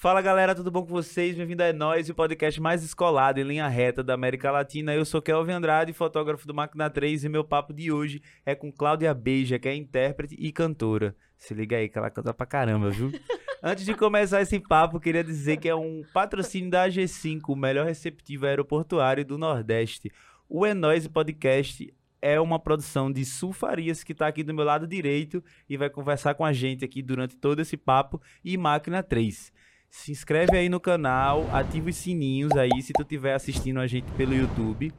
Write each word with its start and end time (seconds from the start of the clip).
Fala 0.00 0.22
galera, 0.22 0.54
tudo 0.54 0.70
bom 0.70 0.80
com 0.80 0.88
vocês? 0.88 1.36
Bem-vindo 1.36 1.62
a 1.62 1.66
É 1.66 1.74
Nós, 1.74 2.08
o 2.08 2.14
podcast 2.14 2.58
mais 2.58 2.82
escolado 2.82 3.38
em 3.38 3.42
linha 3.42 3.68
reta 3.68 4.02
da 4.02 4.14
América 4.14 4.50
Latina. 4.50 4.94
Eu 4.94 5.04
sou 5.04 5.20
Kelvin 5.20 5.52
Andrade, 5.52 5.92
fotógrafo 5.92 6.46
do 6.46 6.54
Máquina 6.54 6.88
3 6.88 7.24
e 7.24 7.28
meu 7.28 7.44
papo 7.44 7.74
de 7.74 7.92
hoje 7.92 8.22
é 8.46 8.54
com 8.54 8.72
Cláudia 8.72 9.12
Beija, 9.12 9.58
que 9.58 9.68
é 9.68 9.74
intérprete 9.74 10.34
e 10.38 10.50
cantora. 10.52 11.14
Se 11.36 11.52
liga 11.52 11.76
aí 11.76 11.86
que 11.86 11.98
ela 11.98 12.08
canta 12.08 12.32
pra 12.32 12.46
caramba, 12.46 12.88
viu? 12.88 13.12
Antes 13.62 13.84
de 13.84 13.92
começar 13.92 14.40
esse 14.40 14.58
papo, 14.58 14.98
queria 14.98 15.22
dizer 15.22 15.58
que 15.58 15.68
é 15.68 15.74
um 15.74 16.02
patrocínio 16.14 16.70
da 16.70 16.88
AG5, 16.88 17.42
o 17.50 17.54
melhor 17.54 17.84
receptivo 17.84 18.46
aeroportuário 18.46 19.22
do 19.22 19.36
Nordeste. 19.36 20.10
O 20.48 20.64
É 20.64 20.72
Nós 20.72 21.06
Podcast 21.08 21.92
é 22.22 22.40
uma 22.40 22.58
produção 22.58 23.12
de 23.12 23.22
Sul 23.26 23.52
Farias, 23.52 24.02
que 24.02 24.12
está 24.12 24.28
aqui 24.28 24.42
do 24.42 24.54
meu 24.54 24.64
lado 24.64 24.86
direito 24.86 25.44
e 25.68 25.76
vai 25.76 25.90
conversar 25.90 26.32
com 26.32 26.44
a 26.44 26.54
gente 26.54 26.86
aqui 26.86 27.02
durante 27.02 27.36
todo 27.36 27.60
esse 27.60 27.76
papo, 27.76 28.18
e 28.42 28.56
Máquina 28.56 29.02
3. 29.02 29.52
Se 29.90 30.12
inscreve 30.12 30.56
aí 30.56 30.68
no 30.68 30.78
canal, 30.78 31.48
ativa 31.52 31.90
os 31.90 31.96
sininhos 31.96 32.52
aí 32.52 32.80
se 32.80 32.92
tu 32.92 33.02
estiver 33.02 33.34
assistindo 33.34 33.80
a 33.80 33.86
gente 33.86 34.10
pelo 34.12 34.32
YouTube. 34.32 34.94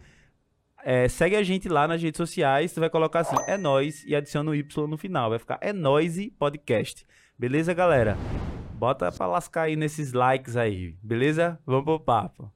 É, 0.84 1.08
segue 1.08 1.36
a 1.36 1.44
gente 1.44 1.70
lá 1.70 1.88
nas 1.88 2.02
redes 2.02 2.18
sociais, 2.18 2.73
tu 2.73 2.80
vai 2.80 2.90
colocar 2.90 3.22
assim, 3.22 3.35
é 3.48 3.58
nós 3.58 4.04
e 4.04 4.16
adiciona 4.16 4.52
o 4.52 4.55
Y 4.55 4.88
no 4.88 4.98
final, 4.98 5.30
vai 5.30 5.40
ficar 5.40 5.59
é 5.62 5.72
nós 5.72 6.18
podcast. 6.38 7.05
Beleza, 7.38 7.73
galera? 7.73 8.18
Bota 8.73 9.12
pra 9.12 9.27
lascar 9.27 9.63
aí 9.63 9.76
nesses 9.76 10.12
likes 10.12 10.58
aí, 10.58 10.96
beleza? 11.02 11.58
Vamos 11.66 11.85
pro 11.85 11.99
papo. 11.99 12.52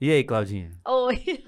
E 0.00 0.12
aí, 0.12 0.22
Claudinha? 0.22 0.70
Oi. 0.86 1.42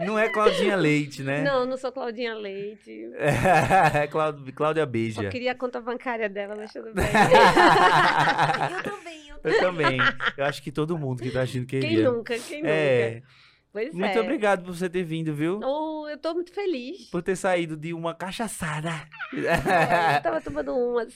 não 0.06 0.18
é 0.18 0.30
Claudinha 0.30 0.74
Leite, 0.76 1.22
né? 1.22 1.42
Não, 1.42 1.66
não 1.66 1.76
sou 1.76 1.92
Claudinha 1.92 2.34
Leite. 2.34 3.10
É 3.16 4.06
Cláudia, 4.08 4.50
Cláudia 4.50 4.86
Beija. 4.86 5.24
Só 5.24 5.28
queria 5.28 5.52
a 5.52 5.54
conta 5.54 5.78
bancária 5.82 6.26
dela, 6.26 6.56
mas 6.56 6.72
tudo 6.72 6.94
bem. 6.94 7.04
eu 8.72 8.82
também, 8.82 9.28
eu 9.28 9.36
Eu 9.44 9.60
também. 9.60 9.98
Eu 10.38 10.44
acho 10.46 10.62
que 10.62 10.72
todo 10.72 10.96
mundo 10.96 11.22
que 11.22 11.30
tá 11.30 11.42
assistindo 11.42 11.66
queria. 11.66 11.86
Quem 11.86 12.02
nunca, 12.02 12.38
quem 12.38 12.62
nunca. 12.62 12.72
É. 12.72 13.22
Pois 13.70 13.92
Muito 13.92 14.16
é. 14.16 14.20
obrigado 14.20 14.64
por 14.64 14.74
você 14.74 14.88
ter 14.88 15.02
vindo, 15.02 15.34
viu? 15.34 15.60
Oh, 15.62 16.08
eu 16.08 16.16
tô 16.16 16.32
muito 16.32 16.54
feliz. 16.54 17.10
Por 17.10 17.22
ter 17.22 17.36
saído 17.36 17.76
de 17.76 17.92
uma 17.92 18.14
cachaçada. 18.14 18.90
Eu 19.32 20.22
tava 20.22 20.40
tomando 20.40 20.72
umas. 20.72 21.12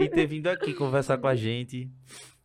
e 0.00 0.08
ter 0.08 0.26
vindo 0.26 0.48
aqui 0.48 0.74
conversar 0.74 1.18
com 1.18 1.28
a 1.28 1.36
gente. 1.36 1.88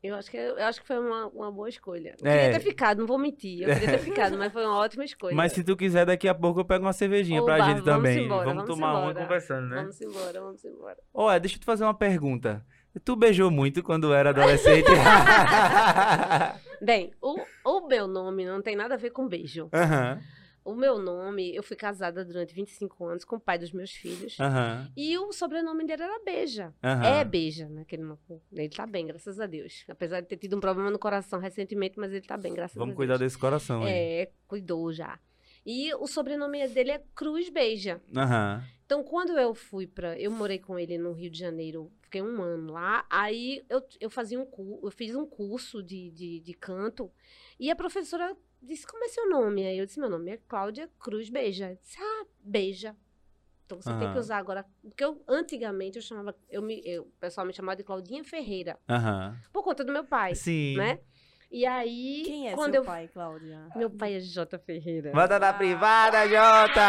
Eu 0.08 0.16
acho 0.16 0.30
que, 0.30 0.38
eu 0.38 0.64
acho 0.64 0.82
que 0.82 0.88
foi 0.88 0.98
uma, 1.00 1.28
uma 1.28 1.52
boa 1.52 1.68
escolha. 1.70 2.16
Eu 2.22 2.28
É. 2.28 2.38
queria 2.38 2.60
ter 2.60 2.66
ficado, 2.66 3.00
não 3.00 3.08
vou 3.08 3.18
mentir. 3.18 3.62
Eu 3.62 3.74
queria 3.74 3.98
ter 3.98 4.00
ficado, 4.32 4.38
mas 4.38 4.52
foi 4.54 4.66
uma 4.66 4.78
ótima 4.78 5.04
escolha. 5.04 5.36
Mas 5.36 5.52
se 5.54 5.64
tu 5.64 5.76
quiser, 5.76 6.06
daqui 6.06 6.28
a 6.28 6.34
pouco 6.36 6.60
eu 6.60 6.66
pego 6.66 6.86
uma 6.86 6.94
cervejinha 6.94 7.44
pra 7.44 7.56
Oba, 7.56 7.66
gente 7.66 7.82
vamos 7.82 7.86
também. 7.86 8.26
embora, 8.26 8.46
vamos 8.46 8.64
vamos 8.64 8.76
tomar 8.76 8.92
uma 8.94 9.10
embora. 9.10 9.22
conversando, 9.26 9.68
né? 9.68 9.78
Vamos 9.82 10.02
embora, 10.02 10.42
vamos 10.42 10.66
embora. 10.66 10.98
Olha, 11.14 11.40
deixa 11.40 11.56
eu 11.56 11.60
te 11.60 11.66
fazer 11.66 11.84
uma 11.84 11.94
pergunta. 11.94 12.66
Tu 13.04 13.16
beijou 13.16 13.52
muito 13.52 13.84
quando 13.84 14.14
era 14.14 14.30
adolescente? 14.30 14.88
Bem, 16.82 17.12
o, 17.22 17.36
o 17.64 17.88
meu 17.88 18.08
nome 18.08 18.46
não 18.46 18.62
tem 18.62 18.76
nada 18.76 18.94
a 18.94 18.98
ver 18.98 19.10
com 19.12 19.28
beijo. 19.28 19.70
Aham, 19.74 20.20
O 20.66 20.74
meu 20.74 20.98
nome, 20.98 21.54
eu 21.56 21.62
fui 21.62 21.78
casada 21.78 22.26
durante 22.26 22.54
25 22.54 23.06
anos 23.06 23.24
com 23.24 23.36
o 23.36 23.40
pai 23.40 23.60
dos 23.60 23.72
meus 23.72 23.92
filhos. 23.92 24.38
aham, 24.40 24.92
E 24.98 25.16
o 25.20 25.32
sobrenome 25.32 25.86
dele 25.86 26.02
era 26.04 26.20
Beija. 26.26 26.74
aham. 26.84 27.06
É 27.06 27.24
Beija, 27.24 27.70
né? 27.70 27.86
Que 27.88 27.96
ele, 27.96 28.04
ele 28.52 28.70
tá 28.70 28.88
bem, 28.88 29.06
graças 29.06 29.40
a 29.40 29.46
Deus. 29.46 29.86
Apesar 29.88 30.22
de 30.22 30.28
ter 30.28 30.38
tido 30.38 30.58
um 30.58 30.60
problema 30.60 30.90
no 30.90 30.98
coração 30.98 31.40
recentemente, 31.40 32.00
mas 32.00 32.12
ele 32.12 32.26
tá 32.26 32.36
bem, 32.36 32.52
graças 32.54 32.76
a 32.76 32.80
Vamos 32.80 32.94
Deus. 32.94 32.98
cuidar 32.98 33.18
desse 33.18 33.38
coração 33.38 33.84
aí. 33.84 33.94
É, 33.94 34.32
cuidou 34.48 34.92
já. 34.92 35.20
E 35.64 35.94
o 35.96 36.08
sobrenome 36.08 36.68
dele 36.68 36.92
é 36.92 37.04
Cruz 37.16 37.48
Beija. 37.50 38.02
Aham. 38.16 38.64
Então, 38.86 39.04
quando 39.04 39.38
eu 39.38 39.54
fui 39.56 39.88
pra. 39.88 40.20
Eu 40.20 40.30
morei 40.32 40.60
com 40.60 40.78
ele 40.78 40.96
no 40.98 41.12
Rio 41.12 41.30
de 41.30 41.40
Janeiro, 41.40 41.92
fiquei 42.02 42.22
um 42.22 42.42
ano 42.42 42.72
lá. 42.74 43.04
Aí 43.10 43.64
eu, 43.68 43.84
eu 44.00 44.10
fazia 44.12 44.40
um 44.40 44.48
eu 44.84 44.92
fiz 44.92 45.16
um 45.16 45.26
curso 45.26 45.82
de, 45.82 46.12
de, 46.12 46.40
de 46.40 46.54
canto. 46.54 47.12
E 47.60 47.72
a 47.72 47.76
professora 47.76 48.36
disse: 48.66 48.86
Como 48.86 49.04
é 49.04 49.08
seu 49.08 49.30
nome? 49.30 49.66
Aí 49.66 49.78
eu 49.78 49.86
disse: 49.86 50.00
Meu 50.00 50.10
nome 50.10 50.32
é 50.32 50.38
Cláudia 50.48 50.90
Cruz 51.00 51.30
Beija. 51.30 51.72
Eu 51.72 51.78
disse: 51.82 51.98
Ah, 52.00 52.26
beija. 52.40 52.96
Então 53.66 53.82
você 53.82 53.92
tem 53.98 54.12
que 54.12 54.20
usar 54.20 54.38
agora. 54.38 54.66
Porque 54.82 55.04
eu, 55.04 55.22
antigamente 55.28 55.98
eu 55.98 56.02
chamava. 56.02 56.36
Eu 56.50 56.62
me, 56.62 56.82
eu, 56.86 57.04
o 57.04 57.12
pessoal 57.20 57.48
me 57.48 57.54
chamava 57.54 57.76
de 57.76 57.84
Claudinha 57.84 58.24
Ferreira. 58.24 58.78
Aham. 58.88 59.36
Por 59.52 59.64
conta 59.64 59.84
do 59.84 59.92
meu 59.92 60.06
pai. 60.06 60.36
Sim. 60.36 60.78
Né? 60.78 61.00
E 61.52 61.66
aí. 61.66 62.24
Quem 62.26 62.50
é 62.50 62.54
quando 62.54 62.74
seu 62.74 62.82
eu, 62.82 62.86
pai, 62.86 63.08
Cláudia? 63.08 63.68
Meu 63.76 63.90
pai 63.90 64.16
é 64.16 64.20
J. 64.20 64.60
Ferreira. 64.60 65.12
Manda 65.14 65.40
na 65.40 65.54
privada, 65.54 66.28
Jota! 66.28 66.82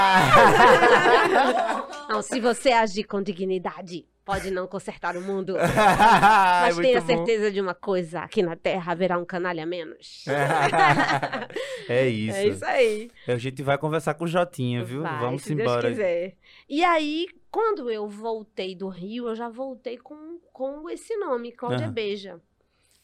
Não, 2.08 2.20
se 2.20 2.40
você 2.40 2.72
agir 2.72 3.04
com 3.04 3.22
dignidade, 3.22 4.06
pode 4.26 4.50
não 4.50 4.66
consertar 4.66 5.16
o 5.16 5.22
mundo. 5.22 5.54
Mas 5.56 6.76
tenha 6.76 7.00
muito 7.00 7.06
bom. 7.06 7.06
certeza 7.06 7.50
de 7.50 7.60
uma 7.60 7.74
coisa: 7.74 8.20
aqui 8.20 8.42
na 8.42 8.56
Terra 8.56 8.92
haverá 8.92 9.16
um 9.16 9.24
canalha 9.24 9.64
menos. 9.64 10.24
é 11.88 12.08
isso. 12.08 12.36
É 12.36 12.46
isso 12.48 12.64
aí. 12.64 13.10
A 13.26 13.36
gente 13.38 13.62
vai 13.62 13.78
conversar 13.78 14.14
com 14.14 14.24
o 14.24 14.28
Jotinha, 14.28 14.84
viu? 14.84 15.02
Vai, 15.02 15.20
Vamos 15.20 15.42
se 15.42 15.54
embora. 15.54 15.82
Deus 15.82 15.94
quiser. 15.94 16.36
E 16.68 16.82
aí, 16.84 17.28
quando 17.50 17.88
eu 17.90 18.08
voltei 18.08 18.74
do 18.74 18.88
Rio, 18.88 19.28
eu 19.28 19.34
já 19.36 19.48
voltei 19.48 19.96
com, 19.96 20.38
com 20.52 20.90
esse 20.90 21.16
nome, 21.16 21.52
Cláudia 21.52 21.86
Aham. 21.86 21.94
Beija. 21.94 22.40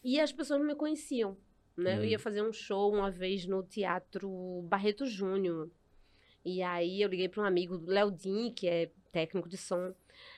E 0.04 0.20
as 0.20 0.32
pessoas 0.32 0.58
não 0.60 0.66
me 0.66 0.74
conheciam. 0.74 1.36
Né? 1.76 1.96
Eu 1.96 2.00
Hum. 2.00 2.04
ia 2.04 2.18
fazer 2.18 2.42
um 2.42 2.52
show 2.52 2.92
uma 2.92 3.10
vez 3.10 3.46
no 3.46 3.62
Teatro 3.62 4.62
Barreto 4.68 5.06
Júnior. 5.06 5.70
E 6.44 6.60
aí 6.62 7.00
eu 7.00 7.08
liguei 7.08 7.28
para 7.28 7.42
um 7.42 7.46
amigo, 7.46 7.80
Léo 7.86 8.10
Din, 8.10 8.50
que 8.50 8.68
é 8.68 8.90
técnico 9.12 9.48
de 9.48 9.56
som. 9.56 9.94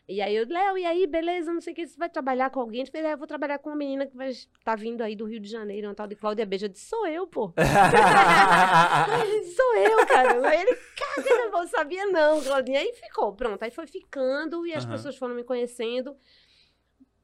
E 0.06 0.20
aí 0.20 0.36
eu, 0.36 0.46
Léo, 0.46 0.76
e 0.76 0.84
aí, 0.84 1.06
beleza, 1.06 1.50
não 1.50 1.62
sei 1.62 1.72
o 1.72 1.76
que, 1.76 1.86
você 1.86 1.96
vai 1.96 2.10
trabalhar 2.10 2.50
com 2.50 2.60
alguém? 2.60 2.82
Ele 2.82 2.90
falou, 2.90 3.06
é, 3.08 3.12
eu 3.14 3.18
vou 3.18 3.26
trabalhar 3.26 3.58
com 3.58 3.70
uma 3.70 3.76
menina 3.76 4.06
que 4.06 4.14
vai 4.14 4.28
estar 4.28 4.76
vindo 4.76 5.00
aí 5.00 5.16
do 5.16 5.24
Rio 5.24 5.40
de 5.40 5.48
Janeiro, 5.48 5.88
uma 5.88 5.94
tal 5.94 6.06
de 6.06 6.14
Cláudia 6.14 6.44
Beija. 6.44 6.66
Eu 6.66 6.70
disse, 6.70 6.84
sou 6.86 7.06
eu, 7.06 7.26
pô. 7.26 7.54
Sou 9.56 9.76
eu, 9.76 10.06
cara. 10.06 10.54
Ele, 10.60 10.74
cara, 10.96 11.42
eu 11.44 11.50
não 11.50 11.66
sabia 11.66 12.06
não, 12.06 12.42
Claudinha. 12.42 12.80
Aí 12.80 12.92
ficou, 12.92 13.32
pronto. 13.34 13.62
Aí 13.62 13.70
foi 13.70 13.86
ficando 13.86 14.66
e 14.66 14.74
as 14.74 14.84
Aham. 14.84 14.92
pessoas 14.92 15.16
foram 15.16 15.34
me 15.34 15.44
conhecendo. 15.44 16.14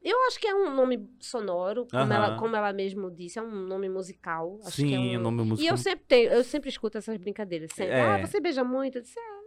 Eu 0.02 0.18
acho 0.28 0.40
que 0.40 0.46
é 0.46 0.54
um 0.54 0.74
nome 0.74 1.06
sonoro, 1.20 1.86
como, 1.86 2.02
Aham. 2.02 2.14
ela, 2.14 2.36
como 2.38 2.56
ela 2.56 2.72
mesmo 2.72 3.10
disse, 3.10 3.38
é 3.38 3.42
um 3.42 3.50
nome 3.50 3.86
musical. 3.90 4.58
É 4.64 4.70
Sim, 4.70 5.16
um... 5.16 5.20
o 5.20 5.22
nome 5.24 5.42
E 5.42 5.46
musical. 5.46 5.74
eu 5.74 5.76
sempre 5.76 6.06
tenho, 6.06 6.32
eu 6.32 6.42
sempre 6.42 6.70
escuto 6.70 6.96
essas 6.96 7.18
brincadeiras. 7.18 7.70
Sempre. 7.74 7.92
É. 7.92 8.00
Ah, 8.00 8.16
você 8.18 8.40
beija 8.40 8.64
muito? 8.64 8.96
Eu 8.96 9.02
disse, 9.02 9.18
"Ah, 9.20 9.39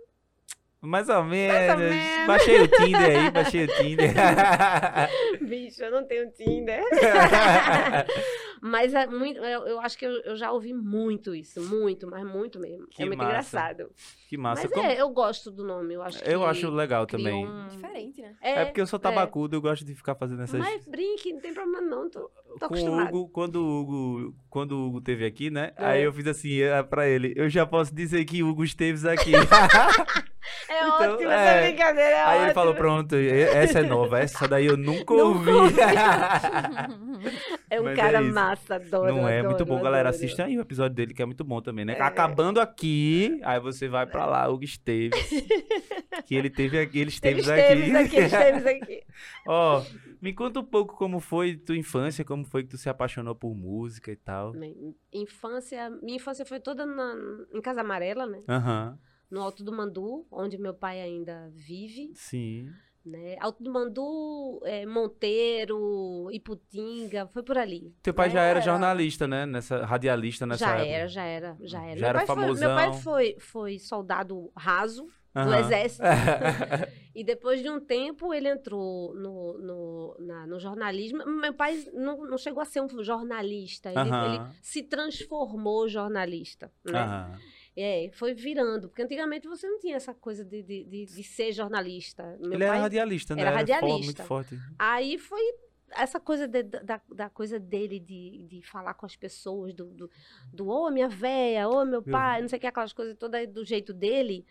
Mais 0.84 1.08
ou 1.08 1.24
menos. 1.24 1.80
menos. 1.80 2.28
Baixei 2.28 2.62
o 2.62 2.68
Tinder 2.68 3.02
aí, 3.02 3.32
baixei 3.32 3.64
o 3.64 3.68
Tinder. 3.68 4.14
bicho, 5.42 5.82
eu 5.82 5.92
não 5.92 6.06
tenho 6.06 6.30
Tinder. 6.32 6.84
Mas 8.62 8.94
é 8.94 9.06
muito, 9.08 9.40
eu, 9.40 9.68
eu 9.68 9.80
acho 9.82 9.98
que 9.98 10.06
eu, 10.06 10.12
eu 10.22 10.38
já 10.38 10.50
ouvi 10.52 10.74
muito 10.74 11.36
isso, 11.36 11.62
muito, 11.62 12.08
mas 12.08 12.26
muito 12.26 12.58
mesmo. 12.62 12.88
Que 12.88 13.04
é 13.04 13.06
muito 13.06 13.18
massa. 13.18 13.30
engraçado. 13.30 13.92
que 14.30 14.38
massa. 14.38 14.62
mas 14.64 14.72
Como- 14.72 14.88
é, 14.90 15.02
eu 15.02 15.10
gosto 15.10 15.52
do 15.52 15.66
nome, 15.66 15.94
eu 15.94 16.02
acho 16.02 16.24
que 16.24 16.30
Eu 16.30 16.46
acho 16.46 16.70
legal 16.70 17.06
também. 17.06 17.46
um- 17.46 17.68
Diferente, 17.68 18.22
né? 18.22 18.34
É, 18.42 18.64
porque 18.64 18.80
eu 18.80 18.88
sou 18.88 18.96
é. 18.98 19.02
tabacudo, 19.02 19.58
eu 19.58 19.62
gosto 19.62 19.84
de 19.84 19.94
ficar 19.94 20.16
fazendo 20.16 20.44
essas. 20.44 20.58
Mas 20.58 20.86
brinque, 20.88 21.34
não 21.34 21.42
tem 21.42 21.54
problema 21.54 21.82
não, 21.82 22.10
tô, 22.10 22.32
tô 22.60 22.70
com 22.70 22.76
o. 22.76 23.02
Hugo, 23.04 23.30
quando 23.30 23.56
o 23.58 23.82
Hugo, 23.82 24.36
quando 24.50 24.72
o 24.74 24.88
Hugo 24.88 25.02
teve 25.02 25.26
aqui, 25.26 25.50
né? 25.50 25.72
É. 25.78 25.86
Aí 25.86 26.04
eu 26.04 26.14
fiz 26.14 26.28
assim 26.28 26.62
é, 26.62 26.82
pra 26.84 27.08
ele, 27.08 27.34
eu 27.36 27.50
já 27.50 27.66
posso 27.66 27.94
dizer 27.94 28.24
que 28.26 28.44
Hugo 28.44 28.64
Esteves 28.64 29.06
aqui. 29.06 29.32
É 30.68 30.86
Então, 30.86 31.14
ótimo, 31.14 31.32
é. 31.32 31.36
essa 31.36 31.68
brincadeira 31.68 32.10
é 32.10 32.24
Aí 32.24 32.36
ele 32.36 32.40
ótima. 32.48 32.54
falou, 32.54 32.76
pronto, 32.76 33.16
essa 33.16 33.80
é 33.80 33.84
nova, 33.84 34.20
essa 34.20 34.46
daí 34.46 34.66
eu 34.66 34.76
nunca 34.76 35.14
ouvi. 35.14 35.52
É 37.70 37.80
um 37.80 37.86
Mas 37.86 37.96
cara 37.96 38.18
é 38.18 38.22
massa, 38.22 38.76
adoro, 38.76 39.16
Não 39.16 39.28
é 39.28 39.42
muito 39.42 39.64
adoro, 39.64 39.78
bom, 39.78 39.84
galera. 39.84 40.10
adoro. 40.10 40.24
Assista 40.24 40.46
aí 40.46 40.58
o 40.58 40.62
episódio 40.62 40.96
dele, 40.96 41.14
que 41.14 41.22
é 41.22 41.26
muito 41.26 41.44
bom 41.44 41.62
também, 41.62 41.86
né? 41.86 41.96
É. 41.98 42.02
Acabando 42.02 42.60
aqui, 42.60 43.40
aí 43.44 43.60
você 43.60 43.88
vai 43.88 44.06
pra 44.06 44.26
lá, 44.26 44.48
Hugo 44.50 44.64
Esteves. 44.66 45.18
que 46.26 46.36
ele 46.36 46.50
teve 46.50 46.78
aqui, 46.80 46.98
ele 47.00 47.04
Ele 47.04 47.10
Esteves 47.10 47.48
esteve 47.48 47.84
aqui. 47.84 47.96
aqui, 47.98 48.16
ele 48.18 48.26
esteve 48.26 48.70
aqui. 48.70 49.04
Ó, 49.48 49.82
me 50.24 50.34
conta 50.34 50.62
um 50.62 50.64
pouco 50.66 50.96
como 50.96 51.20
foi 51.20 51.58
tua 51.58 51.76
infância, 51.76 52.24
como 52.24 52.46
foi 52.46 52.64
que 52.64 52.70
tu 52.70 52.78
se 52.78 52.88
apaixonou 52.88 53.36
por 53.36 53.54
música 53.54 54.10
e 54.10 54.16
tal. 54.16 54.54
Infância, 55.12 55.90
minha 56.02 56.16
infância 56.16 56.46
foi 56.46 56.60
toda 56.62 56.86
na- 56.86 57.46
em 57.54 57.62
Casa 57.62 57.82
Amarela, 57.82 58.26
né? 58.26 58.42
Aham, 58.48 58.98
No 59.30 59.42
Alto 59.42 59.64
do 59.64 59.72
Mandu, 59.74 60.26
onde 60.32 60.58
meu 60.60 60.74
pai 60.76 61.02
ainda 61.02 61.50
vive, 61.56 62.12
sim. 62.14 62.70
né? 63.04 63.36
Alto 63.40 63.64
do 63.64 63.72
Mandu, 63.72 64.62
é, 64.64 64.86
Monteiro, 64.86 66.30
Iputinga, 66.32 67.28
foi 67.28 67.42
por 67.44 67.58
ali. 67.58 67.94
Teu 68.04 68.14
pai 68.14 68.28
né? 68.28 68.34
já 68.36 68.42
era 68.44 68.62
jornalista, 68.62 69.28
né? 69.28 69.46
Nessa, 69.46 69.84
radialista 69.86 70.46
nessa 70.46 70.66
já 70.68 70.76
época. 70.76 70.88
era, 70.88 71.08
já 71.08 71.24
era, 71.24 71.58
já 71.62 71.84
era. 71.84 71.96
Já 71.98 72.02
meu, 72.02 72.10
era 72.10 72.20
pai 72.20 72.28
foi, 72.28 72.36
meu 72.36 72.46
famosão. 72.46 72.76
pai 72.76 72.94
foi, 73.02 73.36
foi 73.40 73.80
soldado 73.80 74.52
raso 74.56 75.08
do 75.34 75.54
exército. 75.56 76.04
E 77.16 77.24
depois 77.24 77.62
de 77.62 77.70
um 77.70 77.80
tempo 77.80 78.34
ele 78.34 78.50
entrou 78.50 79.14
no, 79.14 79.56
no, 79.60 80.16
na- 80.20 80.48
no 80.48 80.60
jornalismo. 80.60 81.24
Meu 81.28 81.54
pai 81.54 81.86
não, 81.94 82.26
não 82.26 82.40
chegou 82.40 82.60
a 82.60 82.66
ser 82.66 82.82
um 82.82 83.04
jornalista, 83.04 83.90
ele, 83.90 84.00
Aham. 84.00 84.34
ele 84.34 84.44
se 84.64 84.82
transformou 84.82 85.88
jornalista. 85.88 86.72
Né? 86.84 86.98
Aham. 87.00 87.38
É, 87.78 88.10
foi 88.14 88.34
virando, 88.34 88.90
porque 88.90 89.04
antigamente 89.04 89.48
você 89.48 89.68
não 89.68 89.78
tinha 89.80 89.96
essa 89.96 90.12
coisa 90.12 90.44
de, 90.44 90.64
de, 90.64 90.84
de, 90.86 91.06
de 91.06 91.24
ser 91.24 91.52
jornalista. 91.52 92.24
Meu 92.40 92.54
Ele 92.54 92.66
pai, 92.66 92.68
era 92.70 92.80
radialista, 92.82 93.36
né? 93.36 93.42
era 93.44 93.52
radialista. 93.52 94.04
muito 94.06 94.24
forte. 94.24 94.58
Aí 94.80 95.20
foi 95.20 95.42
essa 95.92 96.20
coisa 96.20 96.48
de- 96.48 96.64
da, 96.64 97.00
da 97.14 97.30
coisa 97.30 97.60
dele 97.60 98.00
de, 98.00 98.48
de 98.50 98.62
falar 98.64 98.96
com 98.96 99.06
as 99.06 99.16
pessoas, 99.16 99.72
do, 99.76 99.86
do, 99.86 100.10
do 100.52 100.68
ô 100.68 100.90
minha 100.90 101.08
véia, 101.08 101.70
ô 101.70 101.86
meu 101.86 102.02
Meu- 102.02 102.12
pai, 102.12 102.42
não 102.42 102.48
sei 102.50 102.58
o 102.58 102.60
que, 102.60 102.66
aquelas 102.66 102.92
coisas 102.94 103.16
todas 103.20 103.48
do 103.48 103.64
jeito 103.64 103.94
dele. 103.94 104.44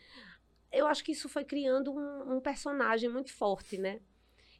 Eu 0.72 0.86
acho 0.86 1.04
que 1.04 1.12
isso 1.12 1.28
foi 1.28 1.44
criando 1.44 1.92
um, 1.92 2.36
um 2.36 2.40
personagem 2.40 3.08
muito 3.08 3.32
forte, 3.32 3.76
né? 3.78 4.00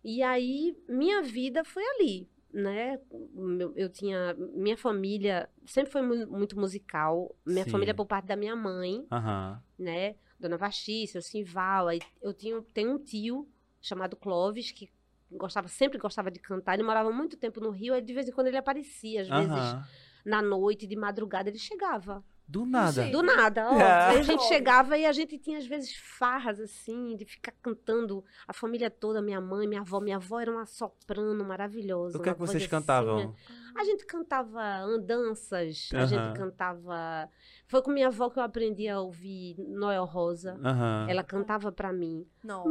E 0.05 0.23
aí, 0.23 0.77
minha 0.89 1.23
vida 1.23 1.65
foi 1.65 1.83
ali, 1.95 2.29
né? 2.53 2.99
Meu- 3.33 3.73
Eu 3.77 3.89
tinha. 3.89 4.35
Minha 4.35 4.77
família 4.77 5.49
sempre 5.65 5.91
foi 5.93 6.03
mu- 6.03 6.27
muito 6.27 6.59
musical. 6.59 7.35
Minha 7.47 7.65
Sim. 7.65 7.71
família, 7.71 7.95
por 7.95 8.07
parte 8.07 8.27
da 8.27 8.37
minha 8.37 8.55
mãe, 8.57 9.07
Aham. 9.11 9.63
né? 9.79 10.17
Dona 10.39 10.57
Vastícia, 10.57 11.19
o 11.19 11.23
Simval. 11.23 11.89
Aí 11.89 12.01
eu 12.21 12.35
tinha, 12.35 12.61
tenho 12.75 12.93
um 12.95 12.99
tio 12.99 13.49
chamado 13.81 14.17
Clóvis, 14.17 14.71
que 14.73 14.91
gostava, 15.31 15.69
sempre 15.69 15.99
gostava 15.99 16.31
de 16.31 16.41
cantar. 16.41 16.75
Ele 16.75 16.83
morava 16.83 17.11
muito 17.13 17.37
tempo 17.37 17.61
no 17.61 17.71
Rio, 17.71 17.95
aí 17.95 18.03
de 18.03 18.13
vez 18.13 18.29
em 18.29 18.33
quando 18.33 18.49
ele 18.49 18.57
aparecia, 18.57 19.23
às 19.23 19.29
vezes 19.29 19.51
Aham. 19.51 19.85
na 20.25 20.43
noite, 20.43 20.87
de 20.87 20.97
madrugada, 20.97 21.49
ele 21.49 21.59
chegava. 21.59 22.23
Do 22.47 22.67
nada. 22.67 23.09
Do 23.11 23.23
nada, 23.23 23.71
ó. 23.71 23.79
Ah. 23.79 24.09
Aí 24.09 24.19
a 24.19 24.23
gente 24.23 24.43
chegava 24.45 24.99
e 24.99 25.07
a 25.07 25.13
gente 25.13 25.39
tinha, 25.39 25.59
às 25.59 25.67
vezes, 25.67 25.95
farras, 25.97 26.61
assim, 26.61 27.17
de 27.17 27.25
ficar 27.25 27.53
cantando 27.63 28.25
a 28.47 28.53
família 28.53 28.91
toda, 28.91 29.23
minha 29.23 29.41
mãe, 29.41 29.67
minha 29.67 29.81
avó. 29.81 30.01
Minha 30.01 30.17
avó 30.17 30.41
era 30.41 30.51
uma 30.51 30.67
soprano 30.67 31.45
maravilhosa. 31.45 32.19
O 32.19 32.23
que 32.23 32.29
é 32.29 32.35
que 32.35 32.41
vocês 32.41 32.63
voz 32.63 32.71
cantavam? 32.71 33.19
assim, 33.19 33.35
A 33.77 33.85
gente 33.85 34.05
cantava 34.07 34.63
andanças, 34.63 35.89
a 35.93 35.99
Aham. 35.99 36.07
gente 36.07 36.39
cantava. 36.39 37.29
Foi 37.67 37.81
com 37.83 37.91
minha 37.91 38.09
avó 38.09 38.29
que 38.29 38.39
eu 38.39 38.43
aprendi 38.43 38.87
a 38.89 39.01
ouvir 39.01 39.57
Noel 39.59 40.05
Rosa. 40.05 40.59
Aham. 40.63 41.07
Ela 41.09 41.23
cantava 41.25 41.73
pra 41.73 41.93
mim. 41.93 42.27
Nossa. 42.45 42.69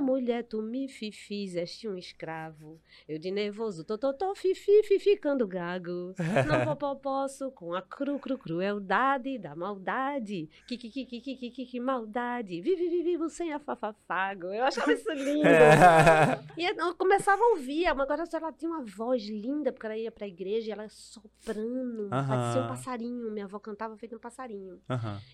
Mulher, 0.00 0.44
tu 0.44 0.62
me 0.62 0.88
fi- 0.88 1.12
fizeste 1.12 1.88
um 1.88 1.96
escravo. 1.96 2.80
Eu 3.08 3.18
de 3.18 3.30
nervoso, 3.30 3.84
tô, 3.84 3.98
tô, 3.98 4.12
tô, 4.14 4.34
fifi, 4.34 4.82
fi, 4.84 4.98
ficando 4.98 5.46
gago. 5.46 6.14
Não 6.48 6.64
po- 6.64 6.76
po- 6.76 6.96
posso 6.96 7.50
com 7.50 7.74
a 7.74 7.82
cru, 7.82 8.18
cru, 8.18 8.38
crueldade 8.38 9.38
da 9.38 9.54
maldade. 9.54 10.48
Que, 10.66 10.76
que, 10.78 10.88
que, 10.90 11.04
que, 11.04 11.20
que, 11.20 11.36
que, 11.36 11.50
que, 11.50 11.66
que 11.66 11.80
maldade. 11.80 12.60
Vive, 12.60 12.88
vive, 12.88 13.02
vivo 13.02 13.28
sem 13.28 13.52
a 13.52 13.58
fafafago. 13.58 14.46
Eu 14.46 14.64
achava 14.64 14.92
isso 14.92 15.12
lindo. 15.12 15.48
E 16.56 16.64
eu 16.64 16.94
começava 16.96 17.40
a 17.42 17.48
ouvir, 17.50 17.86
agora 17.86 18.24
ela 18.32 18.52
tinha 18.52 18.70
uma 18.70 18.82
voz 18.84 19.22
linda, 19.28 19.70
porque 19.72 19.86
ela 19.86 19.96
ia 19.96 20.10
pra 20.10 20.26
igreja 20.26 20.37
e 20.68 20.70
ela 20.70 20.88
soprando, 20.88 22.08
Aham. 22.12 22.28
parecia 22.28 22.62
um 22.62 22.68
passarinho. 22.68 23.30
Minha 23.30 23.44
avó 23.46 23.58
cantava 23.58 23.96
feito 23.96 24.16
um 24.16 24.18
passarinho. 24.18 24.80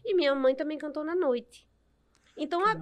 E 0.05 0.15
minha 0.15 0.35
mãe 0.35 0.55
também 0.55 0.79
cantou 0.79 1.05
na 1.05 1.15
noite. 1.15 1.69
Então, 2.37 2.65
a- 2.65 2.75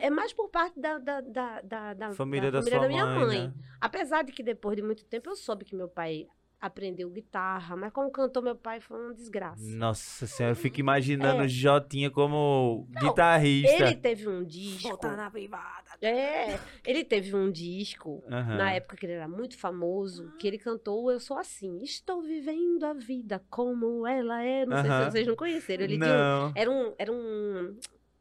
é 0.00 0.10
mais 0.10 0.32
por 0.32 0.50
parte 0.50 0.78
da, 0.78 0.98
da, 0.98 1.20
da, 1.22 1.94
da, 1.94 2.12
Família 2.12 2.50
da, 2.50 2.58
família 2.58 2.78
sua 2.78 2.82
da 2.82 2.88
minha 2.88 3.06
mãe, 3.06 3.26
mãe. 3.26 3.48
né? 3.48 3.54
Apesar 3.80 4.22
de 4.22 4.30
que 4.32 4.42
depois 4.42 4.76
de 4.76 4.82
muito 4.82 5.04
tempo 5.06 5.30
eu 5.30 5.36
soube 5.36 5.64
que 5.64 5.74
meu 5.74 5.88
pai 5.88 6.26
aprendeu 6.60 7.08
guitarra, 7.10 7.74
mas 7.76 7.92
como 7.92 8.10
cantou 8.10 8.42
meu 8.42 8.54
pai 8.54 8.80
foi 8.80 8.98
uma 9.00 9.14
desgraça. 9.14 9.62
Nossa 9.76 10.26
senhora, 10.26 10.52
eu 10.52 10.56
fico 10.56 10.78
imaginando 10.78 11.42
É. 11.42 11.46
o 11.46 11.48
Jotinha 11.48 12.10
como 12.10 12.86
Não, 12.90 13.08
guitarrista. 13.08 13.72
Ele 13.86 13.96
teve 13.96 14.28
um 14.28 14.44
disco. 14.44 14.88
Botar 14.90 15.16
na 15.16 15.30
privada. 15.30 15.90
É, 16.02 16.58
ele 16.84 17.04
teve 17.04 17.34
um 17.34 17.50
disco 17.50 18.22
Aham. 18.30 18.56
na 18.56 18.72
época 18.72 18.96
que 18.96 19.06
ele 19.06 19.12
era 19.14 19.28
muito 19.28 19.56
famoso, 19.56 20.30
que 20.38 20.46
ele 20.46 20.58
cantou 20.58 21.10
Eu 21.10 21.18
Sou 21.20 21.38
Assim. 21.38 21.78
Estou 21.82 22.20
vivendo 22.22 22.84
a 22.84 22.92
vida 22.92 23.42
como 23.48 24.06
ela 24.06 24.42
é. 24.42 24.66
Não 24.66 24.80
sei 24.82 24.90
Aham. 24.90 25.04
se 25.06 25.10
vocês 25.12 25.26
não 25.26 25.36
conheceram. 25.36 25.84
Ele 25.84 25.96
tinha 25.98 26.06
um- 26.08 26.18
Não. 26.18 26.52
era 26.54 26.70
um, 26.70 26.94
era 26.98 27.12
um, 27.12 27.76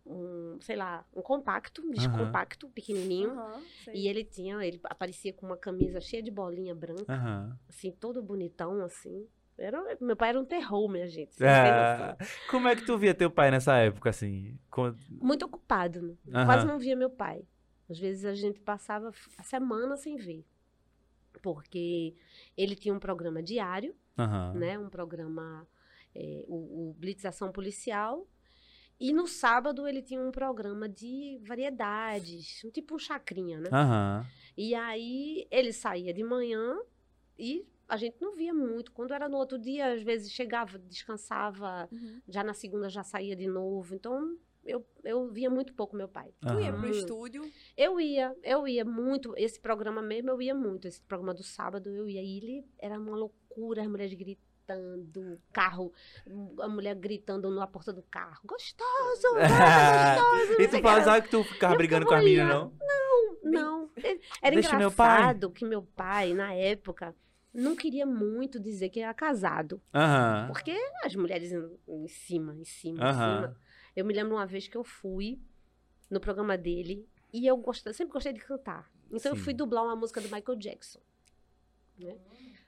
um, 0.10 0.58
sei 0.60 0.76
lá, 0.76 1.06
um 1.16 1.22
compacto, 1.22 1.82
um 1.86 1.92
disco 1.92 2.14
Aham. 2.14 2.26
compacto, 2.26 2.68
pequenininho. 2.70 3.36
Sei. 3.86 3.94
E 3.96 4.08
ele 4.08 4.24
tinha, 4.24 4.66
ele 4.66 4.80
aparecia 4.84 5.32
com 5.32 5.46
uma 5.46 5.56
camisa 5.58 6.02
cheia 6.02 6.24
de 6.24 6.32
bolinha 6.32 6.74
branca, 6.74 7.14
Aham. 7.14 7.58
assim, 7.70 7.92
todo 7.92 8.22
bonitão, 8.24 8.84
assim. 8.84 9.28
Era, 9.58 9.98
meu 10.02 10.16
pai 10.16 10.30
era 10.30 10.40
um 10.40 10.46
terror, 10.46 10.90
minha 10.90 11.08
gente. 11.08 11.36
É. 11.44 11.72
noção. 11.72 12.18
Como 12.50 12.68
é 12.68 12.76
que 12.76 12.86
tu 12.86 12.98
via 12.98 13.14
teu 13.14 13.30
pai 13.30 13.52
nessa 13.52 13.78
época, 13.78 14.10
assim? 14.10 14.58
Com- 14.72 14.96
Muito 15.22 15.46
ocupado, 15.46 16.02
né? 16.02 16.16
Quase 16.46 16.66
não 16.66 16.80
via 16.80 16.96
meu 16.96 17.10
pai. 17.10 17.46
Às 17.90 18.00
vezes 18.00 18.24
a 18.26 18.34
gente 18.34 18.60
passava 18.62 19.12
a 19.38 19.44
semana 19.44 19.96
sem 19.98 20.16
ver. 20.16 20.46
Porque 21.42 22.16
ele 22.58 22.76
tinha 22.76 22.94
um 22.94 23.00
programa 23.00 23.42
diário, 23.44 23.96
né? 24.56 24.78
Um 24.80 24.90
programa, 24.90 25.68
é, 26.16 26.44
o, 26.48 26.90
o 26.90 26.94
Blitzação 26.98 27.52
Policial. 27.52 28.28
E 29.00 29.14
no 29.14 29.28
sábado 29.28 29.88
ele 29.88 30.02
tinha 30.02 30.22
um 30.22 30.32
programa 30.32 30.88
de 30.90 31.40
variedades, 31.48 32.62
um 32.66 32.70
tipo 32.70 32.96
um 32.96 33.00
chacrinha, 33.00 33.60
né? 33.60 33.70
Aham. 33.72 34.26
E 34.58 34.76
aí 34.76 35.48
ele 35.50 35.72
saía 35.72 36.14
de 36.14 36.24
manhã 36.24 36.78
e 37.38 37.66
a 37.88 37.96
gente 37.98 38.18
não 38.22 38.36
via 38.36 38.54
muito. 38.54 38.92
Quando 38.92 39.14
era 39.14 39.30
no 39.30 39.38
outro 39.38 39.58
dia, 39.58 39.94
às 39.94 40.04
vezes 40.04 40.32
chegava, 40.32 40.78
descansava, 40.78 41.88
Uhum. 41.92 42.22
já 42.28 42.44
na 42.44 42.54
segunda 42.54 42.90
já 42.90 43.04
saía 43.04 43.36
de 43.36 43.48
novo. 43.48 43.96
Então 43.96 44.38
eu, 44.66 44.86
eu 45.04 45.30
via 45.30 45.50
muito 45.50 45.74
pouco 45.74 45.96
meu 45.96 46.08
pai. 46.10 46.34
Tu 46.42 46.60
ia 46.60 46.70
aham. 46.72 46.82
pro 46.82 46.90
estúdio. 46.92 47.50
Eu 47.78 48.00
ia, 48.02 48.36
eu 48.44 48.68
ia 48.68 48.84
muito. 48.84 49.34
Esse 49.38 49.60
programa 49.60 50.02
mesmo 50.02 50.30
eu 50.30 50.42
ia 50.42 50.54
muito. 50.54 50.88
Esse 50.88 51.02
programa 51.02 51.34
do 51.34 51.42
sábado 51.44 51.90
eu 51.90 52.08
ia. 52.10 52.22
E 52.22 52.38
ele 52.38 52.66
era 52.78 53.00
uma 53.00 53.16
loucura, 53.16 53.82
as 53.82 53.88
mulheres 53.88 54.14
gritando, 54.78 55.42
carro, 55.52 55.92
a 56.60 56.68
mulher 56.68 56.96
gritando 56.96 57.50
na 57.50 57.66
porta 57.68 57.92
do 57.92 58.04
carro. 58.04 58.42
Gostoso! 58.46 59.28
gostoso! 59.36 60.62
e 60.62 60.68
tu 60.68 60.82
pensava 60.82 61.22
que 61.22 61.30
tu 61.30 61.44
ficava 61.44 61.76
brigando 61.76 62.06
com 62.06 62.14
as 62.14 62.24
meninas, 62.24 62.48
não? 62.48 62.74
Não, 63.42 63.90
ele- 63.96 64.22
era 64.42 64.54
Deixa 64.54 64.78
meu 64.78 64.92
pai. 64.92 65.18
engraçado 65.18 65.52
que 65.52 65.66
meu 65.66 65.82
pai, 65.82 66.34
na 66.34 66.54
época, 66.54 67.16
não 67.54 67.76
queria 67.76 68.06
muito 68.06 68.60
dizer 68.60 68.90
que 68.90 69.00
era 69.00 69.14
casado. 69.14 69.82
Porque 70.48 70.76
as 71.04 71.16
mulheres 71.16 71.52
em, 71.52 72.08
cima, 72.08 72.56
em 72.56 72.66
cima, 72.66 73.10
em 73.10 73.14
cima. 73.14 73.58
Eu 73.96 74.06
me 74.06 74.14
lembro 74.14 74.36
uma 74.36 74.46
vez 74.46 74.68
que 74.68 74.78
eu 74.78 74.84
fui 74.84 75.40
no 76.10 76.20
programa 76.20 76.58
dele 76.58 77.08
e 77.34 77.48
eu 77.48 77.58
gostei, 77.58 77.92
sempre 77.94 78.14
gostei 78.14 78.34
de 78.34 78.40
cantar. 78.40 78.90
Então 79.08 79.20
Sim. 79.34 79.38
eu 79.40 79.44
fui 79.44 79.54
dublar 79.54 79.84
uma 79.84 79.96
música 79.96 80.22
do 80.22 80.30
Michael 80.30 80.58
Jackson. 80.58 81.00
né? 81.98 82.16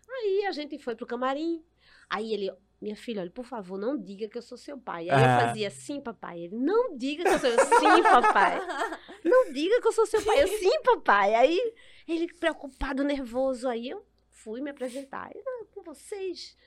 Aí 0.09 0.45
a 0.47 0.51
gente 0.51 0.77
foi 0.79 0.95
pro 0.95 1.05
camarim. 1.05 1.63
Aí 2.13 2.33
ele, 2.33 2.51
minha 2.81 2.95
filha, 2.95 3.21
olha, 3.21 3.31
por 3.31 3.45
favor, 3.45 3.77
não 3.79 3.97
diga 3.97 4.27
que 4.27 4.37
eu 4.37 4.41
sou 4.41 4.57
seu 4.57 4.77
pai. 4.77 5.09
Aí 5.09 5.15
Ah. 5.23 5.39
eu 5.41 5.47
fazia 5.47 5.69
sim, 5.69 6.01
papai. 6.01 6.41
Ele, 6.41 6.55
não 6.57 6.97
diga 6.97 7.23
que 7.23 7.29
eu 7.29 7.39
sou 7.39 7.49
eu. 7.49 7.59
Sim, 7.65 8.03
papai. 8.03 8.57
Não 9.23 9.53
diga 9.53 9.79
que 9.79 9.87
eu 9.87 9.91
sou 9.91 10.05
seu 10.07 10.21
pai. 10.25 10.41
Eu, 10.43 10.47
sim, 10.47 10.81
papai. 10.83 11.35
Aí 11.35 11.73
ele 12.07 12.27
preocupado, 12.33 13.03
nervoso. 13.03 13.67
Aí 13.69 13.87
eu 13.87 14.03
fui 14.29 14.59
me 14.59 14.71
apresentar. 14.71 15.29
Eu, 15.33 15.41
"Ah, 15.47 15.65
com 15.71 15.83
vocês, 15.83 16.57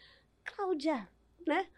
Cláudia, 0.44 1.08
né? 1.46 1.68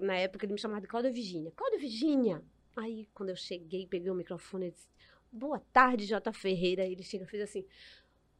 Na 0.00 0.14
época 0.16 0.46
ele 0.46 0.52
me 0.52 0.60
chamava 0.60 0.80
de 0.80 0.86
Cláudia 0.86 1.10
Virgínia. 1.12 1.50
Cláudia 1.56 1.78
Virgínia. 1.80 2.40
Aí 2.76 3.08
quando 3.12 3.30
eu 3.30 3.36
cheguei, 3.36 3.86
peguei 3.86 4.10
o 4.10 4.14
microfone 4.14 4.68
e 4.68 4.70
disse, 4.70 4.86
boa 5.30 5.58
tarde, 5.72 6.06
Jota 6.06 6.32
Ferreira. 6.32 6.84
Aí 6.84 6.92
ele 6.92 7.02
chega 7.02 7.24
e 7.24 7.26
fez 7.26 7.42
assim, 7.42 7.66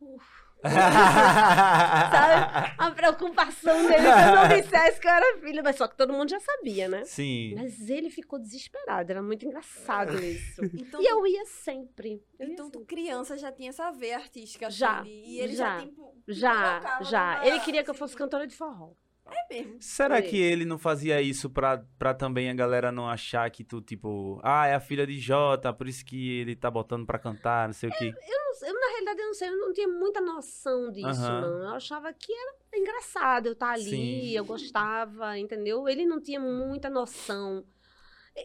"Uf", 0.01 0.25
sabe? 2.11 2.75
A 2.79 2.91
preocupação 2.91 3.77
dele 3.87 4.03
se 4.03 4.29
eu 4.29 4.35
não 4.35 4.49
dissesse 4.49 5.01
que 5.01 5.07
eu 5.07 5.13
era 5.13 5.39
filha. 5.41 5.63
Mas 5.63 5.77
só 5.77 5.87
que 5.89 5.97
todo 5.97 6.13
mundo 6.13 6.31
já 6.31 6.41
sabia, 6.41 6.89
né? 6.89 7.05
Sim. 7.05 7.55
Mas 7.57 7.89
ele 7.89 8.11
ficou 8.11 8.39
desesperado, 8.39 9.11
era 9.11 9.23
muito 9.23 9.45
engraçado 9.45 10.15
isso. 10.23 10.63
Então, 10.75 11.01
E 11.03 11.07
eu 11.07 11.27
ia 11.27 11.45
sempre. 11.47 12.23
Eu 12.39 12.47
ia 12.47 12.53
então 12.53 12.71
tu 12.71 12.79
sempre. 12.81 12.95
criança 12.97 13.37
já 13.37 13.51
tinha 13.53 13.71
essa 13.71 13.91
veia 13.91 14.17
artística. 14.17 14.71
Já, 14.71 15.01
assim, 15.01 15.09
e 15.11 15.41
ele 15.41 15.55
já, 15.55 15.79
já, 15.79 15.85
tipo, 15.85 16.15
Já, 16.29 16.99
já. 17.03 17.47
Ele 17.47 17.61
queria 17.61 17.83
que 17.83 17.91
eu 17.91 17.95
fosse 17.95 18.17
cantora 18.17 18.47
de 18.47 18.55
forró. 18.57 18.91
É 19.35 19.55
mesmo. 19.55 19.77
Será 19.81 20.21
que 20.21 20.37
ele 20.37 20.65
não 20.65 20.79
fazia 20.79 21.21
isso 21.23 21.49
pra, 21.51 21.85
pra 21.99 22.13
também 22.15 22.51
a 22.51 22.55
galera 22.55 22.93
não 22.93 23.09
achar 23.09 23.51
que 23.51 23.65
tu, 23.65 23.81
tipo, 23.81 24.41
ah, 24.43 24.67
é 24.67 24.75
a 24.75 24.81
filha 24.81 25.07
de 25.07 25.19
Jota, 25.19 25.73
por 25.73 25.89
isso 25.89 26.05
que 26.05 26.39
ele 26.39 26.55
tá 26.55 26.71
botando 26.71 27.07
pra 27.07 27.19
cantar, 27.19 27.67
não 27.69 27.73
sei 27.73 27.89
o 27.89 27.93
quê. 27.93 28.07
Eu, 28.07 28.13
não- 28.13 28.69
eu, 28.69 28.75
na 28.81 28.87
realidade, 28.89 29.21
eu 29.21 29.27
não 29.27 29.35
sei, 29.35 29.49
eu 29.49 29.59
não 29.59 29.73
tinha 29.73 29.89
muita 29.89 30.21
noção 30.21 30.91
disso, 30.93 31.07
Aham. 31.07 31.41
não. 31.41 31.63
Eu 31.65 31.75
achava 31.75 32.13
que 32.13 32.33
era 32.33 32.55
engraçado 32.81 33.47
eu 33.47 33.53
estar 33.53 33.73
ali, 33.73 33.85
Sim. 33.91 34.31
eu 34.37 34.45
gostava, 34.45 35.39
entendeu? 35.39 35.89
Ele 35.89 36.05
não 36.05 36.21
tinha 36.21 36.39
muita 36.41 36.89
noção. 36.91 37.65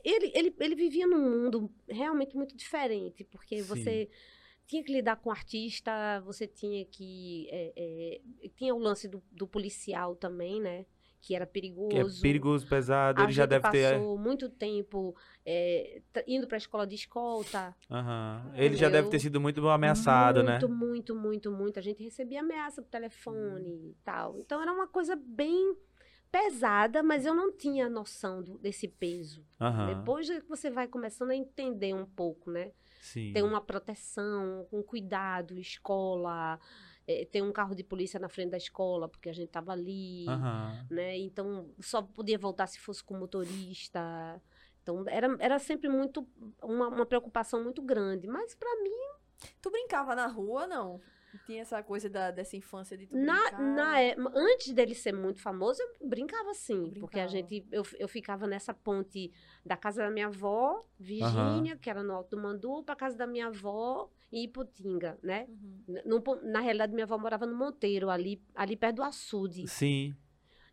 Ele, 0.03 0.31
ele, 0.35 0.55
ele 0.59 0.75
vivia 0.75 1.07
num 1.07 1.19
mundo 1.21 1.71
realmente 1.87 2.35
muito 2.35 2.55
diferente, 2.57 3.23
porque 3.25 3.57
Sim. 3.57 3.63
você 3.63 4.09
tinha 4.67 4.83
que 4.83 4.91
lidar 4.91 5.15
com 5.15 5.31
artista, 5.31 6.19
você 6.25 6.45
tinha 6.45 6.85
que. 6.85 7.47
é, 7.51 7.73
é, 8.45 8.49
tinha 8.55 8.75
o 8.75 8.79
lance 8.79 9.07
do, 9.07 9.23
do 9.31 9.47
policial 9.47 10.15
também, 10.15 10.61
né? 10.61 10.85
Que 11.19 11.33
era 11.35 11.47
perigoso. 11.47 11.89
Que 11.89 11.97
é 11.97 12.21
perigoso, 12.21 12.67
pesado, 12.67 13.21
A 13.21 13.23
ele 13.23 13.33
já 13.33 13.45
deve 13.45 13.67
ter. 13.71 13.91
passou 13.93 14.17
muito 14.17 14.49
tempo 14.49 15.15
é, 15.45 16.01
indo 16.27 16.47
para 16.47 16.57
a 16.57 16.59
escola 16.59 16.85
de 16.85 16.95
escolta. 16.95 17.75
Aham. 17.89 18.51
Ele 18.55 18.75
já 18.75 18.87
deve 18.87 19.09
ter 19.09 19.19
sido 19.19 19.41
muito 19.41 19.67
ameaçado, 19.67 20.43
né? 20.43 20.59
muito, 20.59 20.69
muito, 20.69 21.15
muito, 21.15 21.51
muito. 21.51 21.79
A 21.79 21.81
gente 21.81 22.03
recebia 22.03 22.41
ameaça 22.41 22.81
por 22.81 22.89
telefone 22.89 23.89
e 23.91 23.95
tal. 24.03 24.37
Então 24.39 24.61
era 24.61 24.71
uma 24.71 24.87
coisa 24.87 25.15
bem 25.15 25.75
pesada, 26.31 27.01
mas 27.01 27.25
eu 27.25 27.33
não 27.33 27.51
tinha 27.51 27.89
noção 27.89 28.43
do- 28.43 28.57
desse 28.59 28.87
peso. 28.87 29.45
Aham. 29.59 29.95
Depois 29.99 30.29
é 30.29 30.39
que 30.41 30.47
você 30.47 30.69
vai 30.69 30.87
começando 30.87 31.31
a 31.31 31.35
entender 31.35 31.93
um 31.95 32.05
pouco, 32.05 32.51
né? 32.51 32.71
Sim. 32.99 33.33
Tem 33.33 33.43
uma 33.43 33.61
proteção, 33.61 34.67
um 34.71 34.81
cuidado, 34.81 35.57
escola, 35.57 36.59
tem 37.31 37.41
um 37.41 37.51
carro 37.51 37.75
de 37.75 37.83
polícia 37.83 38.19
na 38.19 38.29
frente 38.29 38.51
da 38.51 38.57
escola, 38.57 39.07
porque 39.07 39.29
a 39.29 39.33
gente 39.33 39.49
tava 39.49 39.71
ali, 39.71 40.25
Aham. 40.27 40.87
né? 40.89 41.17
Então, 41.17 41.69
só 41.79 42.01
podia 42.01 42.37
voltar 42.37 42.67
se 42.67 42.79
fosse 42.79 43.03
com 43.03 43.17
motorista. 43.17 44.41
Então, 44.81 45.03
era, 45.07 45.35
era 45.39 45.59
sempre 45.59 45.89
muito, 45.89 46.27
uma, 46.61 46.87
uma 46.87 47.05
preocupação 47.05 47.63
muito 47.63 47.81
grande. 47.81 48.27
Mas 48.27 48.55
para 48.55 48.81
mim, 48.81 49.07
Tu 49.61 49.69
brincava 49.69 50.15
na 50.15 50.27
rua, 50.27 50.67
não? 50.67 51.01
Tinha 51.45 51.61
essa 51.61 51.83
coisa 51.83 52.09
da, 52.09 52.31
dessa 52.31 52.55
infância 52.57 52.97
de 52.97 53.05
tu 53.07 53.15
na, 53.17 53.33
brincar? 53.41 53.61
na, 53.61 54.01
é- 54.01 54.15
antes 54.35 54.73
dele 54.73 54.95
ser 54.95 55.13
muito 55.13 55.39
famoso, 55.41 55.81
eu 55.99 56.07
brincava 56.07 56.53
sim. 56.53 56.91
Porque 56.99 57.19
a 57.19 57.27
Brincava. 57.27 57.49
gente, 57.49 57.67
eu, 57.71 57.83
eu 57.99 58.07
ficava 58.07 58.47
nessa 58.47 58.73
ponte 58.73 59.31
da 59.65 59.77
casa 59.77 60.03
da 60.03 60.09
minha 60.09 60.27
avó, 60.27 60.83
Virgínia, 60.99 61.75
que 61.77 61.89
era 61.89 62.01
no 62.01 62.13
Alto 62.13 62.35
do 62.35 62.41
Mandu, 62.41 62.81
pra 62.83 62.95
casa 62.95 63.17
da 63.17 63.27
minha 63.27 63.47
avó 63.47 64.09
em 64.31 64.43
Iputinga, 64.45 65.17
né? 65.21 65.47
Uhum. 65.47 66.01
No 66.05 66.23
na 66.43 66.59
realidade, 66.59 66.93
minha 66.93 67.05
avó 67.05 67.17
morava 67.17 67.45
no 67.45 67.55
Monteiro, 67.55 68.09
ali, 68.09 68.41
ali 68.55 68.75
perto 68.75 68.97
do 68.97 69.03
açude. 69.03 69.67
Sim. 69.67 70.15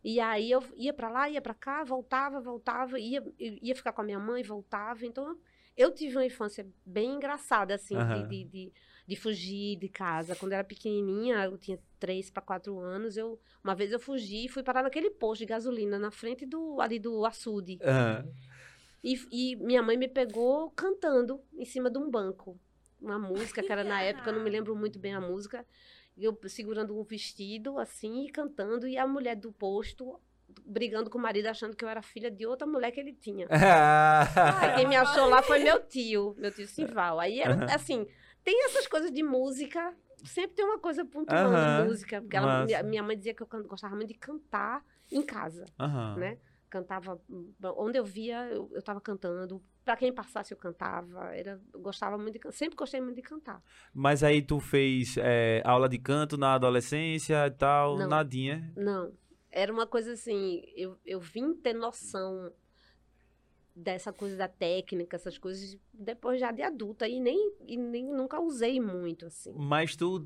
E 0.03 0.19
aí 0.19 0.51
eu 0.51 0.63
ia 0.75 0.93
pra 0.93 1.09
lá, 1.09 1.29
ia 1.29 1.41
pra 1.41 1.53
cá, 1.53 1.83
voltava, 1.83 2.39
voltava, 2.39 2.99
ia, 2.99 3.23
ia 3.39 3.75
ficar 3.75 3.91
com 3.91 4.01
a 4.01 4.05
minha 4.05 4.19
mãe, 4.19 4.43
voltava. 4.43 5.05
Então 5.05 5.37
eu 5.75 5.91
tive 5.93 6.15
uma 6.15 6.25
infância 6.25 6.65
bem 6.85 7.13
engraçada, 7.15 7.73
assim, 7.75 7.95
de- 7.95 8.01
Aham. 8.01 8.27
de, 8.27 8.43
de, 8.45 8.73
de 9.07 9.15
fugir 9.15 9.77
de 9.77 9.87
casa. 9.87 10.35
Quando 10.35 10.53
eu 10.53 10.57
era 10.57 10.67
pequenininha, 10.67 11.43
eu 11.45 11.57
tinha 11.57 11.79
três 11.99 12.29
para 12.29 12.41
quatro 12.41 12.79
anos, 12.79 13.17
eu 13.17 13.39
uma 13.63 13.75
vez 13.75 13.91
eu 13.91 13.99
fugi 13.99 14.45
e 14.45 14.49
fui 14.49 14.63
parar 14.63 14.83
naquele 14.83 15.09
posto 15.09 15.39
de 15.39 15.45
gasolina 15.45 15.97
na 15.99 16.11
frente 16.11 16.45
do 16.45 16.79
ali 16.81 16.99
do 16.99 17.25
açude. 17.25 17.79
Aham. 17.81 18.25
E, 19.03 19.19
e 19.31 19.55
minha 19.57 19.83
mãe 19.83 19.95
me 19.95 20.07
pegou 20.07 20.71
cantando 20.71 21.39
em 21.53 21.65
cima 21.65 21.91
de 21.91 21.99
um 21.99 22.09
banco. 22.09 22.59
Uma 22.99 23.19
música 23.19 23.61
que 23.61 23.71
era 23.71 23.83
na 23.83 24.01
época, 24.03 24.31
eu 24.31 24.33
não 24.33 24.43
me 24.43 24.49
lembro 24.49 24.75
muito 24.75 24.97
bem 24.97 25.13
a 25.13 25.21
música. 25.21 25.63
Eu 26.17 26.35
segurando 26.47 26.97
um 26.97 27.03
vestido, 27.03 27.77
assim, 27.77 28.25
e 28.25 28.31
cantando. 28.31 28.87
E 28.87 28.97
a 28.97 29.05
mulher 29.05 29.35
do 29.35 29.51
posto 29.51 30.19
brigando 30.65 31.09
com 31.09 31.17
o 31.17 31.21
marido, 31.21 31.47
achando 31.47 31.75
que 31.75 31.83
eu 31.83 31.89
era 31.89 32.01
filha 32.01 32.31
de 32.31 32.45
outra 32.47 32.65
mulher 32.65 32.91
que 32.91 32.99
ele 32.99 33.13
tinha. 33.13 33.47
Aí 34.59 34.75
quem 34.75 34.87
me 34.87 34.95
achou 34.95 35.27
lá 35.27 35.41
foi 35.41 35.59
meu 35.59 35.85
tio, 35.85 36.35
meu 36.37 36.51
tio 36.51 36.67
Sival. 36.67 37.19
Aí, 37.19 37.41
era, 37.41 37.65
assim, 37.75 38.07
tem 38.45 38.63
essas 38.65 38.87
coisas 38.87 39.11
de 39.11 39.21
música. 39.23 39.93
Sempre 40.23 40.55
tem 40.55 40.65
uma 40.65 40.79
coisa 40.79 41.03
pontuando 41.03 41.53
Aham, 41.55 41.81
de 41.83 41.89
música. 41.89 42.21
Porque 42.21 42.37
ela- 42.37 42.63
minha, 42.83 43.03
mãe 43.03 43.17
dizia 43.17 43.33
que 43.33 43.43
eu 43.43 43.47
gostava 43.67 43.95
muito 43.95 44.07
de 44.07 44.13
cantar 44.13 44.81
em 45.11 45.21
casa 45.21 45.65
Aham. 45.79 46.15
né? 46.17 46.37
Cantava, 46.69 47.21
onde 47.77 47.97
eu 47.97 48.03
via, 48.05 48.47
eu, 48.49 48.69
eu 48.73 48.81
tava 48.81 48.99
cantando. 49.01 49.61
Pra 49.83 49.95
quem 49.95 50.11
passasse, 50.13 50.51
eu 50.53 50.57
cantava. 50.57 51.33
Era, 51.35 51.61
eu 51.73 51.79
gostava 51.79 52.17
muito 52.17 52.39
de 52.39 52.51
Sempre 52.55 52.75
gostei 52.75 52.99
muito 53.01 53.15
de 53.15 53.21
cantar. 53.21 53.61
Mas 53.93 54.23
aí 54.23 54.41
tu 54.41 54.59
fez 54.59 55.15
é, 55.17 55.61
aula 55.65 55.87
de 55.87 55.97
canto 55.99 56.37
na 56.37 56.53
adolescência 56.55 57.47
e 57.47 57.51
tal, 57.51 57.97
Não. 57.97 58.07
nadinha. 58.09 58.71
Não. 58.75 59.13
Era 59.51 59.71
uma 59.71 59.87
coisa 59.87 60.13
assim, 60.13 60.63
eu, 60.75 60.97
eu 61.05 61.19
vim 61.19 61.53
ter 61.53 61.73
noção 61.73 62.51
dessa 63.75 64.13
coisa 64.13 64.37
da 64.37 64.47
técnica, 64.47 65.15
essas 65.17 65.37
coisas, 65.37 65.77
depois 65.93 66.39
já 66.39 66.51
de 66.51 66.61
adulta. 66.61 67.07
E 67.07 67.19
nem, 67.19 67.53
e 67.67 67.75
nem 67.75 68.05
nunca 68.05 68.39
usei 68.39 68.79
muito, 68.79 69.25
assim. 69.25 69.53
Mas 69.57 69.95
tu, 69.95 70.25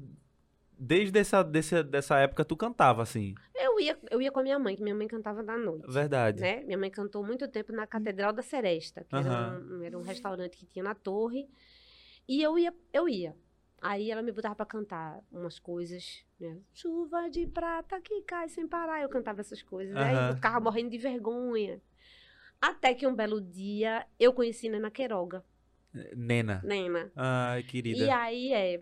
desde 0.77 1.18
essa, 1.20 1.44
dessa, 1.44 1.84
dessa 1.84 2.18
época, 2.20 2.46
tu 2.46 2.56
cantava, 2.56 3.01
assim. 3.01 3.34
Eu 3.56 3.79
ia, 3.79 3.98
eu 4.12 4.22
ia 4.22 4.32
com 4.32 4.39
a 4.39 4.44
minha 4.44 4.60
mãe, 4.60 4.75
que 4.75 4.84
minha 4.84 4.96
mãe 4.96 5.08
cantava 5.08 5.44
da 5.44 5.58
noite. 5.58 5.91
Verdade. 5.91 6.41
né? 6.41 6.62
Minha 6.63 6.77
mãe 6.77 6.91
cantou 6.91 7.24
muito 7.25 7.48
tempo 7.48 7.72
na 7.74 7.88
Catedral 7.88 8.32
da 8.32 8.41
Seresta, 8.44 9.03
que 9.03 9.15
era, 9.15 9.29
Aham. 9.29 9.68
um, 9.79 9.84
era 9.84 9.98
um 9.98 10.03
restaurante 10.03 10.56
que 10.58 10.65
tinha 10.65 10.84
na 10.84 10.94
torre. 10.94 11.50
E 12.27 12.41
eu 12.44 12.58
ia, 12.60 12.74
eu 12.94 13.10
ia. 13.10 13.36
Aí 13.82 14.12
ela 14.12 14.22
me 14.22 14.32
botava 14.32 14.56
pra 14.56 14.65
cantar 14.65 15.22
umas 15.32 15.58
coisas, 15.58 16.24
né? 16.39 16.60
Chuva 16.74 17.29
de 17.29 17.48
prata 17.48 18.00
que 18.01 18.22
cai 18.24 18.50
sem 18.50 18.68
parar. 18.68 19.01
Eu 19.01 19.10
cantava 19.10 19.39
essas 19.39 19.63
coisas. 19.63 19.96
Aí 19.96 20.15
Aham. 20.15 20.29
eu 20.29 20.36
ficava 20.36 20.60
morrendo 20.60 20.89
de 20.89 20.98
vergonha. 20.98 21.82
Até 22.62 22.94
que 22.94 23.08
um 23.08 23.16
belo 23.16 23.39
dia 23.42 24.06
eu 24.20 24.34
conheci 24.34 24.70
Nena 24.70 24.92
Queiroga, 24.92 25.44
Nena. 26.16 26.62
Nena. 26.63 27.12
Ai, 27.16 27.63
querida. 27.63 27.98
E 27.98 28.10
aí 28.10 28.54
é. 28.54 28.82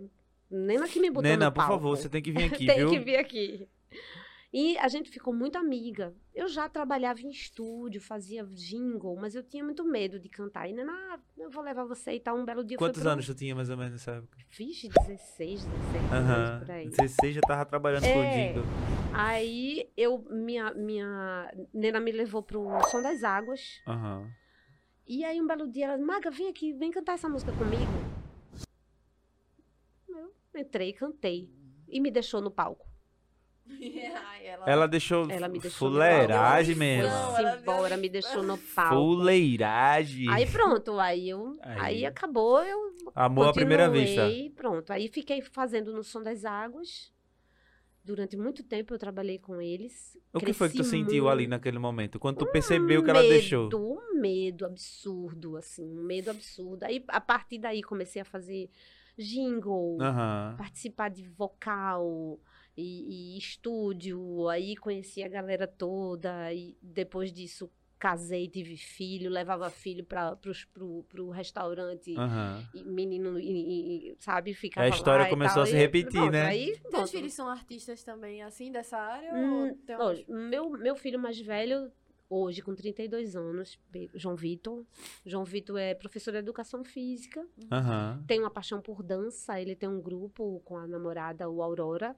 Nena 0.50 0.88
que 0.88 1.00
me 1.00 1.10
botou 1.10 1.24
Nena, 1.24 1.52
por 1.52 1.58
palco. 1.58 1.74
favor, 1.74 1.98
você 1.98 2.10
tem 2.10 2.22
que 2.22 2.32
vir 2.32 2.46
aqui, 2.54 2.66
Tem 2.68 2.78
viu? 2.78 2.90
que 2.90 3.00
vir 3.00 3.18
aqui. 3.18 3.68
E 4.60 4.76
a 4.80 4.88
gente 4.88 5.12
ficou 5.12 5.32
muito 5.32 5.56
amiga. 5.56 6.16
Eu 6.34 6.48
já 6.48 6.68
trabalhava 6.68 7.22
em 7.22 7.30
estúdio, 7.30 8.02
fazia 8.02 8.44
jingle, 8.44 9.16
mas 9.16 9.36
eu 9.36 9.44
tinha 9.44 9.64
muito 9.64 9.84
medo 9.86 10.20
de 10.20 10.28
cantar. 10.30 10.68
E 10.68 10.74
Nena, 10.74 10.92
ah, 10.92 11.20
eu 11.38 11.48
vou 11.52 11.62
levar 11.64 11.86
você 11.86 12.14
e 12.14 12.20
tal. 12.20 12.36
Um 12.36 12.44
belo 12.44 12.64
dia 12.64 12.76
Quantos 12.76 13.06
anos 13.06 13.28
tu 13.28 13.36
tinha 13.36 13.54
mais 13.54 13.70
ou 13.70 13.78
menos 13.78 13.92
nessa 13.92 14.14
época? 14.14 14.36
Vixe, 14.50 14.90
16, 14.90 15.64
17 15.64 16.06
Aham. 16.12 16.34
anos 16.34 16.60
por 16.66 16.72
aí. 16.72 16.90
16 16.90 17.36
já 17.36 17.42
tava 17.42 17.66
trabalhando 17.68 18.02
com 18.12 18.18
o 18.18 18.24
É. 18.24 18.32
jingle. 18.32 18.64
Aí 19.14 19.92
eu, 19.96 20.26
minha, 20.28 20.74
minha 20.74 21.54
Nena 21.72 22.00
me 22.00 22.12
levou 22.12 22.42
pro 22.42 22.68
Som 22.90 23.04
das 23.04 23.24
Águas. 23.24 23.84
Aham. 23.86 24.28
E 25.06 25.24
aí 25.24 25.40
um 25.40 25.46
belo 25.46 25.68
dia 25.72 25.86
ela, 25.86 26.00
Maga, 26.00 26.32
vem 26.32 26.50
aqui, 26.50 26.74
vem 26.74 26.90
cantar 26.90 27.14
essa 27.14 27.30
música 27.30 27.52
comigo. 27.52 27.84
Eu 30.10 30.60
entrei, 30.60 30.94
cantei. 30.94 31.48
E 31.88 32.00
me 32.02 32.10
deixou 32.10 32.42
no 32.42 32.50
palco. 32.50 32.87
Ai, 34.28 34.48
ela... 34.48 34.66
Ela 34.66 34.88
deixou 34.88 35.30
Ela 35.30 35.48
me 35.48 35.60
deixou 35.60 35.90
no 35.90 35.96
fuleiragem 35.96 36.76
mesmo. 36.76 37.10
Ela 37.10 37.58
embora, 37.58 37.98
me 37.98 38.10
deixou 38.10 38.44
no 38.44 38.58
palco. 38.58 38.96
Fuleiragem. 38.96 40.30
Aí 40.30 40.46
pronto, 40.46 41.00
aí 41.00 41.30
eu. 41.30 41.58
Aí. 41.62 41.80
Aí, 41.80 42.06
acabou, 42.06 42.64
eu. 42.64 42.96
Amor 43.14 43.50
à 43.50 43.54
primeira 43.54 43.90
vista. 43.90 44.28
Pronto. 44.56 44.92
Aí 44.92 45.08
fiquei 45.08 45.42
fazendo 45.42 45.94
no 45.94 46.04
Som 46.04 46.24
das 46.24 46.46
Águas. 46.46 47.12
Durante 48.04 48.38
muito 48.38 48.64
tempo 48.64 48.94
eu 48.94 48.98
trabalhei 48.98 49.38
com 49.38 49.62
eles. 49.62 50.18
O 50.34 50.40
que 50.40 50.54
foi 50.54 50.70
que 50.70 50.76
tu 50.76 50.78
Cresci 50.78 50.92
sentiu 50.92 51.24
muito. 51.24 51.30
ali 51.30 51.46
naquele 51.46 51.78
momento? 51.78 52.18
Quando 52.18 52.38
tu 52.38 52.46
percebeu 52.46 53.04
que 53.04 53.10
ela 53.10 53.22
deixou? 53.22 53.66
medo, 53.66 53.78
Um 53.78 54.22
medo 54.22 54.66
absurdo, 54.66 55.58
assim, 55.58 55.84
um 55.84 56.04
medo 56.04 56.32
absurdo. 56.32 56.84
Aí, 56.86 57.04
a 57.10 57.20
partir 57.20 57.60
daí, 57.60 57.84
comecei 57.84 58.22
a 58.22 58.26
fazer 58.26 58.70
jingle, 59.18 59.98
participar 60.58 61.10
de 61.10 61.28
vocal 61.28 62.40
e, 62.78 63.36
e 63.36 63.38
estúdio. 63.38 64.48
Aí 64.48 64.76
conheci 64.78 65.24
a 65.24 65.28
galera 65.28 65.68
toda. 65.68 66.54
E 66.54 66.78
depois 66.82 67.32
disso, 67.34 67.70
casei, 68.00 68.48
tive 68.48 68.78
filho, 68.78 69.30
levava 69.30 69.70
filho 69.70 70.06
para 70.06 70.36
pro, 70.36 71.04
pro 71.10 71.30
restaurante. 71.30 72.16
Aham. 72.18 72.64
E 72.74 72.84
menino, 72.84 73.40
e- 73.40 74.12
e- 74.12 74.16
sabe, 74.20 74.54
ficava 74.54 74.86
A 74.86 74.90
história 74.90 75.24
lá 75.24 75.28
e 75.28 75.30
começou 75.32 75.56
tal, 75.56 75.64
a 75.64 75.68
se 75.68 75.74
e 75.74 75.78
repetir, 75.78 76.12
pronto, 76.12 76.32
né? 76.32 76.46
Aí, 76.46 76.78
Teus 76.92 77.12
filhos 77.12 77.34
são 77.34 77.50
artistas 77.50 78.04
também, 78.04 78.44
assim, 78.44 78.72
dessa 78.72 78.98
área? 78.98 79.34
Hum, 79.34 79.70
ou 79.70 79.76
tem 79.86 79.96
Ó, 79.96 80.02
alguns- 80.10 80.28
meu, 80.28 80.70
meu 80.70 80.96
filho 80.96 81.18
mais 81.20 81.40
velho, 81.40 81.92
hoje, 82.30 82.62
com 82.62 82.76
32 82.76 83.36
anos, 83.36 83.80
João 84.14 84.36
Vitor. 84.36 84.86
João 85.26 85.44
Vitor 85.46 85.80
é 85.80 85.96
professor 85.96 86.32
de 86.32 86.38
educação 86.38 86.84
física, 86.84 87.44
Aham. 87.72 88.24
tem 88.28 88.40
uma 88.40 88.52
paixão 88.52 88.80
por 88.82 89.02
dança. 89.02 89.60
Ele 89.60 89.76
tem 89.76 89.90
um 89.90 90.00
grupo 90.02 90.62
com 90.66 90.78
a 90.78 90.86
namorada, 90.86 91.50
o 91.50 91.64
Aurora. 91.64 92.16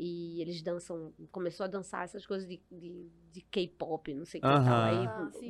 E 0.00 0.40
eles 0.40 0.62
dançam, 0.62 1.12
começou 1.32 1.64
a 1.64 1.66
dançar 1.66 2.04
essas 2.04 2.24
coisas 2.24 2.48
de, 2.48 2.60
de, 2.70 3.10
de 3.32 3.40
K-pop, 3.42 4.14
não 4.14 4.24
sei 4.24 4.38
o 4.38 4.42
que 4.42 4.48
tal. 4.48 4.62
Aí, 4.84 5.06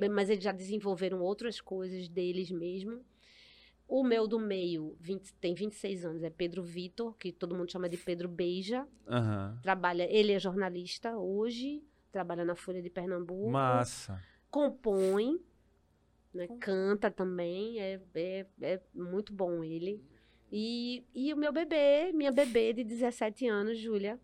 Ah, 0.06 0.08
mas 0.10 0.30
eles 0.30 0.42
já 0.42 0.52
desenvolveram 0.52 1.20
outras 1.20 1.60
coisas 1.60 2.08
deles 2.08 2.50
mesmo. 2.50 3.04
O 3.86 4.02
meu 4.02 4.26
do 4.26 4.38
meio 4.38 4.96
20 5.00 5.34
tem 5.34 5.54
26 5.54 6.04
anos, 6.06 6.22
é 6.22 6.30
Pedro 6.30 6.62
Vitor, 6.62 7.14
que 7.18 7.30
todo 7.30 7.54
mundo 7.54 7.70
chama 7.70 7.90
de 7.90 7.98
Pedro 7.98 8.26
Beija. 8.26 8.88
Trabalha, 9.62 10.06
ele 10.10 10.32
é 10.32 10.38
jornalista 10.38 11.14
hoje, 11.16 11.82
trabalha 12.10 12.42
na 12.44 12.54
Folha 12.54 12.80
de 12.80 12.88
Pernambuco. 12.88 13.50
Massa. 13.50 14.18
Compõe, 14.50 15.38
né, 16.32 16.48
canta 16.58 17.10
também, 17.10 17.78
é, 17.80 18.00
é, 18.14 18.46
é 18.62 18.80
muito 18.94 19.32
bom 19.32 19.62
ele. 19.62 20.02
E, 20.50 21.04
e 21.14 21.34
o 21.34 21.36
meu 21.36 21.52
bebê, 21.52 22.12
minha 22.14 22.32
bebê 22.32 22.72
de 22.72 22.82
17 22.82 23.46
anos, 23.46 23.78
Júlia, 23.78 24.18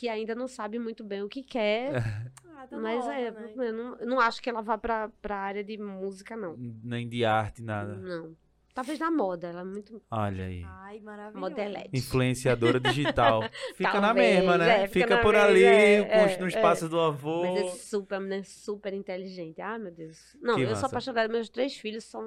que 0.00 0.08
ainda 0.08 0.34
não 0.34 0.48
sabe 0.48 0.78
muito 0.78 1.04
bem 1.04 1.22
o 1.22 1.28
que 1.28 1.42
quer, 1.42 1.92
Ah, 2.56 2.66
tá 2.66 2.78
mas 2.78 3.00
nova, 3.00 3.14
é, 3.14 3.30
né? 3.30 3.52
eu 3.54 3.72
não, 3.72 3.96
não 3.98 4.20
acho 4.20 4.40
que 4.42 4.48
ela 4.48 4.62
vá 4.62 4.76
pra, 4.78 5.10
pra 5.20 5.36
área 5.36 5.62
de 5.62 5.76
música, 5.76 6.34
não. 6.36 6.54
Nem 6.58 7.06
de 7.06 7.22
arte, 7.24 7.62
nada. 7.62 7.94
Não. 7.96 8.34
Talvez 8.74 8.98
na 8.98 9.10
moda, 9.10 9.48
ela 9.48 9.60
é 9.60 9.64
muito 9.64 10.00
Olha 10.10 10.44
aí. 10.44 10.62
Ai, 10.64 11.00
maravilhoso. 11.00 11.38
modelete. 11.38 11.90
Influenciadora 11.92 12.78
digital. 12.80 13.42
Fica 13.74 13.94
na 13.94 14.08
Talvez, 14.08 14.36
mesma, 14.36 14.56
né? 14.58 14.84
é, 14.84 14.88
fica 14.88 15.00
fica 15.06 15.16
na 15.16 15.22
por 15.22 15.32
mesma, 15.34 15.48
ali, 15.48 15.64
é, 15.64 16.00
é, 16.00 16.38
nos 16.38 16.54
é. 16.54 16.60
passos 16.62 16.88
do 16.88 17.00
avô. 17.00 17.42
Mas 17.42 17.60
é 17.60 17.68
super, 17.76 18.20
né, 18.20 18.42
super 18.42 18.92
inteligente. 18.94 19.60
Ah, 19.60 19.78
meu 19.78 19.90
Deus. 19.90 20.36
Não, 20.40 20.54
Que 20.56 20.62
eu 20.62 20.68
massa. 20.68 20.80
sou 20.80 20.86
apaixonada. 20.88 21.28
Meus 21.30 21.48
três 21.50 21.76
filhos 21.76 22.04
são 22.04 22.24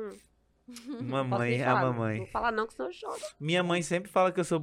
Mamãe, 1.01 1.61
a 1.61 1.73
não. 1.75 1.81
mamãe. 1.81 2.19
Não 2.19 2.27
falar 2.27 2.51
não, 2.51 2.65
que 2.65 2.73
senão 2.73 2.87
eu 2.89 2.93
choro. 2.93 3.19
Minha 3.39 3.61
mãe 3.61 3.81
sempre 3.81 4.09
fala 4.09 4.31
que 4.31 4.39
eu 4.39 4.45
sou 4.45 4.59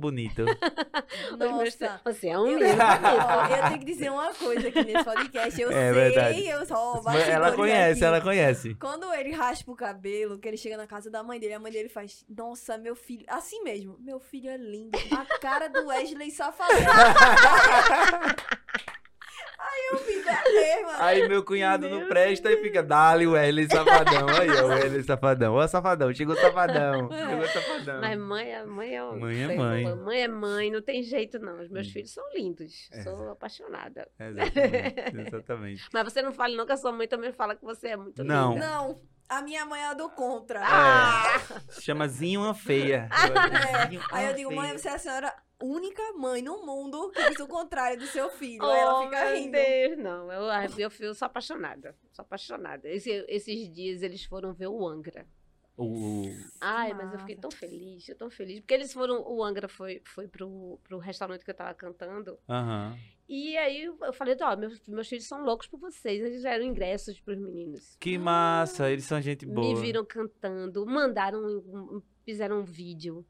meus- 1.58 1.78
Nossa. 1.78 2.00
Você 2.04 2.28
é 2.28 2.38
um 2.38 2.46
Eu, 2.46 2.58
lindo. 2.58 2.72
eu 2.72 3.68
tenho 3.68 3.78
que 3.80 3.84
dizer 3.84 4.10
uma 4.10 4.32
coisa 4.32 4.68
aqui 4.68 4.82
nesse 4.82 5.04
podcast. 5.04 5.60
Eu 5.60 5.70
É 5.70 5.74
sei, 5.74 5.92
verdade. 5.92 6.46
eu 6.46 6.64
só 6.66 7.02
Mas 7.04 7.28
ela 7.28 7.52
conhece, 7.52 8.02
ela 8.04 8.20
conhece. 8.20 8.74
Quando 8.76 9.12
ele 9.12 9.32
raspa 9.32 9.70
o 9.70 9.76
cabelo, 9.76 10.38
que 10.38 10.48
ele 10.48 10.56
chega 10.56 10.76
na 10.78 10.86
casa 10.86 11.10
da 11.10 11.22
mãe 11.22 11.38
dele, 11.38 11.54
a 11.54 11.60
mãe 11.60 11.70
dele 11.70 11.90
faz, 11.90 12.24
nossa, 12.28 12.78
meu 12.78 12.96
filho, 12.96 13.24
assim 13.28 13.62
mesmo, 13.62 13.96
meu 14.00 14.18
filho 14.18 14.48
é 14.48 14.56
lindo, 14.56 14.98
a 15.12 15.38
cara 15.38 15.68
do 15.68 15.86
Wesley 15.88 16.30
Safadão. 16.30 16.76
Aí 19.90 19.92
eu 19.92 19.98
fico, 19.98 20.28
é 20.28 20.52
mesmo. 20.52 20.90
Aí 20.98 21.28
meu 21.28 21.44
cunhado 21.44 21.88
não 21.88 21.98
Meu 22.00 22.08
presta 22.08 22.50
e 22.50 22.56
fica, 22.62 22.82
dali 22.82 23.26
o 23.26 23.32
Wesley 23.32 23.66
Safadão. 23.68 24.28
Aí, 24.28 24.50
ó, 24.50 24.64
o 24.64 24.68
Wesley 24.68 25.02
Safadão. 25.02 25.54
Ó, 25.54 25.66
Safadão, 25.66 26.14
chegou 26.14 26.34
o 26.34 26.38
Safadão. 26.38 27.08
Chegou 27.10 27.38
o 27.44 27.48
Safadão. 27.48 28.00
Mas 28.00 28.18
mãe 28.18 28.50
é 28.52 28.64
mãe 28.64 28.96
é 28.96 29.02
Mãe 29.02 29.42
é 29.42 29.56
mãe. 29.56 29.94
Mãe 29.96 30.20
é 30.22 30.28
mãe, 30.28 30.70
não 30.70 30.82
tem 30.82 31.02
jeito 31.02 31.38
não. 31.38 31.60
Os 31.60 31.68
meus 31.68 31.88
Hum. 31.88 31.92
filhos 31.92 32.12
são 32.12 32.24
lindos. 32.34 32.88
É. 32.92 33.02
Sou 33.02 33.30
apaixonada. 33.30 34.08
Exatamente, 34.18 35.28
exatamente. 35.28 35.88
Mas 35.92 36.04
você 36.12 36.22
não 36.22 36.32
fale 36.32 36.56
não 36.56 36.66
que 36.66 36.72
a 36.72 36.76
sua 36.76 36.92
mãe 36.92 37.08
também 37.08 37.32
fala 37.32 37.54
que 37.56 37.64
você 37.64 37.88
é 37.88 37.96
muito 37.96 38.22
Não. 38.22 38.54
linda. 38.54 38.66
Não, 38.66 39.00
a 39.28 39.42
minha 39.42 39.64
mãe 39.64 39.80
é 39.80 39.86
a 39.86 39.94
do 39.94 40.08
contra. 40.10 40.60
Ah! 40.62 41.40
Se 41.68 41.82
chama 41.82 42.06
Zinho 42.08 42.52
Feia. 42.54 43.08
É, 43.80 43.86
Zinho 43.88 44.02
Aí 44.12 44.26
eu 44.26 44.34
digo, 44.34 44.54
mãe, 44.54 44.72
você 44.76 44.88
é 44.88 44.92
a 44.94 44.98
senhora 44.98 45.32
única 45.62 46.02
mãe 46.14 46.42
no 46.42 46.64
mundo 46.64 47.10
que 47.10 47.28
diz 47.30 47.38
o 47.40 47.46
contrário 47.48 47.98
do 47.98 48.06
seu 48.06 48.30
filho. 48.30 48.64
Aí 48.64 48.78
ela 48.80 49.00
Oh, 49.00 49.04
fica 49.04 49.24
meu 49.24 49.34
rindo. 49.36 49.52
Deus, 49.52 49.98
não. 49.98 50.32
Eu, 50.32 50.42
eu, 50.78 50.90
eu 51.00 51.14
sou 51.14 51.26
apaixonada. 51.26 51.96
Sou 52.12 52.22
apaixonada. 52.22 52.88
Esse- 52.88 53.24
esses 53.28 53.70
dias 53.72 54.02
eles 54.02 54.24
foram 54.24 54.52
ver 54.54 54.68
o 54.68 54.86
Angra. 54.86 55.26
O, 55.76 56.24
Ai, 56.60 56.92
mas 56.92 57.10
eu 57.14 57.18
fiquei 57.20 57.36
tão 57.36 57.50
feliz, 57.50 58.06
eu 58.06 58.14
tão 58.16 58.28
feliz. 58.30 58.60
Porque 58.60 58.74
eles 58.74 58.92
foram, 58.92 59.22
o 59.26 59.42
Angra 59.42 59.66
foi, 59.66 60.02
foi 60.04 60.28
pro, 60.28 60.78
pro 60.84 60.98
restaurante 60.98 61.42
que 61.42 61.50
eu 61.50 61.54
tava 61.54 61.72
cantando. 61.72 62.38
Aham. 62.48 62.98
E 63.26 63.56
aí 63.56 63.84
eu 63.84 64.12
falei, 64.12 64.36
ó, 64.42 64.56
meus, 64.56 64.86
meus 64.88 65.08
filhos 65.08 65.26
são 65.26 65.42
loucos 65.42 65.66
por 65.68 65.78
vocês. 65.80 66.20
Eles 66.22 66.42
deram 66.42 66.64
ingressos 66.64 67.18
pros 67.20 67.38
meninos. 67.38 67.96
Que 67.98 68.18
massa, 68.18 68.90
eles 68.90 69.04
são 69.04 69.22
gente 69.22 69.46
boa. 69.46 69.72
Me 69.74 69.80
viram 69.80 70.04
cantando, 70.04 70.84
mandaram, 70.84 72.02
fizeram 72.24 72.60
um 72.60 72.64
vídeo. 72.64 73.24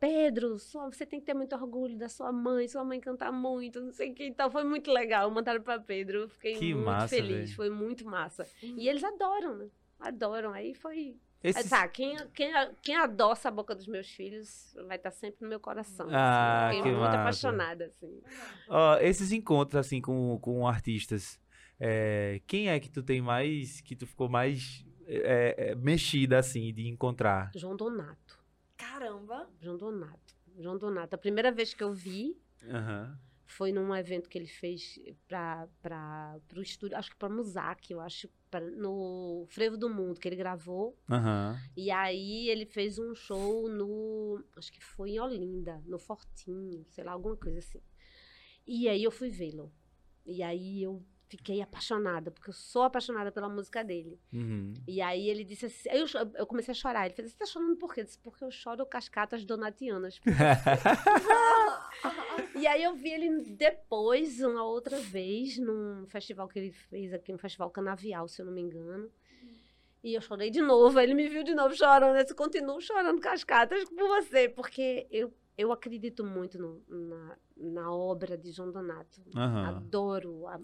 Pedro, 0.00 0.58
sua- 0.58 0.90
você 0.90 1.04
tem 1.04 1.20
que 1.20 1.26
ter 1.26 1.34
muito 1.34 1.54
orgulho 1.54 1.96
da 1.98 2.08
sua 2.08 2.32
mãe, 2.32 2.66
sua 2.66 2.82
mãe 2.82 2.98
canta 2.98 3.30
muito, 3.30 3.80
não 3.82 3.92
sei 3.92 4.10
o 4.10 4.14
que. 4.14 4.24
Então 4.26 4.50
foi 4.50 4.64
muito 4.64 4.90
legal. 4.90 5.30
Mandaram 5.30 5.60
pra 5.62 5.78
Pedro, 5.78 6.20
eu 6.22 6.28
fiquei 6.28 6.54
Que 6.56 6.72
muito 6.74 6.86
massa, 6.86 7.08
feliz, 7.08 7.36
velho. 7.50 7.54
foi 7.54 7.68
muito 7.70 8.04
massa. 8.06 8.46
E 8.62 8.88
eles 8.88 9.04
adoram, 9.04 9.56
né? 9.58 9.68
Adoram. 10.00 10.52
Aí 10.54 10.74
foi. 10.74 11.16
Esses- 11.44 11.68
Tá, 11.70 11.86
quem, 11.88 12.16
quem, 12.34 12.50
quem 12.82 12.96
adoça 12.96 13.48
a 13.48 13.50
boca 13.50 13.74
dos 13.74 13.86
meus 13.86 14.08
filhos 14.10 14.74
vai 14.86 14.96
estar 14.96 15.10
sempre 15.10 15.38
no 15.42 15.48
meu 15.48 15.60
coração. 15.60 16.06
assim. 16.06 16.14
Ah, 16.16 16.68
Fiquei 16.70 16.82
que 16.82 16.88
muito 16.88 17.00
massa. 17.00 17.20
apaixonada, 17.20 17.84
assim. 17.86 18.22
Ó, 18.68 18.96
esses 18.98 19.32
encontros, 19.32 19.78
assim, 19.86 20.00
com, 20.00 20.38
com 20.40 20.66
artistas, 20.66 21.38
é, 21.78 22.40
quem 22.46 22.68
é 22.70 22.80
que 22.80 22.90
tu 22.90 23.02
tem 23.02 23.20
mais, 23.22 23.80
que 23.82 23.94
tu 23.94 24.06
ficou 24.06 24.28
mais 24.30 24.84
é, 25.06 25.70
é, 25.72 25.74
mexida, 25.74 26.38
assim, 26.38 26.72
de 26.72 26.88
encontrar? 26.88 27.50
João 27.54 27.74
Donato. 27.76 28.38
Caramba. 28.80 29.48
João 29.60 29.76
Donato. 29.76 30.34
João 30.58 30.78
Donato. 30.78 31.14
A 31.14 31.18
primeira 31.18 31.52
vez 31.52 31.74
que 31.74 31.82
eu 31.82 31.92
vi 31.92 32.40
Aham. 32.64 33.18
foi 33.44 33.72
num 33.72 33.94
evento 33.94 34.28
que 34.28 34.38
ele 34.38 34.46
fez 34.46 34.98
para 35.28 35.68
para 35.82 36.40
o 36.56 36.62
estúdio, 36.62 36.96
acho 36.96 37.10
que 37.10 37.16
para 37.16 37.28
Muzak, 37.28 37.92
eu 37.92 38.00
acho, 38.00 38.28
pra, 38.50 38.60
no 38.60 39.46
Frevo 39.48 39.76
do 39.76 39.88
Mundo, 39.90 40.18
que 40.18 40.26
ele 40.28 40.36
gravou. 40.36 40.98
Aham. 41.08 41.58
E 41.76 41.90
aí 41.90 42.48
ele 42.48 42.64
fez 42.66 42.98
um 42.98 43.14
show 43.14 43.68
no, 43.68 44.42
acho 44.56 44.72
que 44.72 44.82
foi 44.82 45.10
em 45.10 45.20
Olinda, 45.20 45.82
no 45.86 45.98
Fortinho, 45.98 46.84
sei 46.88 47.04
lá, 47.04 47.12
alguma 47.12 47.36
coisa 47.36 47.58
assim. 47.58 47.80
E 48.66 48.88
aí 48.88 49.04
eu 49.04 49.10
fui 49.10 49.30
vê-lo. 49.30 49.72
E 50.26 50.42
aí 50.42 50.82
eu 50.82 51.04
fiquei 51.30 51.62
apaixonada, 51.62 52.30
porque 52.30 52.50
eu 52.50 52.54
sou 52.54 52.82
apaixonada 52.82 53.32
pela 53.32 53.48
música 53.48 53.82
dele. 53.82 54.20
Uhum. 54.32 54.74
E 54.86 55.00
aí 55.00 55.28
ele 55.30 55.44
disse 55.44 55.66
assim, 55.66 55.88
eu, 55.90 56.04
eu 56.34 56.46
comecei 56.46 56.72
a 56.72 56.74
chorar. 56.74 57.06
Ele 57.06 57.14
fez, 57.14 57.30
você 57.30 57.36
tá 57.38 57.46
chorando 57.46 57.76
por 57.76 57.94
quê? 57.94 58.00
Eu 58.00 58.04
disse, 58.04 58.18
porque 58.18 58.44
eu 58.44 58.50
choro 58.50 58.84
cascatas 58.84 59.44
donatianas. 59.44 60.20
E 62.54 62.66
aí 62.66 62.82
eu 62.82 62.94
vi 62.94 63.10
ele 63.10 63.42
depois, 63.54 64.40
uma 64.40 64.64
outra 64.64 64.98
vez, 64.98 65.58
num 65.58 66.06
festival 66.08 66.48
que 66.48 66.58
ele 66.58 66.72
fez 66.72 67.12
aqui, 67.12 67.32
um 67.32 67.38
festival 67.38 67.70
canavial, 67.70 68.28
se 68.28 68.42
eu 68.42 68.46
não 68.46 68.52
me 68.52 68.60
engano. 68.60 69.10
E 70.02 70.14
eu 70.14 70.20
chorei 70.20 70.50
de 70.50 70.60
novo, 70.60 70.98
aí 70.98 71.06
ele 71.06 71.14
me 71.14 71.28
viu 71.28 71.42
de 71.44 71.54
novo 71.54 71.74
chorando. 71.74 72.16
Eu 72.16 72.22
disse, 72.22 72.34
continuo 72.34 72.80
chorando 72.80 73.20
cascatas 73.20 73.84
por 73.90 74.08
você, 74.08 74.48
porque 74.48 75.06
eu, 75.10 75.32
eu 75.56 75.72
acredito 75.72 76.24
muito 76.24 76.58
no- 76.58 76.82
na, 76.88 77.36
na 77.56 77.92
obra 77.92 78.36
de 78.36 78.50
João 78.50 78.72
Donato. 78.72 79.22
Aham. 79.36 79.68
Adoro 79.68 80.46
a, 80.48 80.58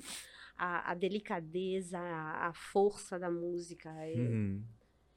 a, 0.57 0.91
a 0.91 0.95
delicadeza, 0.95 1.99
a, 1.99 2.49
a 2.49 2.53
força 2.53 3.19
da 3.19 3.31
música. 3.31 3.91
Eu, 4.09 4.31
Uhum. 4.31 4.65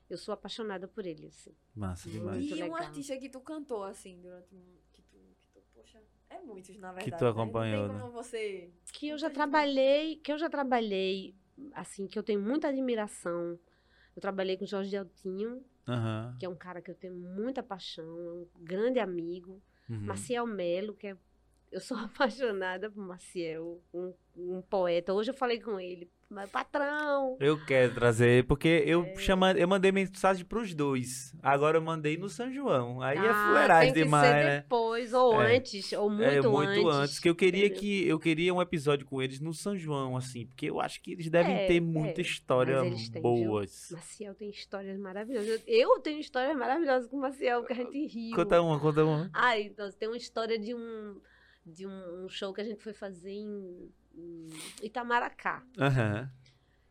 eu 0.09 0.17
sou 0.17 0.33
apaixonada 0.33 0.87
por 0.87 1.05
ele, 1.05 1.27
assim. 1.27 1.55
Massa 1.75 2.09
demais. 2.09 2.37
Muito 2.37 2.55
e 2.55 2.61
um 2.61 2.63
legal. 2.65 2.77
artista 2.77 3.17
que 3.17 3.29
tu 3.29 3.39
cantou, 3.39 3.83
assim, 3.83 4.19
durante 4.21 4.53
um... 4.55 4.63
Que 4.91 5.01
tu, 5.03 5.17
que 5.37 5.47
tu, 5.53 5.61
poxa, 5.73 6.01
é 6.29 6.39
muitos, 6.39 6.75
na 6.77 6.91
verdade. 6.91 7.17
tu 7.17 7.23
né? 7.23 7.29
acompanhou, 7.31 7.87
né? 7.87 8.09
você... 8.11 8.71
que 8.93 9.07
eu 9.09 9.17
já 9.17 9.29
trabalhei, 9.29 10.17
que 10.17 10.31
eu 10.31 10.37
já 10.37 10.49
trabalhei, 10.49 11.35
assim, 11.73 12.07
que 12.07 12.17
eu 12.17 12.23
tenho 12.23 12.41
muita 12.41 12.67
admiração. 12.69 13.59
Eu 14.15 14.21
trabalhei 14.21 14.57
com 14.57 14.65
Jorge 14.65 14.91
Deltinho, 14.91 15.63
Aham. 15.87 16.35
que 16.39 16.45
é 16.45 16.49
um 16.49 16.55
cara 16.55 16.81
que 16.81 16.91
eu 16.91 16.95
tenho 16.95 17.15
muita 17.15 17.63
paixão, 17.63 18.05
é 18.05 18.31
um 18.33 18.47
grande 18.59 18.99
amigo. 18.99 19.61
Uhum. 19.89 20.01
Maciel 20.01 20.45
Melo, 20.45 20.93
que 20.93 21.07
é 21.07 21.17
eu 21.71 21.79
sou 21.79 21.97
apaixonada 21.97 22.89
por 22.89 23.05
Maciel, 23.05 23.81
um, 23.93 24.13
um 24.37 24.61
poeta. 24.61 25.13
Hoje 25.13 25.31
eu 25.31 25.35
falei 25.35 25.59
com 25.59 25.79
ele, 25.79 26.09
mas 26.29 26.49
patrão. 26.49 27.37
Eu 27.39 27.63
quero 27.65 27.93
trazer, 27.93 28.45
porque 28.45 28.83
eu, 28.85 29.03
É. 29.03 29.15
chama, 29.17 29.51
eu 29.53 29.67
mandei 29.67 29.91
mensagem 29.91 30.45
pros 30.45 30.73
dois. 30.73 31.33
Agora 31.41 31.77
eu 31.77 31.81
mandei 31.81 32.17
no 32.17 32.29
São 32.29 32.51
João. 32.51 33.01
Aí 33.01 33.17
é 33.17 33.29
Ah, 33.29 33.45
fuleiragem 33.47 33.93
tem 33.93 34.01
que 34.01 34.05
demais, 34.05 34.27
ser 34.27 34.45
né? 34.45 34.57
depois, 34.61 35.13
ou 35.13 35.41
É. 35.41 35.55
antes, 35.57 35.91
ou 35.93 36.09
muito, 36.09 36.23
é, 36.23 36.41
muito 36.41 36.87
antes. 36.89 36.99
antes. 37.01 37.19
Que 37.19 37.29
eu 37.29 37.35
queria 37.35 37.65
entendeu? 37.65 37.79
que 37.81 38.07
eu 38.07 38.19
queria 38.19 38.53
um 38.53 38.61
episódio 38.61 39.05
com 39.05 39.21
eles 39.21 39.39
no 39.39 39.53
São 39.53 39.75
João, 39.75 40.15
assim, 40.15 40.45
porque 40.47 40.67
eu 40.69 40.79
acho 40.79 41.01
que 41.01 41.11
eles 41.13 41.29
devem 41.29 41.55
É, 41.55 41.67
ter 41.67 41.79
muita 41.79 42.21
é, 42.21 42.23
história 42.23 42.85
eles 42.85 43.09
têm, 43.09 43.21
boas. 43.21 43.89
Maciel 43.91 44.35
tem 44.35 44.49
histórias 44.49 44.97
maravilhosas. 44.99 45.63
Eu 45.67 45.99
tenho 45.99 46.19
histórias 46.19 46.55
maravilhosas 46.55 47.09
com 47.09 47.17
o 47.17 47.21
Maciel, 47.21 47.63
que 47.63 47.73
a 47.73 47.75
gente 47.75 48.05
riu. 48.07 48.35
Conta 48.35 48.61
uma, 48.61 48.79
conta 48.79 49.03
uma. 49.03 49.29
Ah, 49.33 49.59
então, 49.59 49.89
tem 49.91 50.07
uma 50.07 50.17
história 50.17 50.57
de 50.59 50.73
um, 50.75 51.19
de 51.69 51.87
um 51.87 52.27
show 52.29 52.53
que 52.53 52.61
a 52.61 52.63
gente 52.63 52.81
foi 52.83 52.93
fazer 52.93 53.31
em, 53.31 53.91
em 54.15 54.47
Itamaracá. 54.81 55.63
Aham. 55.79 56.29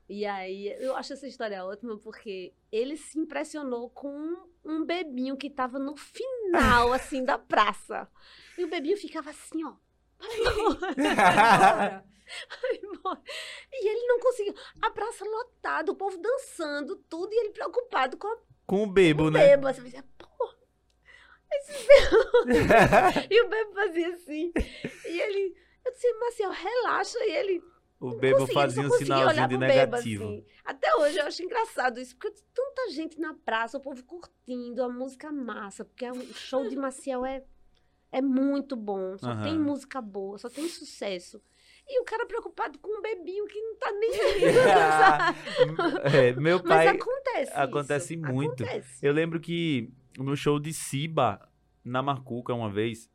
E 0.08 0.24
aí, 0.24 0.74
eu 0.78 0.96
acho 0.96 1.12
essa 1.12 1.26
história 1.26 1.62
ótima 1.64 1.98
porque 1.98 2.54
ele 2.72 2.96
se 2.96 3.18
impressionou 3.18 3.90
com 3.90 4.36
um 4.64 4.82
bebinho 4.84 5.36
que 5.36 5.50
tava 5.50 5.78
no 5.78 5.94
final, 5.96 6.92
assim, 6.94 7.22
da 7.22 7.36
praça. 7.38 8.08
E 8.56 8.64
o 8.64 8.70
bebinho 8.70 8.96
ficava 8.96 9.28
assim, 9.30 9.62
ó. 9.64 9.74
Bora. 13.02 13.22
E 13.72 13.88
ele 13.88 14.06
não 14.06 14.18
conseguia. 14.20 14.54
A 14.82 14.90
praça 14.90 15.24
lotada, 15.24 15.92
o 15.92 15.94
povo 15.94 16.18
dançando, 16.18 16.96
tudo, 17.08 17.32
e 17.32 17.40
ele 17.40 17.50
preocupado 17.50 18.16
com 18.16 18.28
a 18.28 18.36
Com 18.66 18.82
o 18.84 18.86
bebo, 18.86 19.24
o 19.24 19.30
né? 19.30 19.56
bebo. 19.56 19.66
Você 19.72 19.80
fazia, 19.80 20.04
pô. 20.18 20.27
e 23.30 23.42
o 23.42 23.48
bebo 23.48 23.72
fazia 23.74 24.08
assim. 24.14 24.52
E 25.06 25.20
ele, 25.20 25.54
eu 25.84 25.92
disse, 25.92 26.12
Marcel, 26.14 26.50
relaxa. 26.50 27.18
E 27.20 27.30
ele. 27.36 27.62
o 28.00 28.14
bebo 28.16 28.46
fazia 28.46 28.82
um 28.82 28.90
sinalzinho 28.90 29.48
de 29.48 29.56
pro 29.56 29.66
bebo, 29.66 29.74
negativo. 29.74 30.24
assim. 30.24 30.44
Até 30.64 30.94
hoje 30.96 31.18
eu 31.18 31.26
acho 31.26 31.42
engraçado 31.42 31.98
isso, 32.00 32.14
porque 32.16 32.34
tanta 32.54 32.90
gente 32.90 33.18
na 33.18 33.34
praça, 33.34 33.78
o 33.78 33.80
povo 33.80 34.02
curtindo, 34.04 34.82
a 34.82 34.88
música 34.88 35.32
massa, 35.32 35.84
porque 35.84 36.04
é 36.04 36.12
um- 36.12 36.18
o 36.18 36.34
show 36.34 36.68
de 36.68 36.76
Maciel 36.76 37.24
é, 37.24 37.42
é 38.12 38.20
muito 38.22 38.76
bom, 38.76 39.16
só 39.18 39.30
Aham. 39.30 39.42
tem 39.44 39.58
música 39.58 40.00
boa, 40.02 40.36
só 40.38 40.48
tem 40.50 40.68
sucesso. 40.68 41.40
E 41.90 42.00
o 42.02 42.04
cara 42.04 42.26
preocupado 42.26 42.78
com 42.80 42.98
um 42.98 43.00
bebinho 43.00 43.46
que 43.46 43.58
não 43.62 43.76
tá 43.76 43.90
nem? 43.92 44.10
É, 46.14 46.32
meu 46.34 46.58
Mas 46.62 46.84
pai. 46.84 46.88
acontece. 46.88 47.52
acontece 47.54 48.14
isso, 48.14 48.22
muito. 48.26 48.62
Acontece. 48.62 49.06
Eu 49.06 49.12
lembro 49.14 49.40
que 49.40 49.90
no 50.24 50.36
show 50.36 50.58
de 50.58 50.72
Siba, 50.72 51.48
na 51.84 52.02
Macuca, 52.02 52.52
uma 52.54 52.70
vez. 52.70 53.10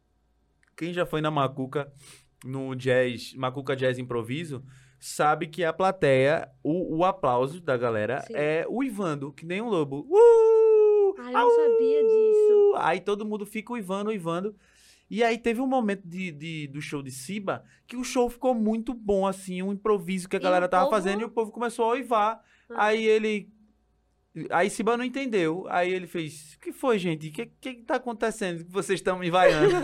Quem 0.76 0.94
já 0.94 1.06
foi 1.06 1.22
na 1.22 1.30
Macuca, 1.30 1.92
no 2.44 2.74
jazz, 2.76 3.34
Macuca 3.36 3.76
Jazz 3.76 4.00
Improviso, 4.00 4.64
sabe 5.00 5.48
que 5.48 5.64
a 5.64 5.72
plateia, 5.72 6.50
o, 6.64 6.98
o 6.98 7.06
aplauso 7.06 7.62
da 7.62 7.78
galera 7.78 8.22
Sim. 8.22 8.34
é 8.36 8.66
o 8.68 8.84
Ivando, 8.84 9.32
que 9.32 9.46
nem 9.46 9.62
um 9.62 9.70
lobo. 9.70 10.08
Uh! 10.10 11.16
Ai, 11.20 11.28
eu 11.28 11.40
não 11.40 11.50
sabia 11.56 12.02
disso. 12.04 12.74
Aí 12.78 13.00
todo 13.00 13.26
mundo 13.26 13.46
fica 13.46 13.72
uivando, 13.74 14.10
uivando. 14.10 14.56
E 15.10 15.24
aí 15.24 15.38
teve 15.38 15.62
um 15.62 15.68
momento 15.68 16.08
de, 16.08 16.32
de- 16.32 16.68
do 16.68 16.82
show 16.82 17.04
de 17.04 17.12
Siba 17.12 17.64
que 17.86 17.96
o 17.96 18.04
show 18.04 18.28
ficou 18.30 18.56
muito 18.56 18.94
bom, 18.96 19.28
assim, 19.28 19.62
um 19.62 19.72
improviso 19.74 20.28
que 20.28 20.36
a 20.36 20.40
galera 20.40 20.68
tava 20.68 20.86
povo- 20.86 20.96
fazendo 20.96 21.22
e 21.22 21.26
o 21.26 21.30
povo 21.30 21.52
começou 21.52 21.86
a 21.86 21.90
uivar. 21.94 22.42
Ah. 22.72 22.86
Aí 22.86 23.06
ele. 23.06 23.50
Aí 24.50 24.70
Simba 24.70 24.98
não 24.98 25.04
entendeu. 25.06 25.66
Aí 25.70 25.94
ele 25.94 26.08
fez: 26.08 26.54
O 26.56 26.60
que 26.60 26.72
foi, 26.72 26.98
gente? 26.98 27.28
O 27.30 27.32
que, 27.32 27.46
que, 27.46 27.74
que 27.76 27.84
tá 27.84 27.96
acontecendo? 27.96 28.64
Que 28.66 28.72
vocês 28.72 29.00
estão 29.00 29.18
me 29.18 29.30
vaiando? 29.30 29.74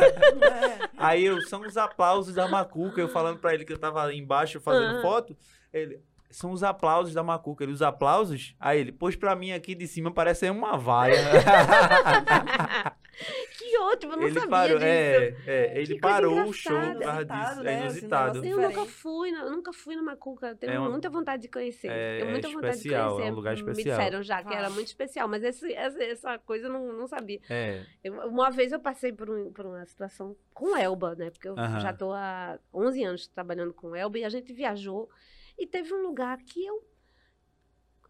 É. 0.50 0.90
Aí 0.98 1.24
eu, 1.26 1.40
são 1.44 1.62
os 1.62 1.78
aplausos 1.78 2.34
da 2.36 2.48
Macuca. 2.48 3.00
Eu 3.00 3.08
falando 3.10 3.40
pra 3.40 3.54
ele 3.54 3.64
que 3.64 3.72
eu 3.72 3.78
tava 3.78 4.14
embaixo 4.14 4.60
fazendo 4.60 4.94
Aham. 4.94 5.02
foto. 5.02 5.38
Ele, 5.72 6.00
são 6.30 6.52
os 6.52 6.64
aplausos 6.64 7.14
da 7.14 7.24
Macuca. 7.24 7.64
Ele, 7.64 7.72
os 7.74 7.82
aplausos? 7.82 8.56
Aí 8.60 8.80
ele, 8.80 8.92
pois 8.92 9.16
pra 9.16 9.36
mim 9.36 9.52
aqui 9.52 9.76
de 9.76 9.88
cima 9.88 10.12
parece 10.12 10.50
uma 10.50 10.78
vaia. 10.78 11.16
Que 13.60 13.78
ótimo, 13.80 14.14
eu 14.14 14.18
não 14.18 14.24
ele 14.28 14.34
sabia 14.36 14.50
parou, 14.50 14.78
disso. 14.78 14.88
é, 14.88 15.36
é, 15.46 15.82
ele 15.82 16.00
parou 16.00 16.46
o 16.48 16.54
show 16.54 16.72
por 16.80 17.00
causa 17.00 17.26
disso. 17.26 17.34
Inusitado, 17.36 17.64
né? 17.64 17.72
É 17.72 17.76
Assim, 17.76 17.84
inusitado. 17.86 18.46
Eu 18.46 18.58
nunca 18.58 18.86
fui, 18.86 19.32
na- 19.32 19.42
eu 19.44 19.52
nunca 19.52 19.74
fui 19.74 19.96
na 19.96 20.02
Macuca. 20.04 20.48
Eu 20.48 20.56
tenho 20.56 20.72
É 20.74 20.80
uma- 20.80 20.90
muita 20.90 21.10
vontade 21.10 21.42
de 21.42 21.50
conhecer. 21.50 21.88
É- 21.92 22.18
tenho 22.20 22.32
muita 22.32 22.48
é 22.48 22.52
vontade 22.52 22.78
especial, 22.78 23.08
de 23.10 23.14
conhecer. 23.16 23.28
é 23.30 23.32
um 23.32 23.36
lugar 23.36 23.54
Me 23.56 23.60
especial. 23.60 23.98
disseram 23.98 24.24
já 24.24 24.44
que 24.44 24.54
era 24.54 24.70
muito 24.70 24.88
especial, 24.88 25.28
mas 25.28 25.44
esse- 25.44 25.74
essa, 25.74 26.02
essa 26.04 26.40
coisa 26.40 26.68
eu 26.68 26.72
não, 26.72 26.94
não 26.94 27.08
sabia. 27.08 27.42
É. 27.50 27.86
Eu- 28.04 28.14
uma 28.30 28.50
vez 28.50 28.72
eu 28.72 28.80
passei 28.80 29.12
por, 29.12 29.30
um- 29.30 29.52
por 29.52 29.66
uma 29.66 29.86
situação 29.86 30.36
com 30.54 30.76
Elba, 30.78 31.14
né? 31.16 31.30
Porque 31.30 31.48
eu 31.50 31.60
Aham. 31.60 31.80
já 31.82 31.94
tô 31.94 32.14
há 32.14 32.58
11 32.74 33.04
anos 33.04 33.28
trabalhando 33.28 33.74
com 33.74 33.94
Elba 33.96 34.18
e 34.20 34.24
a 34.24 34.30
gente 34.30 34.54
viajou 34.54 35.10
e 35.58 35.68
teve 35.68 35.94
um 35.94 36.02
lugar 36.04 36.38
que 36.40 36.66
eu 36.66 36.82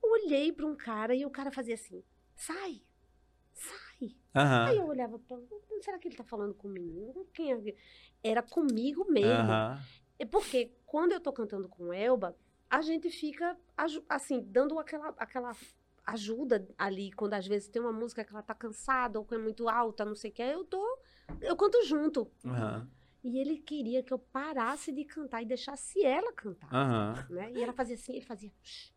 olhei 0.04 0.52
para 0.54 0.66
um 0.66 0.76
cara 0.76 1.16
e 1.16 1.26
o 1.26 1.30
cara 1.30 1.52
fazia 1.52 1.74
assim: 1.74 2.04
sai, 2.36 2.82
sai. 3.54 3.89
Aham. 4.36 4.66
Aí 4.68 4.78
eu 4.78 4.86
olhava 4.88 5.18
para 5.20 5.38
será 5.82 5.98
que 5.98 6.08
ele 6.08 6.16
tá 6.16 6.24
falando 6.24 6.54
com 6.54 6.68
o 6.68 6.72
menino? 6.72 7.26
Quem 7.34 7.52
é? 7.54 7.76
Era 8.24 8.42
comigo 8.44 9.06
mesmo. 9.12 9.32
Aham. 9.52 9.80
É 10.20 10.26
porque 10.26 10.72
quando 10.86 11.14
eu 11.14 11.20
tô 11.20 11.32
cantando 11.32 11.68
com 11.70 11.94
Elba, 11.94 12.36
a 12.70 12.82
gente 12.82 13.10
fica 13.10 13.58
assim, 14.08 14.42
dando 14.42 14.78
aquela, 14.78 15.10
aquela 15.18 15.56
ajuda 16.06 16.68
ali, 16.78 17.12
quando 17.14 17.34
às 17.34 17.48
vezes 17.48 17.70
tem 17.70 17.82
uma 17.82 17.94
música 17.94 18.24
que 18.26 18.32
ela 18.32 18.44
tá 18.44 18.54
cansada 18.54 19.18
ou 19.20 19.26
que 19.26 19.36
é 19.36 19.38
muito 19.38 19.70
alta, 19.70 20.04
não 20.06 20.16
sei 20.16 20.30
o 20.30 20.34
que, 20.34 20.42
eu 20.42 20.66
tô. 20.66 21.00
Eu 21.42 21.56
canto 21.56 21.84
junto. 21.86 22.30
Aham. 22.46 22.90
E 23.24 23.38
ele 23.40 23.58
queria 23.58 24.02
que 24.04 24.14
eu 24.14 24.20
parasse 24.20 24.92
de 24.92 25.04
cantar 25.06 25.42
e 25.42 25.46
deixasse 25.46 26.04
ela 26.06 26.32
cantar. 26.34 26.70
Né? 27.30 27.52
E 27.54 27.62
ela 27.64 27.74
fazia 27.74 27.96
assim, 27.96 28.14
ele 28.14 28.26
fazia. 28.26 28.52
"Shh. 28.64 28.92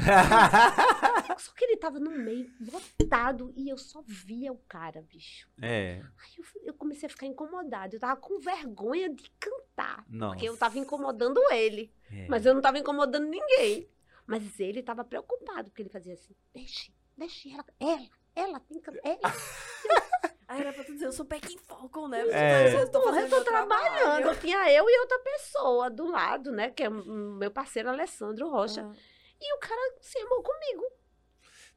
Só 1.38 1.52
que 1.52 1.64
ele 1.64 1.76
tava 1.76 1.98
no 1.98 2.10
meio, 2.10 2.50
botado, 2.60 3.52
e 3.56 3.68
eu 3.68 3.78
só 3.78 4.02
via 4.06 4.52
o 4.52 4.58
cara, 4.68 5.02
bicho. 5.02 5.48
é. 5.62 6.02
Aí 6.02 6.30
eu, 6.38 6.44
eu 6.66 6.74
comecei 6.74 7.06
a 7.06 7.10
ficar 7.10 7.26
incomodada. 7.26 7.94
Eu 7.94 8.00
tava 8.00 8.16
com 8.20 8.38
vergonha 8.38 9.08
de 9.08 9.30
cantar. 9.38 10.04
Nossa. 10.08 10.34
Porque 10.34 10.48
eu 10.48 10.56
tava 10.56 10.78
incomodando 10.78 11.40
ele. 11.52 11.92
É. 12.12 12.26
Mas 12.28 12.44
eu 12.44 12.54
não 12.54 12.60
tava 12.60 12.78
incomodando 12.78 13.26
ninguém. 13.26 13.88
Mas 14.26 14.60
ele 14.60 14.82
tava 14.82 15.02
preocupado, 15.04 15.70
porque 15.70 15.82
ele 15.82 15.88
fazia 15.88 16.14
assim: 16.14 16.34
deixe, 16.54 16.92
deixe 17.16 17.50
ela, 17.52 17.64
ela, 17.80 18.06
ela 18.34 18.60
tem 18.60 18.80
que. 18.80 18.90
Ela. 19.02 19.20
Aí 20.46 20.60
era 20.62 20.72
pra 20.72 20.82
tu 20.82 20.92
dizer, 20.92 21.06
eu 21.06 21.12
sou 21.12 21.24
Pequim 21.24 21.56
Falcon, 21.58 22.08
né? 22.08 22.22
É. 22.28 22.82
Eu 22.82 22.90
tô 22.90 23.00
Porra, 23.00 23.20
eu 23.20 23.28
tô 23.28 23.36
meu 23.36 23.44
trabalhando. 23.44 23.96
trabalho. 23.98 24.26
Eu 24.26 24.40
tinha 24.40 24.72
eu 24.72 24.84
e 24.88 25.00
outra 25.00 25.18
pessoa 25.20 25.88
do 25.88 26.06
lado, 26.10 26.50
né? 26.50 26.70
Que 26.70 26.82
é 26.82 26.88
o 26.88 26.92
meu 26.92 27.52
parceiro 27.52 27.88
Alessandro 27.88 28.48
Rocha. 28.50 28.82
Ah. 28.84 28.92
E 29.40 29.54
o 29.56 29.58
cara 29.58 29.94
se 30.00 30.18
amou 30.18 30.42
comigo. 30.42 30.82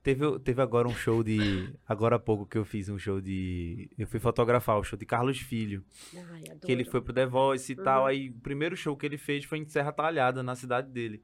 Teve, 0.02 0.38
teve 0.39 0.62
agora 0.62 0.86
um 0.88 0.93
show 0.93 1.23
de. 1.23 1.73
Agora 1.88 2.17
há 2.17 2.19
pouco 2.19 2.45
que 2.45 2.58
eu 2.58 2.65
fiz 2.65 2.89
um 2.89 2.97
show 2.99 3.21
de. 3.21 3.89
Eu 3.97 4.06
fui 4.06 4.19
fotografar 4.19 4.78
o 4.78 4.84
show 4.84 4.99
de 4.99 5.06
Carlos 5.06 5.39
Filho. 5.39 5.82
Ai, 6.13 6.41
adoro. 6.47 6.60
Que 6.60 6.71
ele 6.73 6.84
foi 6.84 7.02
pro 7.02 7.13
The 7.13 7.26
Voice 7.26 7.71
e 7.71 7.76
tal. 7.76 8.02
Uhum. 8.02 8.08
Aí 8.08 8.30
o 8.30 8.34
primeiro 8.41 8.76
show 8.76 8.97
que 8.97 9.06
ele 9.06 9.17
fez 9.17 9.45
foi 9.45 9.60
em 9.60 9.65
Serra 9.65 9.93
Talhada, 9.93 10.43
na 10.43 10.56
cidade 10.56 10.89
dele. 10.91 11.23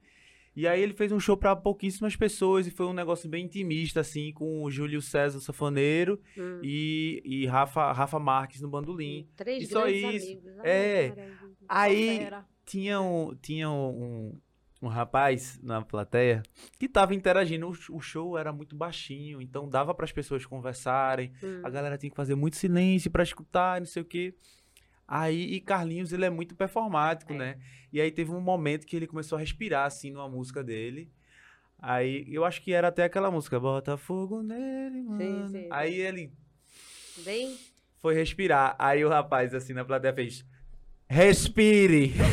E 0.55 0.65
aí 0.67 0.81
ele 0.81 0.93
fez 0.93 1.11
um 1.11 1.19
show 1.19 1.35
pra 1.37 1.55
pouquíssimas 1.57 2.15
pessoas 2.15 2.67
e 2.67 2.71
foi 2.71 2.85
um 2.85 2.93
negócio 2.93 3.29
bem 3.29 3.45
intimista, 3.45 3.99
assim, 3.99 4.31
com 4.33 4.63
o 4.63 4.71
Júlio 4.71 5.01
César 5.01 5.37
o 5.37 5.41
Sanfoneiro 5.41 6.19
Hum. 6.37 6.59
e, 6.63 7.21
e 7.23 7.45
Rafa, 7.47 7.91
Rafa 7.91 8.17
Marques 8.19 8.59
no 8.61 8.69
bandolim. 8.69 9.27
Três 9.35 9.63
E 9.63 9.67
só 9.67 9.87
isso. 9.87 10.07
amigos. 10.07 10.51
É. 10.63 11.03
Ai, 11.03 11.09
maravilha. 11.09 11.37
Aí 11.67 12.17
Fera. 12.19 12.45
tinha 12.65 12.99
um, 13.01 13.35
tinha 13.41 13.69
um, 13.69 14.39
um 14.81 14.87
rapaz 14.87 15.59
na 15.61 15.81
plateia 15.81 16.41
que 16.79 16.87
tava 16.87 17.13
interagindo. 17.13 17.67
O, 17.67 17.97
o 17.97 17.99
show 18.01 18.37
era 18.37 18.51
muito 18.53 18.75
baixinho, 18.75 19.41
então 19.41 19.67
dava 19.67 19.93
para 19.93 20.05
as 20.05 20.11
pessoas 20.11 20.45
conversarem. 20.45 21.31
Hum. 21.43 21.61
A 21.63 21.69
galera 21.69 21.97
tinha 21.97 22.09
que 22.09 22.15
fazer 22.15 22.35
muito 22.35 22.55
silêncio 22.55 23.11
para 23.11 23.23
escutar, 23.23 23.79
não 23.81 23.85
sei 23.87 24.01
o 24.01 24.05
quê. 24.05 24.33
Aí, 25.07 25.53
e 25.55 25.59
Carlinhos, 25.59 26.13
ele 26.13 26.23
é 26.25 26.29
muito 26.29 26.55
performático, 26.55 27.33
É. 27.33 27.37
né? 27.37 27.57
E 27.91 27.99
aí 27.99 28.11
teve 28.11 28.31
um 28.31 28.39
momento 28.39 28.85
que 28.85 28.95
ele 28.95 29.07
começou 29.07 29.35
a 29.37 29.39
respirar, 29.39 29.85
assim, 29.87 30.11
numa 30.11 30.29
música 30.29 30.63
dele. 30.63 31.11
Aí, 31.81 32.25
eu 32.27 32.45
acho 32.45 32.61
que 32.61 32.71
era 32.73 32.89
até 32.89 33.03
aquela 33.05 33.31
música, 33.31 33.59
Bota 33.59 33.97
Fogo 33.97 34.43
Nele, 34.43 35.01
mano. 35.01 35.49
sim, 35.49 35.67
aí 35.71 35.95
ele 35.99 36.31
Bem. 37.25 37.57
foi 37.99 38.13
respirar. 38.13 38.75
Aí 38.77 39.03
o 39.03 39.09
rapaz, 39.09 39.53
assim, 39.55 39.73
na 39.73 39.83
plateia 39.83 40.13
fez, 40.13 40.45
respire. 41.09 42.13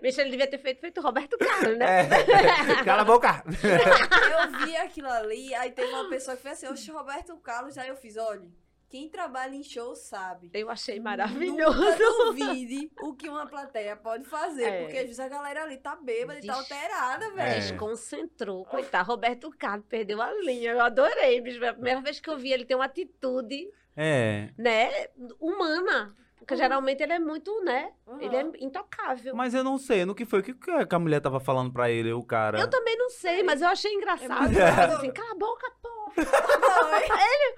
Bicho, 0.00 0.20
ele 0.20 0.30
devia 0.30 0.46
ter 0.46 0.58
feito 0.58 0.80
feito 0.80 1.00
Roberto 1.00 1.36
Carlos, 1.38 1.76
né? 1.78 2.08
É, 2.08 2.82
cala 2.84 3.02
a 3.02 3.04
boca. 3.04 3.44
Eu 3.46 4.64
vi 4.64 4.76
aquilo 4.76 5.08
ali, 5.08 5.54
aí 5.54 5.70
teve 5.72 5.92
uma 5.92 6.08
pessoa 6.08 6.36
que 6.36 6.42
fez 6.42 6.54
assim, 6.54 6.66
oxe, 6.72 6.90
Roberto 6.90 7.36
Carlos, 7.38 7.76
aí 7.76 7.88
eu 7.88 7.96
fiz, 7.96 8.16
olha, 8.16 8.48
quem 8.88 9.08
trabalha 9.08 9.54
em 9.54 9.62
show 9.62 9.94
sabe. 9.94 10.50
Eu 10.52 10.68
achei 10.70 10.98
maravilhoso. 10.98 11.78
Nunca 11.80 12.24
duvide 12.24 12.90
o 13.02 13.14
que 13.14 13.28
uma 13.28 13.46
plateia 13.46 13.94
pode 13.94 14.24
fazer, 14.24 14.64
É. 14.64 14.82
porque 14.82 14.96
às 14.96 15.02
vezes 15.04 15.20
a 15.20 15.28
galera 15.28 15.62
ali 15.62 15.76
tá 15.76 15.94
bêbada 15.94 16.40
e 16.40 16.46
tá 16.46 16.52
Des- 16.54 16.60
alterada, 16.62 17.24
É. 17.26 17.30
velho. 17.30 17.54
Desconcentrou. 17.60 18.64
Coitado, 18.64 19.06
Roberto 19.08 19.50
Carlos 19.56 19.86
perdeu 19.88 20.20
a 20.20 20.32
linha. 20.32 20.72
Eu 20.72 20.80
adorei, 20.80 21.40
bicho. 21.40 21.58
Foi 21.58 21.68
a 21.68 21.74
primeira 21.74 22.00
vez 22.00 22.18
que 22.18 22.28
eu 22.28 22.36
vi 22.38 22.52
ele 22.52 22.64
ter 22.64 22.74
uma 22.74 22.86
atitude, 22.86 23.70
É, 23.96 24.48
né, 24.58 24.90
humana. 25.38 26.16
Porque 26.40 26.56
geralmente 26.56 27.00
ele 27.02 27.12
é 27.12 27.18
muito, 27.18 27.62
né? 27.62 27.92
Uhum. 28.06 28.20
Ele 28.20 28.34
é 28.36 28.40
intocável. 28.64 29.34
mas 29.36 29.54
eu 29.54 29.62
não 29.62 29.78
sei, 29.78 30.04
no 30.04 30.14
que 30.14 30.24
foi, 30.24 30.40
o 30.40 30.42
que, 30.42 30.52
que 30.54 30.94
a 30.94 30.98
mulher 30.98 31.20
tava 31.20 31.38
falando 31.38 31.72
pra 31.72 31.88
ele, 31.90 32.12
o 32.12 32.24
cara? 32.24 32.58
Eu 32.58 32.68
também 32.68 32.96
não 32.96 33.08
sei, 33.10 33.42
mas 33.44 33.60
eu 33.62 33.68
achei 33.68 33.92
engraçado. 33.92 34.52
faz 34.52 34.90
bom. 34.90 34.96
assim, 34.96 35.12
cala 35.12 35.30
a 35.30 35.34
boca, 35.36 35.70
porra. 35.80 36.00
Não, 36.16 36.94
é- 36.96 37.54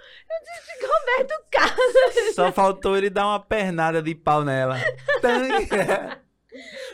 Roberto 0.83 1.45
Carlos. 1.51 2.35
Só 2.35 2.53
faltou 2.53 2.97
ele 2.97 3.09
dar 3.09 3.27
uma 3.27 3.41
pernada 3.41 4.03
de 4.03 4.15
pau 4.15 4.45
nela. 4.45 4.77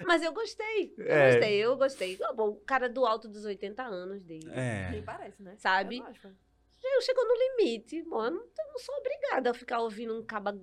Mas 0.06 0.22
eu 0.22 0.32
gostei. 0.32 0.94
Eu 0.96 1.06
É. 1.06 1.30
gostei, 1.32 1.56
eu 1.58 1.76
gostei. 1.76 2.18
Bom, 2.36 2.48
o 2.50 2.60
cara 2.60 2.88
do 2.88 3.04
alto 3.04 3.28
dos 3.28 3.44
80 3.44 3.82
anos 3.82 4.22
dele. 4.22 4.46
Nem 4.46 5.00
é. 5.00 5.02
parece, 5.04 5.42
né? 5.42 5.54
Sabe? 5.56 5.98
Eu 5.98 6.04
gosto. 6.04 6.28
Eu 6.84 7.02
chegou 7.02 7.24
no 7.26 7.34
limite. 7.34 8.02
Bom, 8.04 8.24
eu 8.24 8.30
não, 8.30 8.40
eu 8.40 8.66
não 8.68 8.78
sou 8.78 8.94
obrigada 8.98 9.50
a 9.50 9.54
ficar 9.54 9.80
ouvindo 9.80 10.16
um 10.16 10.24
caba 10.24 10.56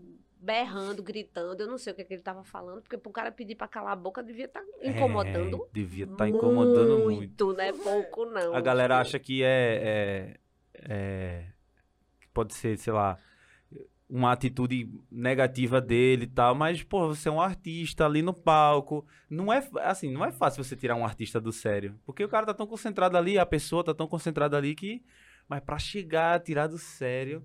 berrando, 0.46 1.02
gritando. 1.02 1.60
Eu 1.62 1.68
não 1.68 1.78
sei 1.78 1.92
o 1.92 1.96
que, 1.96 2.04
é 2.04 2.06
que 2.06 2.14
ele 2.14 2.22
tava 2.22 2.44
falando, 2.44 2.82
porque 2.82 2.98
pro 2.98 3.12
cara 3.12 3.32
pedir 3.32 3.56
pra 3.56 3.68
calar 3.68 3.94
a 3.94 3.96
boca 3.96 4.22
devia 4.24 4.46
estar 4.46 4.64
incomodando. 4.82 5.66
É, 5.66 5.74
devia 5.74 6.06
estar 6.06 6.30
incomodando 6.30 7.00
muito. 7.00 7.46
muito. 7.46 7.54
né? 7.54 7.74
Pouco 7.74 8.26
não. 8.26 8.54
A 8.56 8.62
galera 8.62 9.00
acha 9.00 9.18
que 9.18 9.44
é, 9.44 10.38
é, 10.38 10.40
é- 10.88 11.46
pode 12.32 12.54
ser, 12.54 12.78
sei 12.78 12.94
lá, 12.94 13.18
uma 14.08 14.32
atitude 14.32 14.88
negativa 15.12 15.82
dele 15.82 16.26
e 16.26 16.28
tal, 16.28 16.54
mas 16.54 16.84
pô, 16.84 17.08
você 17.08 17.28
é 17.28 17.32
um 17.32 17.42
artista 17.42 18.06
ali 18.06 18.22
no 18.22 18.34
palco, 18.34 19.04
não 19.28 19.52
é 19.52 19.68
assim, 19.82 20.12
não 20.12 20.24
é 20.24 20.32
fácil 20.32 20.64
você 20.64 20.76
tirar 20.76 20.96
um 20.96 21.04
artista 21.04 21.42
do 21.42 21.52
sério, 21.52 22.00
porque 22.06 22.24
o 22.24 22.30
cara 22.30 22.46
tá 22.46 22.54
tão 22.54 22.68
concentrado 22.68 23.18
ali, 23.18 23.40
a 23.40 23.46
pessoa 23.48 23.84
tá 23.84 23.96
tão 23.96 24.08
concentrada 24.08 24.56
ali 24.56 24.76
que 24.76 25.02
mas 25.48 25.62
pra 25.62 25.78
chegar, 25.78 26.40
tirar 26.40 26.68
do 26.68 26.78
sério, 26.78 27.44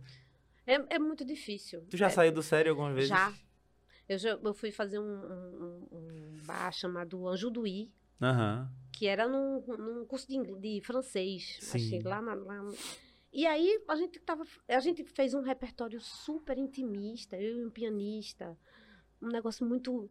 É, 0.66 0.94
é 0.96 0.98
muito 0.98 1.24
difícil. 1.24 1.84
tu 1.90 1.96
já 1.96 2.06
É, 2.06 2.10
saiu 2.10 2.32
do 2.32 2.42
sério 2.42 2.70
algumas 2.70 2.94
vezes? 2.94 3.08
Já. 3.08 3.32
Eu, 4.08 4.18
já, 4.18 4.30
eu 4.30 4.54
fui 4.54 4.70
fazer 4.72 4.98
um, 4.98 5.04
um, 5.04 5.88
um- 5.92 6.40
bar 6.44 6.72
chamado 6.72 7.28
Anjo 7.28 7.50
do 7.50 7.66
I, 7.66 7.92
Aham. 8.20 8.70
que 8.92 9.06
era 9.06 9.28
num, 9.28 9.60
num 9.66 10.04
curso 10.06 10.26
de, 10.26 10.38
de 10.56 10.80
francês. 10.84 11.58
Sim. 11.60 11.76
Achei, 11.76 12.02
lá, 12.02 12.20
na, 12.20 12.34
lá 12.34 12.60
E 13.32 13.46
aí 13.46 13.80
a 13.86 13.94
gente, 13.96 14.18
tava, 14.20 14.44
a 14.68 14.80
gente 14.80 15.04
fez 15.04 15.32
um 15.34 15.42
repertório 15.42 16.00
super 16.00 16.58
intimista, 16.58 17.36
eu 17.40 17.58
e 17.60 17.64
um 17.64 17.70
pianista. 17.70 18.58
Um 19.22 19.28
negócio 19.28 19.64
muito. 19.66 20.10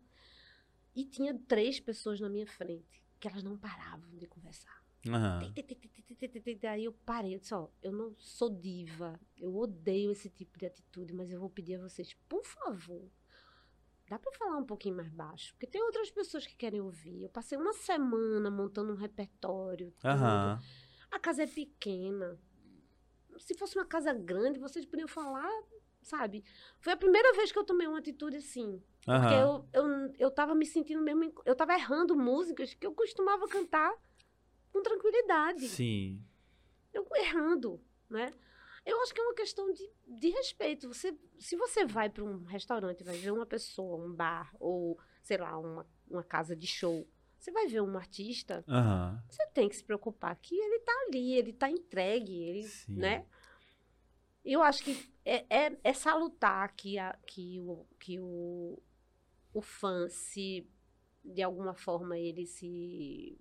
E 0.95 1.03
tinha 1.05 1.33
três 1.47 1.79
pessoas 1.79 2.19
na 2.21 2.29
minha 2.29 2.47
frente, 2.47 3.03
que 3.19 3.27
elas 3.27 3.43
não 3.43 3.57
paravam 3.57 4.09
de 4.15 4.25
conversar. 4.27 4.78
Aham. 5.07 5.53
Ti, 5.53 5.63
ti, 5.63 5.75
ti, 5.75 5.87
ti, 5.87 6.01
ti, 6.03 6.27
ti, 6.27 6.39
ti, 6.41 6.55
ti. 6.55 6.67
Aí 6.67 6.83
eu 6.85 6.91
parei, 6.91 7.35
eu 7.35 7.39
disse, 7.39 7.53
ó, 7.53 7.69
eu 7.81 7.91
não 7.91 8.13
sou 8.17 8.49
diva, 8.49 9.19
eu 9.37 9.55
odeio 9.55 10.11
esse 10.11 10.29
tipo 10.29 10.57
de 10.57 10.65
atitude, 10.65 11.13
mas 11.13 11.31
eu 11.31 11.39
vou 11.39 11.49
pedir 11.49 11.75
a 11.75 11.81
vocês, 11.81 12.13
por 12.27 12.43
favor, 12.43 13.09
dá 14.09 14.19
pra 14.19 14.31
falar 14.33 14.57
um 14.57 14.65
pouquinho 14.65 14.95
mais 14.97 15.09
baixo? 15.09 15.53
Porque 15.53 15.67
tem 15.67 15.81
outras 15.81 16.11
pessoas 16.11 16.45
que 16.45 16.55
querem 16.55 16.81
ouvir. 16.81 17.23
Eu 17.23 17.29
passei 17.29 17.57
uma 17.57 17.73
semana 17.73 18.51
montando 18.51 18.91
um 18.91 18.95
repertório. 18.95 19.93
Aham. 20.03 20.59
A 21.11 21.19
casa 21.19 21.43
é 21.43 21.47
pequena. 21.47 22.37
Se 23.37 23.55
fosse 23.55 23.77
uma 23.77 23.85
casa 23.85 24.13
grande, 24.13 24.59
vocês 24.59 24.85
podiam 24.85 25.07
falar, 25.07 25.49
sabe? 26.01 26.43
Foi 26.81 26.91
a 26.93 26.97
primeira 26.97 27.33
vez 27.33 27.51
que 27.51 27.57
eu 27.57 27.63
tomei 27.63 27.87
uma 27.87 27.99
atitude 27.99 28.35
assim. 28.37 28.83
Porque 28.99 29.11
Aham. 29.11 29.41
eu, 29.41 29.69
eu, 29.73 30.13
eu 30.19 30.31
tava 30.31 30.53
me 30.53 30.65
sentindo 30.65 31.01
mesmo. 31.01 31.33
Eu 31.45 31.55
tava 31.55 31.73
errando 31.73 32.17
músicas 32.17 32.73
que 32.73 32.85
eu 32.85 32.93
costumava 32.93 33.47
cantar 33.47 33.93
com 34.71 34.81
tranquilidade. 34.81 35.67
Sim. 35.67 36.23
Eu 36.93 37.07
errando, 37.15 37.81
né? 38.09 38.33
Eu 38.85 39.01
acho 39.01 39.13
que 39.13 39.21
é 39.21 39.23
uma 39.23 39.35
questão 39.35 39.71
de, 39.71 39.89
de 40.07 40.29
respeito. 40.29 40.87
Você, 40.87 41.15
se 41.37 41.55
você 41.55 41.85
vai 41.85 42.09
para 42.09 42.23
um 42.23 42.43
restaurante, 42.45 43.03
vai 43.03 43.17
ver 43.17 43.31
uma 43.31 43.45
pessoa, 43.45 44.03
um 44.03 44.13
bar, 44.13 44.51
ou, 44.59 44.97
sei 45.21 45.37
lá, 45.37 45.57
uma, 45.57 45.85
uma 46.09 46.23
casa 46.23 46.55
de 46.55 46.65
show, 46.65 47.07
você 47.37 47.51
vai 47.51 47.67
ver 47.67 47.81
um 47.81 47.97
artista, 47.97 48.63
Aham. 48.67 49.23
você 49.29 49.45
tem 49.47 49.69
que 49.69 49.75
se 49.75 49.83
preocupar 49.83 50.35
que 50.35 50.55
ele 50.55 50.79
tá 50.79 50.91
ali, 51.07 51.33
ele 51.33 51.53
tá 51.53 51.69
entregue, 51.69 52.43
ele, 52.43 52.67
Sim. 52.67 52.95
né? 52.95 53.25
Eu 54.43 54.61
acho 54.61 54.83
que 54.83 55.13
é, 55.23 55.45
é, 55.49 55.77
é 55.83 55.93
salutar 55.93 56.73
que, 56.75 56.97
a, 56.97 57.17
que, 57.25 57.59
o, 57.61 57.85
que 57.99 58.19
o, 58.19 58.81
o 59.53 59.61
fã 59.61 60.09
se, 60.09 60.67
de 61.23 61.41
alguma 61.41 61.73
forma, 61.73 62.17
ele 62.17 62.45
se 62.45 63.37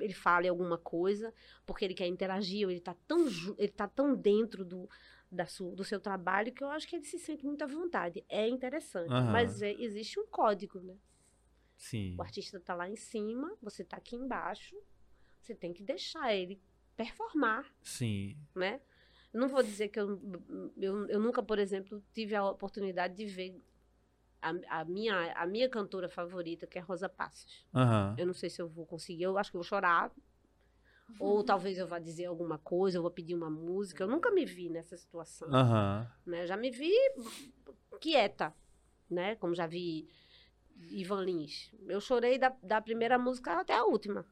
ele 0.00 0.12
fale 0.14 0.48
alguma 0.48 0.78
coisa, 0.78 1.32
porque 1.64 1.84
ele 1.84 1.94
quer 1.94 2.06
interagir, 2.06 2.66
ou 2.66 2.70
ele 2.70 2.80
tá 2.80 2.94
tão, 3.06 3.26
ele 3.58 3.72
tá 3.72 3.86
tão 3.88 4.14
dentro 4.14 4.64
do, 4.64 4.88
da 5.30 5.46
su, 5.46 5.70
do 5.74 5.84
seu 5.84 6.00
trabalho 6.00 6.52
que 6.52 6.62
eu 6.62 6.68
acho 6.70 6.86
que 6.88 6.96
ele 6.96 7.04
se 7.04 7.18
sente 7.18 7.44
muito 7.44 7.62
à 7.62 7.66
vontade. 7.66 8.24
É 8.28 8.48
interessante, 8.48 9.10
Aham. 9.12 9.32
mas 9.32 9.62
é- 9.62 9.72
existe 9.72 10.18
um 10.20 10.26
código, 10.26 10.80
né? 10.80 10.96
Sim. 11.76 12.16
O 12.18 12.22
artista 12.22 12.58
tá 12.58 12.74
lá 12.74 12.88
em 12.88 12.96
cima, 12.96 13.56
você 13.60 13.84
tá 13.84 13.96
aqui 13.96 14.16
embaixo, 14.16 14.76
você 15.40 15.54
tem 15.54 15.72
que 15.72 15.82
deixar 15.82 16.34
ele 16.34 16.60
performar, 16.96 17.70
Sim. 17.82 18.36
né? 18.54 18.80
Não 19.32 19.48
vou 19.48 19.62
dizer 19.62 19.88
que 19.88 20.00
eu, 20.00 20.18
eu, 20.78 21.06
eu 21.08 21.20
nunca, 21.20 21.42
por 21.42 21.58
exemplo, 21.58 22.02
tive 22.14 22.34
a 22.34 22.48
oportunidade 22.48 23.14
de 23.14 23.26
ver 23.26 23.60
a, 24.40 24.80
a 24.80 24.84
minha, 24.84 25.32
a 25.32 25.46
minha 25.46 25.68
cantora 25.68 26.08
favorita, 26.08 26.66
que 26.66 26.78
é 26.78 26.80
Rosa 26.80 27.08
Passos. 27.08 27.66
Aham. 27.74 28.14
Eu 28.18 28.26
não 28.26 28.34
sei 28.34 28.50
se 28.50 28.60
eu 28.60 28.68
vou 28.68 28.86
conseguir, 28.86 29.24
eu 29.24 29.36
acho 29.38 29.50
que 29.50 29.56
eu 29.56 29.60
vou 29.60 29.68
chorar. 29.68 30.10
Ou 31.18 31.42
talvez 31.44 31.78
eu 31.78 31.86
vá 31.86 31.98
dizer 31.98 32.26
alguma 32.26 32.58
coisa, 32.58 32.98
eu 32.98 33.02
vou 33.02 33.10
pedir 33.10 33.34
uma 33.34 33.48
música. 33.48 34.02
Eu 34.04 34.08
nunca 34.08 34.30
me 34.30 34.44
vi 34.44 34.68
nessa 34.68 34.96
situação. 34.96 35.48
Aham. 35.54 36.10
né? 36.26 36.42
Eu 36.42 36.46
já 36.46 36.56
me 36.56 36.70
vi 36.70 36.92
quieta, 38.00 38.52
né? 39.08 39.36
Como 39.36 39.54
já 39.54 39.66
vi 39.66 40.08
Ivan 40.90 41.24
Lins. 41.24 41.72
Eu 41.86 42.00
chorei 42.00 42.38
da, 42.38 42.54
da 42.62 42.80
primeira 42.82 43.18
música 43.18 43.60
até 43.60 43.74
a 43.74 43.84
última. 43.84 44.26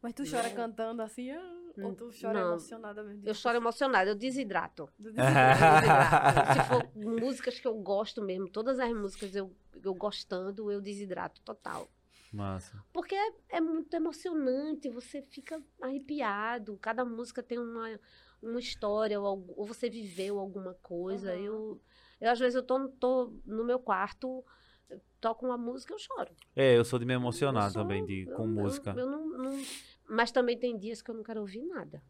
Mas 0.00 0.14
tu 0.14 0.22
chora 0.28 0.48
Não. 0.48 0.56
cantando 0.56 1.02
assim, 1.02 1.30
ah, 1.30 1.65
ou 1.84 1.92
tu 1.94 2.10
chora 2.20 2.40
Não. 2.40 2.50
emocionada 2.52 3.02
mesmo? 3.02 3.22
Eu 3.26 3.34
choro 3.34 3.56
emocionada, 3.56 4.10
eu 4.10 4.14
desidrato. 4.14 4.88
Eu 4.98 5.12
desidrato. 5.12 6.52
Se 6.54 6.68
for 6.68 6.88
músicas 7.20 7.58
que 7.60 7.66
eu 7.66 7.74
gosto 7.76 8.22
mesmo, 8.22 8.48
todas 8.48 8.78
as 8.78 8.92
músicas 8.92 9.34
eu, 9.34 9.54
eu 9.82 9.94
gostando, 9.94 10.70
eu 10.70 10.80
desidrato 10.80 11.40
total. 11.42 11.88
Massa. 12.32 12.82
Porque 12.92 13.14
é, 13.14 13.32
é 13.50 13.60
muito 13.60 13.94
emocionante, 13.94 14.88
você 14.90 15.22
fica 15.22 15.62
arrepiado. 15.80 16.76
Cada 16.78 17.04
música 17.04 17.42
tem 17.42 17.58
uma, 17.58 17.98
uma 18.42 18.58
história, 18.60 19.20
ou, 19.20 19.44
ou 19.56 19.64
você 19.66 19.88
viveu 19.88 20.38
alguma 20.38 20.74
coisa. 20.82 21.32
Aham. 21.32 21.40
Eu, 21.40 21.80
eu, 22.20 22.30
às 22.30 22.38
vezes, 22.38 22.54
eu 22.56 22.62
tô, 22.62 22.88
tô 22.90 23.32
no 23.46 23.64
meu 23.64 23.78
quarto, 23.78 24.44
eu 24.90 25.00
toco 25.20 25.46
uma 25.46 25.56
música 25.56 25.94
eu 25.94 25.98
choro. 25.98 26.34
É, 26.54 26.76
eu 26.76 26.84
sou 26.84 26.98
de 26.98 27.06
me 27.06 27.14
emocionar 27.14 27.66
Eu 27.68 27.70
sou- 27.72 27.82
também 27.82 28.04
de, 28.04 28.22
eu- 28.28 28.36
com 28.36 28.42
eu- 28.42 28.48
música. 28.48 28.94
Eu, 28.96 29.06
não, 29.08 29.26
não- 29.28 29.62
Mas 30.08 30.30
também 30.30 30.58
tem 30.58 30.78
dias 30.78 31.02
que 31.02 31.10
eu 31.10 31.14
não 31.14 31.22
quero 31.22 31.40
ouvir 31.40 31.62
nada. 31.62 32.02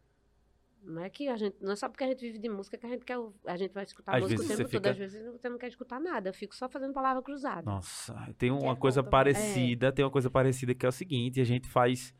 Não 0.83 1.03
é 1.03 1.09
que 1.09 1.27
a 1.27 1.35
gente. 1.35 1.57
Não 1.59 1.73
é 1.73 1.75
só 1.75 1.89
porque 1.89 2.03
a 2.03 2.07
gente 2.07 2.21
vive 2.21 2.39
de 2.39 2.47
música 2.47 2.77
que 2.77 2.85
a 2.85 2.89
gente 2.89 3.03
quer. 3.03 3.17
A 3.45 3.57
gente 3.57 3.73
vai 3.73 3.83
escutar 3.83 4.15
Às 4.15 4.21
música 4.21 4.41
o 4.41 4.47
tempo 4.47 4.57
todo. 4.61 4.69
fica- 4.69 4.91
Às 4.91 4.97
vezes 4.97 5.31
você 5.31 5.49
não 5.49 5.57
quer 5.57 5.67
escutar 5.67 5.99
nada. 5.99 6.29
Eu 6.29 6.33
fico 6.33 6.55
só 6.55 6.69
fazendo 6.69 6.93
palavra 6.93 7.21
cruzada. 7.21 7.63
Nossa, 7.63 8.13
tem 8.37 8.51
uma 8.51 8.73
é 8.73 8.75
coisa 8.75 9.03
parecida, 9.03 9.91
tem 9.91 10.05
uma 10.05 10.11
coisa 10.11 10.29
parecida 10.29 10.73
que 10.73 10.85
é 10.85 10.89
o 10.89 10.91
seguinte, 10.91 11.41
a 11.41 11.43
gente 11.43 11.67
faz, 11.67 12.13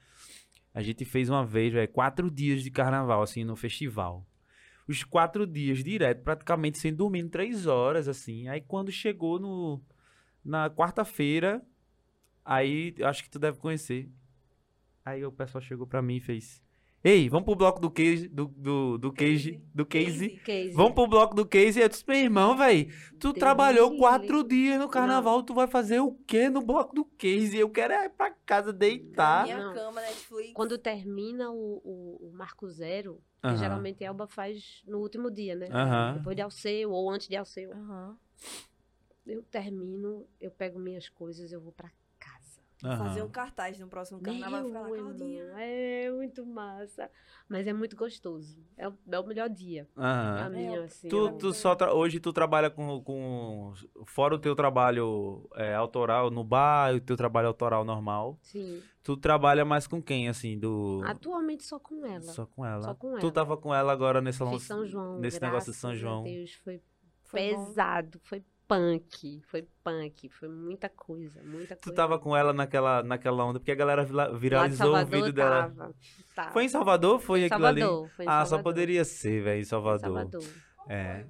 a 0.73 0.81
gente 0.81 1.05
fez 1.05 1.29
uma 1.29 1.45
vez, 1.45 1.71
velho, 1.71 1.87
quatro 1.89 2.29
dias 2.29 2.61
de 2.61 2.69
carnaval, 2.71 3.21
assim, 3.21 3.43
no 3.45 3.55
festival. 3.55 4.25
Os 4.87 5.03
quatro 5.03 5.45
dias 5.45 5.83
direto, 5.83 6.23
praticamente 6.23 6.77
sem 6.77 6.93
dormir, 6.93 7.29
três 7.29 7.67
horas, 7.67 8.07
assim. 8.07 8.47
Aí 8.49 8.59
quando 8.61 8.91
chegou 8.91 9.39
no, 9.39 9.81
na 10.43 10.69
quarta-feira, 10.69 11.61
aí, 12.43 12.95
acho 13.03 13.23
que 13.23 13.29
tu 13.29 13.39
deve 13.39 13.59
conhecer. 13.59 14.09
Aí 15.07 15.23
o 15.25 15.31
pessoal 15.31 15.61
chegou 15.61 15.87
pra 15.87 16.01
mim 16.01 16.17
e 16.17 16.19
fez, 16.19 16.61
ei, 17.01 17.29
vamos 17.29 17.45
pro 17.45 17.55
bloco 17.55 17.79
do 17.79 17.89
case, 17.89 18.27
do, 18.27 18.47
do, 18.47 18.97
do 18.97 19.13
case, 19.13 19.63
do 19.73 19.85
case. 19.85 20.31
Casey. 20.39 20.71
Vamos 20.73 20.95
pro 20.95 21.07
bloco 21.07 21.33
do 21.33 21.45
case. 21.45 21.79
E 21.79 21.81
eu 21.81 21.87
disse, 21.87 22.03
meu 22.05 22.17
irmão, 22.17 22.57
velho, 22.57 22.91
tu 23.17 23.31
Deus 23.31 23.39
trabalhou 23.39 23.91
me 23.91 23.99
quatro 23.99 24.39
livre. 24.41 24.49
dias 24.49 24.77
no 24.77 24.89
carnaval, 24.89 25.41
tu 25.43 25.53
vai 25.53 25.65
fazer 25.65 26.01
o 26.01 26.11
quê 26.27 26.49
no 26.49 26.61
bloco 26.61 26.93
do 26.93 27.05
case? 27.05 27.57
Eu 27.57 27.69
quero 27.69 27.93
é 27.93 28.07
ir 28.07 28.09
pra 28.09 28.31
casa 28.31 28.73
deitar. 28.73 29.45
Minha 29.45 29.67
Não. 29.67 29.73
cama, 29.73 30.01
Netflix. 30.01 30.51
Quando 30.53 30.77
termina 30.77 31.49
o, 31.51 31.81
o, 31.85 32.27
o 32.27 32.33
Marco 32.33 32.67
Zero, 32.67 33.21
que 33.41 33.47
Aham. 33.47 33.57
geralmente 33.57 34.03
Elba 34.03 34.27
faz 34.27 34.83
no 34.85 34.97
último 34.97 35.31
dia, 35.31 35.55
né? 35.55 35.69
Aham. 35.71 36.17
Depois 36.17 36.35
de 36.35 36.41
Alceu 36.41 36.91
ou 36.91 37.09
antes 37.09 37.29
de 37.29 37.37
Alceu. 37.37 37.71
Aham. 37.71 38.17
Eu 39.25 39.41
termino, 39.43 40.27
eu 40.41 40.51
pego 40.51 40.77
minhas 40.77 41.07
coisas, 41.07 41.53
eu 41.53 41.61
vou 41.61 41.71
pra 41.71 41.89
casa. 42.77 43.03
Fazer 43.03 43.23
um 43.23 43.29
cartaz 43.29 43.79
no 43.79 43.87
próximo 43.87 44.21
carnaval. 44.21 44.61
Meu 44.61 44.67
Ficar 44.69 44.79
lá, 44.81 44.87
Claudinha. 44.89 45.43
é 45.57 46.11
muito 46.11 46.45
massa. 46.45 47.09
Mas 47.49 47.65
é 47.67 47.73
muito 47.73 47.95
gostoso. 47.95 48.57
É, 48.77 48.87
o- 48.87 48.97
é 49.11 49.19
o 49.19 49.25
melhor 49.25 49.49
dia. 49.49 49.87
Mim, 50.51 50.65
É, 50.75 50.83
assim. 50.83 51.07
Tu, 51.09 51.27
é 51.27 51.31
tu 51.33 51.53
só 51.53 51.75
tra- 51.75 51.93
hoje 51.93 52.19
tu 52.19 52.31
trabalha 52.33 52.69
com, 52.69 53.01
com 53.01 53.73
fora 54.05 54.35
o 54.35 54.39
teu 54.39 54.55
trabalho 54.55 55.49
é, 55.55 55.73
autoral 55.73 56.29
no 56.29 56.43
bar, 56.43 56.93
o 56.95 56.99
teu 57.01 57.15
trabalho 57.17 57.47
autoral 57.47 57.83
normal. 57.83 58.37
Sim. 58.41 58.81
Tu 59.03 59.15
trabalha 59.15 59.63
mais 59.63 59.87
com 59.87 60.01
quem 60.01 60.27
assim 60.27 60.59
do 60.59 61.01
Atualmente 61.05 61.63
só 61.63 61.79
com 61.79 62.05
ela. 62.05 62.19
só 62.21 62.45
com 62.45 62.65
ela? 62.65 62.81
Só 62.83 62.93
com 62.93 63.13
Tu 63.17 63.25
ela. 63.27 63.31
tava 63.31 63.55
com 63.55 63.73
ela 63.73 63.93
agora 63.93 64.19
nesse 64.19 64.45
Fiz 64.45 64.63
São 64.63 64.85
João. 64.85 65.17
nesse 65.19 65.41
negócio 65.41 65.71
de 65.71 65.77
São 65.77 65.95
João. 65.95 66.23
Deus, 66.23 66.51
foi 66.55 66.81
Foi 67.23 67.53
bom. 67.53 67.65
pesado, 67.67 68.19
foi 68.23 68.43
punk, 68.67 69.41
foi 69.47 69.67
punk, 69.83 70.29
foi 70.29 70.49
muita 70.49 70.89
coisa, 70.89 71.41
muita 71.43 71.75
Tu 71.75 71.83
coisa. 71.85 71.95
tava 71.95 72.19
com 72.19 72.35
ela 72.35 72.51
naquela 72.53 73.01
naquela 73.03 73.45
onda 73.45 73.59
porque 73.59 73.71
a 73.71 73.75
galera 73.75 74.03
viralizou 74.37 74.87
o 74.87 74.91
Salvador, 74.95 75.19
vídeo 75.19 75.33
dela. 75.33 75.63
Tava, 75.75 75.95
tava. 76.35 76.51
Foi 76.51 76.65
em 76.65 76.69
Salvador? 76.69 77.19
Foi 77.19 77.41
Em 77.41 77.45
aquilo 77.45 77.65
ali? 77.65 77.81
Salvador, 77.81 78.09
foi 78.15 78.25
em 78.25 78.27
Ah, 78.27 78.31
só 78.31 78.45
Salvador. 78.49 78.63
poderia 78.63 79.05
ser, 79.05 79.43
velho, 79.43 79.57
em 79.57 79.61
Em 79.61 79.65
Salvador. 79.65 79.99
Salvador. 80.01 80.43
É. 80.89 81.25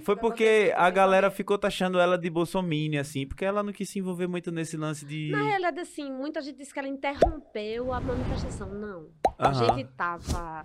Foi 0.00 0.16
porque 0.16 0.72
a 0.74 0.88
galera 0.88 1.30
ficou 1.30 1.58
taxando 1.58 1.98
ela 2.00 2.16
de 2.16 2.30
bolsominion, 2.30 2.98
assim, 2.98 3.26
porque 3.26 3.44
ela 3.44 3.62
não 3.62 3.74
quis 3.74 3.90
se 3.90 3.98
envolver 3.98 4.26
muito 4.26 4.50
nesse 4.50 4.74
lance 4.74 5.04
de. 5.04 5.30
Na 5.30 5.42
realidade, 5.42 5.80
assim, 5.80 6.10
muita 6.10 6.40
gente 6.40 6.56
disse 6.56 6.72
que 6.72 6.78
ela 6.78 6.88
interrompeu 6.88 7.92
a 7.92 8.00
manifestação. 8.00 8.70
Não. 8.72 9.10
A 9.38 9.52
gente 9.52 9.84
tava. 9.92 10.64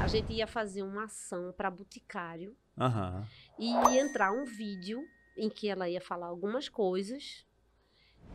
A 0.00 0.06
gente 0.06 0.34
ia 0.34 0.46
fazer 0.46 0.82
uma 0.82 1.04
ação 1.04 1.52
para 1.56 1.70
Boticário 1.70 2.54
aham. 2.78 3.24
e 3.58 3.72
ia 3.72 4.02
entrar 4.02 4.32
um 4.32 4.44
vídeo 4.44 5.00
em 5.38 5.48
que 5.48 5.68
ela 5.68 5.88
ia 5.88 6.00
falar 6.00 6.26
algumas 6.26 6.68
coisas 6.68 7.46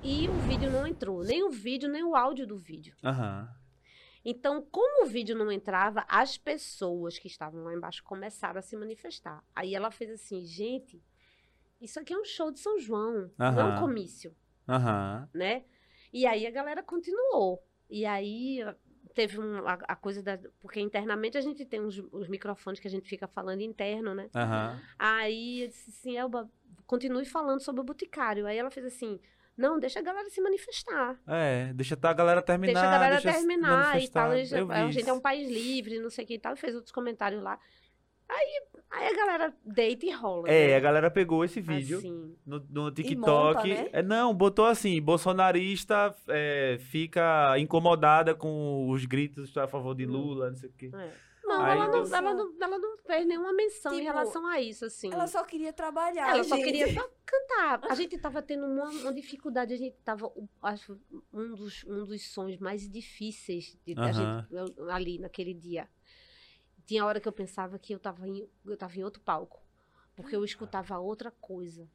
e 0.01 0.27
o 0.27 0.33
vídeo 0.41 0.71
não 0.71 0.87
entrou. 0.87 1.23
Nem 1.23 1.43
o 1.43 1.49
vídeo, 1.49 1.89
nem 1.89 2.03
o 2.03 2.15
áudio 2.15 2.47
do 2.47 2.57
vídeo. 2.57 2.95
Aham. 3.03 3.49
Então, 4.25 4.65
como 4.71 5.03
o 5.03 5.07
vídeo 5.07 5.35
não 5.35 5.51
entrava, 5.51 6.05
as 6.07 6.37
pessoas 6.37 7.19
que 7.19 7.27
estavam 7.27 7.63
lá 7.63 7.73
embaixo 7.73 8.03
começaram 8.03 8.59
a 8.59 8.61
se 8.61 8.75
manifestar. 8.77 9.43
Aí 9.53 9.75
ela 9.75 9.91
fez 9.91 10.11
assim, 10.11 10.45
gente, 10.45 11.03
isso 11.81 11.99
aqui 11.99 12.13
é 12.13 12.17
um 12.17 12.23
show 12.23 12.49
de 12.49 12.59
São 12.59 12.79
João, 12.79 13.29
não 13.37 13.59
é 13.59 13.63
um 13.65 13.79
comício, 13.79 14.33
Aham. 14.67 15.29
né? 15.33 15.65
E 16.13 16.25
aí 16.25 16.47
a 16.47 16.51
galera 16.51 16.81
continuou. 16.81 17.61
E 17.89 18.05
aí 18.05 18.59
teve 19.13 19.39
um- 19.39 19.67
a, 19.67 19.73
a 19.73 19.95
coisa 19.95 20.21
da. 20.21 20.37
Porque 20.59 20.79
internamente 20.79 21.37
a 21.37 21.41
gente 21.41 21.65
tem 21.65 21.79
os, 21.81 21.97
os 22.11 22.27
microfones 22.27 22.79
que 22.79 22.87
a 22.87 22.91
gente 22.91 23.07
fica 23.07 23.27
falando 23.27 23.61
interno, 23.61 24.13
né? 24.13 24.29
Aham. 24.35 24.79
Aí 24.97 25.61
eu 25.63 25.67
disse 25.67 25.89
assim, 25.89 26.17
Elba, 26.17 26.49
continue 26.85 27.25
falando 27.25 27.61
sobre 27.61 27.81
o 27.81 27.83
Boticário. 27.83 28.45
Aí 28.45 28.57
ela 28.57 28.71
fez 28.71 28.85
assim, 28.85 29.19
não, 29.55 29.79
deixa 29.79 29.99
a 29.99 30.03
galera 30.03 30.29
se 30.29 30.41
manifestar. 30.41 31.19
É, 31.27 31.71
deixa 31.73 31.97
a 32.01 32.13
galera 32.13 32.41
terminar. 32.41 32.73
Deixa 32.73 32.87
a 32.87 32.91
galera 32.91 33.21
deixa 33.21 33.37
terminar 33.37 34.01
e 34.01 34.07
tal. 34.07 34.31
A 34.31 34.37
gente, 34.37 34.49
gente 34.93 34.97
é 34.97 35.01
isso. 35.01 35.13
um 35.13 35.19
país 35.21 35.47
livre, 35.47 35.99
não 35.99 36.09
sei 36.09 36.25
o 36.25 36.27
que 36.27 36.33
e 36.35 36.39
tal. 36.39 36.53
E 36.53 36.57
fez 36.57 36.73
outros 36.75 36.91
comentários 36.91 37.41
lá. 37.41 37.59
Aí, 38.27 38.63
aí 38.93 39.07
a 39.07 39.15
galera 39.15 39.53
deita 39.65 40.05
e 40.05 40.11
rola. 40.11 40.49
É, 40.49 40.67
né? 40.69 40.75
a 40.75 40.79
galera 40.79 41.11
pegou 41.11 41.43
esse 41.43 41.59
vídeo 41.59 41.97
Assim. 41.97 42.35
no, 42.45 42.59
no 42.69 42.81
monta, 42.83 42.91
TikTok. 43.01 43.67
né? 43.69 43.89
É, 43.91 44.01
não, 44.01 44.33
botou 44.33 44.65
assim: 44.65 45.01
bolsonarista 45.01 46.15
é, 46.27 46.77
fica 46.79 47.57
incomodada 47.59 48.33
com 48.35 48.89
os 48.89 49.05
gritos 49.05 49.55
a 49.57 49.67
favor 49.67 49.95
de 49.95 50.05
Hum. 50.05 50.11
Lula, 50.11 50.49
não 50.49 50.55
sei 50.57 50.69
o 50.69 50.73
quê. 50.73 50.91
é. 50.93 51.33
Não, 51.45 51.61
Aí 51.61 51.77
ela 51.77 51.87
não, 51.89 52.15
ela, 52.15 52.33
não, 52.33 52.53
ela 52.61 52.79
não 52.79 52.97
fez 52.99 53.27
nenhuma 53.27 53.51
menção 53.51 53.91
em 53.91 53.97
Tipo, 53.97 54.07
relação 54.13 54.47
a 54.47 54.61
isso, 54.61 54.85
assim. 54.85 55.11
Ela 55.11 55.27
só 55.27 55.43
queria 55.43 55.73
trabalhar. 55.73 56.29
Ela 56.29 56.41
só 56.45 56.55
gente. 56.55 56.63
queria 56.63 56.93
só 56.93 57.01
cantar. 57.25 57.81
A 57.91 57.95
gente 57.95 58.17
tava 58.17 58.41
tendo 58.41 58.65
uma, 58.65 58.85
uma 58.89 59.13
dificuldade, 59.13 59.73
a 59.73 59.77
gente 59.77 59.97
tava, 60.05 60.31
acho, 60.61 60.97
um 61.33 61.53
dos, 61.53 61.83
um 61.83 62.05
dos 62.05 62.31
sons 62.31 62.57
mais 62.59 62.89
difíceis 62.89 63.77
de, 63.85 63.93
da 63.93 64.03
Aham. 64.03 64.47
gente, 64.49 64.89
ali 64.89 65.19
naquele 65.19 65.53
dia. 65.53 65.89
Tinha 66.85 67.05
hora 67.05 67.19
que 67.19 67.27
eu 67.27 67.31
pensava 67.31 67.79
que 67.79 67.93
eu 67.93 67.99
tava 67.99 68.27
em, 68.27 68.47
eu 68.65 68.77
tava 68.77 68.95
em 68.97 69.03
outro 69.03 69.21
palco, 69.21 69.61
porque 70.15 70.35
eu 70.35 70.43
escutava 70.43 70.97
outra 70.99 71.31
coisa. 71.31 71.87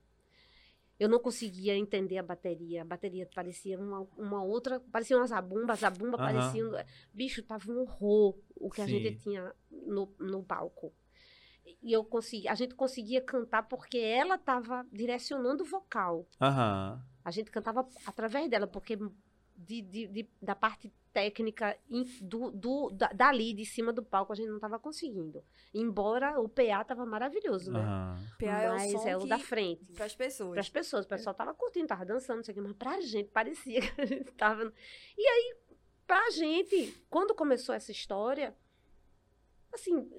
Eu 0.98 1.09
não 1.09 1.20
conseguia 1.20 1.77
entender 1.77 2.18
a 2.18 2.22
bateria. 2.24 2.83
A 2.83 2.85
bateria 2.85 3.29
parecia 3.33 3.79
uma, 3.79 4.01
uma 4.16 4.42
outra. 4.42 4.81
Parecia 4.90 5.16
uma 5.16 5.27
zabumba, 5.29 5.72
a 5.74 5.77
zabumba 5.77 6.16
Aham. 6.20 6.33
parecia. 6.33 6.66
um- 6.66 6.72
Bicho, 7.14 7.40
tava 7.44 7.70
um 7.70 7.81
horror 7.83 8.37
o 8.57 8.68
que 8.68 8.81
a 8.81 8.87
Sim. 8.87 8.98
gente 9.01 9.22
tinha 9.22 9.55
no, 9.70 10.12
no 10.18 10.42
palco. 10.42 10.92
E 11.81 11.92
eu 11.92 12.05
consegui, 12.05 12.48
a 12.48 12.55
gente 12.57 12.74
conseguia 12.74 13.20
cantar 13.20 13.62
porque 13.68 13.98
ela 13.98 14.35
estava 14.35 14.85
direcionando 14.90 15.62
o 15.62 15.66
vocal. 15.66 16.27
Aham. 16.40 17.01
A 17.24 17.31
gente 17.31 17.51
cantava 17.51 17.87
através 18.05 18.51
dela, 18.51 18.66
porque 18.66 18.96
de, 19.57 19.83
de- 19.83 20.07
de- 20.09 20.31
da 20.42 20.57
parte 20.57 20.92
técnica 21.12 21.77
em- 21.90 22.05
do, 22.21 22.51
do, 22.51 22.90
da, 22.90 23.09
dali, 23.09 23.53
de 23.55 23.64
cima 23.64 23.92
do 23.92 24.03
palco, 24.03 24.33
a 24.33 24.37
gente 24.37 24.49
não 24.49 24.57
estava 24.57 24.79
conseguindo. 24.79 25.42
Embora 25.75 26.40
o 26.40 26.49
PA 26.49 26.85
tava 26.85 27.05
maravilhoso, 27.07 27.71
né? 27.73 27.81
Aham. 27.81 28.16
PA 28.38 28.47
é 28.62 28.68
o 28.71 28.75
Mas 28.75 28.92
som 28.92 29.09
é 29.09 29.16
o 29.16 29.21
que, 29.21 29.29
da 29.29 29.38
frente. 29.38 29.92
pras 29.92 30.14
pessoas. 30.14 30.51
Para 30.53 30.61
as 30.61 30.68
pessoas, 30.68 31.05
o 31.05 31.09
pessoal 31.09 31.35
tava 31.35 31.55
curtindo, 31.55 31.87
tava 31.87 32.05
dançando, 32.05 32.37
não 32.38 32.44
sei 32.44 32.53
o 32.53 32.55
que, 32.57 32.61
mas 32.62 32.73
pra 32.75 33.01
gente 33.01 33.31
parecia 33.31 33.81
que 33.94 34.01
a 34.01 34.07
gente 34.07 34.33
tava. 34.33 34.73
E 35.16 35.27
aí, 35.27 35.57
pra 36.07 36.31
gente, 36.31 36.94
quando 37.11 37.35
começou 37.35 37.75
essa 37.75 37.90
história, 37.92 38.57
assim, 39.73 40.11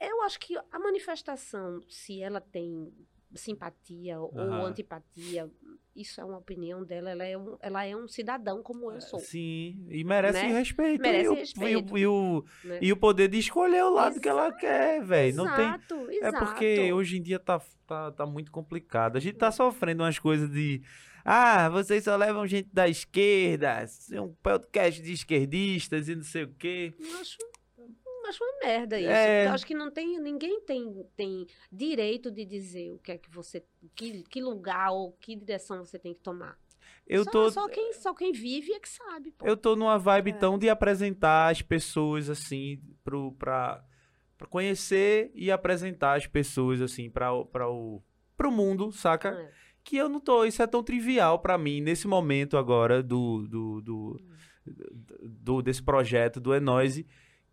eu 0.00 0.22
acho 0.22 0.38
que 0.40 0.56
a 0.70 0.78
manifestação, 0.78 1.80
se 1.88 2.20
ela 2.20 2.40
tem 2.40 2.92
simpatia 3.36 4.18
ou 4.20 4.32
Aham. 4.38 4.64
antipatia, 4.66 5.50
isso 5.94 6.20
é 6.20 6.24
uma 6.24 6.36
opinião 6.38 6.84
dela, 6.84 7.10
ela 7.10 7.24
é 7.24 7.38
um, 7.38 7.56
ela 7.60 7.84
é 7.84 7.96
um 7.96 8.06
cidadão 8.06 8.62
como 8.62 8.90
eu 8.92 9.00
sou. 9.00 9.18
Sim, 9.18 9.86
e 9.88 10.04
merece 10.04 10.42
Né? 10.42 10.52
respeito. 10.58 11.00
Merece 11.00 11.24
e, 11.24 11.28
o, 11.28 11.34
respeito. 11.34 11.68
E, 11.70 11.76
o, 11.76 11.98
e, 11.98 12.06
o, 12.06 12.44
Né? 12.64 12.78
e 12.82 12.92
o 12.92 12.96
poder 12.96 13.28
de 13.28 13.38
escolher 13.38 13.82
o 13.84 13.90
lado 13.94 14.20
que 14.20 14.28
ela 14.28 14.52
quer, 14.52 15.02
velho. 15.02 15.36
Não 15.36 15.44
tem. 15.54 15.66
exato, 15.66 16.10
É 16.22 16.32
porque 16.32 16.92
hoje 16.92 17.16
em 17.18 17.22
dia 17.22 17.38
tá, 17.38 17.60
tá, 17.86 18.12
tá 18.12 18.26
muito 18.26 18.50
complicado. 18.52 19.16
A 19.16 19.20
gente 19.20 19.36
tá 19.38 19.50
sofrendo 19.50 20.02
umas 20.02 20.18
coisas 20.18 20.50
de. 20.50 20.82
Ah, 21.24 21.68
vocês 21.70 22.04
só 22.04 22.14
levam 22.14 22.46
gente 22.46 22.68
da 22.72 22.86
esquerda, 22.88 23.84
um 24.22 24.32
podcast 24.42 25.02
de 25.02 25.12
esquerdistas 25.12 26.08
e 26.08 26.14
não 26.14 26.22
sei 26.22 26.44
o 26.44 26.54
quê. 26.54 26.94
Eu 26.98 27.18
acho, 27.18 27.36
eu 28.26 28.30
acho 28.30 28.44
uma 28.44 28.58
merda 28.66 28.98
isso. 29.00 29.08
É. 29.10 29.46
Eu 29.46 29.50
acho 29.52 29.66
que 29.66 29.74
não 29.74 29.90
tem, 29.90 30.18
ninguém 30.20 30.60
tem, 30.60 31.06
tem 31.16 31.46
direito 31.70 32.30
de 32.30 32.44
dizer 32.44 32.92
o 32.92 32.98
que 32.98 33.12
é 33.12 33.18
que 33.18 33.30
você, 33.30 33.64
que, 33.94 34.22
que 34.24 34.42
lugar 34.42 34.90
ou 34.92 35.12
que 35.12 35.34
direção 35.36 35.84
você 35.84 35.98
tem 35.98 36.12
que 36.14 36.20
tomar. 36.20 36.58
Eu 37.06 37.24
só, 37.24 37.30
tô, 37.30 37.50
só 37.50 37.68
quem, 37.68 37.92
só 37.94 38.12
quem 38.14 38.32
vive 38.32 38.72
é 38.72 38.80
que 38.80 38.88
sabe. 38.88 39.30
Pô. 39.32 39.46
eu 39.46 39.56
tô 39.56 39.76
numa 39.76 39.98
vibe 39.98 40.30
É. 40.30 40.34
tão 40.34 40.58
de 40.58 40.68
apresentar 40.68 41.50
as 41.50 41.62
pessoas, 41.62 42.28
assim, 42.28 42.80
pro, 43.04 43.32
pra, 43.32 43.84
pra 44.36 44.46
conhecer 44.48 45.30
e 45.34 45.50
apresentar 45.50 46.14
as 46.16 46.26
pessoas, 46.26 46.80
assim, 46.80 47.08
pra, 47.08 47.32
o- 47.32 47.44
pra 47.46 47.68
o, 47.70 48.02
pro 48.36 48.50
mundo, 48.50 48.90
saca? 48.92 49.28
É. 49.30 49.52
que 49.84 49.96
eu 49.96 50.08
não 50.08 50.18
tô. 50.20 50.44
Isso 50.44 50.60
é 50.62 50.66
tão 50.66 50.82
trivial 50.82 51.38
pra 51.38 51.56
mim 51.56 51.80
nesse 51.80 52.08
momento 52.08 52.56
agora 52.56 53.02
do, 53.04 53.46
do, 53.48 53.80
do, 53.80 54.20
do- 55.22 55.62
desse 55.62 55.82
projeto 55.82 56.40
do 56.40 56.54
Enoise. 56.54 57.06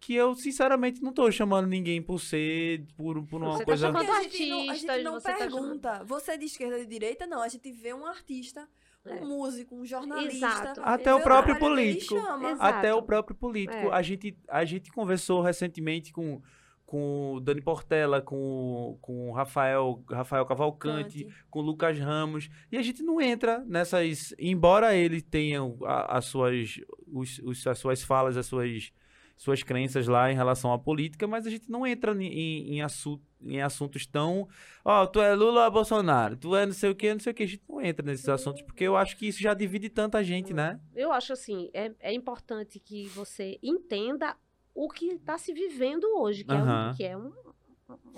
Que 0.05 0.15
eu, 0.15 0.35
sinceramente, 0.35 1.01
não 1.01 1.13
tô 1.13 1.31
chamando 1.31 1.67
ninguém 1.67 2.01
por 2.01 2.19
ser. 2.19 2.85
por, 2.97 3.23
por 3.25 3.41
uma 3.41 3.53
Você 3.53 3.59
tá 3.59 3.65
coisa. 3.65 3.87
chamando- 3.87 4.05
Porque 4.05 4.19
a 4.19 4.23
gente 4.23 4.49
não, 4.49 4.69
a 4.69 4.75
gente 4.75 5.03
não 5.03 5.13
você 5.13 5.31
tá 5.31 5.37
pergunta, 5.37 6.03
você 6.03 6.31
é 6.31 6.37
de 6.37 6.45
esquerda 6.45 6.75
ou 6.75 6.81
de 6.81 6.87
direita? 6.87 7.25
Não, 7.25 7.41
a 7.41 7.47
gente 7.47 7.71
vê 7.71 7.93
um 7.93 8.05
artista, 8.05 8.67
um 9.05 9.09
É. 9.13 9.21
músico, 9.21 9.75
um 9.75 9.85
jornalista. 9.85 10.35
Exato. 10.45 10.81
Até 10.83 11.13
o 11.15 11.21
próprio 11.21 11.57
político. 11.57 12.15
Até 12.59 12.93
o 12.93 13.01
próprio 13.01 13.35
político. 13.35 13.77
É. 13.87 13.93
A, 13.93 14.01
gente, 14.01 14.37
a 14.49 14.65
gente 14.65 14.91
conversou 14.91 15.41
recentemente 15.41 16.11
com, 16.11 16.41
com 16.85 17.35
o 17.35 17.39
Dani 17.39 17.61
Portela, 17.61 18.21
com, 18.21 18.97
com 19.01 19.29
o 19.29 19.33
Rafael, 19.33 20.03
Rafael 20.11 20.45
Cavalcante, 20.45 21.23
Cante. 21.23 21.35
com 21.49 21.59
o 21.59 21.61
Lucas 21.61 21.97
Ramos. 21.97 22.49
E 22.71 22.77
a 22.77 22.81
gente 22.81 23.01
não 23.03 23.21
entra 23.21 23.59
nessas. 23.65 24.33
Embora 24.37 24.93
ele 24.95 25.21
tenha 25.21 25.61
as 26.09 26.25
suas, 26.25 26.79
os- 27.07 27.39
os- 27.39 27.65
as 27.67 27.77
suas 27.79 28.03
falas, 28.03 28.35
as 28.37 28.45
suas, 28.45 28.91
suas 29.35 29.63
crenças 29.63 30.07
lá 30.07 30.31
em 30.31 30.35
relação 30.35 30.71
à 30.71 30.79
política, 30.79 31.27
mas 31.27 31.45
a 31.45 31.49
gente 31.49 31.69
não 31.69 31.85
entra 31.85 32.13
em, 32.13 32.27
em, 32.27 32.75
em 32.75 32.81
assu- 32.81 33.21
em 33.41 33.61
assuntos 33.61 34.05
tão. 34.05 34.47
Ó, 34.85 35.05
tu 35.05 35.19
é 35.19 35.33
Lula 35.35 35.65
ou 35.65 35.71
Bolsonaro? 35.71 36.37
Tu 36.37 36.55
é 36.55 36.65
não 36.65 36.73
sei 36.73 36.89
o 36.91 36.95
que, 36.95 37.11
não 37.13 37.19
sei 37.19 37.31
o 37.31 37.35
que. 37.35 37.43
A 37.43 37.47
gente 37.47 37.63
não 37.67 37.81
entra 37.81 38.05
nesses 38.05 38.29
assuntos, 38.29 38.61
porque 38.61 38.83
eu 38.83 38.95
acho 38.95 39.17
que 39.17 39.27
isso 39.27 39.41
já 39.41 39.53
divide 39.53 39.89
tanta 39.89 40.23
gente, 40.23 40.53
né? 40.53 40.79
Eu 40.95 41.11
acho 41.11 41.33
assim, 41.33 41.69
é, 41.73 41.91
é 41.99 42.13
importante 42.13 42.79
que 42.79 43.07
você 43.09 43.59
entenda 43.61 44.37
o 44.73 44.89
que 44.89 45.07
está 45.07 45.37
se 45.37 45.53
vivendo 45.53 46.05
hoje, 46.17 46.43
que 46.43 46.51
Aham. 46.53 46.87
é, 46.87 46.89
um, 46.91 46.95
que 46.95 47.03
é 47.03 47.17
um, 47.17 47.33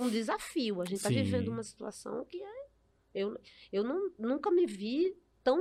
um 0.06 0.10
desafio. 0.10 0.82
A 0.82 0.86
gente 0.86 0.98
está 0.98 1.10
vivendo 1.10 1.50
uma 1.50 1.64
situação 1.64 2.24
que 2.26 2.42
é. 2.42 2.66
Eu, 3.14 3.40
eu 3.72 3.84
não, 3.84 4.12
nunca 4.20 4.52
me 4.52 4.66
vi 4.66 5.16
tão, 5.44 5.58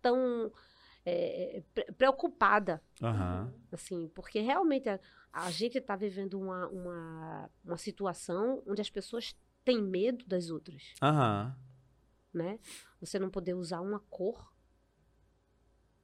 tão 0.00 0.50
é, 1.06 1.62
pre- 1.74 1.92
preocupada 1.92 2.82
Aham. 3.02 3.52
assim, 3.70 4.08
porque 4.14 4.40
realmente 4.40 4.88
a, 4.88 4.98
a 5.32 5.50
gente 5.50 5.78
está 5.78 5.94
vivendo 5.96 6.40
uma, 6.40 6.66
uma, 6.68 7.50
uma 7.64 7.76
situação 7.78 8.62
onde 8.66 8.80
as 8.80 8.88
pessoas 8.90 9.36
têm 9.64 9.82
medo 9.82 10.24
das 10.26 10.50
outras, 10.50 10.94
Aham. 11.02 11.56
né? 12.32 12.58
Você 13.00 13.18
não 13.18 13.30
poder 13.30 13.54
usar 13.54 13.80
uma 13.80 14.00
cor, 14.00 14.52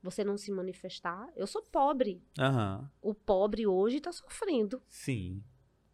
você 0.02 0.24
não 0.24 0.36
se 0.38 0.50
manifestar. 0.50 1.28
Eu 1.36 1.46
sou 1.46 1.62
pobre. 1.62 2.22
Aham. 2.38 2.90
O 3.02 3.14
pobre 3.14 3.66
hoje 3.66 3.98
está 3.98 4.10
sofrendo, 4.12 4.82
Sim. 4.88 5.42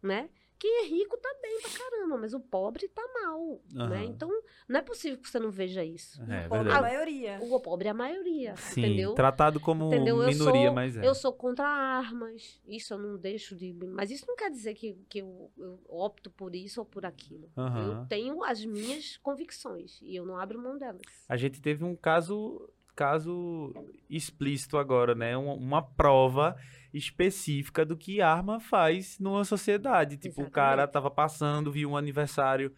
né? 0.01 0.29
Quem 0.59 0.83
é 0.83 0.87
rico 0.87 1.15
tá 1.17 1.29
bem 1.41 1.59
pra 1.61 1.71
caramba, 1.71 2.17
mas 2.17 2.33
o 2.33 2.39
pobre 2.39 2.87
tá 2.87 3.01
mal, 3.21 3.61
Aham. 3.75 3.89
né? 3.89 4.05
Então, 4.05 4.29
não 4.67 4.79
é 4.79 4.81
possível 4.81 5.17
que 5.19 5.29
você 5.29 5.39
não 5.39 5.51
veja 5.51 5.83
isso. 5.83 6.19
É, 6.23 6.45
O 6.45 6.49
pobre 6.49 6.69
é 6.69 6.73
a 6.73 6.81
maioria. 6.81 7.39
O 7.41 7.59
pobre 7.59 7.87
é 7.87 7.91
a 7.91 7.93
maioria, 7.93 8.55
Sim, 8.55 8.81
entendeu? 8.81 9.13
tratado 9.13 9.59
como 9.59 9.85
Entendeu? 9.87 10.21
Eu 10.21 10.27
minoria, 10.27 10.65
sou, 10.67 10.73
mas 10.73 10.97
é. 10.97 11.07
eu 11.07 11.13
sou 11.15 11.31
contra 11.33 11.67
armas. 11.67 12.59
Isso 12.67 12.93
eu 12.93 12.97
não 12.97 13.17
deixo 13.17 13.55
de. 13.55 13.71
Mas 13.73 14.09
isso 14.11 14.25
não 14.27 14.35
quer 14.35 14.49
dizer 14.49 14.73
que, 14.73 14.93
que 15.07 15.19
eu, 15.19 15.51
eu 15.57 15.79
opto 15.87 16.29
por 16.31 16.55
isso 16.55 16.79
ou 16.79 16.85
por 16.85 17.05
aquilo. 17.05 17.51
Aham. 17.57 18.01
Eu 18.01 18.05
tenho 18.07 18.43
as 18.43 18.65
minhas 18.65 19.17
convicções 19.17 19.99
e 20.01 20.15
eu 20.15 20.25
não 20.25 20.37
abro 20.37 20.61
mão 20.61 20.77
delas. 20.77 21.01
A 21.29 21.37
gente 21.37 21.61
teve 21.61 21.83
um 21.83 21.95
caso 21.95 22.69
caso 22.97 23.71
explícito 24.09 24.75
agora, 24.77 25.13
né? 25.13 25.37
Uma, 25.37 25.53
uma 25.53 25.81
prova 25.81 26.57
específica 26.91 27.85
do 27.85 27.95
que 27.95 28.21
arma 28.21 28.59
faz 28.59 29.19
numa 29.19 29.45
sociedade. 29.45 30.17
Tipo, 30.17 30.41
o 30.41 30.49
cara 30.49 30.81
Exatamente. 30.81 30.93
tava 30.93 31.11
passando, 31.11 31.71
viu 31.71 31.91
um 31.91 31.95
aniversário 31.95 32.73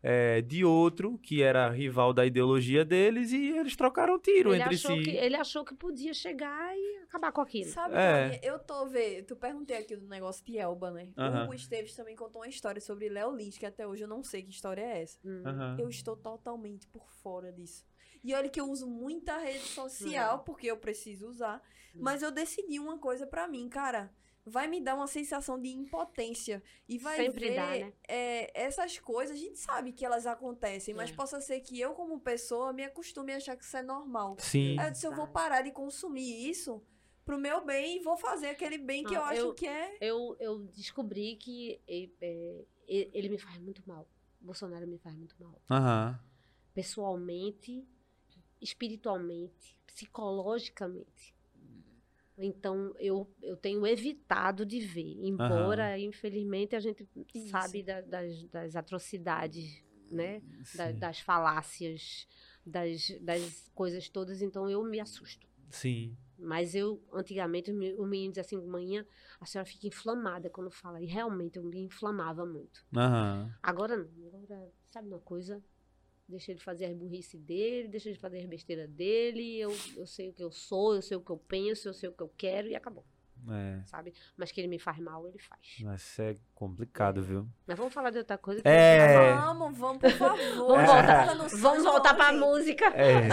é, 0.00 0.42
de 0.42 0.64
outro, 0.64 1.18
que 1.18 1.42
era 1.42 1.70
rival 1.70 2.12
da 2.12 2.24
ideologia 2.24 2.84
deles, 2.84 3.32
e 3.32 3.56
eles 3.56 3.74
trocaram 3.74 4.20
tiro 4.20 4.54
Ele 4.54 4.62
entre 4.62 4.76
si. 4.76 5.00
que, 5.00 5.10
ele 5.10 5.34
achou 5.34 5.64
que 5.64 5.74
podia 5.74 6.12
chegar 6.12 6.76
e 6.76 6.98
acabar 7.04 7.32
com 7.32 7.40
aquilo. 7.40 7.70
Sabe, 7.70 7.96
É. 7.96 8.38
Eu 8.42 8.58
tô 8.58 8.86
vendo. 8.86 9.24
Tu 9.24 9.34
perguntei 9.34 9.78
aqui 9.78 9.96
do 9.96 10.06
negócio 10.06 10.44
de 10.44 10.58
Elba, 10.58 10.90
né? 10.90 11.08
Aham. 11.16 11.48
O 11.48 11.54
Esteves 11.54 11.96
também 11.96 12.14
contou 12.14 12.42
uma 12.42 12.48
história 12.48 12.80
sobre 12.80 13.08
Léo 13.08 13.34
Lins, 13.34 13.58
que 13.58 13.66
até 13.66 13.86
hoje 13.86 14.04
eu 14.04 14.08
não 14.08 14.22
sei 14.22 14.42
que 14.42 14.50
história 14.50 14.82
é 14.82 15.02
essa. 15.02 15.18
Hum. 15.24 15.42
Aham. 15.44 15.76
Eu 15.80 15.88
estou 15.88 16.16
totalmente 16.16 16.86
por 16.88 17.10
fora 17.10 17.50
disso. 17.50 17.82
E 18.24 18.32
olha 18.34 18.48
que 18.48 18.58
eu 18.60 18.68
uso 18.70 18.88
muita 18.88 19.36
rede 19.38 19.66
social, 19.68 20.38
porque 20.40 20.66
eu 20.66 20.78
preciso 20.78 21.28
usar. 21.28 21.62
Hum. 21.94 21.98
Mas 22.00 22.22
eu 22.22 22.30
decidi 22.32 22.80
uma 22.80 22.98
coisa 22.98 23.26
pra 23.26 23.46
mim, 23.46 23.68
cara. 23.68 24.10
Vai 24.46 24.66
me 24.66 24.78
dar 24.80 24.94
uma 24.94 25.06
sensação 25.06 25.58
de 25.60 25.68
impotência. 25.68 26.62
E 26.88 26.98
vai 26.98 27.16
Sempre 27.16 27.48
ver 27.50 27.56
dá, 27.56 27.66
né? 27.66 27.92
é, 28.08 28.60
essas 28.66 28.98
coisas, 28.98 29.36
a 29.36 29.38
gente 29.38 29.58
sabe 29.58 29.92
que 29.92 30.04
elas 30.04 30.26
acontecem, 30.26 30.94
mas 30.94 31.10
É. 31.10 31.14
possa 31.14 31.40
ser 31.40 31.60
que 31.60 31.78
eu, 31.80 31.94
como 31.94 32.18
pessoa, 32.20 32.72
me 32.72 32.84
acostume 32.84 33.32
a 33.32 33.36
achar 33.36 33.56
que 33.56 33.64
isso 33.64 33.76
é 33.76 33.82
normal. 33.82 34.36
Sim. 34.38 34.78
Aí 34.78 34.86
eu 34.88 34.90
disse, 34.92 35.06
eu 35.06 35.14
vou 35.14 35.26
parar 35.28 35.62
de 35.62 35.70
consumir 35.70 36.48
isso 36.50 36.82
pro 37.24 37.38
meu 37.38 37.64
bem 37.64 37.96
e 37.98 38.00
vou 38.02 38.18
fazer 38.18 38.48
aquele 38.48 38.76
bem 38.76 39.02
que 39.04 39.14
Ah, 39.14 39.18
eu 39.18 39.24
acho 39.24 39.40
eu- 39.40 39.54
que 39.54 39.66
é. 39.66 39.96
Eu, 40.00 40.36
eu 40.38 40.58
descobri 40.66 41.36
que 41.36 41.80
é, 41.88 42.64
ele 42.86 43.28
me 43.30 43.38
faz 43.38 43.58
muito 43.58 43.82
mal. 43.86 44.06
Bolsonaro 44.40 44.86
me 44.86 44.98
faz 44.98 45.14
muito 45.16 45.34
mal. 45.40 45.58
Aham. 45.70 46.20
Pessoalmente, 46.74 47.86
espiritualmente, 48.60 49.78
psicologicamente. 49.86 51.34
Então, 52.36 52.92
eu, 52.98 53.30
eu 53.40 53.56
tenho 53.56 53.86
evitado 53.86 54.66
de 54.66 54.80
ver. 54.80 55.16
Embora, 55.24 55.96
infelizmente, 55.98 56.74
a 56.74 56.80
gente 56.80 57.06
Isso. 57.32 57.48
sabe 57.48 57.82
da- 57.82 58.00
das, 58.00 58.42
das 58.48 58.74
atrocidades, 58.76 59.84
né? 60.10 60.42
Da- 60.74 60.90
das 60.92 61.20
falácias, 61.20 62.26
das, 62.66 63.08
das 63.20 63.70
coisas 63.74 64.08
todas. 64.08 64.42
Então, 64.42 64.68
eu 64.68 64.82
me 64.82 64.98
assusto. 64.98 65.46
Sim. 65.70 66.16
Mas 66.36 66.74
eu, 66.74 67.00
antigamente, 67.12 67.70
o 67.70 67.74
me- 67.74 67.94
o 67.94 68.04
menino 68.04 68.32
dizia 68.32 68.40
assim, 68.42 68.60
manhã, 68.66 69.06
a 69.40 69.46
senhora 69.46 69.68
fica 69.68 69.86
inflamada 69.86 70.50
quando 70.50 70.70
fala. 70.72 71.00
E 71.00 71.06
realmente 71.06 71.56
eu 71.58 71.62
me 71.64 71.78
inflamava 71.78 72.44
muito. 72.44 72.84
Aham. 72.96 73.54
Agora 73.62 73.96
não. 73.96 74.10
Agora, 74.26 74.72
sabe 74.86 75.06
uma 75.06 75.20
coisa? 75.20 75.62
Deixa 76.28 76.50
ele 76.52 76.60
fazer 76.60 76.86
as 76.86 76.94
burrice 76.94 77.36
dele, 77.36 77.86
deixa 77.88 78.08
ele 78.08 78.18
fazer 78.18 78.38
as 78.38 78.46
besteiras 78.46 78.88
dele. 78.88 79.58
Eu, 79.60 79.76
eu 79.96 80.06
sei 80.06 80.30
o 80.30 80.32
que 80.32 80.42
eu 80.42 80.50
sou, 80.50 80.94
eu 80.94 81.02
sei 81.02 81.16
o 81.16 81.20
que 81.20 81.30
eu 81.30 81.36
penso, 81.36 81.88
eu 81.88 81.94
sei 81.94 82.08
o 82.08 82.12
que 82.12 82.22
eu 82.22 82.32
quero 82.36 82.68
e 82.68 82.74
acabou. 82.74 83.04
É, 83.50 83.82
sabe? 83.84 84.14
Mas 84.38 84.50
que 84.50 84.58
ele 84.58 84.68
me 84.68 84.78
faz 84.78 84.98
mal, 84.98 85.28
ele 85.28 85.38
faz. 85.38 85.76
mas 85.82 86.18
é 86.18 86.34
complicado, 86.54 87.22
viu? 87.22 87.46
Mas 87.66 87.76
vamos 87.76 87.92
falar 87.92 88.08
de 88.08 88.16
outra 88.16 88.38
coisa. 88.38 88.62
que 88.62 88.66
É. 88.68 89.32
eu- 89.32 89.36
Vamos, 89.36 89.76
vamos, 89.76 89.98
por 90.00 90.10
favor. 90.12 90.38
Vamos 90.56 90.86
voltar. 90.86 91.48
São 91.50 91.58
Vamos 91.60 91.84
voltar 91.84 92.14
pra 92.14 92.30
gente. 92.32 92.40
música. 92.40 92.86
É. 92.96 93.28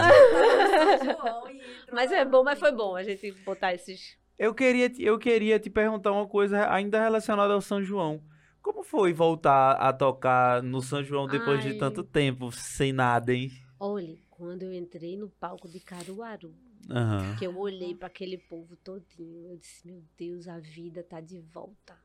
Mas 1.92 2.12
é 2.12 2.24
bom, 2.24 2.42
mas 2.44 2.58
foi 2.58 2.72
bom 2.72 2.94
a 2.96 3.02
gente 3.02 3.32
botar 3.44 3.74
esses. 3.74 4.16
Eu 4.38 4.54
queria, 4.54 4.90
te- 4.90 5.02
eu 5.02 5.18
queria 5.18 5.58
te 5.58 5.70
perguntar 5.70 6.12
uma 6.12 6.26
coisa 6.26 6.70
ainda 6.70 7.00
relacionada 7.00 7.52
ao 7.54 7.60
São 7.60 7.82
João. 7.82 8.22
Como 8.62 8.84
foi 8.84 9.12
voltar 9.12 9.72
a 9.72 9.92
tocar 9.92 10.62
no 10.62 10.80
São 10.80 11.02
João 11.02 11.26
depois 11.26 11.64
Ai. 11.64 11.72
de 11.72 11.78
tanto 11.78 12.04
tempo 12.04 12.52
sem 12.52 12.92
nada, 12.92 13.34
hein? 13.34 13.50
Olhe, 13.78 14.22
quando 14.30 14.62
eu 14.62 14.72
entrei 14.72 15.16
no 15.16 15.28
palco 15.28 15.68
de 15.68 15.80
Caruaru, 15.80 16.54
Aham. 16.88 17.36
que 17.36 17.44
eu 17.44 17.58
olhei 17.58 17.94
pra 17.94 18.06
aquele 18.06 18.38
povo 18.38 18.76
todinho, 18.76 19.50
eu 19.50 19.56
disse, 19.56 19.86
meu 19.86 20.02
Deus, 20.16 20.46
a 20.46 20.58
vida 20.58 21.02
tá 21.02 21.20
de 21.20 21.40
volta. 21.40 21.98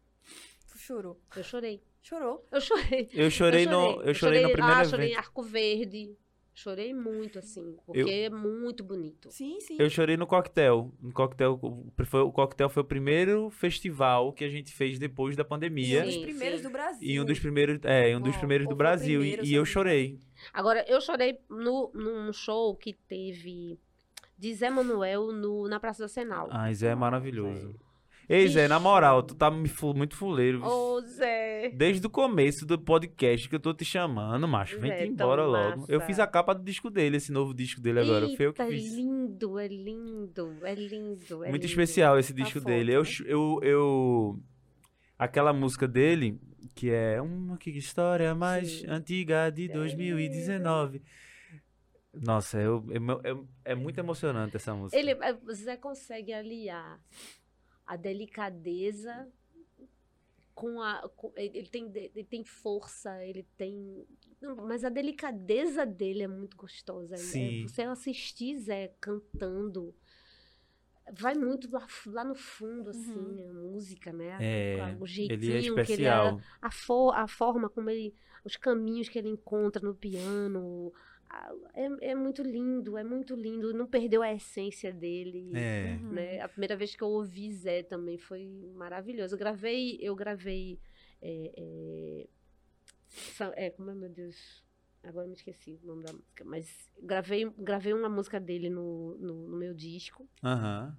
Tu 0.71 0.77
chorou. 0.79 1.19
Eu 1.35 1.43
chorei. 1.43 1.83
Chorou. 2.01 2.47
Eu 2.51 2.61
chorei. 2.61 3.09
Eu 3.13 3.29
chorei, 3.29 3.65
eu 3.65 3.71
no, 3.71 4.01
eu 4.01 4.13
chorei 4.13 4.41
no 4.41 4.51
primeiro 4.51 4.77
ah, 4.77 4.81
evento. 4.81 4.89
chorei 4.89 5.11
em 5.11 5.15
Arco 5.15 5.43
Verde. 5.43 6.17
Chorei 6.59 6.91
muito, 6.91 7.37
assim, 7.37 7.75
porque 7.85 7.99
Eu- 8.01 8.07
é 8.09 8.29
muito 8.31 8.83
bonito. 8.83 9.29
Sim, 9.31 9.59
sim. 9.59 9.75
Eu 9.77 9.87
chorei 9.91 10.17
no 10.17 10.25
coquetel. 10.25 10.91
No 10.99 11.13
coquetel, 11.13 11.59
o- 11.61 11.91
foi, 12.03 12.21
o 12.21 12.31
coquetel 12.31 12.67
foi 12.67 12.81
o 12.81 12.85
primeiro 12.85 13.51
festival 13.51 14.33
que 14.33 14.43
a 14.43 14.49
gente 14.49 14.73
fez 14.73 14.97
depois 14.97 15.35
da 15.35 15.43
E 15.43 15.45
pandemia. 15.45 16.01
um 16.01 16.05
dos 16.05 16.13
Sim, 16.15 16.21
primeiros 16.23 16.57
sim. 16.57 16.63
do 16.65 16.71
Brasil. 16.71 17.07
E 17.07 17.21
um 17.21 17.25
dos 17.25 17.39
primeiros, 17.39 17.79
é, 17.83 18.17
um 18.17 18.21
dos 18.21 18.35
primeiros 18.37 18.67
do 18.67 18.75
Brasil. 18.75 19.19
primeiro, 19.19 19.45
e, 19.45 19.49
e 19.51 19.53
eu 19.53 19.63
chorei. 19.65 20.17
Agora, 20.51 20.83
eu 20.89 20.99
chorei 20.99 21.37
no, 21.47 21.91
num 21.93 22.33
show 22.33 22.75
que 22.75 22.91
teve 23.07 23.79
de 24.35 24.53
Zé 24.55 24.71
Manuel 24.71 25.31
no, 25.31 25.67
na 25.67 25.79
Praça 25.79 26.01
da 26.03 26.07
Senal. 26.07 26.47
Ai, 26.49 26.73
Zé 26.73 26.87
é 26.87 26.95
maravilhoso. 26.95 27.75
Ei, 28.29 28.45
Zé, 28.49 28.67
na 28.67 28.77
moral, 28.77 29.23
tu 29.23 29.33
tá 29.33 29.49
muito 29.49 30.15
fuleiro. 30.15 30.61
Ô, 30.65 30.99
Zé! 31.01 31.69
Desde 31.69 32.05
o 32.05 32.09
começo 32.09 32.65
do 32.65 32.77
podcast 32.77 33.47
que 33.47 33.55
eu 33.55 33.59
tô 33.59 33.73
te 33.73 33.85
chamando, 33.85 34.45
macho. 34.47 34.77
Vem 34.81 34.91
Zé, 34.91 35.05
embora 35.05 35.45
logo. 35.45 35.85
Eu 35.87 35.99
massa. 35.99 36.07
fiz 36.07 36.19
a 36.19 36.27
capa 36.27 36.53
do 36.53 36.61
disco 36.61 36.89
dele, 36.89 37.17
esse 37.17 37.31
novo 37.31 37.53
disco 37.53 37.79
dele 37.79 38.01
agora. 38.01 38.27
Foi 38.35 38.47
eu 38.47 38.53
que 38.53 38.61
Eita, 38.61 38.67
fiz. 38.73 38.91
É 38.91 38.95
lindo, 38.97 39.57
é 39.59 39.67
lindo, 39.69 40.57
é 40.63 40.75
lindo. 40.75 41.45
É 41.45 41.49
Muito 41.49 41.61
lindo. 41.61 41.65
especial 41.65 42.19
esse 42.19 42.33
A 42.33 42.35
disco 42.35 42.59
dele. 42.59 42.91
Eu, 42.91 43.03
né? 43.03 43.09
eu, 43.25 43.59
eu. 43.63 44.39
Aquela 45.17 45.53
música 45.53 45.87
dele, 45.87 46.37
que 46.75 46.89
é 46.91 47.21
uma 47.21 47.57
que 47.57 47.69
história 47.71 48.35
mais 48.35 48.69
Sim. 48.81 48.87
antiga 48.89 49.49
de 49.49 49.69
2019. 49.69 51.01
Nossa, 52.13 52.59
eu, 52.59 52.83
eu- 52.89 53.21
eu- 53.23 53.47
é 53.63 53.73
muito 53.73 53.97
emocionante 53.99 54.57
essa 54.57 54.73
música. 54.73 54.97
Ele, 54.99 55.11
é, 55.11 55.37
Zé 55.53 55.77
consegue 55.77 56.33
aliar 56.33 56.99
a 57.87 57.95
delicadeza 57.95 59.27
com 60.53 60.81
a. 60.81 61.07
com- 61.15 61.31
ele, 61.35 61.69
tem, 61.69 61.89
ele 61.95 62.23
tem 62.23 62.43
força, 62.43 63.23
ele 63.25 63.43
tem. 63.57 64.05
não, 64.41 64.55
Mas 64.67 64.83
a 64.83 64.89
delicadeza 64.89 65.85
dele 65.85 66.23
é 66.23 66.27
muito 66.27 66.57
gostosa. 66.57 67.15
é- 67.15 67.17
Sim. 67.17 67.67
você 67.67 67.83
assistir 67.83 68.57
Zé 68.59 68.93
cantando. 68.99 69.95
Vai 71.17 71.35
muito 71.35 71.71
lá, 71.71 71.87
lá 72.07 72.23
no 72.25 72.35
fundo, 72.35 72.89
assim, 72.89 73.13
Uhum. 73.13 73.49
a 73.49 73.53
música, 73.53 74.11
né? 74.11 74.37
É, 74.41 74.97
o 74.99 75.05
jeitinho 75.07 75.35
ele 75.39 75.47
é 75.47 75.61
que 75.61 75.93
ele 75.93 76.01
especial. 76.03 76.41
a, 76.61 76.69
for, 76.69 77.13
a 77.15 77.27
forma 77.29 77.69
como 77.69 77.89
ele. 77.89 78.13
Os 78.43 78.57
caminhos 78.57 79.07
que 79.07 79.17
ele 79.17 79.29
encontra 79.29 79.81
no 79.81 79.95
piano. 79.95 80.91
É, 81.73 82.11
é 82.11 82.15
muito 82.15 82.41
lindo, 82.41 82.97
é 82.97 83.03
muito 83.03 83.35
lindo. 83.35 83.73
Não 83.73 83.85
perdeu 83.85 84.21
a 84.21 84.33
essência 84.33 84.91
dele. 84.91 85.51
É. 85.55 85.99
Uhum. 86.01 86.11
né? 86.11 86.41
A 86.41 86.47
primeira 86.47 86.75
vez 86.75 86.95
que 86.95 87.03
eu 87.03 87.09
ouvi 87.09 87.51
Zé 87.53 87.83
também 87.83 88.17
foi 88.17 88.71
maravilhoso. 88.75 89.35
Eu 89.35 89.39
gravei. 89.39 89.97
Eu 90.01 90.15
gravei. 90.15 90.79
É, 91.21 91.51
é, 91.57 92.27
é, 93.65 93.69
como 93.71 93.91
é, 93.91 93.95
meu 93.95 94.09
Deus? 94.09 94.63
Agora 95.03 95.25
eu 95.25 95.29
me 95.29 95.35
esqueci 95.35 95.79
o 95.83 95.87
nome 95.87 96.03
da 96.03 96.13
música. 96.13 96.43
Mas 96.43 96.91
gravei, 97.01 97.49
gravei 97.57 97.93
uma 97.93 98.09
música 98.09 98.39
dele 98.39 98.69
no, 98.69 99.17
no, 99.17 99.47
no 99.47 99.57
meu 99.57 99.73
disco. 99.73 100.27
Aham. 100.43 100.95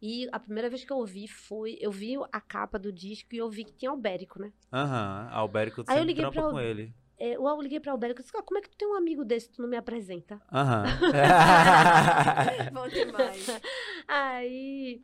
E 0.00 0.28
a 0.32 0.40
primeira 0.40 0.68
vez 0.68 0.84
que 0.84 0.92
eu 0.92 0.96
ouvi 0.96 1.28
foi. 1.28 1.78
Eu 1.80 1.92
vi 1.92 2.16
a 2.32 2.40
capa 2.40 2.76
do 2.76 2.92
disco 2.92 3.34
e 3.34 3.38
eu 3.38 3.48
vi 3.48 3.64
que 3.64 3.72
tinha 3.72 3.90
Albérico, 3.90 4.40
né? 4.40 4.52
Aham. 4.72 5.28
Albérico 5.30 5.84
Aí 5.86 5.96
eu 5.96 6.00
sempre 6.00 6.06
liguei 6.06 6.24
trampa 6.24 6.42
pra 6.42 6.50
com 6.50 6.60
ele. 6.60 6.92
É, 7.18 7.34
eu 7.36 7.60
liguei 7.60 7.78
pra 7.78 7.92
Albérico 7.92 8.20
e 8.20 8.24
disse: 8.24 8.36
"Ah, 8.36 8.42
como 8.42 8.58
é 8.58 8.62
que 8.62 8.70
tu 8.70 8.76
tem 8.76 8.88
um 8.88 8.94
amigo 8.94 9.24
desse 9.24 9.48
que 9.48 9.54
tu 9.56 9.62
não 9.62 9.68
me 9.68 9.76
apresenta? 9.76 10.40
Aham. 10.52 10.84
Bom 12.72 12.88
demais. 12.88 13.46
Aí. 14.08 15.02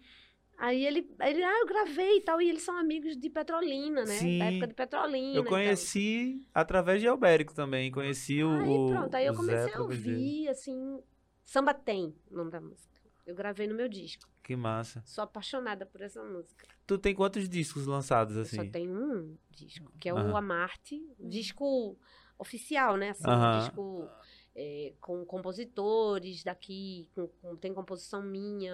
Aí 0.60 0.84
ele, 0.84 1.08
ele, 1.20 1.42
ah, 1.44 1.58
eu 1.60 1.66
gravei 1.66 2.16
e 2.16 2.20
tal, 2.20 2.42
e 2.42 2.48
eles 2.48 2.62
são 2.62 2.76
amigos 2.76 3.16
de 3.16 3.30
Petrolina, 3.30 4.00
né? 4.00 4.06
Sim. 4.06 4.38
Da 4.40 4.44
época 4.46 4.66
de 4.66 4.74
Petrolina. 4.74 5.38
eu 5.38 5.44
conheci 5.44 6.40
através 6.52 7.00
de 7.00 7.06
Albérico 7.06 7.54
também. 7.54 7.92
Conheci 7.92 8.42
o. 8.42 8.50
Aí 8.58 8.68
o- 8.68 8.86
pronto, 8.88 9.14
aí 9.14 9.26
eu 9.26 9.32
o 9.32 9.36
Zé 9.36 9.40
comecei 9.40 9.74
a 9.74 9.82
ouvir, 9.82 10.48
assim. 10.48 11.00
Samba 11.44 11.72
Tem, 11.72 12.12
o 12.30 12.36
nome 12.36 12.50
da 12.50 12.60
música. 12.60 12.98
Eu 13.24 13.36
gravei 13.36 13.68
no 13.68 13.74
meu 13.74 13.88
disco. 13.88 14.28
Que 14.48 14.56
massa. 14.56 15.02
Sou 15.04 15.22
apaixonada 15.24 15.84
por 15.84 16.00
essa 16.00 16.24
música. 16.24 16.66
Tu 16.86 16.96
tem 16.96 17.14
quantos 17.14 17.46
discos 17.50 17.84
lançados 17.86 18.34
Eu 18.34 18.40
assim? 18.40 18.56
Só 18.56 18.64
tenho 18.64 18.90
um 18.90 19.36
disco, 19.50 19.92
que 20.00 20.08
é 20.08 20.14
o 20.14 20.34
Amarte, 20.34 21.06
disco 21.20 21.98
oficial, 22.38 22.96
né? 22.96 23.10
Assim, 23.10 23.28
Aham. 23.28 23.58
disco 23.60 24.08
é, 24.56 24.94
com 25.02 25.22
compositores 25.26 26.42
daqui, 26.42 27.06
com, 27.14 27.28
com- 27.28 27.56
tem 27.56 27.74
composição 27.74 28.22
minha, 28.22 28.72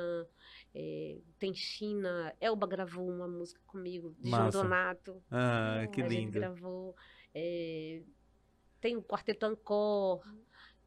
é, 0.72 1.18
tem 1.40 1.52
China. 1.52 2.32
Elba 2.40 2.68
gravou 2.68 3.08
uma 3.10 3.26
música 3.26 3.60
comigo, 3.66 4.14
de 4.20 4.30
João 4.30 4.44
Massa. 4.44 4.62
Donato. 4.62 5.22
Ah, 5.28 5.88
que 5.92 6.02
a 6.02 6.08
gente 6.08 6.20
lindo. 6.20 6.32
gravou. 6.38 6.94
é, 7.34 8.00
tem 8.80 8.96
o 8.96 9.02
Quarteto 9.02 9.44
Ancor. 9.44 10.22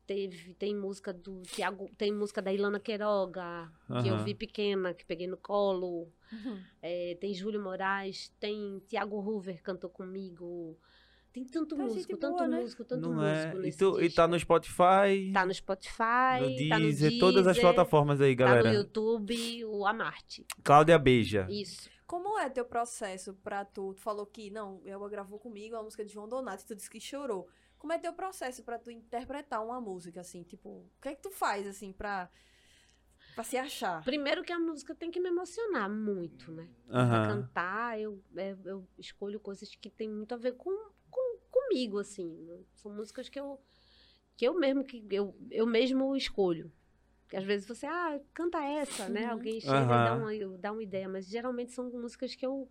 Teve, 0.08 0.54
tem 0.54 0.74
música 0.74 1.12
do 1.12 1.42
Tiago, 1.42 1.90
tem 1.98 2.14
música 2.14 2.42
da 2.42 2.54
Ilana 2.54 2.80
Queiroga, 2.80 3.70
que 4.02 4.08
eu 4.08 4.18
vi 4.24 4.34
pequena, 4.34 4.94
que 4.94 5.04
peguei 5.06 5.28
no 5.28 5.36
colo. 5.36 6.08
Uhum. 6.32 6.64
É, 6.82 7.18
tem 7.20 7.34
Júlio 7.34 7.62
Moraes, 7.62 8.30
tem 8.40 8.82
Tiago 8.88 9.18
Hoover 9.20 9.62
cantou 9.62 9.90
comigo. 9.90 10.78
Tem 11.34 11.44
tanto 11.44 11.76
Tá 11.76 11.84
músico, 11.84 12.18
tanto 12.18 12.38
boa, 12.38 12.48
né? 12.48 12.62
músico, 12.62 12.86
tanto 12.86 13.02
Não 13.10 13.22
é? 13.22 13.36
músico 13.36 13.58
E, 13.58 13.62
nesse 13.62 13.78
tu, 13.78 14.02
e 14.02 14.10
tá 14.10 14.28
no 14.28 14.40
Spotify, 14.40 15.32
Tá 15.34 15.46
no 15.46 15.54
Spotify, 15.54 16.40
no 16.40 16.46
tá 16.70 16.80
no 16.80 16.86
Deezer, 16.86 17.10
Deezer, 17.10 17.20
todas 17.20 17.46
as 17.46 17.60
plataformas 17.60 18.22
aí, 18.22 18.36
tá 18.36 18.46
galera. 18.46 18.70
no 18.70 18.76
YouTube, 18.76 19.66
o 19.66 19.86
Amarte. 19.86 20.46
Cláudia 20.64 20.98
Beija. 20.98 21.46
Isso. 21.50 21.90
Como 22.08 22.40
é 22.40 22.50
teu 22.50 22.64
processo 22.64 23.34
pra 23.44 23.66
tu? 23.66 23.94
Tu 23.94 24.02
falou 24.02 24.26
que, 24.26 24.50
não, 24.50 24.82
ela 24.86 25.08
gravou 25.10 25.38
comigo 25.38 25.76
a 25.76 25.84
música 25.84 26.06
de 26.06 26.14
João 26.14 26.30
Donato 26.30 26.64
e 26.64 26.66
tu 26.66 26.74
disse 26.76 26.90
que 26.90 27.00
chorou. 27.02 27.48
Como 27.78 27.94
é 27.94 28.00
teu 28.00 28.14
processo 28.14 28.64
pra 28.64 28.80
tu 28.80 28.90
interpretar 28.92 29.64
uma 29.64 29.80
música, 29.80 30.22
assim? 30.22 30.44
Tipo, 30.44 30.70
o 30.70 30.92
que 31.02 31.10
é 31.10 31.16
que 31.16 31.22
tu 31.22 31.30
faz, 31.32 31.68
assim, 31.68 31.94
pra, 31.94 32.30
pra 33.36 33.44
se 33.44 33.58
achar? 33.58 34.04
Primeiro 34.04 34.44
que 34.44 34.52
a 34.52 34.60
música 34.60 34.96
tem 34.96 35.12
que 35.12 35.20
me 35.20 35.30
emocionar 35.30 35.90
muito, 35.90 36.52
né? 36.52 36.68
Pra 36.88 36.98
Aham. 36.98 37.28
cantar, 37.28 38.00
eu, 38.00 38.22
é, 38.36 38.56
eu 38.66 38.88
escolho 38.98 39.40
coisas 39.40 39.74
que 39.76 39.90
tem 39.90 40.10
muito 40.10 40.34
a 40.34 40.38
ver 40.38 40.54
com, 40.54 40.72
com- 41.10 41.38
comigo, 41.52 42.00
assim. 42.00 42.26
né? 42.46 42.60
São 42.76 42.92
músicas 42.92 43.30
que 43.30 43.40
eu, 43.40 43.62
que 44.36 44.46
eu 44.48 44.54
mesmo 44.56 44.84
que 44.84 45.06
eu, 45.12 45.36
eu 45.52 45.66
mesmo 45.68 46.16
escolho. 46.16 46.72
Porque 47.22 47.38
às 47.38 47.44
vezes 47.44 47.68
você, 47.68 47.86
ah, 47.86 48.20
canta 48.34 48.64
essa, 48.64 49.10
né? 49.10 49.26
Uhum. 49.26 49.32
Alguém 49.34 49.60
chega 49.60 49.76
e 49.76 50.04
dá 50.04 50.16
uma, 50.16 50.58
dá 50.58 50.72
uma 50.72 50.82
ideia, 50.84 51.10
mas 51.10 51.28
geralmente 51.28 51.74
são 51.74 51.90
músicas 51.92 52.34
que 52.34 52.46
eu, 52.46 52.70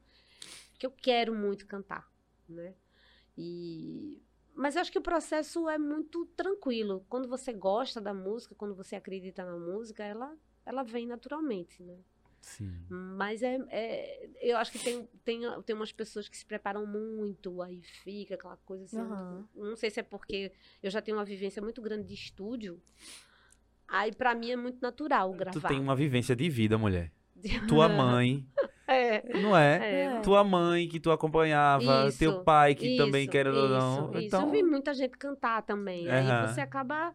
que 0.79 0.87
eu 0.87 0.91
quero 0.91 1.35
muito 1.35 1.67
cantar, 1.67 2.11
né? 2.49 2.75
E 3.37 4.23
mas 4.57 4.75
eu 4.75 4.81
acho 4.83 4.91
que 4.91 4.99
o 4.99 5.03
processo 5.03 5.69
é 5.69 5.79
muito 5.79 6.27
tranquilo. 6.37 7.05
Quando 7.09 7.29
você 7.29 7.53
gosta 7.53 8.01
da 8.01 8.13
música, 8.15 8.55
quando 8.55 8.75
você 8.75 8.97
acredita 8.97 9.45
na 9.45 9.57
música, 9.57 10.03
ela 10.03 10.35
ela 10.65 10.83
vem 10.83 11.07
naturalmente, 11.07 11.81
né? 11.83 11.97
Sim. 12.41 12.73
Mas 12.89 13.43
é, 13.43 13.59
é- 13.71 14.31
eu 14.41 14.57
acho 14.57 14.71
que 14.73 14.79
tem, 14.79 15.09
tem, 15.25 15.41
tem 15.65 15.75
umas 15.77 15.93
pessoas 15.93 16.29
que 16.29 16.37
se 16.37 16.45
preparam 16.47 16.87
muito, 16.87 17.61
aí 17.63 17.83
fica 17.83 18.35
aquela 18.35 18.57
coisa 18.59 18.85
assim. 18.85 18.99
Aham. 19.01 19.49
Não 19.55 19.77
sei 19.77 19.91
se 19.91 20.01
é 20.01 20.03
porque 20.03 20.53
eu 20.83 20.91
já 20.91 21.01
tenho 21.03 21.17
uma 21.17 21.25
vivência 21.25 21.61
muito 21.63 21.81
grande 21.83 22.07
de 22.09 22.15
estúdio. 22.15 22.81
Aí 23.89 24.13
pra 24.13 24.35
mim 24.35 24.51
é 24.51 24.57
muito 24.57 24.81
natural 24.81 25.31
Tu 25.33 25.39
gravar. 25.39 25.69
tem 25.69 25.79
uma 25.81 25.95
vivência 25.95 26.35
de 26.35 26.49
vida, 26.49 26.77
mulher. 26.77 27.13
Tua 27.69 27.89
mãe, 27.89 28.45
É, 28.87 29.39
não 29.41 29.57
é? 29.57 30.03
é. 30.17 30.21
Tua 30.21 30.45
mãe 30.45 30.89
que 30.89 31.01
tu 31.01 31.11
acompanhava, 31.11 32.09
Isso, 32.09 32.19
teu 32.19 32.43
pai 32.45 32.75
que 32.75 32.97
também, 32.97 33.23
Isso, 33.23 33.33
querendo 33.33 33.57
ou 33.59 33.65
isso, 33.67 33.75
não. 33.79 34.11
isso. 34.11 34.19
Então, 34.27 34.43
Eu 34.43 34.49
vi 34.51 34.63
muita 34.63 34.95
gente 34.95 35.17
cantar 35.19 35.63
também. 35.63 36.09
Aham. 36.09 36.43
Aí 36.47 36.49
você 36.55 36.61
acaba. 36.61 37.15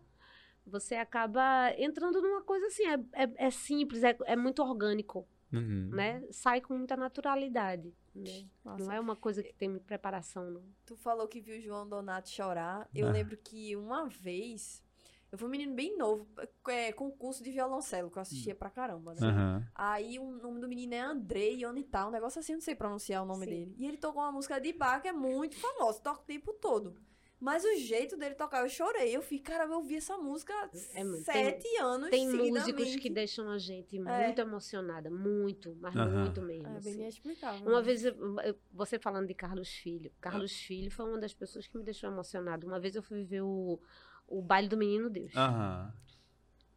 Você 0.66 0.96
acaba 0.96 1.74
entrando 1.78 2.22
numa 2.22 2.42
coisa 2.44 2.68
assim, 2.68 2.84
é, 2.86 3.24
é, 3.24 3.48
é 3.48 3.50
simples, 3.50 4.04
é, 4.04 4.16
é 4.26 4.36
muito 4.36 4.62
orgânico, 4.62 5.28
Uhum. 5.52 5.90
né? 5.92 6.24
Sai 6.30 6.62
com 6.62 6.76
muita 6.78 6.96
naturalidade. 6.96 7.92
Né? 8.14 8.46
Não 8.64 8.92
é 8.92 9.00
uma 9.00 9.16
coisa 9.16 9.42
que 9.42 9.54
tem 9.54 9.68
muita 9.70 9.86
preparação, 9.86 10.50
não. 10.52 10.64
Tu 10.86 10.96
falou 10.98 11.28
que 11.28 11.42
viu 11.42 11.58
o 11.58 11.62
João 11.62 11.88
Donato 11.88 12.30
chorar. 12.30 12.88
Eu 12.94 13.08
Ah. 13.08 13.12
lembro 13.12 13.36
que 13.38 13.76
uma 13.76 14.08
vez 14.08 14.84
Eu 15.32 15.38
fui 15.38 15.48
um 15.48 15.52
menino 15.52 15.74
bem 15.74 15.98
novo, 15.98 16.28
é, 16.68 16.92
concurso 16.92 17.42
de 17.42 17.52
violoncelo, 17.52 18.12
que 18.12 18.18
eu 18.18 18.22
assistia 18.22 18.54
pra 18.54 18.70
caramba, 18.70 19.14
né? 19.14 19.28
Aham. 19.28 19.68
Aí 19.74 20.20
o 20.20 20.30
nome 20.30 20.60
do 20.60 20.68
menino 20.68 20.94
é 20.94 21.00
Andrei 21.00 21.66
Onital, 21.66 22.10
um 22.10 22.12
negócio 22.12 22.40
assim, 22.40 22.52
eu 22.52 22.58
não 22.58 22.62
sei 22.62 22.76
pronunciar 22.76 23.24
o 23.24 23.26
nome 23.26 23.46
Sim. 23.46 23.50
dele. 23.52 23.76
E 23.78 23.88
ele 23.88 23.98
tocou 23.98 24.22
uma 24.22 24.32
música 24.32 24.60
de 24.60 24.74
bar 24.74 25.02
que 25.02 25.08
é 25.08 25.14
muito 25.14 25.56
famosa, 25.56 26.02
toca 26.02 26.22
o 26.22 26.26
tempo 26.26 26.52
todo. 26.54 26.96
Mas 27.40 27.64
o 27.64 27.76
jeito 27.78 28.16
dele 28.18 28.36
tocar, 28.36 28.62
eu 28.62 28.70
chorei. 28.70 29.16
Eu 29.16 29.22
fiquei, 29.24 29.40
cara, 29.40 29.64
eu 29.64 29.78
ouvi 29.78 29.96
essa 29.96 30.16
música 30.16 30.54
há 30.54 30.70
É 30.94 31.04
sete 31.24 31.76
anos 31.78 32.10
Tem 32.12 32.28
músicos 32.30 32.96
que 32.98 33.10
deixam 33.10 33.50
a 33.50 33.58
gente 33.58 33.98
É. 33.98 34.26
muito 34.28 34.40
emocionada, 34.42 35.10
muito, 35.10 35.76
mas 35.82 35.96
Aham. 35.96 36.24
muito 36.24 36.40
mesmo. 36.42 36.68
É 36.68 36.72
bem 36.72 36.78
assim. 36.78 36.92
inexplicável. 37.02 37.66
Uma 37.68 37.78
né? 37.80 37.82
vez, 37.82 38.06
eu- 38.06 38.40
eu- 38.42 38.56
você 38.72 39.00
falando 39.00 39.26
de 39.28 39.34
Carlos 39.34 39.70
Filho. 39.70 40.12
Carlos 40.22 40.52
Ah. 40.54 40.68
Filho 40.68 40.92
foi 40.92 41.06
uma 41.10 41.18
das 41.18 41.34
pessoas 41.34 41.66
que 41.66 41.76
me 41.76 41.84
deixou 41.84 42.12
emocionada. 42.12 42.68
Uma 42.68 42.80
vez 42.80 42.96
eu 42.96 43.02
fui 43.02 43.24
ver 43.24 43.42
o, 43.42 43.80
o 44.28 44.42
baile 44.42 44.68
do 44.68 44.78
Menino 44.78 45.10
Deus. 45.10 45.36
Aham. 45.36 45.94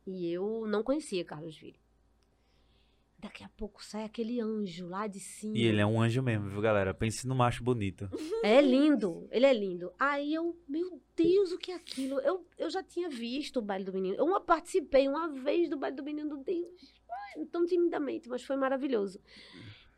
E 0.07 0.31
eu 0.31 0.67
não 0.67 0.83
conhecia 0.83 1.25
Carlos 1.25 1.57
Filho. 1.57 1.79
Daqui 3.25 3.43
a 3.43 3.49
pouco 3.57 3.83
sai 3.83 4.05
aquele 4.05 4.39
anjo 4.39 4.87
lá 4.87 5.07
de 5.07 5.19
cima. 5.19 5.57
E 5.57 5.65
ele 5.65 5.81
é 5.81 5.87
um 5.87 5.99
anjo 6.03 6.23
mesmo, 6.23 6.51
viu, 6.51 6.61
galera? 6.61 6.93
Pense 6.93 7.27
no 7.27 7.35
macho 7.35 7.65
bonito. 7.65 8.09
É 8.45 8.61
lindo, 8.61 9.27
ele 9.31 9.47
é 9.47 9.55
lindo. 9.55 9.91
Aí 9.99 10.35
eu, 10.35 10.55
meu 10.69 11.01
Deus, 11.17 11.51
o 11.51 11.57
que 11.57 11.73
é 11.73 11.75
aquilo? 11.75 12.21
Eu, 12.21 12.47
eu 12.59 12.69
já 12.69 12.83
tinha 12.83 13.09
visto 13.09 13.57
o 13.57 13.63
baile 13.63 13.87
do 13.87 13.93
menino. 13.95 14.17
Eu 14.19 14.41
participei 14.43 15.09
uma 15.09 15.29
vez 15.29 15.71
do 15.71 15.79
baile 15.79 15.97
do 15.97 16.03
menino 16.03 16.29
do 16.29 16.45
Deus. 16.45 16.93
Tão 17.51 17.65
timidamente, 17.65 18.29
mas 18.29 18.43
foi 18.43 18.57
maravilhoso. 18.57 19.19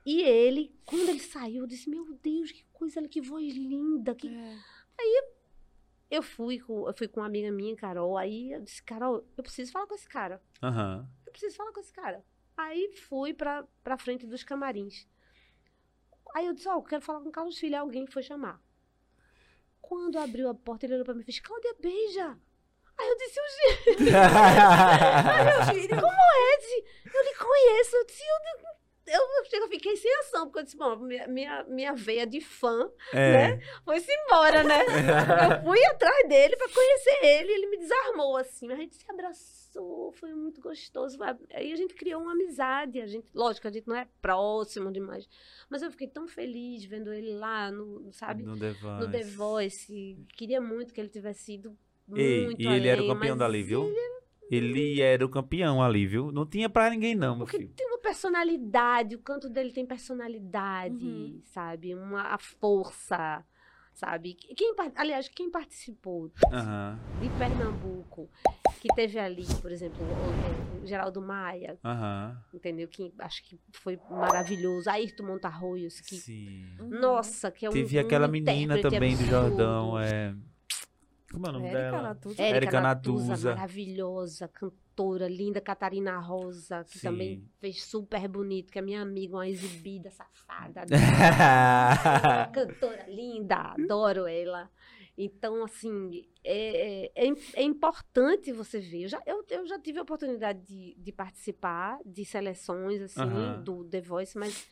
E 0.07 0.23
ele, 0.23 0.73
quando 0.85 1.09
ele 1.09 1.19
saiu, 1.19 1.65
eu 1.65 1.67
disse: 1.67 1.91
Meu 1.91 2.07
Deus, 2.23 2.53
que 2.53 2.65
coisa, 2.73 3.03
que 3.09 3.21
voz 3.21 3.53
linda. 3.53 4.15
Que... 4.15 4.29
É. 4.29 4.57
Eu 6.11 6.23
fui 6.23 6.61
com, 6.61 6.87
eu 6.87 6.95
fui 6.95 7.09
com 7.09 7.21
uma 7.21 7.27
amiga 7.27 7.51
minha, 7.51 7.77
Carol. 7.77 8.17
Aí 8.17 8.53
eu 8.53 8.61
disse: 8.61 8.83
Carol, 8.83 9.27
eu 9.37 9.43
preciso 9.43 9.73
falar 9.73 9.87
com 9.87 9.95
esse 9.95 10.09
cara. 10.09 10.41
Aham. 10.63 11.09
Eu 11.27 11.33
preciso 11.33 11.57
falar 11.57 11.73
com 11.73 11.81
esse 11.81 11.93
cara. 11.93 12.25
Aí 12.57 12.93
fui 13.09 13.35
pra, 13.35 13.67
pra 13.85 13.99
frente 13.99 14.27
dos 14.27 14.43
camarins. 14.43 15.07
Aí 16.35 16.47
eu 16.47 16.55
disse, 16.55 16.69
ó, 16.69 16.75
eu 16.75 16.83
quero 16.83 17.03
falar 17.03 17.21
com 17.21 17.29
o 17.29 17.33
Carlos 17.33 17.59
Filho. 17.59 17.75
Aí 17.75 17.81
Alguém 17.81 18.07
foi 18.07 18.23
chamar. 18.23 18.61
Quando 19.81 20.19
abriu 20.19 20.49
a 20.49 20.55
porta, 20.55 20.87
ele 20.87 20.95
olhou 20.95 21.05
pra 21.05 21.15
mim 21.15 21.21
e 21.21 21.25
fez, 21.25 21.41
Cláudia, 21.41 21.75
beija. 21.81 22.39
Aí 22.99 23.09
eu 23.09 23.17
disse, 23.17 23.39
o 23.41 23.45
Filho, 23.95 24.11
Ed, 25.97 26.85
eu 27.15 27.25
lhe 27.25 27.35
conheço. 27.35 27.97
Eu 27.97 28.07
disse, 28.07 28.23
eu, 28.23 28.76
eu, 29.07 29.21
eu 29.63 29.69
fiquei 29.69 29.97
sem 29.97 30.13
ação, 30.19 30.47
porque 30.47 30.59
eu 30.61 30.63
disse, 30.65 30.77
bom, 30.77 30.97
minha, 30.97 31.65
minha, 31.69 31.93
veia 31.95 32.27
de 32.27 32.41
fã 32.41 32.91
É. 33.13 33.59
foi-se 33.85 34.11
embora, 34.13 34.63
né? 34.65 34.79
Eu 35.57 35.65
fui 35.65 35.85
atrás 35.85 36.29
dele 36.29 36.57
pra 36.57 36.69
conhecer 36.69 37.19
ele, 37.25 37.53
ele 37.53 37.67
me 37.69 37.79
desarmou, 37.79 38.37
assim. 38.37 38.73
A 38.73 38.77
gente 38.77 38.97
se 38.97 39.05
abraçou, 39.11 40.13
foi 40.13 40.35
muito 40.35 40.61
gostoso. 40.61 41.19
Aí 41.53 41.73
a 41.73 41.77
gente 41.77 41.95
criou 41.95 42.21
uma 42.23 42.33
amizade. 42.33 43.01
A 43.01 43.07
gente, 43.07 43.27
lógico, 43.35 43.69
a 43.69 43.71
gente 43.71 43.87
não 43.87 43.97
é 43.97 44.07
próximo 44.21 44.93
demais. 44.93 45.29
Mas 45.71 45.83
eu 45.83 45.91
fiquei 45.91 46.09
tão 46.09 46.27
feliz 46.27 46.85
vendo 46.85 47.13
ele 47.13 47.33
lá, 47.35 47.71
no, 47.71 48.13
sabe? 48.13 48.43
No 48.43 48.59
The 48.59 48.73
Voice. 48.73 49.07
No 49.07 49.11
The 49.11 49.25
Voice. 49.25 50.27
Queria 50.37 50.61
muito 50.61 50.93
que 50.93 51.01
ele 51.01 51.09
tivesse 51.09 51.55
ido 51.55 51.77
muito 52.07 52.23
e 52.61 52.67
ele 52.67 52.89
era 52.89 53.03
o 53.03 53.07
campeão 53.09 53.37
dali, 53.37 53.63
viu? 53.63 53.93
Ele 54.51 55.01
era 55.01 55.25
o 55.25 55.29
campeão 55.29 55.83
ali, 55.83 56.07
viu? 56.07 56.31
Não 56.31 56.47
tinha 56.47 56.69
pra 56.69 56.89
ninguém, 56.89 57.15
não, 57.17 57.37
meu 57.37 57.47
Porque 57.47 57.59
filho. 57.59 57.73
tem 57.75 57.87
personalidade, 58.07 59.17
o 59.17 59.19
canto 59.19 59.49
dele 59.49 59.73
tem 59.73 59.85
personalidade, 59.85 61.05
Uhum. 61.05 61.41
sabe? 61.45 61.93
Uma 61.95 62.23
a 62.35 62.39
força, 62.39 63.45
sabe? 63.93 64.35
Quem, 64.35 64.73
aliás, 64.95 65.29
quem 65.29 65.51
participou 65.51 66.31
Aham, 66.53 66.99
de 67.21 67.29
Pernambuco, 67.31 68.31
que 68.81 68.89
teve 68.95 69.19
ali, 69.19 69.45
por 69.61 69.73
exemplo, 69.73 69.99
o, 70.01 70.85
o 70.85 70.87
Geraldo 70.87 71.21
Maia, 71.21 71.77
aham. 71.85 72.41
entendeu? 72.55 72.87
Que 72.87 73.13
acho 73.19 73.43
que 73.43 73.59
foi 73.73 73.99
maravilhoso. 74.09 74.89
Ayrton 74.89 75.25
Montarroios, 75.25 76.01
que, 76.01 76.15
Sim. 76.17 76.77
nossa, 76.79 77.51
que 77.51 77.67
é 77.67 77.69
um 77.69 77.73
Teve 77.73 77.99
aquela 77.99 78.29
um 78.29 78.31
menina 78.31 78.79
intérprete 78.79 78.83
também 78.95 79.17
do 79.17 79.23
absurdo. 79.25 79.49
Jordão, 79.49 79.99
é... 79.99 80.37
Como 81.33 81.45
é 81.45 81.51
o 81.51 81.53
nome 81.53 81.67
Érica 81.67 81.91
dela? 81.91 82.03
Natuza. 82.03 82.43
Érica 82.43 82.81
Natuza, 82.81 83.27
Natuza. 83.31 83.55
maravilhosa, 83.57 84.47
cantora 84.49 84.86
linda, 85.29 85.61
Catarina 85.61 86.19
Rosa, 86.19 86.85
que 86.85 86.99
Sim. 86.99 87.09
também 87.09 87.45
fez 87.61 87.83
super 87.85 88.27
bonito, 88.29 88.73
que 88.73 88.79
é 88.79 88.83
minha 88.83 89.03
amiga, 89.03 89.37
uma 89.37 89.49
exibida 89.49 90.11
safada, 90.11 90.83
cantora 92.53 93.05
linda, 93.09 93.57
adoro 93.57 94.27
ela. 94.27 94.71
Então, 95.19 95.65
assim, 95.65 96.27
é, 96.45 97.07
é, 97.15 97.27
é 97.29 97.33
é 97.55 97.63
importante 97.63 98.53
você 98.53 98.79
ver. 98.81 99.05
Eu 99.05 99.09
já, 99.09 99.23
eu, 99.27 99.45
eu 99.49 99.67
já 99.67 99.79
tive 99.79 99.99
a 99.99 100.03
oportunidade 100.03 100.61
de, 100.63 100.95
de 100.99 101.13
participar 101.13 101.99
de 102.05 102.25
seleções, 102.25 103.01
assim, 103.01 103.21
Aham. 103.23 103.63
do 103.65 103.85
The 103.85 104.01
Voice, 104.03 104.37
mas 104.39 104.67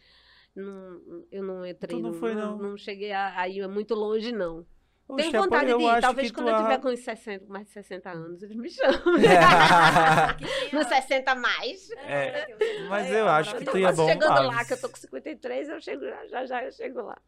não, 0.55 1.27
eu 1.33 1.43
não 1.43 1.66
entrei, 1.66 1.97
Tu 1.97 2.03
não 2.03 2.11
no- 2.12 2.18
foi, 2.18 2.35
não, 2.35 2.57
não? 2.59 2.70
não 2.70 2.77
cheguei 2.77 3.11
a, 3.12 3.41
a 3.41 3.49
ir 3.49 3.66
muito 3.68 3.95
longe, 3.95 4.33
não. 4.33 4.66
Oxe, 5.07 5.22
Tenho 5.30 5.32
rapaz, 5.42 5.44
vontade 5.44 5.78
de 5.78 5.96
ir. 5.98 6.00
Talvez 6.00 6.30
quando 6.32 6.48
eu 6.48 6.57
tiver 6.57 6.78
com 6.80 6.88
uns 6.88 7.00
60, 7.00 7.44
mais 7.46 7.66
de 7.66 7.72
60 7.72 8.11
anos, 8.11 8.42
eles 8.42 8.57
me 8.57 8.70
chamam. 8.70 9.00
Tem 9.18 10.72
Nos 10.72 10.86
a- 10.86 10.88
60 11.02 11.34
mais. 11.34 11.90
É, 11.90 12.46
mas 12.88 13.07
Aí, 13.07 13.18
eu 13.18 13.28
acho 13.28 13.55
que 13.57 13.64
tu 13.66 13.76
ia 13.78 13.92
bom. 13.92 14.09
chegando 14.09 14.32
Ah, 14.32 14.40
lá, 14.46 14.64
que 14.64 14.72
eu 14.72 14.80
tô 14.80 14.88
com 14.88 14.96
53, 14.96 15.68
eu 15.68 15.80
chego, 15.80 16.05
já, 16.07 16.26
já, 16.26 16.46
já 16.46 16.64
eu 16.64 16.72
chego 16.72 17.02
lá. 17.02 17.18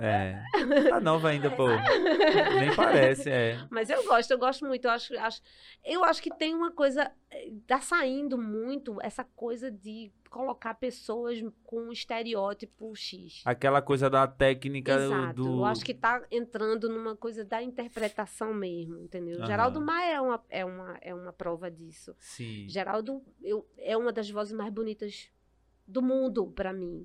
É. 0.00 0.42
Tá 0.88 1.00
nova 1.00 1.28
ainda, 1.28 1.50
pô. 1.50 1.66
Nem 1.68 2.74
parece, 2.76 3.28
é. 3.30 3.58
Mas 3.70 3.90
eu 3.90 4.04
gosto, 4.04 4.30
eu 4.30 4.38
gosto 4.38 4.64
muito. 4.66 4.84
Eu 4.84 4.90
acho, 4.90 5.18
acho, 5.18 5.42
eu 5.84 6.04
acho 6.04 6.22
que 6.22 6.30
tem 6.36 6.54
uma 6.54 6.70
coisa. 6.70 7.10
eh, 7.30 7.50
Tá 7.66 7.80
saindo 7.80 8.36
muito 8.38 8.98
essa 9.02 9.24
coisa 9.24 9.70
de 9.70 10.12
colocar 10.28 10.74
pessoas 10.74 11.42
com 11.64 11.88
um 11.88 11.92
estereótipo 11.92 12.94
X. 12.94 13.42
Aquela 13.44 13.82
coisa 13.82 14.08
da 14.08 14.26
técnica 14.26 14.94
Exato. 14.94 15.34
do. 15.34 15.58
Eu 15.58 15.64
acho 15.64 15.84
que 15.84 15.92
tá 15.92 16.22
entrando 16.30 16.88
numa 16.88 17.16
coisa 17.16 17.44
da 17.44 17.62
interpretação 17.62 18.54
mesmo, 18.54 18.98
entendeu? 18.98 19.44
Geraldo 19.44 19.80
Maia 19.80 20.14
é 20.14 20.20
uma, 20.20 20.44
é, 20.48 20.64
uma, 20.64 20.98
é 21.00 21.14
uma 21.14 21.32
prova 21.32 21.70
disso. 21.70 22.14
Sim. 22.18 22.66
Geraldo 22.68 23.22
eu, 23.42 23.66
é 23.76 23.96
uma 23.96 24.12
das 24.12 24.30
vozes 24.30 24.52
mais 24.52 24.72
bonitas 24.72 25.28
do 25.90 26.00
mundo 26.02 26.46
pra 26.48 26.72
mim. 26.72 27.04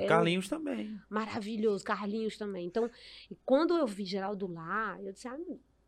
Eu- 0.00 0.06
Carlinhos 0.06 0.48
também. 0.48 0.98
Maravilhoso. 1.08 1.84
Carlinhos 1.84 2.36
também. 2.36 2.66
Então, 2.66 2.90
e 3.30 3.36
quando 3.44 3.74
eu 3.76 3.86
vi 3.86 4.04
Geraldo 4.04 4.46
lá, 4.46 4.96
eu 5.02 5.12
disse, 5.12 5.26
ah, 5.28 5.36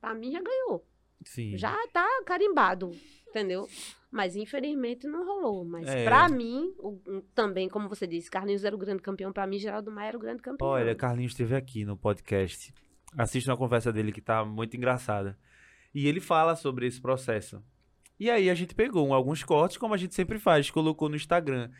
pra 0.01 0.14
mim 0.14 0.32
já 0.32 0.40
ganhou. 0.42 0.84
Sim. 1.24 1.57
Já 1.59 1.76
tá 1.92 2.07
carimbado, 2.24 2.92
entendeu? 3.28 3.68
Mas 4.11 4.36
infelizmente 4.36 5.07
não 5.07 5.26
rolou. 5.26 5.64
Mas 5.64 5.86
É. 5.88 6.05
pra 6.05 6.28
mim, 6.28 6.72
o- 6.78 7.22
também, 7.34 7.68
como 7.68 7.88
você 7.88 8.07
disse, 8.07 8.30
Carlinhos 8.30 8.64
era 8.64 8.74
o 8.74 8.78
grande 8.78 9.03
campeão. 9.03 9.32
Pra 9.32 9.46
mim, 9.46 9.59
Geraldo 9.59 9.90
Maia 9.90 10.09
era 10.09 10.16
o 10.16 10.20
grande 10.20 10.40
campeão. 10.42 10.68
Olha, 10.68 10.94
Carlinhos 10.94 11.32
esteve 11.32 11.55
aqui 11.55 11.84
no 11.84 11.96
podcast. 11.96 12.72
Assista 13.16 13.51
uma 13.51 13.57
conversa 13.57 13.92
dele 13.92 14.12
que 14.12 14.20
tá 14.20 14.44
muito 14.44 14.76
engraçada. 14.76 15.36
E 15.94 16.07
ele 16.07 16.20
fala 16.20 16.55
sobre 16.55 16.86
esse 16.86 17.01
processo. 17.01 17.62
E 18.20 18.30
aí 18.30 18.49
a 18.51 18.55
gente 18.55 18.74
pegou 18.74 19.12
alguns 19.12 19.42
cortes, 19.42 19.76
como 19.76 19.94
a 19.94 19.96
gente 19.96 20.14
sempre 20.14 20.38
faz, 20.38 20.70
colocou 20.70 21.09
no 21.09 21.16
Instagram. 21.16 21.70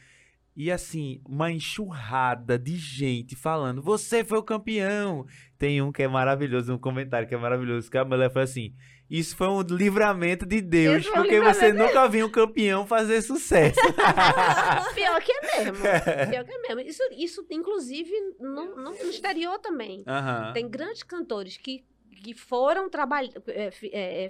E 0.59 0.73
assim, 0.73 1.21
uma 1.25 1.53
enxurrada 1.53 2.59
de 2.59 2.77
gente 2.77 3.37
falando: 3.37 3.81
Você 3.81 4.25
foi 4.25 4.39
o 4.39 4.43
campeão. 4.43 5.25
Tem 5.57 5.81
um 5.81 5.93
que 5.93 6.03
é 6.03 6.09
maravilhoso, 6.09 6.75
um 6.75 6.79
comentário 6.79 7.29
que 7.29 7.35
é 7.37 7.39
maravilhoso, 7.39 7.89
que 7.89 7.97
a 7.97 8.05
mulher 8.05 8.29
foi 8.33 8.43
assim: 8.43 8.75
Isso 9.09 9.37
foi 9.37 9.47
um 9.47 9.61
livramento 9.63 10.45
de 10.45 10.61
Deus, 10.61 11.03
Isso 11.03 11.13
um 11.13 11.15
porque 11.15 11.41
você 11.41 11.73
nunca 11.73 12.09
viu 12.09 12.27
um 12.27 12.31
campeão 12.31 12.85
fazer 12.85 13.23
sucesso. 13.23 13.79
Pior 14.97 15.23
que 15.23 15.31
é 15.31 15.65
mesmo. 15.65 15.77
Pior 16.29 16.45
que 16.45 16.53
é 16.53 16.59
mesmo. 16.59 16.81
Isso, 16.81 17.03
isso 17.17 17.47
inclusive, 17.53 18.11
no, 18.41 18.75
no, 18.83 18.95
exterior 18.95 19.61
também. 19.61 20.03
Aham. 20.09 20.53
Tem 20.55 20.69
grandes 20.69 21.05
cantores 21.05 21.57
que, 21.57 21.85
que 22.21 22.35
foram 22.35 22.91
trabalhar, 22.91 23.31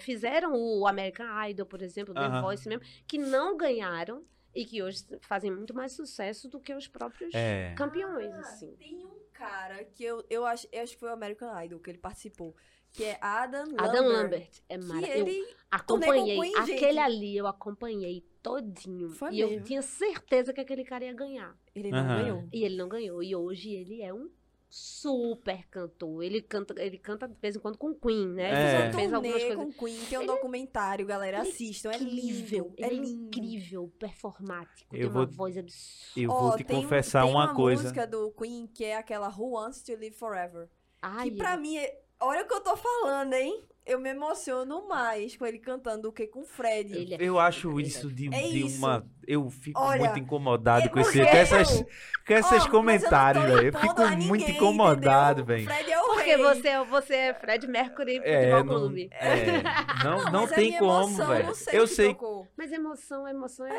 fizeram 0.01 0.53
o 0.55 0.87
American 0.87 1.27
Idol, 1.49 1.65
por 1.65 1.81
exemplo, 1.81 2.13
The 2.13 2.21
Aham. 2.21 2.43
Voice 2.43 2.69
mesmo, 2.69 2.85
que 3.07 3.17
não 3.17 3.57
ganharam 3.57 4.23
e 4.55 4.65
que 4.65 4.83
hoje 4.83 5.05
fazem 5.21 5.51
muito 5.51 5.75
mais 5.75 5.93
sucesso 5.93 6.49
do 6.49 6.59
que 6.61 6.75
os 6.75 6.89
próprios 6.89 7.35
É. 7.35 7.75
campeões, 7.77 8.33
Ah, 8.35 8.41
assim. 8.41 8.75
Tem 8.77 8.97
um 9.05 9.19
cara 9.33 9.85
que 9.85 10.03
eu, 10.05 10.25
eu, 10.29 10.45
acho, 10.45 10.67
eu 10.73 10.83
acho 10.83 10.95
que 10.95 11.01
foi 11.01 11.09
o 11.11 11.13
American 11.13 11.63
Idol 11.63 11.79
que 11.81 11.91
ele 11.91 11.99
participou, 11.99 12.57
que 12.93 13.05
é 13.05 13.19
Adam 13.21 13.65
Lambert. 13.67 13.81
Adam 13.89 14.09
Lambert 14.09 14.51
é 14.69 14.79
maravilhoso. 14.79 15.29
ele 15.31 15.39
Eu 15.41 15.47
acompanhei. 15.71 16.37
com 16.37 16.43
Queen, 16.43 16.55
gente. 16.67 16.73
aquele 16.73 16.99
ali 16.99 17.37
eu 17.37 17.47
acompanhei 17.47 18.25
todinho. 18.43 19.11
Foi 19.11 19.33
e 19.35 19.41
eu 19.41 19.51
mesmo. 19.51 19.65
tinha 19.65 19.83
certeza 19.83 20.53
que 20.53 20.61
aquele 20.61 20.85
cara 20.85 21.05
ia 21.05 21.13
ganhar. 21.13 21.57
Ele 21.75 21.91
não 21.91 21.99
Aham. 22.01 22.23
ganhou. 22.23 22.49
E 22.53 22.65
ele 22.65 22.77
não 22.77 22.89
ganhou. 22.89 23.23
E 23.23 23.37
hoje 23.37 23.71
ele 23.71 24.01
é 24.03 24.13
um 24.13 24.31
super 24.71 25.67
cantor. 25.69 26.23
Ele 26.23 26.43
canta, 26.43 26.75
ele 26.83 26.99
canta 26.99 27.27
de 27.27 27.35
vez 27.41 27.57
em 27.57 27.59
quando 27.59 27.79
com 27.79 27.95
Queen, 27.95 28.29
né? 28.29 28.51
É. 28.51 28.85
Ele 28.85 28.93
fez 28.93 29.13
algumas 29.13 29.43
coisas. 29.43 29.57
com 29.57 29.73
Queen, 29.73 30.05
tem 30.09 30.19
um 30.19 30.27
documentário, 30.27 31.07
galera, 31.07 31.41
assistam, 31.43 31.91
é 31.91 31.97
incrível, 31.97 32.75
é 32.77 32.87
ele 32.87 32.97
é 32.97 33.01
lindo. 33.01 33.27
incrível, 33.27 33.93
performático, 33.99 34.95
Eu 34.95 35.01
tem 35.01 35.09
vou- 35.11 35.23
uma 35.23 35.27
voz 35.31 35.57
absurda. 35.57 36.21
Eu 36.21 36.29
vou 36.31 36.57
te 36.57 36.65
tem 36.65 36.77
um- 36.77 36.83
confessar 36.83 37.23
tem 37.25 37.31
uma 37.33 37.55
coisa. 37.55 37.83
música 37.83 38.07
do 38.07 38.31
Queen 38.33 38.67
que 38.67 38.85
é 38.85 38.97
aquela 38.97 39.29
Who 39.29 39.53
Wants 39.53 39.83
to 39.83 39.93
Live 39.93 40.13
Forever. 40.17 40.69
Ai, 41.01 41.31
que 41.31 41.37
pra 41.37 41.57
mim, 41.57 41.77
é... 41.79 42.01
olha 42.21 42.43
o 42.43 42.47
que 42.49 42.55
eu 42.55 42.61
tô 42.61 42.77
falando, 42.77 43.33
hein? 43.35 43.65
eu 43.87 43.99
me 43.99 44.11
emociono 44.11 44.87
mais 44.87 45.35
com 45.35 45.47
ele 45.47 45.59
cantando 45.59 46.03
do 46.03 46.13
que 46.13 46.27
com 46.27 46.41
o 46.41 46.45
Fred. 46.45 46.93
Ele 46.95 47.15
é 47.15 47.17
Eu 47.21 47.39
acho 47.39 47.81
isso 47.81 48.13
de, 48.13 48.27
É 48.27 48.43
de 48.49 48.67
isso. 48.67 48.77
uma. 48.77 49.03
Eu 49.31 49.51
fico 49.51 49.79
Olha, 49.79 49.99
muito 50.01 50.19
incomodado 50.19 50.87
é 50.87 50.89
com, 50.89 50.99
esse, 51.01 51.19
com 51.19 51.23
essas, 51.27 51.85
com 52.27 52.33
esses 52.33 52.65
não 52.65 52.71
comentários, 52.71 53.45
velho. 53.45 53.67
Eu 53.69 53.73
fico 53.79 54.01
muito 54.17 54.41
ninguém, 54.47 54.57
incomodado, 54.57 55.45
velho. 55.45 55.65
Fred 55.67 55.93
é 55.93 56.01
o 56.01 56.05
Porque 56.07 56.35
rei. 56.35 56.37
você, 56.39 56.69
é- 56.69 56.85
você 56.85 57.15
é 57.15 57.35
Fred 57.35 57.67
Mercury 57.67 58.21
É, 58.25 58.41
Futebol 58.53 58.65
não, 58.65 58.81
Clube. 58.81 59.11
é, 59.13 59.63
não, 60.03 60.25
não 60.33 60.41
mas 60.45 60.53
é 60.53 60.55
tem 60.55 60.79
como, 60.79 61.15
velho. 61.27 61.47
não 61.47 61.55
sei 61.55 61.79
Eu 61.79 61.87
sei, 61.87 62.09
tocou. 62.15 62.49
Mas 62.57 62.73
emoção, 62.73 63.29
emoção 63.29 63.67
é. 63.67 63.71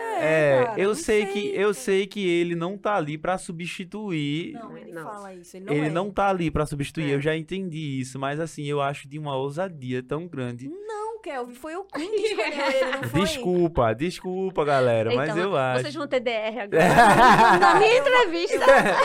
é, 0.60 0.64
cara, 0.66 0.80
eu 0.80 0.89
não 0.89 0.95
sei 0.95 1.26
sei, 1.26 1.34
que 1.34 1.56
eu 1.56 1.74
sei 1.74 2.06
que 2.06 2.28
ele 2.30 2.54
não 2.56 2.78
tá 2.78 2.95
ali 2.95 3.18
pra 3.18 3.36
substituir. 3.39 4.54
Não, 4.54 4.78
ele 4.78 4.91
Não. 4.91 5.04
fala 5.04 5.34
isso. 5.34 5.58
Ele 5.58 5.66
não 5.66 5.74
ele 5.74 5.88
é. 5.88 5.89
não 5.89 6.12
tá 6.12 6.30
ali 6.30 6.52
pra 6.52 6.66
substituir. 6.68 7.12
É. 7.12 7.16
Eu 7.16 7.22
já 7.22 7.36
entendi 7.36 8.00
isso, 8.00 8.20
mas 8.20 8.39
assim, 8.39 8.66
eu 8.66 8.82
acho 8.82 9.08
de 9.08 9.18
uma 9.18 9.36
ousadia 9.36 10.04
tão 10.04 10.28
grande. 10.28 10.70
Não, 10.70 10.99
Kelvin, 11.20 11.54
foi 11.54 11.76
o 11.76 11.84
Queen 11.84 12.10
que 12.10 12.28
escolheu 12.28 12.72
ele, 12.72 12.92
não 12.98 13.04
foi? 13.10 13.22
Desculpa, 13.22 13.94
desculpa, 13.94 14.66
galera, 14.66 15.14
mas 15.16 15.30
Então, 15.30 15.44
eu 15.44 15.58
acho. 15.58 15.82
Vocês 15.84 15.96
vão 15.96 16.08
ter 16.08 16.20
DR 16.20 16.60
agora. 16.64 16.84
Na 17.60 17.76
minha 17.76 17.98
entrevista. 17.98 18.56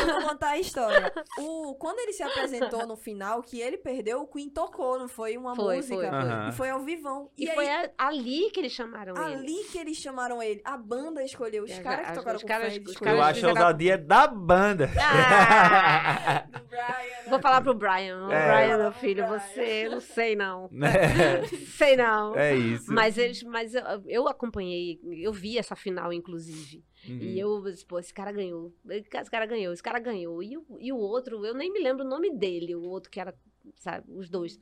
Eu 0.00 0.20
vou 0.20 0.22
contar 0.30 0.48
a 0.50 0.58
história. 0.58 1.12
O, 1.38 1.74
quando 1.74 1.98
ele 2.00 2.12
se 2.12 2.22
apresentou 2.22 2.86
no 2.86 2.96
final, 2.96 3.42
que 3.42 3.60
ele 3.60 3.76
perdeu, 3.76 4.20
o 4.22 4.26
Queen 4.26 4.48
tocou, 4.50 4.98
não 4.98 5.08
foi 5.08 5.36
uma 5.36 5.54
Foi, 5.54 5.76
música? 5.76 5.94
foi, 5.96 6.08
foi. 6.10 6.48
E 6.48 6.52
foi 6.52 6.70
ao 6.70 6.80
vivão. 6.80 7.30
E, 7.36 7.44
E, 7.44 7.48
aí, 7.50 7.54
foi 7.54 7.68
a- 7.68 7.90
ali 7.98 8.50
que 8.50 8.60
eles 8.60 8.72
chamaram 8.72 9.14
ele. 9.16 9.34
ali 9.34 9.64
que 9.70 9.78
eles 9.78 9.96
chamaram 9.96 10.42
ele. 10.42 10.60
A 10.64 10.76
banda 10.76 11.22
escolheu. 11.22 11.64
Os 11.64 11.70
É, 11.70 11.82
caras 11.82 12.06
que 12.06 12.12
as- 12.12 12.18
tocaram 12.18 12.36
os 12.36 12.42
com 12.42 12.48
caras- 12.48 12.66
o 12.68 12.70
Fred. 12.70 12.80
os 12.84 12.86
Eu 12.88 12.92
escolheram. 12.92 13.18
caras 13.20 13.36
acho 13.36 13.46
a 13.46 13.48
ousadia 13.50 13.98
da 13.98 14.26
banda. 14.26 14.90
Ah! 15.00 16.44
Do 16.50 16.60
Brian, 16.68 16.86
né? 16.86 17.28
Vou 17.28 17.38
falar 17.40 17.60
pro 17.60 17.74
Brian. 17.74 18.28
É. 18.30 18.52
Brian, 18.52 18.78
meu 18.78 18.92
filho, 18.92 19.24
Brian. 19.26 19.38
você, 19.38 19.88
não 19.88 20.00
sei 20.00 20.36
não. 20.36 20.68
É, 20.82 21.44
Sei 21.76 21.96
não. 21.96 22.03
É 22.36 22.54
isso. 22.56 22.92
Mas 22.92 23.16
eles, 23.18 23.42
mas 23.42 23.74
eu, 23.74 23.82
eu 24.06 24.28
acompanhei, 24.28 25.00
eu 25.04 25.32
vi 25.32 25.58
essa 25.58 25.74
final, 25.76 26.12
inclusive. 26.12 26.84
Uhum. 27.08 27.18
E 27.18 27.38
eu, 27.38 27.62
pô, 27.88 27.98
esse 27.98 28.12
cara 28.14 28.32
ganhou. 28.32 28.74
Esse 28.88 29.30
cara 29.30 29.46
ganhou, 29.46 29.72
esse 29.72 29.82
cara 29.82 29.98
ganhou. 29.98 30.42
E 30.42 30.56
o, 30.56 30.64
e 30.80 30.92
o 30.92 30.96
outro, 30.96 31.44
eu 31.44 31.54
nem 31.54 31.72
me 31.72 31.80
lembro 31.80 32.04
o 32.04 32.08
nome 32.08 32.30
dele, 32.36 32.74
o 32.74 32.82
outro 32.82 33.10
que 33.10 33.20
era, 33.20 33.34
sabe, 33.76 34.10
os 34.12 34.28
dois. 34.28 34.58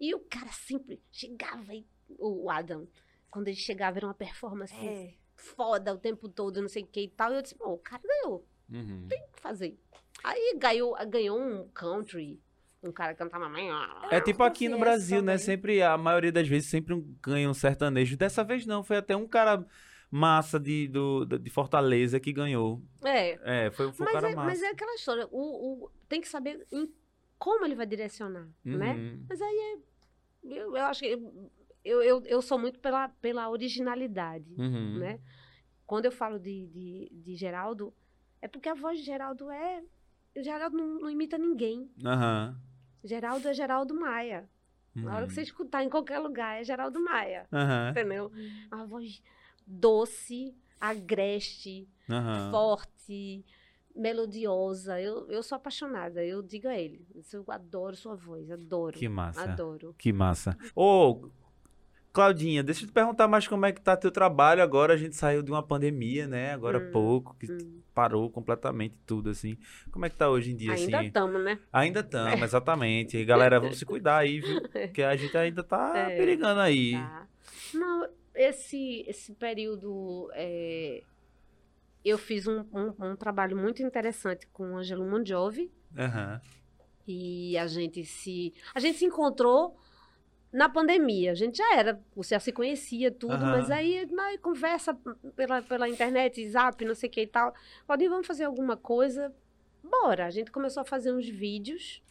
E 0.00 0.14
o 0.14 0.20
cara 0.20 0.50
sempre 0.52 1.00
chegava 1.10 1.74
e. 1.74 1.86
O 2.18 2.48
Adam, 2.50 2.88
quando 3.30 3.48
ele 3.48 3.56
chegava, 3.56 3.98
era 3.98 4.06
uma 4.06 4.14
performance 4.14 4.74
É. 4.74 5.14
foda 5.36 5.92
o 5.94 5.98
tempo 5.98 6.26
todo, 6.28 6.60
não 6.62 6.68
sei 6.68 6.82
o 6.82 6.86
que 6.86 7.02
e 7.02 7.08
tal. 7.08 7.32
E 7.32 7.36
eu 7.36 7.42
disse, 7.42 7.54
pô, 7.54 7.70
o 7.72 7.78
cara 7.78 8.02
ganhou, 8.02 8.46
Uhum. 8.70 9.06
tem 9.08 9.20
que 9.32 9.40
fazer. 9.40 9.78
Aí 10.24 10.56
ganhou, 10.58 10.96
ganhou 11.06 11.38
um 11.38 11.68
country, 11.68 12.40
um 12.82 12.92
cara 12.92 13.12
que 13.12 13.18
cantava. 13.18 13.46
É 14.10 14.20
tipo 14.20 14.42
aqui 14.42 14.68
no 14.68 14.78
Brasil, 14.78 15.20
né? 15.22 15.36
Sempre, 15.38 15.82
a 15.82 15.96
maioria 15.98 16.30
das 16.32 16.46
vezes, 16.48 16.68
sempre 16.70 16.94
um- 16.94 17.16
ganha 17.22 17.48
um 17.50 17.54
sertanejo. 17.54 18.16
Dessa 18.16 18.44
vez 18.44 18.64
não, 18.66 18.82
foi 18.84 18.96
até 18.98 19.16
um 19.16 19.26
cara 19.26 19.66
massa 20.10 20.58
de, 20.58 20.88
do, 20.88 21.24
de 21.26 21.50
Fortaleza 21.50 22.18
que 22.18 22.32
ganhou. 22.32 22.82
É, 23.04 23.66
É, 23.66 23.70
foi, 23.70 23.92
foi 23.92 24.06
um 24.06 24.10
mas 24.10 24.14
cara 24.14 24.30
é, 24.30 24.34
massa. 24.34 24.46
mas 24.48 24.62
é 24.62 24.68
aquela 24.68 24.94
história. 24.94 25.26
O, 25.30 25.84
o- 25.84 25.90
tem 26.08 26.20
que 26.20 26.28
saber 26.28 26.66
em 26.72 26.88
como 27.38 27.64
ele 27.64 27.74
vai 27.74 27.86
direcionar, 27.86 28.48
né? 28.64 28.92
Uhum. 28.94 29.26
Mas 29.28 29.40
aí 29.40 29.56
é. 29.74 29.78
Eu, 30.60 30.76
eu 30.76 30.84
acho 30.86 31.00
que. 31.00 31.18
Eu, 31.84 32.02
eu, 32.02 32.22
eu 32.26 32.42
sou 32.42 32.58
muito 32.58 32.78
pela, 32.80 33.08
pela 33.08 33.48
originalidade, 33.50 34.54
Uhum. 34.58 34.98
né? 34.98 35.20
Quando 35.86 36.04
eu 36.04 36.12
falo 36.12 36.38
de, 36.38 36.66
de, 36.68 37.08
de 37.12 37.34
Geraldo, 37.36 37.94
é 38.42 38.48
porque 38.48 38.68
a 38.68 38.74
voz 38.74 38.98
de 38.98 39.04
Geraldo 39.04 39.50
é. 39.50 39.82
O 40.36 40.42
Geraldo 40.42 40.76
não, 40.76 40.98
não 41.00 41.10
imita 41.10 41.36
ninguém. 41.38 41.90
Aham. 42.04 42.56
Geraldo 43.04 43.48
é 43.48 43.54
Geraldo 43.54 43.94
Maia. 43.94 44.48
Na 44.94 45.14
hora 45.16 45.26
que 45.26 45.32
você 45.32 45.40
Uhum. 45.40 45.44
escutar 45.44 45.84
em 45.84 45.88
qualquer 45.88 46.18
lugar, 46.18 46.60
é 46.60 46.64
Geraldo 46.64 46.98
Maia. 47.00 47.46
Aham. 47.52 47.90
Entendeu? 47.90 48.32
Uma 48.72 48.84
voz 48.86 49.22
doce, 49.66 50.56
agreste, 50.80 51.88
Aham. 52.10 52.50
forte, 52.50 53.44
melodiosa. 53.94 55.00
Eu, 55.00 55.28
eu 55.30 55.42
sou 55.42 55.56
apaixonada. 55.56 56.24
Eu 56.24 56.42
digo 56.42 56.68
a 56.68 56.76
ele. 56.76 57.06
Eu 57.32 57.44
adoro 57.48 57.94
sua 57.96 58.14
voz. 58.16 58.50
Adoro. 58.50 58.98
Que 58.98 59.08
massa. 59.08 59.42
Adoro. 59.42 59.94
Que 59.98 60.12
massa. 60.12 60.56
Ô, 60.74 61.30
Claudinha, 62.18 62.64
deixa 62.64 62.82
eu 62.82 62.88
te 62.88 62.92
perguntar 62.92 63.28
mais 63.28 63.46
como 63.46 63.64
é 63.64 63.70
que 63.70 63.80
tá 63.80 63.96
teu 63.96 64.10
trabalho 64.10 64.60
agora. 64.60 64.94
A 64.94 64.96
gente 64.96 65.14
saiu 65.14 65.40
de 65.40 65.52
uma 65.52 65.62
pandemia, 65.62 66.26
né? 66.26 66.52
Agora 66.52 66.78
há 66.78 66.80
Hum, 66.88 66.90
pouco, 66.90 67.36
que 67.38 67.46
hum. 67.50 67.80
parou 67.94 68.28
completamente 68.28 68.96
tudo, 69.06 69.30
assim. 69.30 69.56
Como 69.92 70.04
é 70.04 70.10
que 70.10 70.16
tá 70.16 70.28
hoje 70.28 70.50
em 70.50 70.56
dia, 70.56 70.72
Ainda 70.72 70.98
assim? 70.98 71.06
estamos, 71.06 71.44
né? 71.44 71.60
Ainda 71.72 72.00
estamos, 72.00 72.42
exatamente. 72.42 73.24
Galera, 73.24 73.60
vamos 73.60 73.78
se 73.78 73.86
cuidar 73.86 74.16
aí, 74.16 74.40
viu? 74.40 74.60
Porque 74.68 75.00
a 75.04 75.14
gente 75.14 75.36
ainda 75.38 75.62
tá 75.62 75.96
É. 75.96 76.16
perigando 76.16 76.58
aí. 76.60 76.94
Tá. 76.94 77.28
Não, 77.74 78.08
esse, 78.34 79.04
esse 79.06 79.32
período. 79.34 80.28
é, 80.34 81.04
eu 82.04 82.18
fiz 82.18 82.48
um, 82.48 82.64
um, 82.72 83.10
um 83.10 83.14
trabalho 83.16 83.56
muito 83.56 83.80
interessante 83.80 84.44
com 84.52 84.72
o 84.72 84.76
Angelo 84.76 85.08
Mondiovi. 85.08 85.70
Aham. 85.96 86.40
E 87.06 87.56
a 87.56 87.68
gente 87.68 88.04
se. 88.04 88.52
A 88.74 88.80
gente 88.80 88.98
se 88.98 89.04
encontrou 89.04 89.76
na 90.52 90.68
pandemia. 90.68 91.32
A 91.32 91.34
gente 91.34 91.58
já 91.58 91.76
era, 91.76 92.00
você 92.16 92.34
já 92.34 92.40
se 92.40 92.52
conhecia 92.52 93.10
tudo, 93.10 93.34
Aham. 93.34 93.50
mas 93.58 93.70
aí 93.70 94.06
na 94.10 94.38
conversa 94.38 94.94
pela, 95.36 95.60
pela 95.62 95.88
internet, 95.88 96.46
zap, 96.48 96.82
não 96.84 96.94
sei 96.94 97.08
o 97.08 97.12
que 97.12 97.22
e 97.22 97.26
tal. 97.26 97.54
Claudinho, 97.86 98.10
vamos 98.10 98.26
fazer 98.26 98.44
alguma 98.44 98.76
coisa? 98.76 99.34
Bora. 99.82 100.26
A 100.26 100.30
gente 100.30 100.50
começou 100.50 100.80
a 100.80 100.84
fazer 100.84 101.12
uns 101.12 101.28
vídeos. 101.28 102.02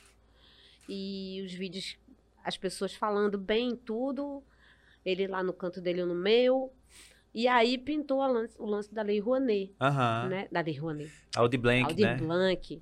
E 0.89 1.41
os 1.45 1.53
vídeos, 1.53 1.97
as 2.43 2.57
pessoas 2.57 2.93
falando 2.93 3.37
bem 3.37 3.75
tudo. 3.75 4.43
Ele 5.05 5.27
lá 5.27 5.41
no 5.43 5.53
canto 5.53 5.79
dele, 5.81 6.01
eu 6.01 6.05
no 6.07 6.15
meu. 6.15 6.73
E 7.33 7.47
aí 7.47 7.77
pintou 7.77 8.19
lance- 8.25 8.55
o 8.57 8.65
lance 8.65 8.93
da 8.93 9.01
Lei 9.01 9.19
Rouanet, 9.19 9.73
Aham. 9.79 10.27
né? 10.29 10.47
Da 10.51 10.61
Lei 10.61 10.77
Rouanet. 10.77 11.11
Audi 11.35 11.57
Blank, 11.57 11.83
Aldir 11.85 12.05
né? 12.07 12.15
Blanc. 12.15 12.81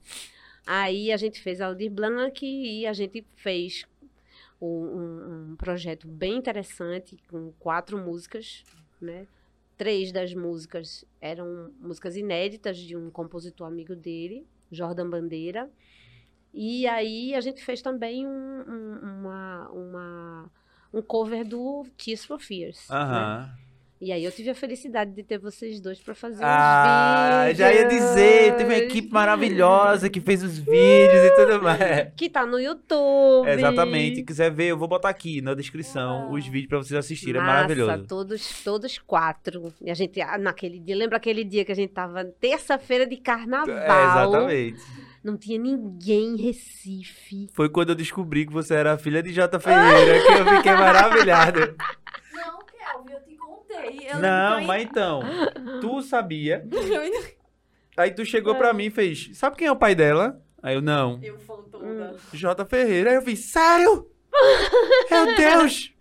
Aí 0.65 1.11
a 1.11 1.17
gente 1.17 1.41
fez 1.41 1.59
Aldir 1.61 1.91
Blanc 1.91 2.43
e 2.45 2.87
a 2.87 2.93
gente 2.93 3.25
fez 3.35 3.85
um, 4.61 5.51
um- 5.51 5.55
projeto 5.55 6.07
bem 6.07 6.37
interessante 6.37 7.17
com 7.29 7.51
quatro 7.59 7.97
músicas, 7.97 8.63
né? 9.01 9.27
Três 9.77 10.11
das 10.11 10.33
músicas 10.33 11.03
eram 11.19 11.71
músicas 11.79 12.15
inéditas 12.15 12.77
de 12.77 12.95
um 12.95 13.09
compositor 13.11 13.67
amigo 13.67 13.95
dele, 13.95 14.47
Jordan 14.71 15.09
Bandeira. 15.09 15.69
E 16.53 16.87
aí 16.87 17.35
a 17.35 17.41
gente 17.41 17.63
fez 17.63 17.81
também 17.81 18.25
um, 18.25 18.31
um- 18.31 18.99
uma, 19.19 19.69
uma- 19.71 20.51
um 20.93 21.01
cover 21.01 21.45
do 21.45 21.85
Tears 21.97 22.23
for 22.23 22.39
Fears. 22.39 22.89
né? 23.45 23.57
E 24.05 24.11
aí 24.11 24.23
eu 24.23 24.31
tive 24.31 24.51
a 24.51 24.53
felicidade 24.53 25.09
de 25.15 25.23
ter 25.23 25.39
vocês 25.39 25.79
dois 25.81 25.99
para 25.99 26.13
fazer 26.13 26.43
Ah, 26.43 27.47
os 27.49 27.57
vídeos. 27.57 27.57
já 27.57 27.73
ia 27.73 27.87
dizer, 27.87 28.55
teve 28.55 28.65
uma 28.65 28.77
equipe 28.77 29.11
maravilhosa 29.11 30.11
que 30.11 30.21
fez 30.21 30.43
os 30.43 30.59
vídeos 30.59 31.23
e 31.23 31.31
tudo 31.35 31.63
mais. 31.63 32.13
Que 32.15 32.29
tá 32.29 32.45
no 32.45 32.59
YouTube. 32.59 33.49
Exatamente. 33.49 34.21
Quiser 34.21 34.51
ver, 34.51 34.67
eu 34.67 34.77
vou 34.77 34.87
botar 34.87 35.09
aqui 35.09 35.41
na 35.41 35.55
descrição 35.55 36.25
Uau. 36.25 36.33
os 36.33 36.45
vídeos 36.45 36.67
pra 36.69 36.77
vocês 36.77 36.95
assistirem. 36.99 37.41
É 37.41 37.43
Massa, 37.43 37.53
maravilhoso. 37.63 38.03
Todos, 38.07 38.63
todos 38.63 38.99
quatro. 38.99 39.73
E 39.81 39.89
a 39.89 39.95
gente, 39.95 40.21
ah, 40.21 40.37
naquele 40.37 40.79
dia, 40.79 40.95
lembra 40.95 41.17
aquele 41.17 41.43
dia 41.43 41.65
que 41.65 41.71
a 41.71 41.75
gente 41.75 41.91
tava 41.91 42.23
terça-feira 42.39 43.07
de 43.07 43.17
carnaval? 43.17 43.75
É, 43.75 43.85
exatamente. 43.85 44.83
Não 45.23 45.35
tinha 45.35 45.57
ninguém 45.57 46.35
em 46.35 46.37
Recife. 46.37 47.47
Foi 47.53 47.69
quando 47.69 47.89
eu 47.89 47.95
descobri 47.95 48.45
que 48.45 48.53
você 48.53 48.75
era 48.75 48.93
a 48.93 48.97
filha 48.99 49.23
de 49.23 49.33
Jota 49.33 49.59
Ferreira 49.59 50.21
que 50.23 50.31
eu 50.31 50.57
fiquei 50.57 50.73
maravilhado. 50.77 51.75
Não, 53.75 53.81
Kelvin, 53.91 54.05
eu 54.05 54.19
Não, 54.19 54.49
lembro 54.55 54.67
mas 54.67 54.83
então, 54.83 55.21
tu 55.81 56.01
sabia. 56.01 56.65
Aí 57.97 58.11
tu 58.11 58.25
chegou 58.25 58.55
pra 58.55 58.73
mim 58.73 58.85
e 58.85 58.89
fez: 58.91 59.29
Sabe 59.33 59.55
quem 59.55 59.67
é 59.67 59.71
o 59.71 59.75
pai 59.75 59.95
dela? 59.95 60.41
Aí 60.61 60.75
eu, 60.75 60.81
não. 60.81 61.19
Eu 61.23 61.37
toda. 61.71 62.15
Jota 62.33 62.65
Ferreira. 62.65 63.11
Aí 63.11 63.15
eu 63.15 63.21
fiz: 63.21 63.39
Sério? 63.51 64.09
Meu 65.09 65.25
Deus! 65.37 65.93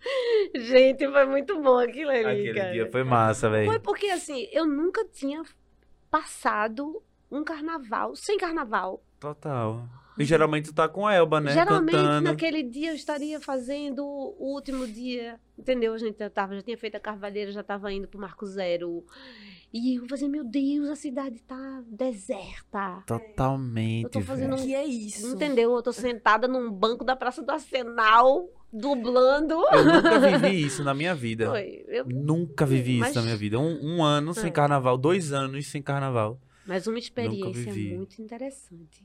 Gente, 0.55 1.07
foi 1.09 1.25
muito 1.25 1.61
bom 1.61 1.77
aquilo 1.77 2.09
ali, 2.11 2.25
Aquele 2.25 2.53
cara. 2.53 2.71
dia 2.73 2.91
foi 2.91 3.03
massa, 3.03 3.49
Foi 3.49 3.65
velho. 3.65 3.79
porque, 3.81 4.07
assim, 4.07 4.47
eu 4.51 4.65
nunca 4.65 5.05
tinha 5.05 5.41
passado 6.11 7.01
um 7.31 7.43
carnaval 7.43 8.15
sem 8.15 8.37
carnaval. 8.37 9.01
Total. 9.19 9.83
E 10.17 10.23
geralmente 10.23 10.69
tu 10.69 10.73
tá 10.73 10.87
com 10.87 11.05
a 11.05 11.13
Elba, 11.13 11.41
né? 11.41 11.51
Geralmente, 11.53 11.91
Cantando. 11.95 12.21
naquele 12.29 12.63
dia, 12.63 12.91
eu 12.91 12.95
estaria 12.95 13.39
fazendo 13.41 14.03
o 14.05 14.53
último 14.53 14.87
dia, 14.87 15.37
entendeu? 15.59 15.93
A 15.93 15.97
gente 15.97 16.17
já, 16.17 16.29
tava, 16.29 16.55
já 16.55 16.61
tinha 16.61 16.77
feito 16.77 16.95
a 16.95 16.99
Carvalheira, 16.99 17.51
já 17.51 17.61
estava 17.61 17.91
indo 17.91 18.07
pro 18.07 18.19
Marco 18.19 18.45
Zero. 18.45 19.03
E 19.73 19.95
eu 19.95 20.07
fazia, 20.07 20.29
meu 20.29 20.43
Deus, 20.45 20.87
a 20.89 20.95
cidade 20.95 21.41
tá 21.43 21.83
deserta. 21.85 23.03
Totalmente. 23.05 24.05
Eu 24.05 24.09
tô 24.09 24.21
fazendo 24.21 24.55
velho. 24.55 24.67
Que 24.67 24.73
é 24.75 24.85
isso? 24.85 25.33
Entendeu? 25.35 25.75
Eu 25.75 25.81
tô 25.83 25.91
sentada 25.91 26.47
num 26.47 26.71
banco 26.71 27.03
da 27.03 27.13
Praça 27.15 27.41
do 27.43 27.51
Arsenal, 27.51 28.47
dublando. 28.71 29.53
Eu 29.73 29.83
nunca 29.85 30.17
vivi 30.39 30.65
isso 30.65 30.81
na 30.83 30.93
minha 30.93 31.13
vida. 31.13 31.49
Foi. 31.49 31.83
Eu- 31.89 32.05
Nunca 32.05 32.65
vivi 32.65 32.99
Mas- 32.99 33.09
isso 33.09 33.19
na 33.19 33.25
minha 33.25 33.35
vida. 33.37 33.59
Um, 33.59 33.97
um 33.97 34.03
ano 34.03 34.33
sem 34.33 34.47
É. 34.47 34.51
carnaval, 34.51 34.97
dois 34.97 35.33
anos 35.33 35.67
sem 35.67 35.81
carnaval. 35.81 36.39
Mas 36.65 36.87
uma 36.87 36.97
experiência 36.97 37.73
muito 37.97 38.21
interessante. 38.21 39.03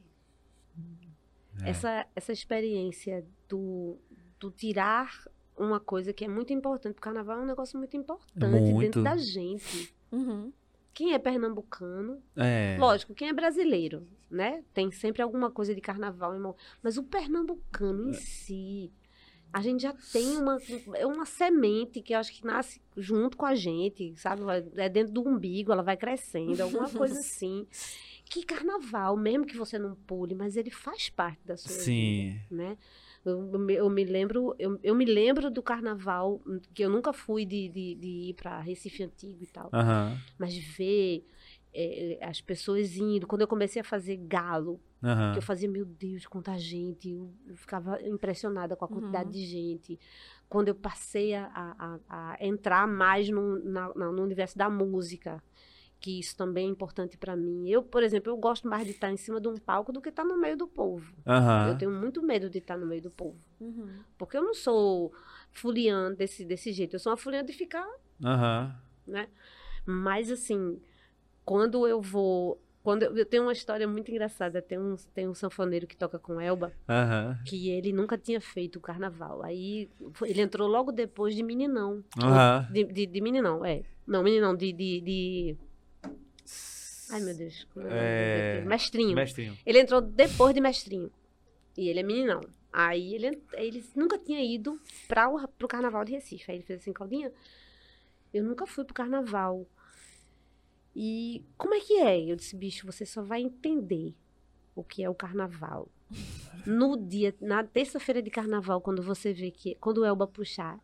É. 1.62 1.70
Essa, 1.70 2.06
essa 2.14 2.32
experiência 2.32 3.24
do, 3.48 3.98
do 4.38 4.50
tirar 4.50 5.28
uma 5.56 5.78
coisa 5.80 6.12
que 6.12 6.24
é 6.24 6.28
muito 6.28 6.52
importante. 6.52 6.96
O 6.96 7.00
carnaval 7.00 7.38
é 7.40 7.42
um 7.42 7.46
negócio 7.46 7.78
muito 7.78 7.96
importante 7.96 8.46
Muito. 8.46 8.80
dentro 8.80 9.02
da 9.02 9.16
gente. 9.16 9.92
Uhum. 10.10 10.52
Quem 10.94 11.12
é 11.12 11.18
pernambucano, 11.18 12.22
É. 12.36 12.76
lógico, 12.80 13.14
quem 13.14 13.28
é 13.28 13.32
brasileiro, 13.32 14.06
né? 14.30 14.64
Tem 14.72 14.90
sempre 14.90 15.22
alguma 15.22 15.50
coisa 15.50 15.74
de 15.74 15.80
carnaval, 15.80 16.34
irmão. 16.34 16.56
Mas 16.82 16.96
o 16.96 17.02
pernambucano 17.02 18.08
É. 18.08 18.10
em 18.10 18.14
si, 18.14 18.90
a 19.52 19.60
gente 19.60 19.82
já 19.82 19.94
tem 20.12 20.36
uma, 20.36 20.58
é 20.94 21.06
uma 21.06 21.26
semente 21.26 22.00
que 22.00 22.14
eu 22.14 22.18
acho 22.18 22.32
que 22.32 22.44
nasce 22.44 22.80
junto 22.96 23.36
com 23.36 23.44
a 23.46 23.54
gente, 23.54 24.14
sabe? 24.16 24.42
É 24.76 24.88
dentro 24.88 25.12
do 25.12 25.28
umbigo, 25.28 25.72
ela 25.72 25.82
vai 25.82 25.96
crescendo, 25.96 26.60
alguma 26.62 26.88
coisa 26.88 27.18
assim. 27.20 27.66
Que 28.30 28.44
carnaval, 28.44 29.16
mesmo 29.16 29.44
que 29.44 29.56
você 29.56 29.76
não 29.76 29.94
pule, 29.96 30.36
mas 30.36 30.56
ele 30.56 30.70
faz 30.70 31.08
parte 31.10 31.44
da 31.44 31.56
sua 31.56 31.72
vida 31.72 31.82
Sim. 31.84 32.40
né? 32.48 32.78
Eu, 33.24 33.50
eu 33.68 33.90
me- 33.90 34.04
lembro, 34.04 34.54
eu, 34.56 34.78
eu 34.84 34.94
me 34.94 35.04
lembro 35.04 35.50
do 35.50 35.60
carnaval, 35.62 36.40
hum, 36.46 36.60
que 36.72 36.82
eu 36.84 36.88
nunca 36.88 37.12
fui 37.12 37.44
de, 37.44 37.68
de, 37.68 37.94
de 37.96 38.08
ir 38.30 38.34
para 38.34 38.60
Recife 38.60 39.02
Antigo 39.02 39.42
e 39.42 39.46
tal, 39.48 39.68
Aham. 39.72 40.16
mas 40.38 40.56
ver 40.56 41.26
eh, 41.74 42.18
eh, 42.20 42.24
as 42.24 42.40
pessoas 42.40 42.96
indo, 42.96 43.26
quando 43.26 43.42
eu 43.42 43.48
comecei 43.48 43.80
a 43.82 43.84
fazer 43.84 44.16
galo, 44.16 44.80
que 45.32 45.38
eu 45.38 45.42
fazia, 45.42 45.68
meu 45.68 45.84
Deus, 45.84 46.24
quanta 46.26 46.56
gente, 46.58 47.10
eu, 47.10 47.32
eu 47.48 47.56
ficava 47.56 48.00
impressionada 48.06 48.76
com 48.76 48.84
a 48.84 48.88
quantidade 48.88 49.24
Uhum. 49.26 49.30
de 49.32 49.44
gente. 49.46 49.98
Quando 50.48 50.68
eu 50.68 50.74
passei 50.74 51.34
a, 51.34 51.46
a, 51.46 51.98
a- 52.08 52.36
a 52.38 52.46
entrar 52.46 52.86
mais 52.86 53.28
no, 53.28 53.58
na- 53.64 53.92
na- 53.94 54.12
no 54.12 54.22
universo 54.22 54.56
da 54.56 54.68
música, 54.70 55.42
que 56.00 56.18
isso 56.18 56.34
também 56.34 56.66
é 56.66 56.70
importante 56.70 57.18
para 57.18 57.36
mim. 57.36 57.68
Eu, 57.68 57.82
por 57.82 58.02
exemplo, 58.02 58.32
eu 58.32 58.36
gosto 58.36 58.66
mais 58.66 58.86
de 58.86 58.92
estar 58.92 59.12
em 59.12 59.18
cima 59.18 59.38
de 59.38 59.48
um 59.48 59.56
palco 59.58 59.92
do 59.92 60.00
que 60.00 60.08
estar 60.08 60.24
no 60.24 60.38
meio 60.38 60.56
do 60.56 60.66
povo. 60.66 61.14
Eu 61.26 61.32
Aham. 61.32 61.76
tenho 61.76 61.90
muito 61.90 62.22
medo 62.22 62.48
de 62.48 62.56
estar 62.58 62.78
no 62.78 62.86
meio 62.86 63.02
do 63.02 63.10
povo. 63.10 63.38
Uhum. 63.60 64.00
Porque 64.16 64.36
eu 64.36 64.42
não 64.42 64.54
sou 64.54 65.12
fuliante 65.52 66.16
desse, 66.16 66.44
desse 66.44 66.72
jeito. 66.72 66.96
Eu 66.96 66.98
sou 66.98 67.10
uma 67.10 67.18
fuliante 67.18 67.52
de 67.52 67.58
ficar, 67.58 67.86
Aham. 68.24 68.74
né? 69.06 69.28
Mas, 69.84 70.30
assim, 70.30 70.80
quando 71.44 71.86
eu 71.86 72.00
vou... 72.00 72.58
Quando 72.82 73.02
eu, 73.02 73.14
eu 73.14 73.26
tenho 73.26 73.42
uma 73.42 73.52
história 73.52 73.86
muito 73.86 74.10
engraçada. 74.10 74.62
Tem 74.62 74.78
um, 74.78 74.96
tem 75.12 75.28
um 75.28 75.34
sanfoneiro 75.34 75.86
que 75.86 75.98
toca 75.98 76.18
com 76.18 76.40
Elba, 76.40 76.72
que 77.44 77.68
ele 77.68 77.92
nunca 77.92 78.16
tinha 78.16 78.40
feito 78.40 78.76
o 78.76 78.80
carnaval. 78.80 79.42
Aí, 79.42 79.90
ele 80.22 80.40
entrou 80.40 80.66
logo 80.66 80.90
depois 80.92 81.34
de 81.34 81.42
Meninão. 81.42 82.02
De, 82.72 82.84
de, 82.84 83.04
de 83.04 83.20
Meninão, 83.20 83.62
é. 83.62 83.82
Não, 84.06 84.22
Meninão, 84.22 84.56
de... 84.56 84.72
de, 84.72 85.00
de... 85.02 85.58
Ai, 87.10 87.20
meu 87.20 87.34
Deus. 87.34 87.66
é? 87.90 88.62
Mestrinho. 88.66 89.14
Mestrinho. 89.14 89.58
Ele 89.66 89.80
entrou 89.80 90.00
depois 90.00 90.54
de 90.54 90.60
mestrinho. 90.60 91.10
E 91.76 91.88
ele 91.88 92.00
é 92.00 92.02
meninão. 92.02 92.40
Aí 92.72 93.14
ele, 93.14 93.42
ele 93.54 93.84
nunca 93.96 94.16
tinha 94.18 94.42
ido 94.42 94.80
para 95.08 95.28
o 95.28 95.48
pro 95.48 95.66
carnaval 95.66 96.04
de 96.04 96.12
Recife. 96.12 96.50
Aí 96.50 96.58
ele 96.58 96.64
fez 96.64 96.80
assim, 96.80 96.92
Claudinha, 96.92 97.32
eu 98.32 98.44
nunca 98.44 98.66
fui 98.66 98.84
pro 98.84 98.94
carnaval. 98.94 99.66
E 100.94 101.44
como 101.56 101.74
é 101.74 101.80
que 101.80 101.94
é? 101.98 102.20
Eu 102.20 102.36
disse, 102.36 102.56
bicho, 102.56 102.86
você 102.86 103.04
só 103.04 103.22
vai 103.22 103.42
entender 103.42 104.14
o 104.74 104.84
que 104.84 105.02
é 105.02 105.10
o 105.10 105.14
carnaval. 105.14 105.88
No 106.66 106.96
dia, 106.96 107.34
na 107.40 107.64
terça-feira 107.64 108.20
de 108.22 108.30
carnaval, 108.30 108.80
quando 108.80 109.02
você 109.02 109.32
vê 109.32 109.50
que, 109.50 109.76
quando 109.76 109.98
o 109.98 110.04
Elba 110.04 110.26
puxar 110.26 110.78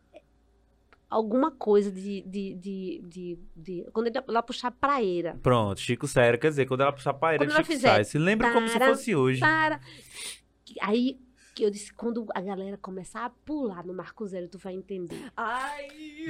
alguma 1.09 1.51
coisa 1.51 1.91
de, 1.91 2.23
de, 2.23 2.55
de, 2.55 3.03
de, 3.07 3.39
de- 3.57 3.87
quando 3.93 4.09
ele 4.09 4.21
lá 4.29 4.43
puxar 4.43 4.71
praeira, 4.73 5.39
Pronto, 5.43 5.81
Chico 5.81 6.07
Sério, 6.09 6.39
quer 6.39 6.49
dizer, 6.51 6.67
quando 6.67 6.81
ela 6.83 6.93
puxar 6.93 7.15
paeira 7.15 7.45
Quando 7.45 7.51
de 7.51 7.55
ela 7.57 7.65
Chico 7.65 7.75
fizer. 7.77 8.05
Se 8.05 8.19
lembra 8.19 8.53
como 8.53 8.69
se 8.69 8.79
fosse 8.79 9.15
hoje. 9.15 9.41
para. 9.41 9.81
Aí 10.83 11.19
que 11.55 11.63
eu 11.65 11.71
disse, 11.71 11.91
quando 11.95 12.27
a 12.35 12.41
galera 12.43 12.77
começar 12.77 13.25
a 13.25 13.31
pular 13.31 13.83
no 13.83 13.95
Marco 13.95 14.27
Zero, 14.27 14.47
tu 14.47 14.59
vai 14.59 14.75
entender. 14.75 15.17
Ai, 15.35 15.87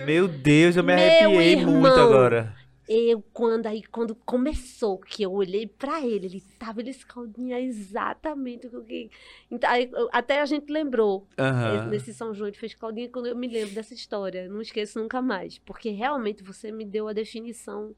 Meu 0.06 0.28
Deus, 0.28 0.76
eu 0.76 0.84
me 0.84 0.94
Meu 0.94 1.04
arrepiei 1.04 1.52
irmão. 1.58 1.80
muito 1.80 1.98
agora. 1.98 2.54
Eu, 2.88 3.20
quando 3.32 3.66
aí, 3.66 3.82
quando 3.82 4.14
começou, 4.14 4.98
que 4.98 5.22
eu 5.22 5.32
olhei 5.32 5.66
pra 5.66 6.06
ele, 6.06 6.26
ele 6.26 6.40
tava 6.58 6.80
ele 6.80 6.90
escaldinha 6.90 7.60
exatamente 7.60 8.68
o 8.68 8.84
que. 8.84 9.10
Então, 9.50 9.68
aí, 9.68 9.90
eu- 9.92 10.08
até 10.12 10.40
a 10.40 10.46
gente 10.46 10.70
lembrou. 10.72 11.26
Aham. 11.36 11.88
Nesse 11.88 12.14
São 12.14 12.32
João 12.32 12.50
de 12.50 12.58
fez 12.58 12.74
Claudinha, 12.74 13.08
quando 13.08 13.26
eu 13.26 13.34
me 13.36 13.48
lembro 13.48 13.74
dessa 13.74 13.92
história. 13.92 14.48
Não 14.48 14.60
esqueço 14.60 15.00
nunca 15.00 15.20
mais. 15.20 15.58
Porque 15.58 15.90
realmente 15.90 16.44
você 16.44 16.70
me 16.70 16.84
deu 16.84 17.08
a 17.08 17.12
definição 17.12 17.94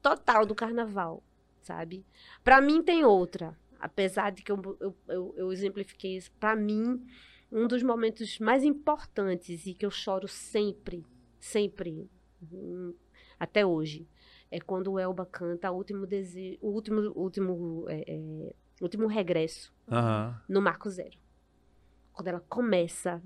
total 0.00 0.46
do 0.46 0.54
carnaval, 0.54 1.22
sabe? 1.62 2.04
Pra 2.44 2.60
mim 2.60 2.82
tem 2.82 3.04
outra. 3.04 3.58
Apesar 3.80 4.30
de 4.30 4.42
que 4.42 4.52
eu, 4.52 4.76
eu, 4.80 4.96
eu, 5.08 5.34
eu 5.36 5.52
exemplifiquei 5.52 6.16
isso. 6.16 6.30
Pra 6.38 6.54
mim, 6.54 7.04
um 7.50 7.66
dos 7.66 7.82
momentos 7.82 8.38
mais 8.38 8.62
importantes 8.62 9.66
e 9.66 9.74
que 9.74 9.84
eu 9.84 9.90
choro 9.90 10.28
sempre, 10.28 11.04
sempre, 11.40 12.08
hum, 12.52 12.94
até 13.38 13.64
hoje, 13.64 14.06
é 14.50 14.60
quando 14.60 14.92
o 14.92 14.98
Elba 14.98 15.26
canta 15.26 15.70
o 15.70 15.76
último 15.76 16.06
desejo, 16.06 16.58
o 16.60 16.68
último, 16.68 17.00
último, 17.14 17.84
é, 17.88 18.04
é, 18.06 18.54
último 18.80 19.06
regresso 19.06 19.72
Aham. 19.90 20.40
no 20.48 20.62
Marco 20.62 20.88
Zero. 20.88 21.18
Quando 22.12 22.28
ela 22.28 22.40
começa, 22.40 23.20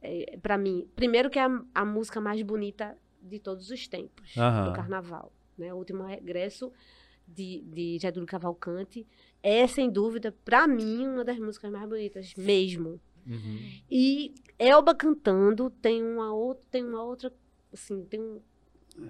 é, 0.00 0.38
para 0.40 0.56
mim, 0.56 0.88
primeiro 0.94 1.28
que 1.28 1.38
é 1.38 1.44
a, 1.44 1.64
a 1.74 1.84
música 1.84 2.20
mais 2.20 2.40
bonita 2.42 2.96
de 3.20 3.40
todos 3.40 3.70
os 3.70 3.88
tempos 3.88 4.36
Aham. 4.36 4.70
do 4.70 4.76
Carnaval, 4.76 5.32
né? 5.58 5.74
O 5.74 5.76
último 5.76 6.04
regresso 6.04 6.72
de, 7.26 7.62
de 7.62 7.98
Getúlio 7.98 8.26
Cavalcante 8.26 9.06
é 9.42 9.66
sem 9.66 9.90
dúvida 9.90 10.32
para 10.44 10.66
mim 10.66 11.06
uma 11.08 11.24
das 11.24 11.38
músicas 11.38 11.70
mais 11.70 11.88
bonitas 11.88 12.34
mesmo. 12.36 13.00
Uhum. 13.26 13.58
E 13.90 14.34
Elba 14.58 14.94
cantando 14.94 15.68
tem 15.68 16.02
uma 16.02 16.32
outra, 16.32 16.64
tem 16.70 16.84
uma 16.84 17.02
outra, 17.02 17.32
assim, 17.72 18.04
tem 18.04 18.20
um, 18.20 18.40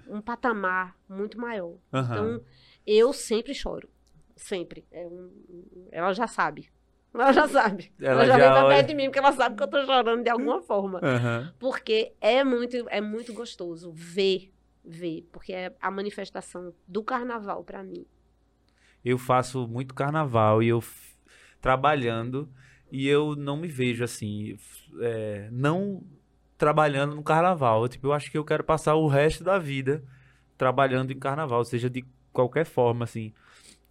um 0.07 0.21
patamar 0.21 0.95
muito 1.09 1.39
maior. 1.39 1.77
Aham. 1.93 2.11
Então, 2.11 2.41
eu 2.85 3.13
sempre 3.13 3.53
choro. 3.53 3.89
Sempre. 4.35 4.85
É 4.91 5.05
um- 5.07 5.31
ela 5.91 6.13
já 6.13 6.27
sabe. 6.27 6.69
Ela 7.13 7.31
já 7.33 7.47
sabe. 7.47 7.91
Ela 7.99 8.11
Ela, 8.11 8.25
já, 8.25 8.37
já 8.37 8.43
vem 8.43 8.51
pra 8.51 8.67
perto 8.67 8.87
de 8.89 8.93
mim 8.93 9.05
porque 9.05 9.17
ela 9.17 9.31
sabe 9.31 9.55
que 9.55 9.63
eu 9.63 9.67
tô 9.67 9.83
chorando 9.85 10.23
de 10.23 10.29
alguma 10.29 10.61
forma. 10.61 10.99
Aham. 11.01 11.51
Porque 11.57 12.13
é 12.21 12.43
muito, 12.43 12.75
é 12.89 13.01
muito 13.01 13.33
gostoso 13.33 13.91
ver, 13.91 14.53
ver. 14.85 15.27
Porque 15.31 15.51
é 15.51 15.75
a 15.81 15.89
manifestação 15.89 16.71
do 16.87 17.01
carnaval 17.03 17.63
pra 17.63 17.81
mim. 17.83 18.05
Eu 19.03 19.17
faço 19.17 19.67
muito 19.67 19.95
carnaval 19.95 20.61
e 20.61 20.67
eu 20.67 20.83
trabalhando 21.59 22.47
e 22.91 23.07
eu 23.07 23.35
não 23.35 23.57
me 23.57 23.67
vejo 23.67 24.03
assim, 24.03 24.57
é, 25.01 25.49
não 25.51 26.03
trabalhando 26.57 27.15
no 27.15 27.23
carnaval. 27.23 27.87
Tipo, 27.87 28.07
eu 28.07 28.13
acho 28.13 28.31
que 28.31 28.37
eu 28.37 28.43
quero 28.43 28.63
passar 28.63 28.95
o 28.95 29.07
resto 29.07 29.43
da 29.43 29.57
vida 29.57 30.03
trabalhando 30.57 31.11
em 31.11 31.19
carnaval, 31.19 31.63
seja 31.63 31.89
de 31.89 32.03
qualquer 32.33 32.65
forma, 32.65 33.03
assim. 33.03 33.31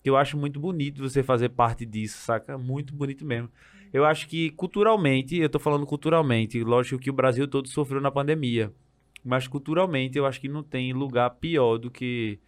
Eu 0.05 0.17
acho 0.17 0.37
muito 0.37 0.59
bonito 0.59 1.03
você 1.03 1.23
fazer 1.23 1.51
parte 1.51 1.87
disso, 1.87 2.19
saca? 2.19 2.59
Muito 2.59 2.95
bonito 2.95 3.25
mesmo. 3.25 3.49
Eu 3.93 4.05
acho 4.05 4.29
que 4.29 4.51
culturalmente, 4.51 5.37
eu 5.37 5.49
tô 5.49 5.59
falando 5.59 5.87
culturalmente, 5.87 6.63
lógico 6.63 7.01
que 7.01 7.11
o 7.11 7.13
Brasil 7.13 7.47
todo 7.47 7.69
sofreu 7.69 8.01
na 8.01 8.11
pandemia, 8.11 8.73
mas 9.25 9.49
culturalmente 9.49 10.19
eu 10.19 10.27
acho 10.27 10.41
que 10.41 10.49
não 10.49 10.63
tem 10.63 10.93
lugar 10.93 11.31
pior 11.31 11.79
do 11.79 11.91
que 11.91 12.39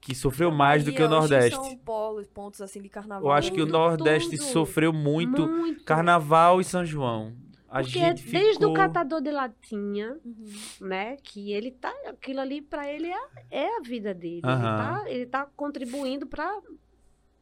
que 0.00 0.14
sofreu 0.14 0.52
mais 0.52 0.84
do 0.84 0.92
que 0.92 1.02
o 1.02 1.08
Nordeste. 1.08 1.56
São 1.56 1.76
polos, 1.78 2.28
pontos 2.28 2.60
assim 2.60 2.80
de 2.80 2.88
carnaval. 2.88 3.24
Eu 3.24 3.32
acho 3.32 3.52
que 3.52 3.60
o 3.60 3.66
Nordeste 3.66 4.36
tudo. 4.36 4.48
sofreu 4.50 4.92
muito. 4.92 5.48
Muito. 5.48 5.84
Carnaval 5.84 6.60
e 6.60 6.64
São 6.64 6.84
João. 6.84 7.32
A 7.68 7.80
Porque 7.82 7.98
gente 7.98 8.30
desde 8.30 8.54
ficou... 8.54 8.70
o 8.70 8.74
catador 8.74 9.20
de 9.20 9.30
latinha, 9.30 10.16
Uhum. 10.24 10.46
né? 10.88 11.16
Que 11.22 11.52
ele 11.52 11.70
tá. 11.72 11.92
Aquilo 12.06 12.40
ali 12.40 12.62
pra 12.62 12.90
ele 12.90 13.08
é, 13.10 13.18
é 13.50 13.76
a 13.78 13.80
vida 13.80 14.14
dele. 14.14 14.36
Ele, 14.44 14.46
Aham. 14.46 14.76
tá, 15.02 15.10
ele 15.10 15.26
tá 15.26 15.46
contribuindo 15.56 16.26
pra, 16.26 16.60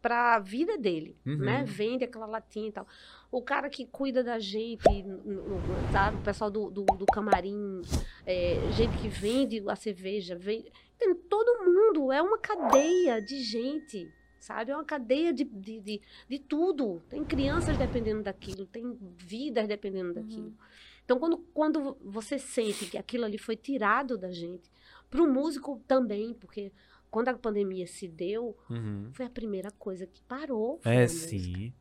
pra 0.00 0.38
vida 0.38 0.78
dele, 0.78 1.16
Uhum. 1.26 1.36
né? 1.38 1.64
Vende 1.66 2.04
aquela 2.04 2.26
latinha 2.26 2.68
e 2.68 2.72
tal. 2.72 2.86
O 3.30 3.42
cara 3.42 3.68
que 3.68 3.84
cuida 3.86 4.22
da 4.24 4.38
gente, 4.38 4.82
sabe? 5.92 6.16
O 6.16 6.22
pessoal 6.22 6.50
do, 6.50 6.70
do, 6.70 6.84
do 6.84 7.06
camarim, 7.06 7.82
é, 8.24 8.56
gente 8.72 8.96
que 8.98 9.08
vende 9.08 9.62
a 9.68 9.76
cerveja, 9.76 10.36
vende. 10.36 10.72
Tem 10.98 11.14
todo 11.14 11.64
mundo, 11.64 12.12
é 12.12 12.22
uma 12.22 12.38
cadeia 12.38 13.20
de 13.20 13.42
gente. 13.42 14.10
Sabe? 14.44 14.72
É 14.72 14.76
uma 14.76 14.84
cadeia 14.84 15.32
de, 15.32 15.42
de, 15.42 15.80
de, 15.80 16.02
de 16.28 16.38
tudo. 16.38 17.00
Tem 17.08 17.24
crianças 17.24 17.78
dependendo 17.78 18.22
daquilo, 18.22 18.66
tem 18.66 18.94
vidas 19.16 19.66
dependendo 19.66 20.12
daquilo. 20.12 20.52
Então, 21.02 21.18
quando, 21.18 21.38
quando 21.54 21.96
você 22.04 22.38
sente 22.38 22.84
que 22.90 22.98
aquilo 22.98 23.24
ali 23.24 23.38
foi 23.38 23.56
tirado 23.56 24.18
da 24.18 24.30
gente, 24.30 24.70
para 25.10 25.22
o 25.22 25.26
músico 25.32 25.80
também, 25.88 26.34
porque 26.34 26.70
quando 27.10 27.28
a 27.28 27.34
pandemia 27.34 27.86
se 27.86 28.06
deu, 28.06 28.54
Uhum. 28.68 29.08
foi 29.14 29.24
a 29.24 29.30
primeira 29.30 29.70
coisa 29.70 30.06
que 30.06 30.20
parou. 30.24 30.78
a 30.84 30.92
É, 30.92 31.02
música. 31.04 31.28
sim. 31.30 31.72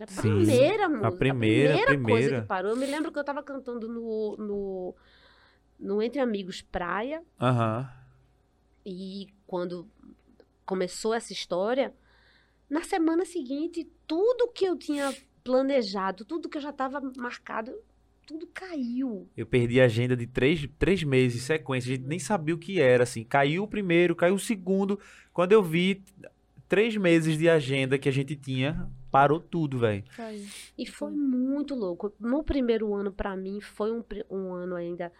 A 0.00 0.06
primeira 0.06 0.88
música. 0.88 1.12
primeira, 1.12 1.74
a 1.74 1.76
coisa 1.84 1.92
primeira. 1.98 2.40
que 2.40 2.46
parou. 2.48 2.70
Eu 2.70 2.76
me 2.78 2.86
lembro 2.86 3.12
que 3.12 3.18
eu 3.18 3.20
estava 3.20 3.42
cantando 3.42 3.86
no, 3.88 4.36
no, 4.38 4.94
no 5.78 6.02
Entre 6.02 6.18
Amigos 6.18 6.62
Praia, 6.62 7.22
Aham. 7.38 7.86
e 8.86 9.28
quando 9.46 9.86
começou 10.64 11.14
essa 11.14 11.32
história, 11.32 11.94
na 12.68 12.82
semana 12.82 13.24
seguinte, 13.24 13.88
tudo 14.06 14.50
que 14.52 14.64
eu 14.64 14.76
tinha 14.76 15.14
planejado, 15.42 16.24
tudo 16.24 16.48
que 16.48 16.56
eu 16.56 16.62
já 16.62 16.70
estava 16.70 17.00
marcado, 17.16 17.72
tudo 18.26 18.46
caiu. 18.52 19.28
Eu 19.36 19.46
perdi 19.46 19.80
a 19.80 19.84
agenda 19.84 20.16
de 20.16 20.26
três, 20.26 20.66
três 20.78 21.02
meses 21.02 21.42
em 21.42 21.44
sequência. 21.44 21.92
A 21.92 21.96
gente 21.96 22.06
nem 22.06 22.18
sabia 22.18 22.54
o 22.54 22.58
que 22.58 22.80
era, 22.80 23.02
assim. 23.02 23.22
Caiu 23.22 23.64
o 23.64 23.68
primeiro, 23.68 24.16
caiu 24.16 24.34
o 24.34 24.38
segundo. 24.38 24.98
Quando 25.32 25.52
eu 25.52 25.62
vi 25.62 26.02
três 26.66 26.96
meses 26.96 27.36
de 27.36 27.48
agenda 27.48 27.98
que 27.98 28.08
a 28.08 28.12
gente 28.12 28.34
tinha, 28.34 28.90
parou 29.10 29.38
tudo, 29.38 29.78
velho. 29.78 30.02
E 30.76 30.86
foi 30.86 31.10
muito 31.10 31.74
louco. 31.74 32.12
No 32.18 32.42
primeiro 32.42 32.94
ano, 32.94 33.12
pra 33.12 33.36
mim, 33.36 33.60
foi 33.60 33.92
um, 33.92 34.02
um 34.30 34.52
ano 34.54 34.74
ainda 34.74 35.12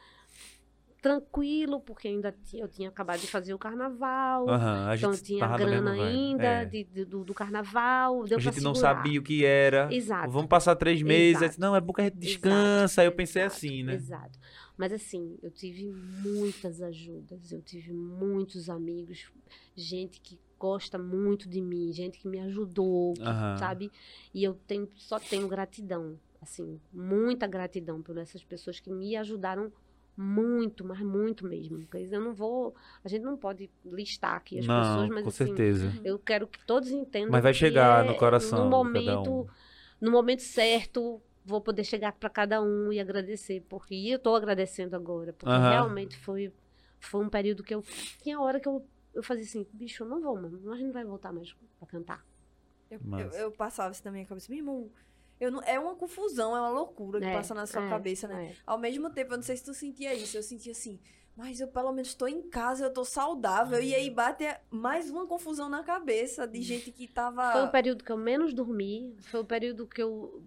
tranquilo, 1.05 1.80
porque 1.82 2.09
ainda 2.09 2.34
eu 2.55 2.66
tinha 2.66 2.88
acabado 2.88 3.20
de 3.20 3.26
fazer 3.26 3.52
o 3.52 3.59
carnaval. 3.59 4.48
A 4.48 4.96
Então 4.96 5.12
tinha 5.12 5.46
grana 5.59 5.92
ainda 5.92 6.42
É. 6.46 6.64
de- 6.64 6.84
de- 6.84 7.05
do, 7.05 7.22
do 7.22 7.34
carnaval. 7.34 8.24
Deu 8.24 8.38
A 8.38 8.40
gente 8.40 8.62
não 8.62 8.74
sabia 8.74 9.20
o 9.20 9.22
que 9.22 9.44
era. 9.44 9.92
Exato. 9.94 10.30
Vamos 10.30 10.48
passar 10.48 10.74
três 10.76 11.02
meses. 11.02 11.42
Exato. 11.42 11.61
Não, 11.61 11.76
é 11.76 11.80
bom 11.80 11.92
que 11.92 12.00
a 12.00 12.05
gente 12.05 12.16
descansa. 12.16 13.02
Aí 13.02 13.07
eu 13.07 13.12
pensei 13.12 13.42
exato, 13.42 13.55
assim, 13.57 13.82
né? 13.82 13.94
Exato. 13.96 14.38
Mas 14.78 14.94
assim, 14.94 15.36
eu 15.42 15.50
tive 15.50 15.92
muitas 15.92 16.80
ajudas, 16.80 17.52
eu 17.52 17.61
tive 17.61 17.92
muitos 17.92 18.70
amigos, 18.70 19.30
gente 19.76 20.18
que 20.22 20.40
gosta 20.59 20.96
muito 20.98 21.46
de 21.46 21.61
mim, 21.61 21.92
gente 21.92 22.18
que 22.18 22.26
me 22.26 22.40
ajudou, 22.40 23.12
que, 23.12 23.22
Aham. 23.22 23.59
sabe? 23.59 23.92
E 24.32 24.42
eu 24.42 24.55
tenho, 24.66 24.88
só 24.96 25.18
tenho 25.20 25.46
gratidão, 25.48 26.18
assim, 26.40 26.80
muita 26.90 27.46
gratidão 27.46 28.00
por 28.00 28.16
essas 28.16 28.42
pessoas 28.42 28.80
que 28.80 28.90
me 28.90 29.14
ajudaram 29.16 29.70
muito, 30.16 30.84
mas 30.84 31.00
muito 31.00 31.46
mesmo. 31.46 31.78
Porque 31.86 32.08
eu 32.10 32.20
não 32.20 32.34
vou, 32.34 32.74
a 33.02 33.08
gente 33.08 33.22
não 33.22 33.36
pode 33.36 33.70
listar 33.84 34.36
aqui 34.36 34.58
as 34.58 34.66
não, 34.66 34.74
pessoas, 34.74 35.08
mas 35.08 35.24
com 35.24 35.30
assim, 35.30 35.54
certeza. 35.54 35.92
eu 36.04 36.18
quero 36.18 36.46
que 36.46 36.64
todos 36.66 36.90
entendam 36.90 37.32
Mas 37.32 37.42
vai 37.42 37.52
que 37.52 37.64
chegar 37.70 38.04
é 38.04 38.08
no 38.08 38.14
coração 38.16 38.58
no 38.58 38.70
momento, 38.70 39.30
um. 39.30 39.46
no 40.00 40.10
momento 40.10 40.42
certo, 40.42 41.20
vou 41.44 41.60
poder 41.60 41.84
chegar 41.84 42.12
para 42.12 42.30
cada 42.30 42.62
um 42.62 42.92
e 42.92 43.00
agradecer, 43.00 43.64
porque 43.68 43.94
e 43.94 44.10
eu 44.10 44.16
estou 44.16 44.36
agradecendo 44.36 44.96
agora, 44.96 45.32
porque 45.32 45.52
Aham. 45.52 45.68
realmente 45.70 46.16
foi 46.18 46.52
foi 47.00 47.22
um 47.22 47.28
período 47.28 47.62
que 47.62 47.74
eu 47.74 47.82
tinha 48.22 48.40
hora 48.40 48.58
que 48.60 48.68
eu 48.68 48.86
eu 49.14 49.22
fazia 49.22 49.44
assim, 49.44 49.64
bicho, 49.72 50.02
eu 50.02 50.08
não 50.08 50.20
vou, 50.20 50.34
mano, 50.34 50.58
nós 50.62 50.80
não 50.80 50.90
vai 50.92 51.04
voltar 51.04 51.32
mais 51.32 51.52
para 51.78 51.86
cantar. 51.86 52.24
Eu, 52.90 53.00
eu, 53.16 53.30
eu 53.30 53.52
passava 53.52 53.92
isso 53.92 54.02
na 54.04 54.10
minha 54.12 54.26
cabeça. 54.26 54.50
Meu 54.50 54.58
irmão, 54.58 54.90
não, 55.41 55.62
é 55.62 55.78
uma 55.78 55.95
confusão, 55.95 56.57
é 56.57 56.61
uma 56.61 56.70
loucura 56.70 57.20
que 57.20 57.26
É, 57.26 57.32
passa 57.32 57.55
na 57.55 57.66
sua 57.66 57.85
é, 57.85 57.89
cabeça, 57.89 58.28
né? 58.28 58.51
é. 58.51 58.57
Ao 58.66 58.78
mesmo 58.78 59.11
tempo, 59.11 59.32
eu 59.32 59.37
não 59.37 59.43
sei 59.43 59.57
se 59.57 59.64
tu 59.64 59.74
sentia 59.74 60.14
isso, 60.14 60.37
eu 60.37 60.43
sentia 60.43 60.72
assim, 60.72 60.99
mas 61.37 61.61
eu 61.61 61.68
pelo 61.68 61.93
menos 61.93 62.14
tô 62.14 62.26
em 62.26 62.43
casa, 62.49 62.85
eu 62.85 62.93
tô 62.93 63.05
saudável. 63.05 63.82
E 63.82 63.95
aí 63.95 64.09
bate 64.11 64.45
mais 64.70 65.11
uma 65.11 65.26
confusão 65.26 65.68
na 65.68 65.82
cabeça 65.82 66.47
de 66.47 66.62
gente 66.62 66.93
que 66.93 67.09
tava. 67.09 67.53
Foi 67.53 67.62
o 67.62 67.70
período 67.70 68.05
que 68.05 68.12
eu 68.12 68.16
menos 68.16 68.55
dormi, 68.55 69.16
foi 69.22 69.41
o 69.41 69.45
período 69.45 69.87
que 69.87 70.01
eu 70.03 70.45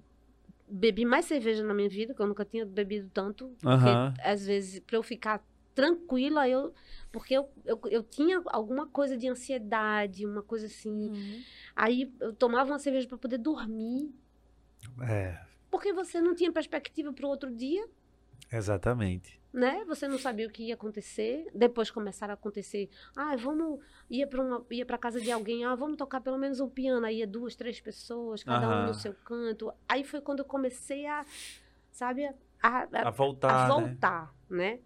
bebi 0.70 1.06
mais 1.06 1.26
cerveja 1.26 1.64
na 1.64 1.74
minha 1.74 1.90
vida, 1.90 2.14
que 2.14 2.22
eu 2.22 2.28
nunca 2.28 2.46
tinha 2.46 2.66
bebido 2.66 3.10
tanto. 3.14 3.48
Porque, 3.60 3.68
Aham. 3.68 4.14
às 4.24 4.46
vezes, 4.46 4.80
para 4.80 4.98
eu 4.98 5.04
ficar 5.04 5.46
tranquila, 5.76 6.48
eu. 6.48 6.74
Porque 7.12 7.34
eu, 7.34 7.50
eu, 7.66 7.80
eu 7.90 8.04
tinha 8.04 8.42
alguma 8.48 8.88
coisa 8.88 9.18
de 9.18 9.28
ansiedade, 9.28 10.26
uma 10.26 10.42
coisa 10.42 10.66
assim. 10.66 11.10
Uhum. 11.10 11.44
Aí 11.76 12.14
eu 12.20 12.34
tomava 12.34 12.72
uma 12.72 12.80
cerveja 12.80 13.08
para 13.08 13.18
poder 13.18 13.38
dormir. 13.38 14.14
É, 15.08 15.40
Porque 15.72 15.92
você 15.94 16.20
não 16.22 16.34
tinha 16.36 16.52
perspectiva 16.52 17.12
para 17.14 17.26
o 17.26 17.30
outro 17.30 17.52
dia, 17.52 17.88
exatamente. 18.52 19.40
né? 19.54 19.84
Você 19.86 20.08
não 20.08 20.18
sabia 20.18 20.48
o 20.48 20.52
que 20.52 20.64
ia 20.68 20.74
acontecer. 20.76 21.48
Depois 21.54 21.90
começaram 21.92 22.32
a 22.32 22.36
acontecer. 22.36 22.90
Ah, 23.16 23.36
vamos. 23.36 23.80
Ia 24.10 24.28
para 24.28 24.42
uma 24.42 24.66
ia 24.72 24.86
para 24.86 24.98
casa 24.98 25.20
de 25.20 25.32
alguém. 25.32 25.66
Ah, 25.66 25.76
vamos 25.76 25.98
tocar 25.98 26.22
pelo 26.22 26.38
menos 26.38 26.60
um 26.60 26.70
piano. 26.70 27.06
Aí 27.06 27.18
ia 27.20 27.28
duas, 27.28 27.56
três 27.56 27.80
pessoas, 27.82 28.44
cada 28.44 28.68
um 28.84 28.88
no 28.88 28.94
seu 28.94 29.14
canto. 29.14 29.72
Aí 29.88 30.04
foi 30.04 30.22
quando 30.22 30.40
eu 30.40 30.46
comecei 30.46 31.06
a. 31.06 31.26
Sabe? 31.92 32.26
A, 32.26 32.34
a- 32.62 33.08
A 33.08 33.12
voltar, 33.12 33.50
a 33.50 33.68
né? 33.68 33.74
voltar, 33.88 34.36
né? 34.50 34.80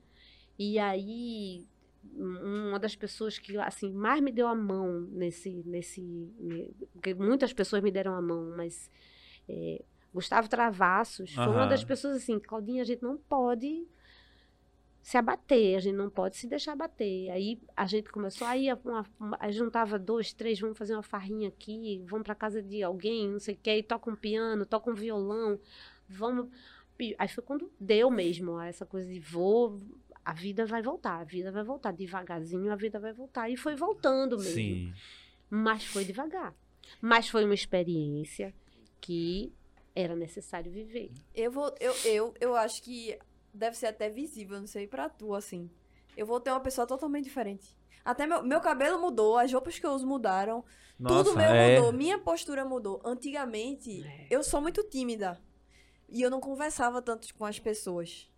E 0.57 0.77
aí 0.79 1.65
um- 2.13 2.69
uma 2.69 2.79
das 2.79 2.95
pessoas 2.95 3.37
que 3.39 3.57
assim 3.57 3.91
mais 3.93 4.21
me 4.21 4.31
deu 4.31 4.47
a 4.47 4.55
mão 4.55 5.01
nesse 5.11 5.63
nesse 5.65 6.01
ne- 6.01 6.71
porque 6.93 7.13
muitas 7.13 7.53
pessoas 7.53 7.81
me 7.81 7.91
deram 7.91 8.13
a 8.15 8.21
mão, 8.21 8.53
mas 8.57 8.89
é, 9.47 9.81
Gustavo 10.13 10.49
Travassos 10.49 11.33
foi 11.33 11.47
uma 11.47 11.65
das 11.67 11.83
pessoas 11.83 12.17
assim, 12.17 12.39
Claudinha, 12.39 12.81
a 12.81 12.85
gente 12.85 13.01
não 13.01 13.17
pode 13.17 13.87
se 15.01 15.17
abater, 15.17 15.77
a 15.77 15.79
gente 15.79 15.95
não 15.95 16.09
pode 16.09 16.37
se 16.37 16.47
deixar 16.47 16.73
abater. 16.73 17.31
Aí 17.31 17.59
a 17.75 17.85
gente 17.87 18.09
começou 18.11 18.45
aí 18.45 18.69
a, 18.69 18.77
uma, 18.85 19.05
uma- 19.19 19.37
aí 19.39 19.51
juntava 19.51 19.97
dois, 19.97 20.31
três, 20.33 20.59
vamos 20.59 20.77
fazer 20.77 20.93
uma 20.93 21.01
farrinha 21.01 21.47
aqui, 21.49 22.03
vamos 22.07 22.23
para 22.25 22.35
casa 22.35 22.61
de 22.61 22.83
alguém, 22.83 23.27
não 23.29 23.39
sei 23.39 23.55
o 23.55 23.57
que, 23.57 23.69
aí 23.69 23.81
toca 23.83 24.11
um 24.11 24.15
piano, 24.15 24.65
toca 24.65 24.91
um 24.91 24.93
violão, 24.95 25.59
vamos 26.07 26.49
Aí 27.17 27.27
foi 27.27 27.43
quando 27.43 27.71
deu 27.79 28.11
mesmo 28.11 28.51
ó, 28.51 28.61
essa 28.61 28.85
coisa 28.85 29.11
de 29.11 29.19
vou, 29.19 29.79
a 30.23 30.33
vida 30.33 30.67
vai 30.67 30.83
voltar, 30.83 31.19
a 31.21 31.23
vida 31.23 31.51
vai 31.51 31.63
voltar. 31.63 31.91
Devagarzinho 31.91 32.71
a 32.71 32.75
vida 32.75 32.99
vai 32.99 33.11
voltar. 33.11 33.49
E 33.49 33.57
foi 33.57 33.75
voltando 33.75 34.37
mesmo. 34.37 34.53
Sim. 34.53 34.93
Mas 35.49 35.83
foi 35.83 36.05
devagar. 36.05 36.53
Mas 37.01 37.27
foi 37.27 37.43
uma 37.43 37.55
experiência 37.55 38.53
que 38.99 39.51
era 39.95 40.15
necessário 40.15 40.71
viver. 40.71 41.11
Eu 41.33 41.51
vou. 41.51 41.73
Eu, 41.79 41.93
eu, 42.05 42.33
eu 42.39 42.55
acho 42.55 42.81
que 42.81 43.17
deve 43.53 43.77
ser 43.77 43.87
até 43.87 44.09
visível, 44.09 44.59
não 44.59 44.67
sei 44.67 44.87
pra 44.87 45.09
tu, 45.09 45.33
assim. 45.33 45.69
Eu 46.15 46.25
vou 46.25 46.39
ter 46.39 46.51
uma 46.51 46.59
pessoa 46.59 46.87
totalmente 46.87 47.25
diferente. 47.25 47.77
Até 48.03 48.25
meu, 48.25 48.43
meu 48.43 48.59
cabelo 48.61 48.99
mudou, 48.99 49.37
as 49.37 49.51
roupas 49.51 49.77
que 49.77 49.85
eu 49.85 49.91
uso 49.91 50.07
mudaram. 50.07 50.63
Nossa, 50.99 51.23
tudo 51.23 51.37
meu 51.37 51.45
é... 51.49 51.75
mudou, 51.77 51.93
minha 51.93 52.17
postura 52.17 52.65
mudou. 52.65 53.01
Antigamente, 53.05 54.03
É. 54.05 54.27
eu 54.29 54.43
sou 54.43 54.61
muito 54.61 54.83
tímida. 54.83 55.39
E 56.09 56.21
eu 56.21 56.29
não 56.29 56.41
conversava 56.41 57.01
tanto 57.01 57.33
com 57.35 57.45
as 57.45 57.59
pessoas. 57.59 58.29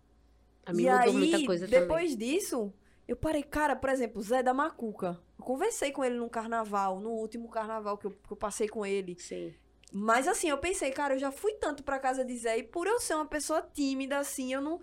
A 0.64 0.72
mim 0.72 0.84
e 0.84 0.90
mudou 0.90 1.00
aí, 1.00 1.12
muita 1.12 1.44
coisa 1.44 1.66
também. 1.66 1.80
depois 1.80 2.16
disso, 2.16 2.72
eu 3.08 3.16
parei, 3.16 3.42
cara, 3.42 3.74
por 3.74 3.90
exemplo, 3.90 4.22
Zé 4.22 4.42
da 4.42 4.54
Macuca. 4.54 5.20
Eu 5.38 5.44
conversei 5.44 5.90
com 5.92 6.04
ele 6.04 6.16
num 6.16 6.28
carnaval, 6.28 7.00
no 7.00 7.10
último 7.10 7.48
carnaval 7.48 7.98
que 7.98 8.06
eu, 8.06 8.10
que 8.12 8.32
eu 8.32 8.36
passei 8.36 8.68
com 8.68 8.84
ele. 8.86 9.16
Sim. 9.18 9.52
Mas 9.92 10.26
assim, 10.26 10.48
eu 10.48 10.58
pensei, 10.58 10.90
cara, 10.90 11.14
eu 11.14 11.18
já 11.18 11.30
fui 11.30 11.52
tanto 11.54 11.82
pra 11.82 11.98
casa 11.98 12.24
de 12.24 12.36
Zé 12.36 12.58
e 12.58 12.62
por 12.62 12.86
eu 12.86 12.98
ser 13.00 13.14
uma 13.14 13.26
pessoa 13.26 13.62
tímida, 13.62 14.18
assim, 14.18 14.52
eu 14.52 14.60
não. 14.60 14.80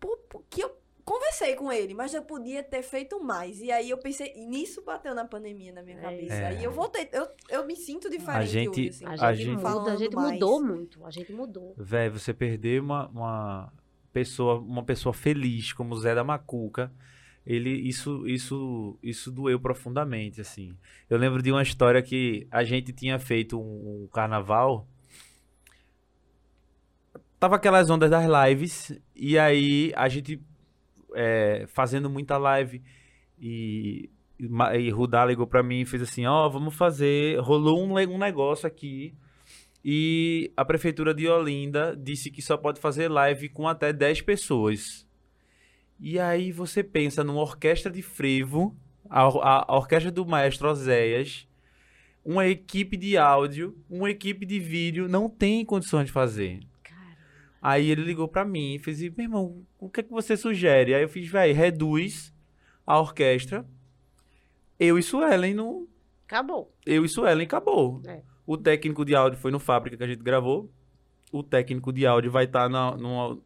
Por, 0.00 0.16
por- 0.28 0.42
que 0.50 0.62
eu 0.64 0.76
conversei 1.04 1.54
com 1.56 1.70
ele, 1.72 1.94
mas 1.94 2.12
eu 2.14 2.22
podia 2.22 2.62
ter 2.62 2.82
feito 2.82 3.22
mais. 3.22 3.60
E 3.60 3.70
aí 3.70 3.90
eu 3.90 3.98
pensei, 3.98 4.32
e 4.34 4.44
nisso 4.46 4.82
bateu 4.82 5.14
na 5.14 5.24
pandemia 5.24 5.72
na 5.72 5.82
minha 5.82 5.98
É 5.98 6.00
cabeça. 6.02 6.34
isso. 6.34 6.44
Aí 6.44 6.64
eu 6.64 6.72
voltei, 6.72 7.08
eu, 7.12 7.28
eu 7.48 7.66
me 7.66 7.76
sinto 7.76 8.08
diferente 8.10 8.48
gente- 8.50 8.68
hoje, 8.68 8.88
assim. 8.88 9.04
A 9.04 9.28
A 9.28 9.34
gente, 9.34 9.56
muda, 9.56 9.92
a 9.92 9.96
gente 9.96 10.14
mais. 10.16 10.32
mudou 10.32 10.62
muito. 10.62 11.04
A 11.04 11.10
gente 11.10 11.32
mudou. 11.32 11.74
Véi, 11.76 12.08
você 12.08 12.32
perder 12.34 12.80
uma, 12.80 13.08
uma 13.08 13.72
pessoa, 14.12 14.58
uma 14.58 14.82
pessoa 14.84 15.12
feliz 15.12 15.72
como 15.72 15.94
o 15.94 15.98
Zé 16.00 16.14
da 16.14 16.24
Macuca, 16.24 16.92
ele 17.46 17.70
isso 17.70 18.26
isso 18.26 18.98
isso 19.02 19.30
doeu 19.30 19.58
profundamente, 19.58 20.40
assim. 20.40 20.76
Eu 21.10 21.18
lembro 21.18 21.42
de 21.42 21.50
uma 21.50 21.62
história 21.62 22.00
que 22.02 22.46
a 22.50 22.62
gente 22.64 22.92
tinha 22.92 23.18
feito 23.18 23.60
um, 23.60 24.04
um 24.04 24.08
carnaval. 24.12 24.86
Tava 27.38 27.56
aquelas 27.56 27.90
ondas 27.90 28.10
das 28.10 28.24
lives 28.24 28.98
e 29.16 29.38
aí 29.38 29.92
a 29.96 30.08
gente 30.08 30.40
é, 31.14 31.66
fazendo 31.68 32.08
muita 32.08 32.38
live 32.38 32.82
e 33.40 34.08
e 34.74 34.90
Rudá 34.90 35.24
ligou 35.24 35.46
pra 35.46 35.62
mim 35.62 35.82
e 35.82 35.86
fez 35.86 36.02
assim, 36.02 36.26
ó, 36.26 36.48
vamos 36.48 36.74
fazer, 36.74 37.38
rolou 37.40 37.80
um, 37.80 37.92
um 37.92 38.18
negócio 38.18 38.66
aqui 38.66 39.14
e 39.84 40.52
a 40.56 40.64
prefeitura 40.64 41.12
de 41.12 41.28
Olinda 41.28 41.96
disse 41.96 42.30
que 42.30 42.40
só 42.40 42.56
pode 42.56 42.80
fazer 42.80 43.08
live 43.08 43.48
com 43.48 43.66
até 43.66 43.92
10 43.92 44.22
pessoas. 44.22 45.06
E 46.04 46.18
aí 46.18 46.50
você 46.50 46.82
pensa 46.82 47.22
numa 47.22 47.40
orquestra 47.40 47.90
de 47.90 48.02
frevo, 48.02 48.76
a, 49.08 49.22
a- 49.22 49.64
a 49.68 49.76
orquestra 49.76 50.10
do 50.10 50.26
maestro 50.26 50.68
Oséias, 50.68 51.46
uma 52.24 52.46
equipe 52.46 52.96
de 52.96 53.16
áudio, 53.16 53.76
uma 53.88 54.10
equipe 54.10 54.44
de 54.44 54.58
vídeo, 54.58 55.06
não 55.08 55.28
tem 55.28 55.64
condições 55.64 56.06
de 56.06 56.12
fazer. 56.12 56.58
Cara, 56.82 57.16
Aí 57.62 57.88
ele 57.88 58.02
ligou 58.02 58.26
pra 58.26 58.44
mim 58.44 58.74
e 58.74 58.78
fez, 58.80 59.00
meu 59.00 59.12
irmão, 59.18 59.62
o 59.78 59.88
que 59.88 60.00
é 60.00 60.02
que 60.02 60.10
você 60.10 60.36
sugere? 60.36 60.92
Aí 60.92 61.02
eu 61.02 61.08
fiz, 61.08 61.28
velho, 61.28 61.54
reduz 61.54 62.34
a 62.84 62.98
orquestra. 62.98 63.64
Eu 64.80 64.98
e 64.98 65.02
Suelen 65.04 65.54
no, 65.54 65.88
acabou. 66.26 66.74
eu 66.84 67.04
e 67.04 67.08
Suelen 67.08 67.44
acabou. 67.46 68.02
É. 68.04 68.22
O 68.44 68.56
técnico 68.56 69.04
de 69.04 69.14
áudio 69.14 69.38
foi 69.38 69.52
no 69.52 69.60
fábrica 69.60 69.96
que 69.96 70.02
a 70.02 70.06
gente 70.08 70.22
gravou. 70.22 70.68
O 71.30 71.44
técnico 71.44 71.92
de 71.92 72.04
áudio 72.04 72.30
vai 72.32 72.44
estar 72.44 72.68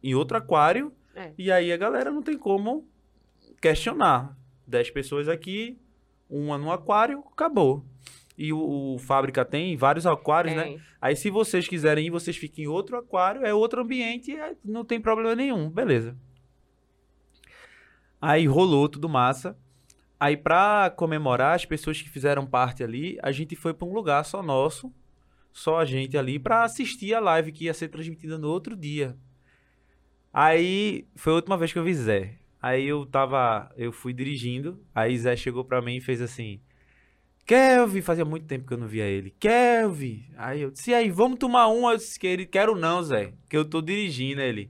em 0.01 0.15
outro 0.15 0.35
aquário. 0.37 0.91
É. 1.17 1.33
E 1.37 1.51
aí 1.51 1.71
a 1.73 1.77
galera 1.77 2.11
não 2.11 2.21
tem 2.21 2.37
como 2.37 2.87
questionar. 3.61 4.37
Dez 4.67 4.89
pessoas 4.91 5.27
aqui, 5.27 5.77
uma 6.29 6.57
no 6.57 6.71
aquário, 6.71 7.23
acabou. 7.31 7.83
E 8.37 8.53
o, 8.53 8.93
o 8.95 8.99
fábrica 8.99 9.43
tem 9.43 9.75
vários 9.75 10.05
aquários, 10.05 10.55
né? 10.55 10.63
Tem. 10.63 10.81
Aí 11.01 11.15
se 11.15 11.29
vocês 11.31 11.67
quiserem 11.67 12.05
ir, 12.07 12.09
vocês 12.11 12.37
fiquem 12.37 12.65
em 12.65 12.67
outro 12.67 12.97
aquário, 12.97 13.43
é 13.45 13.53
outro 13.53 13.81
ambiente, 13.81 14.31
é- 14.35 14.55
não 14.63 14.85
tem 14.85 15.01
problema 15.01 15.33
nenhum, 15.35 15.69
beleza. 15.69 16.15
Aí 18.21 18.45
rolou 18.47 18.87
tudo 18.89 19.07
massa. 19.09 19.57
Aí 20.19 20.35
pra 20.35 20.89
comemorar 20.95 21.55
as 21.55 21.65
pessoas 21.65 22.01
que 22.01 22.09
fizeram 22.09 22.45
parte 22.45 22.83
ali, 22.83 23.17
a 23.21 23.31
gente 23.31 23.55
foi 23.55 23.73
pra 23.73 23.87
um 23.87 23.93
lugar 23.93 24.23
só 24.25 24.41
nosso, 24.41 24.91
só 25.53 25.79
a 25.79 25.85
gente 25.85 26.17
ali 26.17 26.39
pra 26.39 26.63
assistir 26.63 27.13
a 27.13 27.19
live 27.19 27.51
que 27.51 27.65
ia 27.65 27.73
ser 27.73 27.87
transmitida 27.89 28.37
no 28.37 28.49
outro 28.49 28.75
dia. 28.75 29.15
Aí 30.39 31.07
foi 31.15 31.33
a 31.33 31.37
última 31.37 31.57
vez 31.57 31.73
que 31.73 31.79
eu 31.79 31.83
vi 31.83 31.95
Zé. 31.95 32.35
Aí 32.61 32.85
eu 32.87 33.07
tava. 33.07 33.71
Eu 33.75 33.91
fui 33.91 34.13
dirigindo. 34.13 34.79
Aí 34.93 35.17
Zé 35.17 35.35
chegou 35.35 35.65
pra 35.65 35.81
mim 35.81 35.95
e 35.95 35.99
fez 35.99 36.21
assim. 36.21 36.61
Kelvin, 37.43 38.01
fazia 38.01 38.23
muito 38.23 38.45
tempo 38.45 38.67
que 38.67 38.71
eu 38.71 38.77
não 38.77 38.85
via 38.85 39.05
ele. 39.05 39.33
Kelvin. 39.39 40.25
Aí 40.37 40.61
eu 40.61 40.69
disse, 40.69 40.91
e 40.91 40.93
aí, 40.93 41.09
vamos 41.09 41.39
tomar 41.39 41.69
um? 41.69 41.89
Eu 41.89 41.97
disse, 41.97 42.19
que 42.19 42.27
ele, 42.27 42.45
quero 42.45 42.75
não, 42.75 43.01
Zé, 43.01 43.33
que 43.49 43.57
eu 43.57 43.65
tô 43.65 43.81
dirigindo 43.81 44.39
ele. 44.39 44.69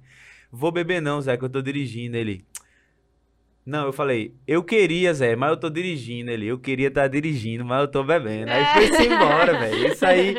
Vou 0.49 0.71
beber 0.71 1.01
não, 1.01 1.19
Zé, 1.19 1.35
que 1.35 1.43
eu 1.43 1.49
tô 1.49 1.61
dirigindo 1.61 2.15
ele. 2.15 2.45
Não, 3.65 3.87
eu 3.87 3.91
falei, 3.91 4.33
eu 4.47 4.63
queria, 4.63 5.13
Zé, 5.13 5.35
mas 5.35 5.49
eu 5.49 5.57
tô 5.57 5.69
dirigindo 5.69 6.31
ele. 6.31 6.45
Eu 6.45 6.57
queria 6.57 6.87
estar 6.87 7.09
dirigindo, 7.09 7.65
mas 7.65 7.81
eu 7.81 7.87
tô 7.89 8.05
bebendo. 8.05 8.49
Aí 8.49 8.63
foi-se 8.67 9.03
embora, 9.05 9.59
velho. 9.59 9.91
Isso 9.91 10.05
aí, 10.05 10.37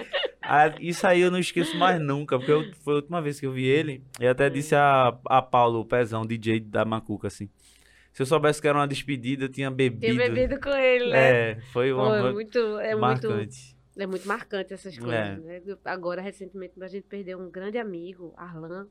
a- 0.49 0.74
isso 0.80 1.07
aí 1.07 1.20
eu 1.20 1.30
não 1.30 1.38
esqueço 1.38 1.76
mais 1.76 2.01
nunca, 2.01 2.38
porque 2.38 2.53
eu- 2.53 2.72
foi 2.82 2.94
a 2.94 2.96
última 2.96 3.20
vez 3.22 3.38
que 3.38 3.46
eu 3.46 3.53
vi 3.53 3.64
ele. 3.66 4.03
E 4.20 4.26
até 4.26 4.49
disse 4.51 4.74
a, 4.74 5.16
a 5.26 5.42
Paulo, 5.42 5.80
o 5.80 5.84
Pezão, 5.84 6.24
DJ 6.26 6.61
da 6.61 6.84
Macuca, 6.84 7.28
assim. 7.28 7.49
Se 8.12 8.22
eu 8.22 8.26
soubesse 8.26 8.61
que 8.61 8.66
era 8.66 8.76
uma 8.78 8.88
despedida, 8.88 9.44
eu 9.44 9.49
tinha 9.49 9.70
bebido. 9.70 10.01
Tenho 10.01 10.16
bebido 10.34 10.61
com 10.61 10.70
ele, 10.70 11.11
né? 11.11 11.51
É, 11.53 11.61
foi 11.72 11.92
Pô, 11.92 12.03
uma 12.03 12.16
é 12.16 12.22
uma 12.22 12.32
muito, 12.32 12.59
é 12.59 12.94
muito, 12.96 13.01
marcante. 13.01 13.76
é 13.96 14.07
muito 14.07 14.26
marcante 14.26 14.72
essas 14.72 14.99
coisas, 14.99 15.14
É. 15.14 15.36
né? 15.36 15.62
Agora, 15.84 16.20
recentemente, 16.20 16.72
a 16.82 16.88
gente 16.88 17.05
perdeu 17.05 17.38
um 17.38 17.49
grande 17.51 17.78
amigo, 17.78 18.34
Arlan. 18.36 18.88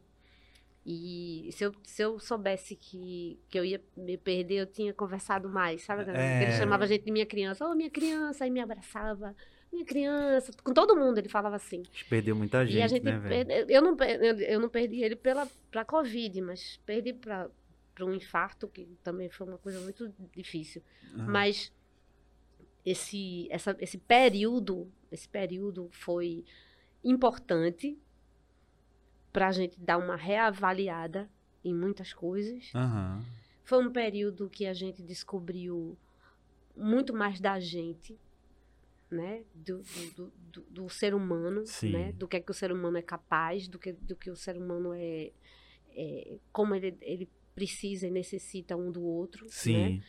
E 0.85 1.49
se 1.51 1.65
eu, 1.65 1.73
se 1.83 2.01
eu 2.01 2.17
soubesse 2.17 2.73
que, 2.77 3.37
que 3.49 3.59
eu 3.59 3.65
ia 3.65 3.81
me 3.97 4.17
perder, 4.17 4.55
eu 4.61 4.65
tinha 4.65 4.93
conversado 4.93 5.49
mais, 5.49 5.81
sabe? 5.83 6.09
É. 6.11 6.43
Ele 6.43 6.51
chamava 6.53 6.85
a 6.85 6.87
gente 6.87 7.03
de 7.03 7.11
minha 7.11 7.25
criança. 7.25 7.67
Ô, 7.67 7.75
minha 7.75 7.89
criança, 7.89 8.45
aí 8.45 8.49
me 8.49 8.61
abraçava. 8.61 9.35
Minha 9.72 9.86
criança. 9.86 10.51
Com 10.63 10.74
todo 10.74 10.95
mundo 10.95 11.18
ele 11.18 11.30
falava 11.30 11.55
assim. 11.55 11.82
A 11.82 11.84
gente 11.84 12.05
perdeu 12.05 12.36
muita 12.36 12.65
gente, 12.65 12.78
e 12.78 12.82
a 12.82 12.88
gente, 12.88 13.03
né, 13.03 13.20
velho? 13.20 13.45
perde- 13.45 13.74
eu, 13.74 13.82
não, 13.82 13.97
eu, 14.39 14.59
não 14.59 14.70
perdi 14.70 15.03
ele 15.03 15.15
pela, 15.15 15.47
pra 15.70 15.84
Covid, 15.86 16.41
mas 16.41 16.78
perdi 16.86 17.13
pra, 17.13 17.49
pra 17.93 18.05
um 18.05 18.13
infarto, 18.13 18.68
que 18.68 18.86
também 19.03 19.30
foi 19.30 19.47
uma 19.47 19.57
coisa 19.57 19.80
muito 19.82 20.13
difícil. 20.34 20.82
Aham. 21.15 21.28
Mas 21.28 21.74
esse, 22.86 23.47
essa, 23.51 23.76
esse 23.80 23.97
período, 23.97 24.89
esse 25.11 25.28
período 25.28 25.89
foi 25.91 26.45
importante 27.03 27.97
para 29.34 29.49
a 29.49 29.51
gente 29.51 29.80
dar 29.80 29.97
uma 29.97 30.15
reavaliada 30.15 31.30
em 31.63 31.74
muitas 31.74 32.13
coisas. 32.13 32.72
Aham. 32.74 33.24
Foi 33.63 33.86
um 33.86 33.91
período 33.91 34.49
que 34.49 34.65
a 34.65 34.74
gente 34.74 35.03
descobriu 35.03 35.97
muito 36.76 37.13
mais 37.13 37.39
da 37.41 37.59
gente, 37.59 38.18
né? 39.09 39.43
Do, 39.53 39.81
do, 40.15 40.31
do- 40.51 40.61
do, 40.69 40.89
ser 40.89 41.13
humano, 41.13 41.65
Sim. 41.65 41.91
né? 41.91 42.11
Do 42.11 42.27
que 42.27 42.37
é 42.37 42.39
que 42.41 42.51
o 42.51 42.53
ser 42.53 42.71
humano 42.71 42.97
é 42.97 43.01
capaz, 43.01 43.67
do 43.67 43.79
que, 43.79 43.93
do 43.93 44.15
que 44.15 44.29
o 44.29 44.35
ser 44.35 44.57
humano 44.57 44.93
é, 44.93 45.31
é 45.95 46.37
como 46.51 46.75
ele, 46.75 46.97
ele 47.01 47.29
precisa 47.55 48.07
e 48.07 48.11
necessita 48.11 48.75
um 48.75 48.91
do 48.91 49.01
outro, 49.03 49.45
né? 49.45 49.51
Sim. 49.51 50.01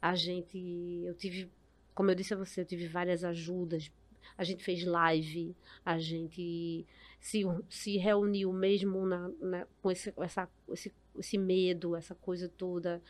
A 0.00 0.14
gente, 0.14 0.58
eu 1.04 1.14
tive, 1.14 1.50
como 1.94 2.10
eu 2.10 2.14
disse 2.14 2.34
a 2.34 2.36
você, 2.36 2.60
eu 2.60 2.64
tive 2.66 2.86
várias 2.86 3.24
ajudas. 3.24 3.90
A 4.38 4.44
gente 4.44 4.64
fez 4.64 4.84
live, 4.84 5.54
a 5.84 5.98
gente 5.98 6.86
se, 7.20 7.42
se 7.68 7.96
reuniu 7.98 8.52
mesmo 8.52 9.04
na, 9.06 9.28
na- 9.40 9.66
com 9.82 9.90
esse, 9.90 10.12
essa, 10.18 10.48
esse, 10.70 10.92
esse 11.18 11.36
medo, 11.38 11.94
essa 11.96 12.14
coisa 12.14 12.48
toda. 12.48 13.02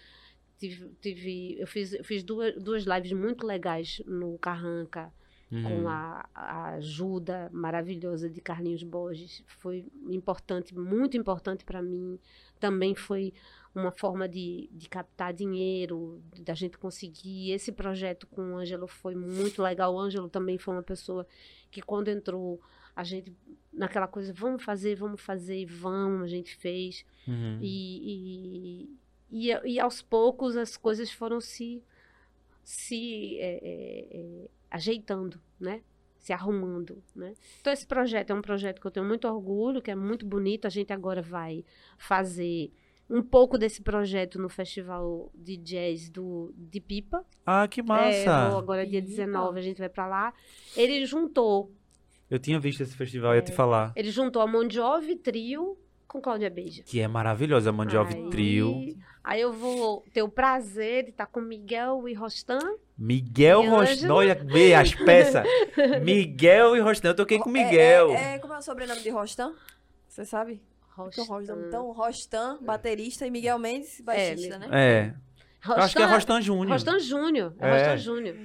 Tive, 0.58 0.88
tive, 1.00 1.56
eu 1.60 1.66
fiz, 1.66 1.92
eu 1.92 2.04
fiz 2.04 2.22
duas, 2.22 2.54
duas 2.62 2.84
lives 2.84 3.12
muito 3.12 3.44
legais 3.46 4.00
no 4.06 4.38
Carranca, 4.38 5.12
Uhum. 5.54 5.62
com 5.62 5.88
a, 5.88 6.28
a 6.34 6.68
ajuda 6.74 7.48
maravilhosa 7.52 8.28
de 8.28 8.40
Carlinhos 8.40 8.82
Borges. 8.82 9.44
Foi 9.46 9.86
importante, 10.08 10.74
muito 10.74 11.16
importante 11.16 11.64
para 11.64 11.80
mim. 11.80 12.18
Também 12.58 12.94
foi 12.94 13.32
uma 13.72 13.92
forma 13.92 14.28
de, 14.28 14.68
de 14.72 14.88
captar 14.88 15.32
dinheiro, 15.32 16.20
da 16.40 16.54
gente 16.54 16.76
conseguir. 16.76 17.52
Esse 17.52 17.70
projeto 17.70 18.26
com 18.26 18.52
o 18.52 18.56
Ângelo 18.56 18.88
foi 18.88 19.14
muito 19.14 19.62
legal. 19.62 19.94
O 19.94 20.00
Ângelo 20.00 20.28
também 20.28 20.58
foi 20.58 20.74
uma 20.74 20.82
pessoa 20.82 21.24
que, 21.70 21.80
quando 21.80 22.08
entrou, 22.08 22.60
a 22.96 23.04
gente, 23.04 23.32
naquela 23.72 24.08
coisa, 24.08 24.32
vamos 24.32 24.62
fazer, 24.62 24.96
vamos 24.96 25.20
fazer, 25.20 25.60
e 25.60 25.66
vamos, 25.66 26.22
a 26.22 26.28
gente 26.28 26.56
fez. 26.56 27.04
Uhum. 27.28 27.58
E, 27.62 28.88
e, 29.30 29.48
e, 29.50 29.72
e 29.74 29.80
aos 29.80 30.02
poucos 30.02 30.56
as 30.56 30.76
coisas 30.76 31.10
foram 31.10 31.40
se, 31.40 31.80
se 32.62 33.38
é, 33.38 33.60
é, 33.62 34.50
ajeitando, 34.74 35.40
né? 35.58 35.82
Se 36.18 36.32
arrumando, 36.32 37.02
né? 37.14 37.34
Então 37.60 37.72
esse 37.72 37.86
projeto 37.86 38.30
é 38.30 38.34
um 38.34 38.40
projeto 38.42 38.80
que 38.80 38.86
eu 38.86 38.90
tenho 38.90 39.04
muito 39.06 39.28
orgulho, 39.28 39.82
que 39.82 39.90
é 39.90 39.94
muito 39.94 40.24
bonito. 40.24 40.66
A 40.66 40.70
gente 40.70 40.92
agora 40.92 41.20
vai 41.20 41.64
fazer 41.98 42.72
um 43.10 43.22
pouco 43.22 43.58
desse 43.58 43.82
projeto 43.82 44.38
no 44.40 44.48
festival 44.48 45.30
de 45.34 45.56
jazz 45.58 46.08
do 46.08 46.54
de 46.56 46.80
Pipa. 46.80 47.24
Ah, 47.44 47.68
que 47.68 47.80
É, 47.80 47.84
massa! 47.84 48.48
vou 48.50 48.58
agora 48.58 48.86
dia 48.86 49.00
Pipa. 49.02 49.10
19 49.10 49.58
a 49.58 49.62
gente 49.62 49.78
vai 49.78 49.88
pra 49.90 50.06
lá. 50.06 50.32
Ele 50.76 51.04
juntou, 51.04 51.70
Eu 52.30 52.38
tinha 52.38 52.58
visto 52.58 52.82
esse 52.82 52.96
festival, 52.96 53.34
ia 53.34 53.42
te 53.42 53.52
É. 53.52 53.54
falar. 53.54 53.92
ele 53.94 54.10
juntou 54.10 54.40
a 54.40 54.46
Mon 54.46 54.68
Jovi 54.68 55.16
Trio 55.16 55.76
com 56.08 56.22
Cláudia 56.22 56.48
Beija. 56.48 56.82
Que 56.84 57.00
é 57.00 57.06
maravilhosa, 57.06 57.68
a 57.68 57.72
Mandiovi 57.72 58.14
Aí- 58.14 58.30
Trio. 58.30 58.96
Aí 59.22 59.40
eu 59.42 59.52
vou 59.52 60.02
ter 60.12 60.22
o 60.22 60.28
prazer 60.28 61.04
de 61.04 61.10
estar 61.10 61.26
com 61.26 61.40
Miguel 61.42 62.08
e 62.08 62.14
Rostan. 62.14 62.76
Miguel 62.96 63.62
Rostan. 63.68 63.92
Ângelo. 63.92 64.14
Olha, 64.14 64.34
vê 64.34 64.74
as 64.74 64.94
peças. 64.94 65.44
Miguel 66.02 66.76
e 66.76 66.80
Rostan. 66.80 67.08
Eu 67.08 67.16
toquei 67.16 67.38
com 67.38 67.50
o 67.50 67.52
Miguel. 67.52 68.10
É, 68.10 68.34
é- 68.34 68.38
como 68.38 68.54
é 68.54 68.58
o 68.58 68.62
sobrenome 68.62 69.00
de 69.00 69.10
Rostan? 69.10 69.52
Você 70.08 70.24
sabe? 70.24 70.62
Então, 70.96 71.24
Rostan, 71.24 71.56
então, 71.66 71.90
Rostan, 71.90 72.58
baterista, 72.62 73.26
e 73.26 73.30
Miguel 73.30 73.58
Mendes, 73.58 74.00
baixista, 74.00 74.58
né? 74.58 74.68
É. 74.70 75.14
Eu 75.66 75.72
acho 75.74 75.96
que 75.96 76.02
é 76.02 76.06
Rostan 76.06 76.40
Júnior. 76.40 76.68
Rostan 76.68 76.98
Júnior. 76.98 77.54
É, 77.58 77.68
É. 77.68 77.92
Rostan 77.92 77.96
Júnior. 77.98 78.36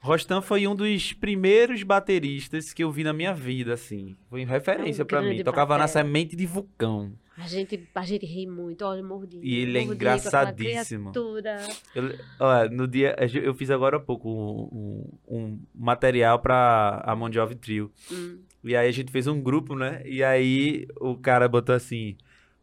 Rostan 0.00 0.40
foi 0.40 0.66
um 0.66 0.74
dos 0.74 1.12
primeiros 1.12 1.82
bateristas 1.82 2.72
que 2.72 2.82
eu 2.84 2.90
vi 2.90 3.02
na 3.04 3.12
minha 3.12 3.34
vida, 3.34 3.74
assim. 3.74 4.16
Foi 4.30 4.44
referência 4.44 5.02
É 5.02 5.04
um 5.04 5.06
pra 5.06 5.20
mim. 5.22 5.42
Tocava 5.42 5.76
na 5.78 5.88
semente 5.88 6.36
de 6.36 6.46
vulcão. 6.46 7.12
A 7.36 7.46
gente, 7.46 7.88
a 7.94 8.02
gente 8.04 8.26
ri 8.26 8.46
muito. 8.48 8.82
Olha, 8.84 8.98
eu 9.00 9.06
mordi. 9.06 9.38
E 9.42 9.58
ele 9.58 9.78
é 9.78 9.80
mordi 9.82 9.94
engraçadíssimo. 9.94 11.12
criatura. 11.12 11.56
Eu, 11.94 12.14
ó, 12.40 12.68
no 12.68 12.88
dia, 12.88 13.14
eu 13.42 13.54
fiz 13.54 13.70
agora 13.70 13.96
há 13.96 14.00
pouco 14.00 14.28
um, 14.28 15.08
um- 15.28 15.36
um 15.38 15.60
material 15.74 16.40
pra 16.40 17.00
a 17.04 17.14
Mon 17.14 17.30
Jovi 17.30 17.54
Trio. 17.54 17.92
Hum. 18.10 18.38
E 18.64 18.74
aí 18.74 18.88
a 18.88 18.92
gente 18.92 19.12
fez 19.12 19.28
um 19.28 19.40
grupo, 19.40 19.76
né? 19.76 20.02
E 20.04 20.22
aí 20.22 20.86
o 21.00 21.16
cara 21.16 21.48
botou 21.48 21.74
assim: 21.74 22.16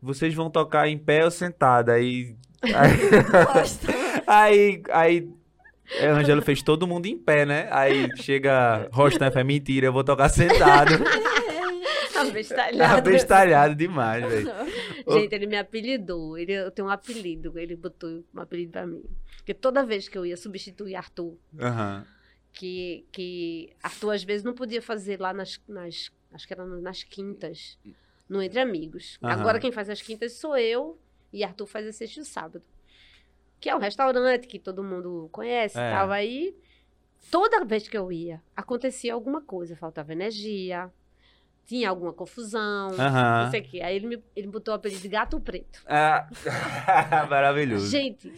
vocês 0.06 0.34
vão 0.34 0.50
tocar 0.50 0.88
em 0.88 0.98
pé 0.98 1.26
ou 1.26 1.32
sentada? 1.32 1.94
Aí. 1.94 2.36
Rostan. 3.54 3.92
Aí. 4.28 4.82
aí 4.92 5.30
é, 6.00 6.12
o 6.12 6.16
Angelo 6.16 6.42
fez 6.42 6.64
todo 6.64 6.88
mundo 6.88 7.06
em 7.06 7.18
pé, 7.18 7.46
né? 7.46 7.68
Aí 7.72 8.08
chega 8.18 8.90
Rostan, 8.92 9.28
é 9.28 9.44
mentira, 9.44 9.86
eu 9.86 9.94
vou 9.94 10.04
tocar 10.04 10.30
sentado. 10.30 10.94
Abestalhado. 12.16 12.98
Abestalhado 12.98 13.76
demais, 13.76 14.26
velho. 14.26 14.52
Gente, 15.10 15.36
ele 15.36 15.46
me 15.46 15.58
apelidou. 15.58 16.38
Ele, 16.38 16.54
eu 16.54 16.72
tenho 16.72 16.88
um 16.88 16.92
apelido. 16.92 17.58
Ele 17.60 17.76
botou 17.76 18.24
um 18.34 18.40
apelido 18.40 18.72
pra 18.72 18.88
mim. 18.88 19.04
Porque 19.38 19.54
toda 19.54 19.86
vez 19.86 20.08
que 20.08 20.18
eu 20.18 20.26
ia 20.26 20.38
substituir 20.38 20.96
Arthur, 20.96 21.38
Aham. 21.60 22.06
que, 22.54 23.06
que 23.12 23.70
Arthur 23.84 24.12
às 24.12 24.24
vezes 24.24 24.44
não 24.44 24.56
podia 24.56 24.82
fazer 24.82 25.20
lá 25.20 25.34
nas, 25.34 25.62
nas 25.68 26.10
acho 26.36 26.48
que 26.48 26.54
era 26.54 26.66
nas 26.66 27.04
quintas, 27.04 27.78
no 28.28 28.42
Entre 28.42 28.60
Amigos. 28.60 29.18
Aham. 29.24 29.34
Agora 29.34 29.60
quem 29.60 29.72
faz 29.72 29.90
as 29.90 30.02
quintas 30.02 30.34
sou 30.34 30.58
eu 30.58 30.98
e 31.32 31.44
Arthur 31.44 31.66
faz 31.68 31.86
a 31.88 31.92
sexta 31.92 32.22
e 32.22 32.26
sábado. 32.26 32.64
Que 33.60 33.70
é 33.70 33.76
um 33.76 33.80
restaurante 33.80 34.48
que 34.48 34.60
todo 34.60 34.84
mundo 34.84 35.30
conhece, 35.32 35.78
É. 35.80 35.92
tava 35.92 36.14
aí. 36.16 36.56
Toda 37.32 37.66
vez 37.66 37.88
que 37.88 37.98
eu 37.98 38.12
ia, 38.12 38.42
acontecia 38.56 39.14
alguma 39.14 39.42
coisa, 39.42 39.76
faltava 39.76 40.12
energia, 40.14 40.92
tinha 41.66 41.90
alguma 41.90 42.14
confusão, 42.14 42.90
Aham. 42.92 43.44
não 43.46 43.52
sei 43.52 43.62
o 43.62 43.64
quê. 43.64 43.82
Aí 43.82 43.96
ele 43.96 44.08
me 44.08 44.24
ele 44.36 44.48
botou 44.48 44.72
o 44.74 44.76
apelido 44.78 45.02
de 45.02 45.08
Gato 45.08 45.40
Preto. 45.40 45.82
Ah, 45.88 46.28
maravilhoso. 47.30 47.88
Gente, 47.90 48.32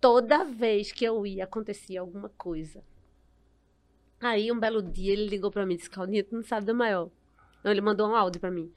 toda 0.00 0.44
vez 0.44 0.92
que 0.92 1.04
eu 1.04 1.26
ia, 1.26 1.44
acontecia 1.44 2.00
alguma 2.00 2.28
coisa. 2.28 2.82
Aí, 4.20 4.52
um 4.52 4.60
belo 4.60 4.82
dia, 4.82 5.12
ele 5.14 5.26
ligou 5.26 5.50
pra 5.50 5.64
mim 5.64 5.74
e 5.74 5.76
disse, 5.78 5.88
Claudinha, 5.90 6.22
tu 6.22 6.34
não 6.36 6.42
sabe 6.42 6.66
da 6.66 6.74
maior. 6.74 7.08
Não, 7.64 7.70
ele 7.70 7.80
mandou 7.80 8.06
um 8.08 8.14
áudio 8.14 8.38
pra 8.40 8.50
mim. 8.50 8.70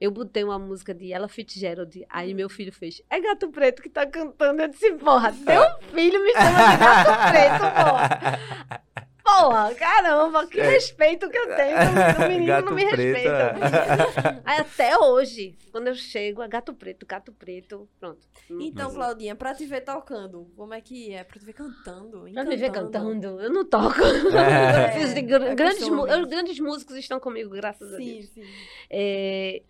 Eu 0.00 0.10
botei 0.10 0.42
uma 0.42 0.58
música 0.58 0.94
de 0.94 1.12
Ella 1.12 1.28
Fitzgerald. 1.28 2.06
Aí 2.08 2.32
meu 2.32 2.48
filho 2.48 2.72
fez, 2.72 3.02
é 3.10 3.20
Gato 3.20 3.50
Preto 3.50 3.82
que 3.82 3.90
tá 3.90 4.06
cantando. 4.06 4.62
Eu 4.62 4.68
disse, 4.68 4.92
porra, 4.94 5.30
teu 5.44 5.62
filho 5.92 6.22
me 6.22 6.32
chama 6.32 6.70
de 6.72 6.76
Gato 6.78 7.30
Preto, 7.30 7.60
porra. 7.60 8.80
Porra, 9.22 9.72
caramba, 9.76 10.44
que 10.48 10.60
respeito 10.60 11.28
que 11.30 11.38
eu 11.38 11.54
tenho. 11.54 11.76
O 11.76 12.26
menino 12.28 12.46
Gato 12.46 12.64
não 12.64 12.72
me 12.74 12.84
Preto, 12.84 12.96
respeita. 12.96 14.42
Aí 14.44 14.58
até 14.58 14.98
hoje, 14.98 15.56
quando 15.70 15.86
eu 15.86 15.94
chego, 15.94 16.42
é 16.42 16.48
Gato 16.48 16.74
Preto, 16.74 17.06
Gato 17.06 17.30
Preto, 17.32 17.88
pronto. 18.00 18.26
Então, 18.58 18.86
Mas- 18.86 18.94
Claudinha, 18.94 19.36
pra 19.36 19.54
te 19.54 19.66
ver 19.66 19.82
tocando, 19.82 20.50
como 20.56 20.74
é 20.74 20.80
que 20.80 21.12
é? 21.12 21.22
Pra 21.22 21.38
te 21.38 21.44
ver 21.44 21.52
cantando? 21.52 22.24
Pra 22.32 22.44
me 22.44 22.56
ver 22.56 22.72
cantando, 22.72 23.40
eu 23.40 23.50
não 23.52 23.64
toco. 23.64 24.00
É. 24.02 24.96
Eu 24.96 25.00
fiz 25.00 25.14
de 25.14 25.22
gr- 25.22 25.44
É 25.44 25.54
grandes, 25.54 25.88
grandes 26.28 26.58
músicos 26.58 26.96
estão 26.96 27.20
comigo, 27.20 27.50
graças 27.50 27.92
a 27.94 27.98
Sim, 27.98 28.14
Deus. 28.14 28.30
sim. 28.30 28.42
É, 28.90 29.62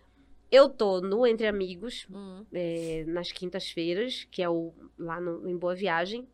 Eu 0.51 0.67
tô 0.69 0.99
no 0.99 1.25
Entre 1.25 1.47
Amigos, 1.47 2.05
Hum. 2.11 2.45
é, 2.53 3.05
nas 3.07 3.31
quintas-feiras, 3.31 4.27
que 4.29 4.43
é 4.43 4.49
o, 4.49 4.73
lá 4.99 5.19
no- 5.21 5.47
em 5.49 5.55
Boa 5.57 5.73
Viagem. 5.73 6.27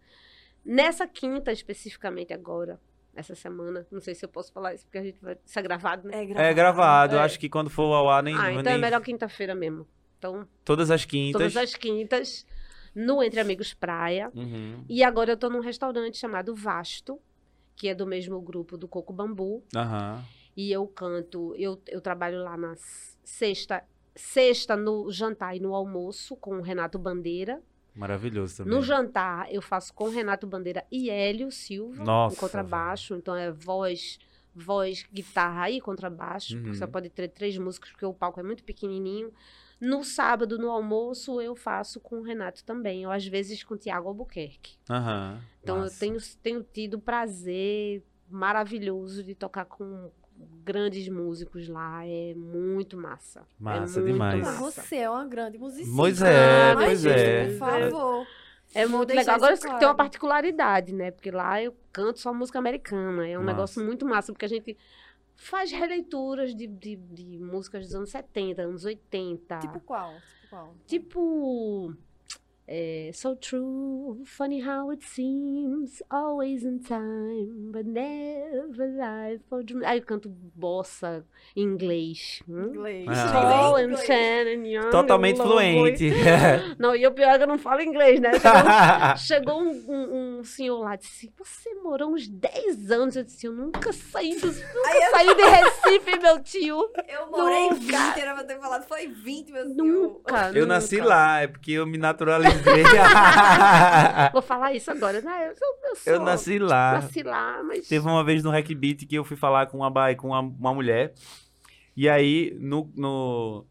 Nessa 0.66 1.08
quinta, 1.08 1.52
especificamente 1.52 2.34
agora, 2.34 2.80
essa 3.16 3.36
semana, 3.36 3.86
não 3.92 4.02
sei 4.02 4.16
se 4.16 4.26
eu 4.26 4.30
posso 4.30 4.52
falar 4.52 4.74
isso, 4.74 4.86
porque 4.86 4.98
a 4.98 5.04
gente 5.04 5.20
vai. 5.22 5.38
Isso 5.46 5.58
é 5.58 5.62
gravado, 5.62 6.08
né? 6.08 6.24
É 6.24 6.26
gravado. 6.26 6.48
É 6.50 6.54
gravado, 6.54 7.16
É. 7.16 7.20
acho 7.20 7.40
que 7.40 7.48
quando 7.48 7.70
for 7.70 7.94
ao 7.94 8.10
ar 8.10 8.24
nem. 8.24 8.36
ah, 8.36 8.52
então 8.52 8.72
é 8.72 8.76
nem- 8.76 8.82
melhor 8.82 9.02
quinta-feira 9.02 9.54
mesmo. 9.56 9.88
Então, 10.18 10.48
Todas 10.66 10.90
as 10.90 11.06
quintas. 11.06 11.40
todas 11.40 11.56
as 11.58 11.76
quintas, 11.76 12.46
no 12.96 13.22
Entre 13.24 13.40
Amigos 13.40 13.74
Praia. 13.74 14.32
Uhum. 14.34 14.84
E 14.90 15.04
agora 15.04 15.32
eu 15.34 15.38
tô 15.38 15.48
num 15.50 15.60
restaurante 15.62 16.18
chamado 16.18 16.56
Vasto, 16.56 17.20
que 17.76 17.88
é 17.88 17.94
do 17.94 18.08
mesmo 18.08 18.42
grupo 18.42 18.76
do 18.78 18.88
Coco 18.88 19.14
Bambu. 19.14 19.64
Aham. 19.76 20.24
E 20.56 20.72
eu 20.72 20.88
canto, 20.88 21.54
eu, 21.56 21.80
eu 21.88 22.02
trabalho 22.02 22.40
lá 22.44 22.58
na 22.58 22.74
sexta, 23.24 23.84
sexta 24.18 24.76
no 24.76 25.12
jantar 25.12 25.56
e 25.56 25.60
no 25.60 25.74
almoço 25.74 26.36
com 26.36 26.58
o 26.58 26.62
Renato 26.62 27.00
Bandeira. 27.00 27.62
Maravilhoso 27.96 28.58
também. 28.58 28.74
No 28.74 28.82
jantar 28.82 29.52
eu 29.52 29.62
faço 29.62 29.94
com 29.94 30.10
Renato 30.10 30.46
Bandeira 30.46 30.86
e 30.92 31.10
Hélio 31.10 31.52
Silva, 31.52 32.04
Nossa, 32.04 32.36
em 32.36 32.40
contrabaixo. 32.40 33.16
Então 33.16 33.36
é 33.36 33.52
voz, 33.52 34.20
voz, 34.54 35.06
guitarra 35.12 35.70
e 35.72 35.82
contrabaixo. 35.82 36.58
Uhum. 36.58 36.74
Você 36.74 36.86
pode 36.86 37.10
ter 37.10 37.28
três 37.30 37.58
músicos, 37.58 37.92
porque 37.92 38.06
o 38.06 38.14
palco 38.14 38.40
é 38.40 38.44
muito 38.44 38.64
pequenininho. 38.64 39.32
No 39.80 40.04
sábado, 40.04 40.58
no 40.58 40.72
almoço, 40.72 41.40
eu 41.40 41.56
faço 41.56 42.00
com 42.00 42.20
o 42.20 42.24
Renato 42.24 42.64
também. 42.64 43.06
Ou 43.06 43.12
às 43.12 43.26
vezes 43.26 43.64
com 43.64 43.76
o 43.76 43.78
Tiago 43.78 44.08
Albuquerque. 44.08 44.78
Aham. 44.90 45.42
Então 45.62 45.80
Massa. 45.80 45.96
eu 45.96 46.00
tenho, 46.00 46.22
tenho 46.42 46.64
tido 46.64 47.00
prazer 47.00 48.04
maravilhoso 48.30 49.24
de 49.24 49.34
tocar 49.34 49.66
com 49.66 50.12
grandes 50.64 51.08
músicos 51.10 51.68
lá. 51.68 52.06
É 52.06 52.34
muito 52.36 52.98
massa. 52.98 53.46
Massa 53.60 54.00
é 54.00 54.02
muito 54.04 54.14
demais. 54.14 54.44
Mas 54.44 54.60
Massa. 54.60 54.82
você 54.82 54.96
é 54.98 55.10
uma 55.10 55.26
grande 55.26 55.58
musicista. 55.58 55.96
Pois 55.96 56.22
é, 56.22 56.72
Ah, 56.72 56.76
pois 56.76 57.04
Imagina, 57.06 57.16
é. 57.16 57.46
Por 57.48 57.58
favor. 57.58 58.28
É 58.74 58.86
Vou 58.86 58.98
muito 58.98 59.14
legal. 59.16 59.36
Agora 59.36 59.54
isso 59.54 59.62
tem 59.64 59.72
uma 59.72 59.80
claro. 59.80 59.96
particularidade, 59.98 60.94
né? 60.94 61.12
Porque 61.12 61.32
lá 61.32 61.62
eu 61.62 61.74
canto 61.92 62.20
só 62.20 62.34
música 62.34 62.60
americana. 62.60 63.28
É 63.28 63.38
um 63.38 63.42
Massa. 63.42 63.54
negócio 63.54 63.86
muito 63.86 64.06
massa, 64.06 64.32
porque 64.34 64.46
a 64.46 64.50
gente 64.50 64.78
faz 65.36 65.72
releituras 65.72 66.54
de, 66.54 66.68
de, 66.68 66.96
de 66.96 67.40
músicas 67.40 67.86
dos 67.86 67.96
anos 67.96 68.10
70, 68.10 68.62
anos 68.62 68.84
80. 68.84 69.60
Tipo 69.60 69.80
qual? 69.80 70.12
Tipo 70.14 70.50
qual? 70.50 70.76
Tipo. 70.86 71.94
É, 72.70 73.12
so 73.14 73.34
true, 73.36 74.22
funny 74.26 74.62
how 74.62 74.92
it 74.92 75.02
seems, 75.06 76.04
always 76.10 76.64
in 76.64 76.80
time, 76.80 77.72
but 77.72 77.86
never 77.86 78.88
life 78.88 79.42
for 79.50 79.64
dream. 79.64 79.84
Aí 79.86 80.00
eu 80.00 80.06
canto 80.06 80.28
bossa 80.54 81.24
em 81.56 81.64
inglês. 81.64 82.42
Hum? 82.48 82.66
Inglês. 82.66 83.06
Ah. 83.08 83.32
Tall 83.32 83.76
and 83.78 83.94
and 83.94 84.68
young 84.68 84.90
Totalmente 84.90 85.38
fluente. 85.38 86.12
Não, 86.78 86.94
e 86.94 87.08
o 87.08 87.12
pior 87.12 87.30
é 87.36 87.38
que 87.38 87.44
eu 87.44 87.48
não 87.48 87.58
falo 87.58 87.82
inglês, 87.82 88.20
né? 88.20 88.32
Chegou, 88.38 89.18
chegou 89.18 89.62
um, 89.62 89.86
um- 89.88 90.40
um 90.40 90.44
senhor 90.44 90.80
lá 90.80 90.96
e 90.96 90.98
disse: 90.98 91.32
Você 91.38 91.74
morou 91.76 92.14
uns 92.14 92.28
10 92.28 92.92
anos. 92.92 93.16
Eu 93.16 93.24
disse: 93.24 93.48
Eu 93.48 93.54
nunca 93.54 93.94
saí, 93.94 94.36
do, 94.40 94.48
nunca 94.48 94.60
eu, 94.94 95.12
saí 95.12 95.36
de 95.36 95.42
Recife, 95.48 96.20
meu 96.22 96.44
tio. 96.44 96.90
eu 97.08 97.32
morei 97.32 97.70
Nunca. 97.70 97.76
20, 98.14 98.20
era 98.20 98.34
pra 98.34 98.44
ter 98.44 98.60
falado, 98.60 98.84
foi 98.86 99.08
20, 99.08 99.52
meu 99.52 99.64
Deus. 99.66 99.78
Nunca. 99.78 100.52
Eu 100.54 100.66
nasci 100.68 100.98
lá, 101.00 101.42
é 101.42 101.48
porque 101.48 101.72
eu 101.72 101.86
me 101.88 101.98
naturalizei. 101.98 102.57
Vou 104.34 104.42
falar 104.42 104.74
isso 104.74 104.90
agora. 104.92 105.22
né? 105.22 105.50
Eu, 105.50 105.56
sou, 105.56 105.68
eu, 105.90 105.96
sou, 105.96 106.14
eu 106.14 106.22
nasci 106.22 106.60
lá. 106.60 106.94
nasci 106.94 107.24
lá, 107.24 107.62
mas. 107.64 107.88
Teve 107.88 108.06
uma 108.08 108.24
vez 108.24 108.44
no 108.44 108.52
Hack 108.52 108.68
Beat 108.76 109.06
que 109.08 109.16
eu 109.16 109.24
fui 109.24 109.38
falar 109.38 109.68
com 109.68 109.78
uma, 109.80 110.16
com 110.16 110.28
uma, 110.28 110.40
uma 110.40 110.74
mulher. 110.74 111.14
E 111.96 112.08
aí, 112.08 112.56
no, 112.60 112.92
no, 112.96 113.66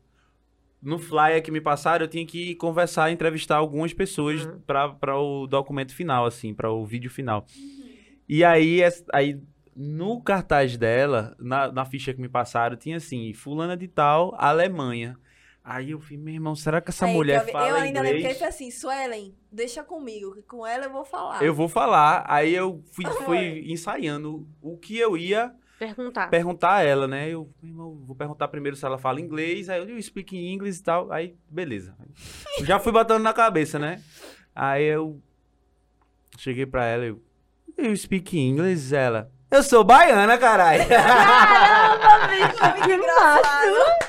no 0.83 0.99
flyer 0.99 1.43
que 1.43 1.51
me 1.51 1.61
passaram, 1.61 2.05
eu 2.05 2.09
tinha 2.09 2.27
que 2.27 2.55
conversar, 2.57 3.11
entrevistar 3.11 3.57
algumas 3.57 3.93
pessoas 3.93 4.45
Uhum. 4.45 4.61
para 4.67 5.17
o 5.19 5.47
documento 5.47 5.95
final, 5.95 6.27
assim, 6.27 6.53
para 6.53 6.71
o 6.71 6.85
vídeo 6.85 7.11
final. 7.11 7.47
E 8.29 8.43
aí, 8.45 8.81
aí, 9.13 9.41
no 9.77 10.21
cartaz 10.21 10.77
dela, 10.77 11.37
na, 11.39 11.71
na 11.71 11.85
ficha 11.85 12.13
que 12.13 12.21
me 12.21 12.29
passaram, 12.29 12.77
tinha 12.77 12.97
assim, 12.97 13.33
fulana 13.33 13.77
de 13.77 13.87
tal, 13.87 14.35
Alemanha. 14.37 15.17
Aí 15.69 15.91
eu 15.91 15.99
falei, 16.01 16.17
meu 16.19 16.35
irmão, 16.35 16.55
será 16.55 16.81
que 16.81 16.91
essa 16.91 17.07
Aí, 17.07 17.13
mulher 17.13 17.43
eu, 17.45 17.51
fala 17.53 17.69
eu 17.69 17.75
ainda 17.75 18.01
lembro 18.01 18.19
que 18.21 18.25
ele 18.27 18.35
inglês? 18.35 18.39
fez 18.39 18.49
assim, 18.55 18.71
Suelen, 18.71 19.35
deixa 19.51 19.83
comigo, 19.83 20.33
que 20.37 20.43
com 20.43 20.65
ela 20.65 20.85
eu 20.85 20.93
vou 20.93 21.05
falar. 21.05 21.43
Eu 21.43 21.53
vou 21.53 21.69
falar. 21.69 22.25
Aí 22.29 22.55
eu 22.55 22.85
fui, 22.93 23.05
fui 23.27 23.65
ensaiando 23.73 24.47
o 24.63 24.77
que 24.79 24.97
eu 24.97 25.17
ia 25.17 25.53
Perguntar. 25.77 26.31
perguntar 26.31 26.75
a 26.77 26.83
ela, 26.85 27.09
né? 27.09 27.29
Eu, 27.29 27.51
meu 27.61 27.73
irmão, 27.73 28.01
vou 28.07 28.15
perguntar 28.15 28.47
primeiro 28.47 28.77
se 28.77 28.85
ela 28.87 28.97
fala 28.97 29.21
inglês, 29.21 29.69
aí 29.69 29.81
eu, 29.81 29.89
eu 29.89 30.01
speak 30.01 30.37
inglês 30.39 30.79
e 30.79 30.83
tal, 30.85 31.11
aí 31.11 31.35
beleza. 31.51 31.97
Já 32.63 32.79
fui 32.79 32.93
botando 32.93 33.25
na 33.25 33.33
cabeça, 33.33 33.77
né? 33.77 34.01
Aí 34.55 34.85
eu 34.85 35.21
cheguei 36.39 36.65
pra 36.65 36.85
ela, 36.87 37.05
eu, 37.07 37.21
eu 37.77 37.95
speak 37.97 38.39
inglês, 38.39 38.93
ela, 38.93 39.33
eu 39.51 39.63
sou 39.65 39.83
baiana, 39.83 40.39
caralho. 40.39 40.87
Caramba, 40.89 42.29
bicho, 42.29 42.57
Foi 42.79 42.81
que 42.89 42.95
engraçado. 42.95 44.07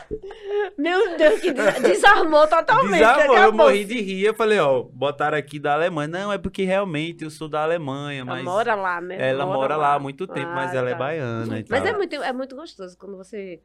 Meu 0.77 1.17
Deus, 1.17 1.39
que 1.41 1.51
des- 1.51 1.81
desarmou 1.81 2.47
totalmente. 2.47 2.91
Desarmou, 2.99 3.37
eu 3.37 3.51
morri 3.51 3.83
de 3.83 3.99
rir, 3.99 4.25
eu 4.25 4.33
falei, 4.33 4.59
ó, 4.59 4.83
botaram 4.83 5.37
aqui 5.37 5.59
da 5.59 5.73
Alemanha. 5.73 6.07
Não, 6.07 6.31
é 6.31 6.37
porque 6.37 6.63
realmente 6.63 7.23
eu 7.23 7.29
sou 7.31 7.49
da 7.49 7.63
Alemanha, 7.63 8.21
Ela 8.21 8.25
mas 8.35 8.43
mora 8.43 8.75
lá, 8.75 9.01
né? 9.01 9.17
ela 9.29 9.45
mora 9.45 9.75
lá 9.75 9.95
há 9.95 9.99
muito 9.99 10.27
tempo, 10.27 10.51
mas 10.53 10.71
Ah, 10.73 10.77
ela 10.77 10.89
é 10.89 10.93
tá. 10.93 10.99
baiana 10.99 11.59
e 11.59 11.65
Mas 11.69 11.83
tal. 11.83 11.93
é 11.93 11.97
muito, 11.97 12.15
é 12.15 12.31
muito 12.33 12.55
gostoso 12.55 12.97
quando 12.97 13.17
você 13.17 13.59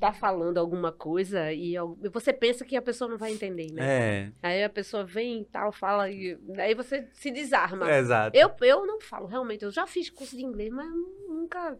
tá 0.00 0.10
falando 0.12 0.56
alguma 0.58 0.90
coisa 0.90 1.52
e 1.52 1.74
e 1.76 2.08
você 2.08 2.32
pensa 2.32 2.64
que 2.64 2.74
a 2.76 2.82
pessoa 2.82 3.08
não 3.10 3.18
vai 3.18 3.30
entender, 3.30 3.70
né? 3.72 3.82
É, 3.82 4.32
Aí 4.42 4.64
a 4.64 4.70
pessoa 4.70 5.04
vem 5.04 5.42
e 5.42 5.44
tal, 5.44 5.70
fala, 5.70 6.10
e 6.10 6.36
aí 6.58 6.74
você 6.74 7.06
se 7.12 7.30
desarma. 7.30 7.88
é, 7.88 7.98
exato. 7.98 8.36
Eu, 8.36 8.50
eu 8.62 8.86
não 8.86 9.00
falo, 9.00 9.26
realmente. 9.26 9.62
Eu 9.64 9.70
já 9.70 9.86
fiz 9.86 10.08
curso 10.10 10.34
de 10.36 10.42
inglês, 10.42 10.72
mas 10.72 10.88
nunca. 11.28 11.78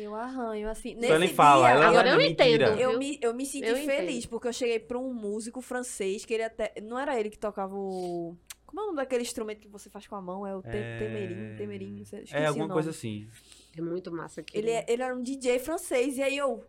Eu 0.00 0.14
arranho, 0.14 0.68
assim. 0.68 0.94
Nesse 0.94 1.28
fala, 1.28 1.66
dia, 1.66 1.76
ela 1.76 1.88
Agora 1.88 2.10
não 2.10 2.20
é 2.20 2.24
eu 2.24 2.28
mentira. 2.28 2.44
entendo. 2.70 2.80
Eu 2.80 2.98
me, 2.98 3.18
eu 3.22 3.34
me 3.34 3.44
senti 3.46 3.66
Eu 3.68 3.76
feliz, 3.76 4.16
entendo. 4.18 4.30
porque 4.30 4.48
eu 4.48 4.52
cheguei 4.52 4.78
pra 4.78 4.98
um 4.98 5.12
músico 5.12 5.60
francês 5.60 6.24
que 6.24 6.34
ele 6.34 6.42
até. 6.44 6.72
Não 6.82 6.98
era 6.98 7.18
ele 7.18 7.30
que 7.30 7.38
tocava 7.38 7.74
o. 7.74 8.36
Como 8.66 8.80
é 8.80 8.84
o 8.84 8.86
nome 8.86 8.96
daquele 8.98 9.22
instrumento 9.22 9.60
que 9.60 9.68
você 9.68 9.90
faz 9.90 10.06
com 10.06 10.14
a 10.14 10.20
mão? 10.22 10.46
É 10.46 10.54
o 10.54 10.62
te- 10.62 10.68
É. 10.68 10.98
temerim, 10.98 11.56
temerim, 11.56 12.04
não 12.04 12.38
É 12.38 12.44
o 12.44 12.48
alguma 12.48 12.66
nome. 12.68 12.74
coisa 12.74 12.90
assim. 12.90 13.28
É 13.76 13.80
muito 13.80 14.12
massa 14.12 14.40
aqui. 14.40 14.56
Ele, 14.56 14.70
é- 14.70 14.84
ele 14.88 15.02
era 15.02 15.14
um 15.14 15.22
DJ 15.22 15.58
francês, 15.58 16.16
e 16.18 16.22
aí 16.22 16.36
eu. 16.36 16.64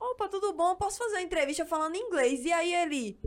Opa, 0.00 0.28
tudo 0.28 0.52
bom? 0.54 0.74
Posso 0.76 0.98
fazer 0.98 1.16
uma 1.16 1.22
entrevista 1.22 1.64
falando 1.66 1.94
inglês? 1.94 2.44
E 2.44 2.52
aí 2.52 2.74
ele. 2.74 3.18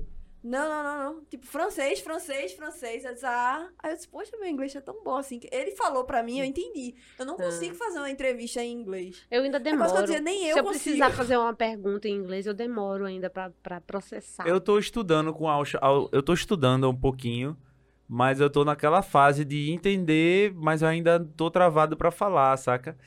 Não, 0.43 0.67
não, 0.67 0.83
não, 0.83 1.13
não. 1.13 1.25
Tipo, 1.25 1.45
francês, 1.45 2.01
francês, 2.01 2.51
francês. 2.51 3.05
Eu 3.05 3.13
disse, 3.13 3.25
ah. 3.25 3.69
Aí 3.79 3.91
eu 3.91 3.95
disse, 3.95 4.07
poxa, 4.09 4.35
meu 4.37 4.49
inglês 4.49 4.75
é 4.75 4.81
tão 4.81 5.01
bom 5.03 5.15
assim. 5.15 5.39
que 5.39 5.47
Ele 5.51 5.71
falou 5.71 6.03
pra 6.03 6.21
mim, 6.21 6.39
eu 6.39 6.45
entendi. 6.45 6.93
Eu 7.17 7.25
não 7.25 7.35
Ah. 7.35 7.43
consigo 7.43 7.75
fazer 7.75 7.99
uma 7.99 8.09
entrevista 8.09 8.61
em 8.61 8.73
inglês. 8.73 9.25
Eu 9.31 9.43
ainda 9.43 9.57
É 9.57 9.61
quase 9.61 9.71
que 9.71 9.79
eu 9.83 9.87
demoro. 9.87 10.05
dizia, 10.05 10.21
nem 10.21 10.47
eu 10.47 10.53
Se 10.53 10.59
eu 10.59 10.63
consigo. 10.65 10.83
precisar 10.83 11.11
fazer 11.11 11.37
uma 11.37 11.53
pergunta 11.53 12.09
em 12.09 12.15
inglês, 12.15 12.45
eu 12.45 12.53
demoro 12.53 13.05
ainda 13.05 13.29
pra, 13.29 13.51
pra 13.63 13.79
processar. 13.79 14.45
Eu 14.47 14.59
tô 14.59 14.77
estudando 14.77 15.33
com 15.33 15.47
a 15.49 15.63
eu 16.11 16.21
tô 16.21 16.33
estudando 16.33 16.89
um 16.89 16.95
pouquinho, 16.95 17.57
mas 18.05 18.41
eu 18.41 18.49
tô 18.49 18.65
naquela 18.65 19.01
fase 19.01 19.45
de 19.45 19.71
entender, 19.71 20.53
mas 20.55 20.81
eu 20.81 20.89
ainda 20.89 21.19
tô 21.37 21.49
travado 21.49 21.95
pra 21.95 22.11
falar, 22.11 22.57
saca? 22.57 22.97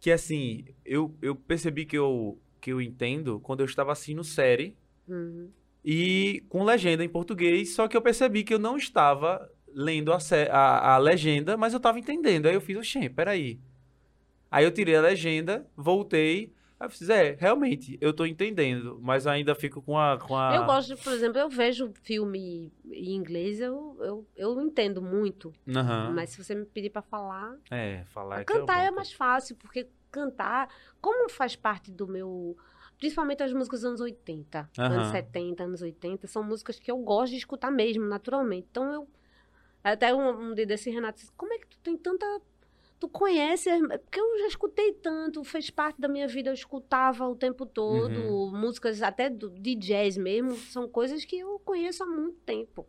Que 0.00 0.10
assim, 0.10 0.64
eu, 0.84 1.14
eu 1.20 1.34
percebi 1.36 1.84
que 1.84 1.96
eu 1.98 2.38
que 2.58 2.72
eu 2.72 2.80
entendo 2.80 3.38
quando 3.40 3.60
eu 3.60 3.66
estava 3.66 3.92
assistindo 3.92 4.24
série 4.24 4.74
Uhum. 5.06 5.50
E 5.88 6.42
com 6.48 6.64
legenda 6.64 7.04
em 7.04 7.08
português, 7.08 7.72
só 7.76 7.86
que 7.86 7.96
eu 7.96 8.02
percebi 8.02 8.42
que 8.42 8.52
eu 8.52 8.58
não 8.58 8.76
estava 8.76 9.48
lendo 9.68 10.12
a, 10.12 10.18
a, 10.50 10.94
a 10.94 10.98
legenda, 10.98 11.56
mas 11.56 11.72
eu 11.72 11.76
estava 11.76 11.96
entendendo. 11.96 12.46
Aí 12.46 12.54
eu 12.54 12.60
fiz, 12.60 12.76
oxê, 12.76 13.08
peraí. 13.08 13.60
Aí 14.50 14.64
eu 14.64 14.72
tirei 14.72 14.96
a 14.96 15.00
legenda, 15.00 15.64
voltei, 15.76 16.52
aí 16.80 16.86
eu 16.86 16.90
fiz, 16.90 17.08
é, 17.08 17.36
realmente, 17.38 17.96
eu 18.00 18.12
tô 18.12 18.26
entendendo, 18.26 18.98
mas 19.00 19.28
ainda 19.28 19.54
fico 19.54 19.80
com 19.80 19.96
a... 19.96 20.18
Com 20.18 20.36
a... 20.36 20.56
Eu 20.56 20.64
gosto, 20.64 20.96
de, 20.96 21.00
por 21.00 21.12
exemplo, 21.12 21.38
eu 21.38 21.48
vejo 21.48 21.92
filme 22.02 22.72
em 22.90 23.14
inglês, 23.14 23.60
eu, 23.60 23.96
eu, 24.00 24.26
eu 24.36 24.60
entendo 24.60 25.00
muito. 25.00 25.52
Aham. 25.68 26.10
Mas 26.12 26.30
se 26.30 26.42
você 26.42 26.52
me 26.52 26.64
pedir 26.64 26.90
pra 26.90 27.02
falar, 27.02 27.56
É, 27.70 28.02
falar 28.06 28.40
é 28.40 28.44
cantar 28.44 28.82
é, 28.82 28.86
é 28.86 28.90
mais 28.90 29.12
fácil, 29.12 29.54
porque 29.54 29.86
cantar, 30.10 30.68
como 31.00 31.28
faz 31.28 31.54
parte 31.54 31.92
do 31.92 32.08
meu. 32.08 32.56
Principalmente 32.98 33.42
as 33.42 33.52
músicas 33.52 33.80
dos 33.80 33.88
anos 33.88 34.00
80, 34.00 34.70
anos 34.78 35.06
Aham. 35.06 35.12
70, 35.12 35.64
anos 35.64 35.82
80, 35.82 36.26
são 36.26 36.42
músicas 36.42 36.78
que 36.78 36.90
eu 36.90 36.96
gosto 36.98 37.32
de 37.32 37.38
escutar 37.38 37.70
mesmo, 37.70 38.04
naturalmente. 38.06 38.66
Então 38.70 38.92
eu. 38.92 39.08
Até 39.84 40.12
um, 40.14 40.50
um 40.50 40.54
dia 40.54 40.66
desse 40.66 40.90
Renato 40.90 41.18
disse: 41.18 41.32
Como 41.36 41.52
é 41.52 41.58
que 41.58 41.66
tu 41.68 41.78
tem 41.80 41.96
tanta. 41.96 42.26
Tu 42.98 43.08
conhece, 43.10 43.68
porque 44.04 44.18
eu 44.18 44.38
já 44.38 44.46
escutei 44.46 44.94
tanto, 44.94 45.44
fez 45.44 45.68
parte 45.68 46.00
da 46.00 46.08
minha 46.08 46.26
vida, 46.26 46.48
eu 46.48 46.54
escutava 46.54 47.28
o 47.28 47.36
tempo 47.36 47.66
todo, 47.66 48.18
Uhum. 48.18 48.58
músicas 48.58 49.02
até 49.02 49.28
do, 49.28 49.50
de 49.50 49.74
jazz 49.74 50.16
mesmo, 50.16 50.56
são 50.56 50.88
coisas 50.88 51.22
que 51.22 51.38
eu 51.38 51.58
conheço 51.58 52.02
há 52.02 52.06
muito 52.06 52.38
tempo. 52.40 52.86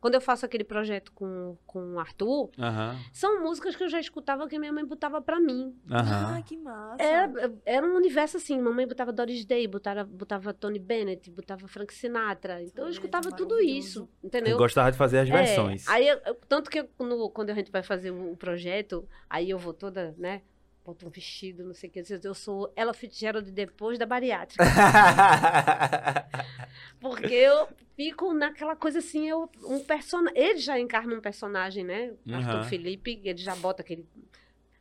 Quando 0.00 0.14
eu 0.14 0.20
faço 0.20 0.46
aquele 0.46 0.64
projeto 0.64 1.12
com, 1.12 1.56
com 1.66 1.94
o 1.94 1.98
Arthur, 1.98 2.50
Aham. 2.58 2.96
são 3.12 3.42
músicas 3.42 3.74
que 3.74 3.82
eu 3.82 3.88
já 3.88 3.98
escutava 3.98 4.46
que 4.48 4.58
minha 4.58 4.72
mãe 4.72 4.84
botava 4.84 5.20
pra 5.20 5.40
mim. 5.40 5.74
Aham. 5.90 6.34
Ai, 6.34 6.42
que 6.42 6.56
massa. 6.56 7.02
Era, 7.02 7.52
era 7.64 7.86
um 7.86 7.96
universo 7.96 8.36
assim, 8.36 8.60
mamãe 8.60 8.86
botava 8.86 9.12
Doris 9.12 9.44
Day, 9.44 9.66
botava, 9.66 10.04
botava 10.04 10.54
Tony 10.54 10.78
Bennett, 10.78 11.30
botava 11.30 11.66
Frank 11.66 11.92
Sinatra. 11.92 12.62
Então 12.62 12.84
eu 12.84 12.86
Tony 12.86 12.92
escutava 12.92 13.30
tudo 13.32 13.60
isso, 13.60 14.08
Eu 14.22 14.26
entendeu? 14.28 14.56
gostava 14.56 14.90
de 14.92 14.96
fazer 14.98 15.18
as 15.18 15.28
É, 15.28 15.32
versões. 15.32 15.88
aí, 15.88 16.06
eu- 16.08 16.20
eu- 16.26 16.34
tanto 16.48 16.70
que 16.70 16.80
eu- 16.80 16.88
quando, 16.96 17.30
quando 17.30 17.50
a 17.50 17.54
gente 17.54 17.70
vai 17.72 17.82
fazer 17.82 18.10
o, 18.10 18.32
o 18.32 18.36
projeto, 18.36 19.08
aí 19.28 19.50
eu 19.50 19.58
vou 19.58 19.72
toda, 19.74 20.14
né? 20.16 20.42
Boto 20.88 21.06
um 21.06 21.10
vestido, 21.10 21.64
não 21.64 21.74
sei 21.74 21.90
o 21.90 21.92
que. 21.92 22.02
Eu 22.24 22.34
sou 22.34 22.72
Ella 22.74 22.94
Fitzgerald 22.94 23.52
depois 23.52 23.98
da 23.98 24.06
bariátrica. 24.06 24.64
Porque 26.98 27.34
eu 27.34 27.68
fico 27.94 28.32
naquela 28.32 28.74
coisa 28.74 29.00
assim, 29.00 29.28
eu, 29.28 29.50
um 29.64 29.80
personagem. 29.84 30.40
Ele 30.42 30.58
já 30.58 30.80
encarna 30.80 31.14
um 31.14 31.20
personagem, 31.20 31.84
né? 31.84 32.12
Arthur 32.32 32.50
Aham. 32.60 32.64
Felipe, 32.64 33.20
ele 33.22 33.36
já 33.36 33.54
bota 33.56 33.82
aquele. 33.82 34.08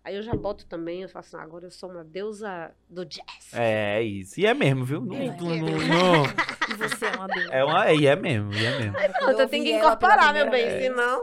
Aí 0.01 0.15
eu 0.15 0.23
já 0.23 0.33
boto 0.33 0.65
também, 0.65 1.01
eu 1.01 1.09
falo 1.09 1.25
assim, 1.25 1.35
agora 1.35 1.65
eu 1.65 1.71
sou 1.71 1.89
uma 1.91 2.05
deusa 2.05 2.71
do 2.89 3.03
jazz. 3.05 3.51
é 3.53 4.01
isso. 4.01 4.39
E 4.39 4.45
é 4.45 4.53
mesmo, 4.53 4.85
viu? 4.85 5.01
Não- 5.01 5.13
É. 5.13 5.25
não- 5.25 5.57
não- 5.57 5.67
não- 5.67 6.23
E 6.69 6.73
você 6.75 7.05
é 7.05 7.11
uma 7.17 7.27
deusa. 7.27 7.51
É 7.53 7.63
uma, 7.65 7.91
e 7.91 8.07
é 8.07 8.15
mesmo, 8.15 8.53
e 8.53 8.65
é 8.65 8.79
mesmo. 8.79 8.93
Pronto, 8.93 9.41
eu 9.41 9.49
tenho 9.49 9.65
que 9.65 9.73
incorporar, 9.73 10.33
meu 10.33 10.49
bem, 10.49 10.69
senão. 10.83 11.21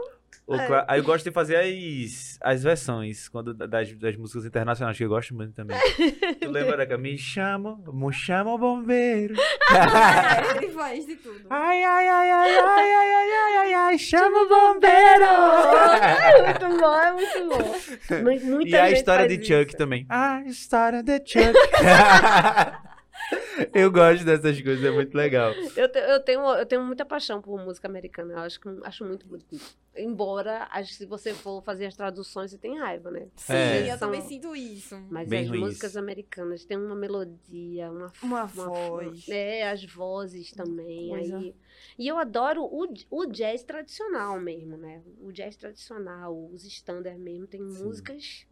É. 0.49 0.85
Aí 0.87 0.99
eu 0.99 1.03
gosto 1.03 1.23
de 1.25 1.31
fazer 1.31 1.55
as, 1.57 2.37
as 2.41 2.63
versões 2.63 3.27
quando, 3.29 3.53
das, 3.53 3.91
das 3.93 4.15
músicas 4.15 4.45
internacionais, 4.45 4.95
que 4.97 5.03
eu 5.03 5.09
gosto 5.09 5.33
muito 5.33 5.53
também. 5.53 5.77
tu 6.39 6.51
lembra 6.51 6.77
daquela? 6.77 6.99
Me 7.01 7.17
chama, 7.17 7.77
me 7.91 8.13
chama 8.13 8.53
o 8.53 8.57
bombeiro. 8.57 9.35
É, 9.35 10.57
ele 10.63 10.71
faz 10.71 11.05
de 11.05 11.15
tudo. 11.15 11.45
Ai, 11.49 11.83
ai, 11.83 12.07
ai, 12.07 12.31
ai, 12.31 12.57
ai, 12.57 12.91
ai, 12.91 12.91
ai, 12.91 13.31
ai, 13.31 13.57
ai, 13.57 13.73
ai, 13.73 13.97
chama 13.97 14.37
o 14.37 14.47
bombeiro. 14.47 15.25
É 16.25 16.41
muito 16.41 16.79
bom, 16.79 16.99
é 16.99 17.13
muito 17.13 17.49
bom. 17.49 17.75
Mu- 18.23 18.55
Muita 18.55 18.69
e 18.69 18.79
a 18.79 18.91
história 18.91 19.27
de 19.27 19.35
Chuck 19.37 19.67
isso. 19.69 19.77
também. 19.77 20.05
A 20.09 20.41
história 20.45 21.01
de 21.01 21.17
Chuck. 21.19 21.53
eu 23.73 23.91
gosto 23.91 24.23
dessas 24.25 24.61
coisas, 24.61 24.83
é 24.83 24.91
muito 24.91 25.15
legal. 25.15 25.51
Eu, 25.75 25.89
te- 25.89 25.99
eu, 25.99 26.19
tenho, 26.21 26.41
eu 26.55 26.65
tenho 26.65 26.83
muita 26.83 27.05
paixão 27.05 27.41
por 27.41 27.59
música 27.63 27.87
americana. 27.87 28.33
Eu 28.33 28.39
acho, 28.39 28.59
que- 28.59 28.69
acho 28.83 29.05
muito 29.05 29.25
bonito. 29.25 29.59
Embora, 29.97 30.67
acho 30.71 30.89
que 30.89 30.95
se 30.95 31.05
você 31.05 31.33
for 31.33 31.63
fazer 31.63 31.85
as 31.85 31.95
traduções, 31.95 32.51
você 32.51 32.57
tem 32.57 32.77
raiva, 32.77 33.09
né? 33.09 33.27
Sim, 33.37 33.53
É. 33.53 33.83
eu 33.83 33.97
São- 33.97 33.99
também 33.99 34.21
sinto 34.21 34.53
isso. 34.55 34.99
Mas 35.09 35.27
Bem 35.29 35.43
as 35.43 35.49
ruins. 35.49 35.61
músicas 35.61 35.95
americanas 35.95 36.65
têm 36.65 36.77
uma 36.77 36.95
melodia, 36.95 37.89
uma, 37.91 38.11
Uma 38.21 38.45
voz. 38.45 39.25
É, 39.29 39.69
as 39.69 39.85
vozes 39.85 40.51
também. 40.51 41.09
Coisa. 41.09 41.37
Aí. 41.37 41.55
E 41.97 42.07
eu 42.09 42.17
adoro 42.17 42.63
o, 42.63 42.85
o 43.09 43.25
jazz 43.25 43.63
tradicional 43.63 44.37
mesmo, 44.39 44.75
né? 44.75 45.01
O 45.21 45.31
jazz 45.31 45.55
tradicional, 45.55 46.37
os 46.51 46.65
standards 46.65 47.19
mesmo, 47.21 47.47
tem 47.47 47.61
Sim. 47.69 47.83
músicas 47.85 48.45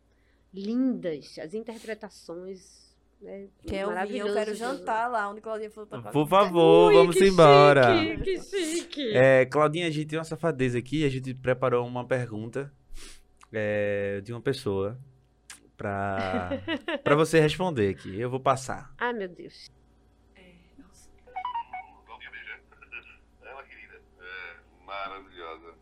lindas, 0.54 1.38
as 1.40 1.54
interpretações. 1.54 2.83
Né? 3.24 3.48
Quer 3.66 3.88
ouvir? 3.88 4.18
Eu 4.18 4.34
quero 4.34 4.54
jantar 4.54 5.10
lá 5.10 5.30
onde 5.30 5.40
Claudinha 5.40 5.72
falou 5.72 5.88
pra 5.90 6.12
Por 6.12 6.28
favor, 6.28 6.90
Ui, 6.90 6.94
vamos 6.94 7.16
que 7.16 7.26
embora. 7.26 7.98
chique, 7.98 8.22
que 8.24 8.42
chique. 8.42 9.14
É, 9.16 9.46
Claudinha, 9.46 9.88
a 9.88 9.90
gente 9.90 10.08
tem 10.08 10.20
uma 10.20 10.26
safadeza 10.26 10.78
aqui. 10.78 11.06
A 11.06 11.10
gente 11.10 11.34
preparou 11.34 11.88
uma 11.88 12.06
pergunta 12.06 12.70
é, 13.52 14.20
de 14.22 14.34
uma 14.34 14.42
pessoa 14.42 15.00
pra, 15.78 16.50
pra 17.02 17.16
você 17.16 17.40
responder 17.40 17.90
aqui. 17.90 18.20
Eu 18.20 18.30
vou 18.30 18.42
passar. 18.42 18.94
Ai, 18.98 19.14
meu 19.14 19.30
Deus. 19.30 19.72
É 20.36 20.42
uma 23.54 23.64
querida. 23.64 24.02
É 24.20 24.86
maravilhosa. 24.86 25.76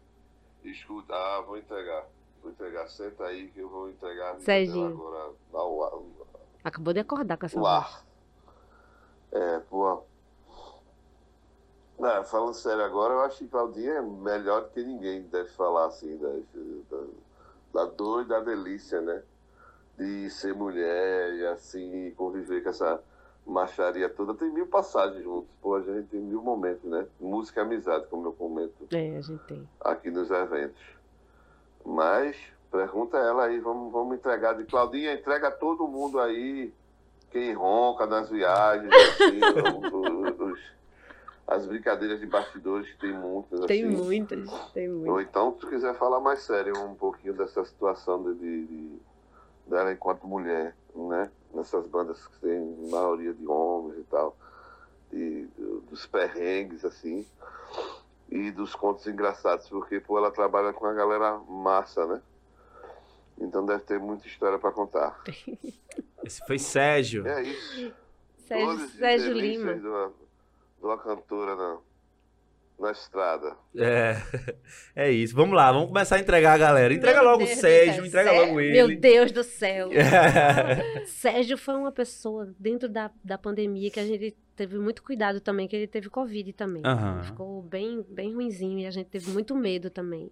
Escuta, 0.63 1.15
ah, 1.15 1.41
vou 1.41 1.57
entregar. 1.57 2.05
Vou 2.43 2.51
entregar. 2.51 2.87
Senta 2.87 3.25
aí 3.25 3.47
que 3.47 3.59
eu 3.59 3.67
vou 3.69 3.89
entregar. 3.89 4.39
Serginho. 4.39 4.87
Agora, 4.87 5.33
UAR. 5.53 6.20
Acabou 6.63 6.93
de 6.93 6.99
acordar 6.99 7.37
com 7.37 7.45
essa 7.45 7.59
voz. 7.59 7.65
Lar. 7.71 8.05
É, 9.31 9.59
pô. 9.69 10.03
Não, 11.97 12.23
falando 12.23 12.53
sério 12.55 12.83
agora, 12.83 13.13
eu 13.13 13.21
acho 13.21 13.37
que 13.39 13.47
Claudinha 13.47 13.93
é 13.93 14.01
melhor 14.01 14.63
do 14.63 14.69
que 14.69 14.83
ninguém 14.83 15.21
deve 15.23 15.49
falar 15.51 15.85
assim 15.85 16.17
da, 16.17 16.29
da, 16.89 17.03
da 17.73 17.91
dor 17.91 18.23
e 18.23 18.27
da 18.27 18.39
delícia, 18.39 18.99
né? 19.01 19.21
De 19.97 20.29
ser 20.31 20.53
mulher 20.55 21.33
e 21.35 21.45
assim, 21.45 22.11
conviver 22.17 22.63
com 22.63 22.69
essa 22.69 22.99
macharia 23.45 24.09
toda. 24.09 24.33
Tem 24.33 24.51
mil 24.51 24.65
passagens 24.65 25.23
juntos, 25.23 25.49
pô, 25.61 25.75
a 25.75 25.81
gente 25.81 26.07
tem 26.07 26.19
mil 26.19 26.41
momentos, 26.41 26.83
né? 26.89 27.05
Música 27.19 27.61
e 27.61 27.63
amizade, 27.63 28.07
como 28.07 28.27
eu 28.27 28.33
comento 28.33 28.87
É, 28.91 29.17
a 29.17 29.21
gente 29.21 29.43
tem. 29.43 29.69
aqui 29.79 30.09
nos 30.09 30.31
eventos. 30.31 30.81
Mas, 31.85 32.35
pergunta 32.71 33.17
ela 33.17 33.45
aí, 33.45 33.59
vamos, 33.59 33.91
vamos 33.91 34.15
entregar 34.17 34.53
de 34.55 34.63
Claudinha, 34.63 35.13
entrega 35.13 35.51
todo 35.51 35.87
mundo 35.87 36.19
aí, 36.19 36.73
quem 37.29 37.53
ronca 37.53 38.05
nas 38.05 38.29
viagens, 38.29 38.91
assim, 38.93 39.39
os- 39.93 40.39
os- 40.39 40.81
as 41.47 41.65
brincadeiras 41.65 42.19
de 42.19 42.25
bastidores 42.27 42.87
que 42.91 42.97
tem 42.99 43.13
muitas. 43.13 43.65
Tem 43.65 43.83
assim. 43.85 43.95
muitas, 43.95 44.49
tem 44.73 44.89
Ou 44.89 44.95
muitas. 44.99 45.23
então, 45.29 45.51
se 45.53 45.59
tu 45.59 45.67
quiser 45.67 45.93
falar 45.95 46.19
mais 46.21 46.41
sério 46.43 46.73
um 46.81 46.95
pouquinho 46.95 47.33
dessa 47.33 47.65
situação 47.65 48.23
de, 48.23 48.35
de- 48.35 48.65
de- 48.67 48.99
dela 49.67 49.91
enquanto 49.91 50.25
mulher, 50.27 50.75
né? 50.95 51.29
Nessas 51.53 51.85
bandas 51.87 52.25
que 52.25 52.39
tem 52.39 52.87
maioria 52.89 53.33
de 53.33 53.45
homens 53.45 53.99
e 53.99 54.03
tal, 54.03 54.35
e 55.11 55.47
do- 55.57 55.81
dos 55.81 56.05
perrengues, 56.05 56.85
assim, 56.85 57.27
e 58.29 58.49
dos 58.51 58.73
contos 58.73 59.05
engraçados, 59.07 59.67
porque, 59.67 59.99
pô, 59.99 60.17
ela 60.17 60.31
trabalha 60.31 60.71
com 60.71 60.85
a 60.85 60.93
galera 60.93 61.37
massa, 61.49 62.05
né? 62.05 62.21
Então 63.41 63.65
deve 63.65 63.81
ter 63.83 63.99
muita 63.99 64.27
história 64.27 64.59
para 64.59 64.71
contar. 64.71 65.19
Esse 66.23 66.45
foi 66.45 66.59
Sérgio. 66.59 67.25
É 67.27 67.41
isso. 67.41 67.91
Sérgio, 68.47 68.87
Sérgio 68.89 69.33
Lima. 69.33 69.73
De 69.73 69.87
uma, 69.87 70.07
de 70.79 70.85
uma 70.85 70.97
cantora 70.99 71.55
na, 71.55 71.77
na 72.79 72.91
estrada. 72.91 73.55
É, 73.75 74.15
é 74.95 75.11
isso. 75.11 75.35
Vamos 75.35 75.55
lá, 75.55 75.71
vamos 75.71 75.87
começar 75.87 76.17
a 76.17 76.19
entregar 76.19 76.53
a 76.53 76.57
galera. 76.57 76.93
Entrega 76.93 77.21
Meu 77.21 77.31
logo 77.31 77.43
o 77.43 77.45
Deus 77.45 77.57
do 77.57 77.61
Sérgio, 77.61 78.05
entrega 78.05 78.29
Sé- 78.29 78.39
logo 78.39 78.59
ele. 78.59 78.73
Meu 78.73 78.99
Deus 78.99 79.31
do 79.31 79.43
céu. 79.43 79.89
Sérgio 81.07 81.57
foi 81.57 81.73
uma 81.73 81.91
pessoa 81.91 82.53
dentro 82.59 82.87
da, 82.87 83.09
da 83.23 83.37
pandemia 83.37 83.89
que 83.89 83.99
a 83.99 84.05
gente 84.05 84.37
teve 84.55 84.77
muito 84.77 85.01
cuidado 85.01 85.41
também, 85.41 85.67
que 85.67 85.75
ele 85.75 85.87
teve 85.87 86.09
Covid 86.09 86.53
também. 86.53 86.83
Aham. 86.85 87.23
Ficou 87.23 87.63
bem, 87.63 88.05
bem 88.07 88.35
ruinzinho 88.35 88.77
e 88.77 88.85
a 88.85 88.91
gente 88.91 89.07
teve 89.07 89.31
muito 89.31 89.55
medo 89.55 89.89
também. 89.89 90.31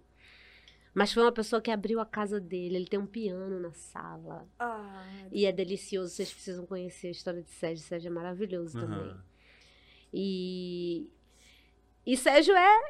Mas 0.92 1.12
foi 1.12 1.22
uma 1.22 1.30
pessoa 1.32 1.62
que 1.62 1.70
abriu 1.70 2.00
a 2.00 2.06
casa 2.06 2.40
dele, 2.40 2.76
ele 2.76 2.86
tem 2.86 2.98
um 2.98 3.06
piano 3.06 3.60
na 3.60 3.72
sala. 3.72 4.46
Ah, 4.58 5.04
E 5.30 5.46
é 5.46 5.52
delicioso, 5.52 6.12
vocês 6.12 6.32
precisam 6.32 6.66
conhecer 6.66 7.08
a 7.08 7.10
história 7.12 7.42
de 7.42 7.50
Sérgio. 7.50 7.84
Sérgio 7.84 8.08
é 8.08 8.12
maravilhoso 8.12 8.78
também. 8.80 9.14
E, 10.12 11.08
e 12.04 12.16
Sérgio 12.16 12.54
é, 12.56 12.80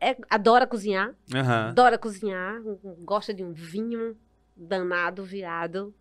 é- 0.00 0.16
adora 0.28 0.66
cozinhar, 0.66 1.14
adora 1.68 1.96
cozinhar, 1.98 2.60
gosta 3.04 3.32
de 3.32 3.44
um 3.44 3.52
vinho 3.52 4.16
danado, 4.56 5.22
virado. 5.24 5.94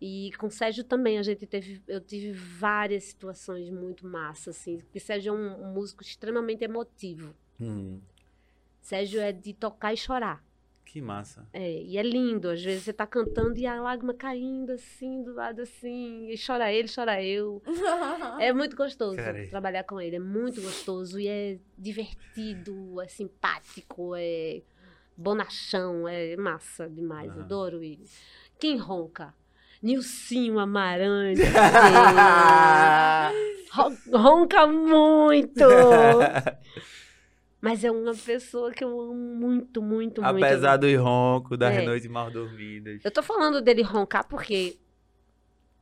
E 0.00 0.30
com 0.38 0.50
Sérgio 0.50 0.84
também 0.84 1.18
a 1.18 1.22
gente 1.22 1.46
teve, 1.46 1.82
eu 1.88 2.00
tive 2.00 2.32
várias 2.32 3.04
situações 3.04 3.70
muito 3.70 4.06
massas, 4.06 4.56
assim, 4.56 4.78
porque 4.78 5.00
Sérgio 5.00 5.30
é 5.34 5.36
um, 5.36 5.62
um 5.68 5.72
músico 5.72 6.02
extremamente 6.02 6.62
emotivo. 6.64 7.34
Hum, 7.60 8.00
Sérgio 8.80 9.20
é 9.20 9.32
de 9.32 9.52
tocar 9.54 9.92
e 9.92 9.96
chorar. 9.96 10.44
Que 10.86 11.02
massa. 11.02 11.46
É, 11.52 11.82
e 11.82 11.98
é 11.98 12.02
lindo, 12.02 12.48
às 12.48 12.62
vezes 12.62 12.84
você 12.84 12.92
tá 12.92 13.06
cantando 13.06 13.58
e 13.58 13.66
a 13.66 13.80
lágrima 13.82 14.14
caindo 14.14 14.70
assim, 14.72 15.22
do 15.22 15.34
lado 15.34 15.60
assim, 15.60 16.30
e 16.30 16.36
chora 16.38 16.72
ele, 16.72 16.88
chora 16.88 17.22
eu. 17.22 17.62
É 18.40 18.52
muito 18.52 18.76
gostoso 18.76 19.16
Cara. 19.16 19.46
trabalhar 19.48 19.82
com 19.84 20.00
ele, 20.00 20.16
é 20.16 20.20
muito 20.20 20.60
gostoso 20.62 21.18
e 21.18 21.26
é 21.26 21.58
divertido, 21.76 23.00
é 23.00 23.08
simpático, 23.08 24.14
é 24.16 24.62
bonachão, 25.16 26.06
é 26.06 26.36
massa 26.36 26.88
demais, 26.88 27.32
Aham. 27.32 27.40
adoro 27.42 27.82
ele. 27.82 28.04
Quem 28.60 28.76
ronca? 28.76 29.34
Nilcinho 29.82 30.58
Amarante. 30.58 31.42
Ron- 33.72 33.96
ronca 34.12 34.66
muito! 34.66 35.64
Mas 37.60 37.82
é 37.84 37.90
uma 37.90 38.14
pessoa 38.14 38.70
que 38.70 38.84
eu 38.84 38.88
amo 39.00 39.14
muito, 39.14 39.82
muito, 39.82 40.22
muito. 40.22 40.44
Apesar 40.44 40.76
do 40.76 40.86
ronco, 41.02 41.56
das 41.56 41.74
É. 41.74 41.84
noites 41.84 42.08
mal 42.08 42.30
dormidas. 42.30 43.00
Eu 43.04 43.10
tô 43.10 43.22
falando 43.22 43.60
dele 43.62 43.82
roncar 43.82 44.26
porque 44.28 44.76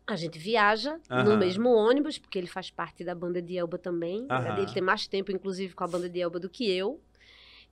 a 0.07 0.17
gente 0.17 0.39
viaja 0.39 0.99
no 1.09 1.17
Aham. 1.33 1.37
mesmo 1.37 1.71
ônibus, 1.71 2.19
porque 2.19 2.39
ele 2.39 2.47
faz 2.47 2.71
parte 2.71 3.03
da 3.05 3.15
banda 3.15 3.41
de 3.41 3.57
Elba 3.57 3.79
também. 3.79 4.27
Aham. 4.31 4.59
Ele 4.59 4.73
tem 4.73 4.83
mais 4.83 5.07
tempo, 5.07 5.33
inclusive, 5.33 5.75
com 5.75 5.83
a 5.85 5.89
banda 5.89 6.09
de 6.09 6.21
Elba 6.21 6.39
do 6.39 6.49
que 6.49 6.71
eu. 6.71 7.01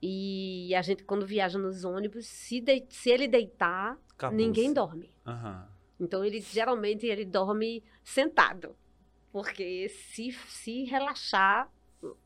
E 0.01 0.75
a 0.75 0.83
gente, 0.83 1.05
quando 1.05 1.25
viaja 1.27 1.59
nos 1.59 1.85
ônibus, 1.85 2.27
se, 2.27 2.61
dei- 2.61 2.87
se 2.89 3.11
ele 3.11 3.29
deitar, 3.29 3.97
ninguém 4.33 4.73
dorme. 4.73 5.11
Aham. 5.27 5.69
Então, 6.01 6.25
ele 6.25 6.41
geralmente 6.41 7.07
ele 7.07 7.25
dorme 7.25 7.85
sentado. 8.03 8.75
Porque 9.31 9.89
se, 9.89 10.33
se 10.49 10.85
relaxar, 10.85 11.71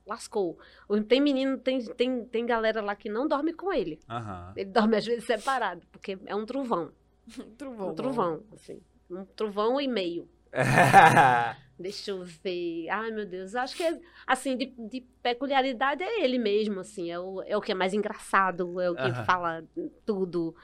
lascou. 0.06 0.58
Ou 0.88 1.02
Tem 1.02 1.20
menino, 1.20 1.58
tem, 1.58 1.84
tem, 1.94 2.24
tem 2.24 2.46
galera 2.46 2.80
lá 2.80 2.94
que 2.94 3.08
não 3.08 3.26
dorme 3.28 3.52
com 3.52 3.72
ele. 3.72 4.00
Aham. 4.08 4.52
Ele 4.56 4.70
dorme 4.70 4.96
às 4.96 5.04
vezes 5.04 5.24
separado, 5.24 5.82
porque 5.92 6.18
é 6.26 6.34
um 6.34 6.46
trovão. 6.46 6.90
Trovão. 7.58 7.90
Um 7.90 7.94
trovão, 7.94 8.42
assim. 8.54 8.80
Um 9.10 9.24
trovão 9.24 9.80
e 9.80 9.88
meio. 9.88 10.28
Deixa 11.78 12.10
eu 12.10 12.24
ver. 12.24 12.88
Ai, 12.88 13.10
meu 13.10 13.26
Deus. 13.26 13.54
Acho 13.54 13.76
que, 13.76 13.82
é, 13.82 14.00
assim, 14.26 14.56
de, 14.56 14.66
de 14.78 15.02
peculiaridade 15.22 16.02
é 16.02 16.24
ele 16.24 16.38
mesmo, 16.38 16.80
assim. 16.80 17.10
É 17.10 17.18
o, 17.18 17.42
é 17.42 17.56
o 17.56 17.60
que 17.60 17.72
é 17.72 17.74
mais 17.74 17.92
engraçado, 17.92 18.80
é 18.80 18.90
o 18.90 18.94
que 18.94 19.02
Aham. 19.02 19.24
fala 19.24 19.64
tudo. 20.06 20.54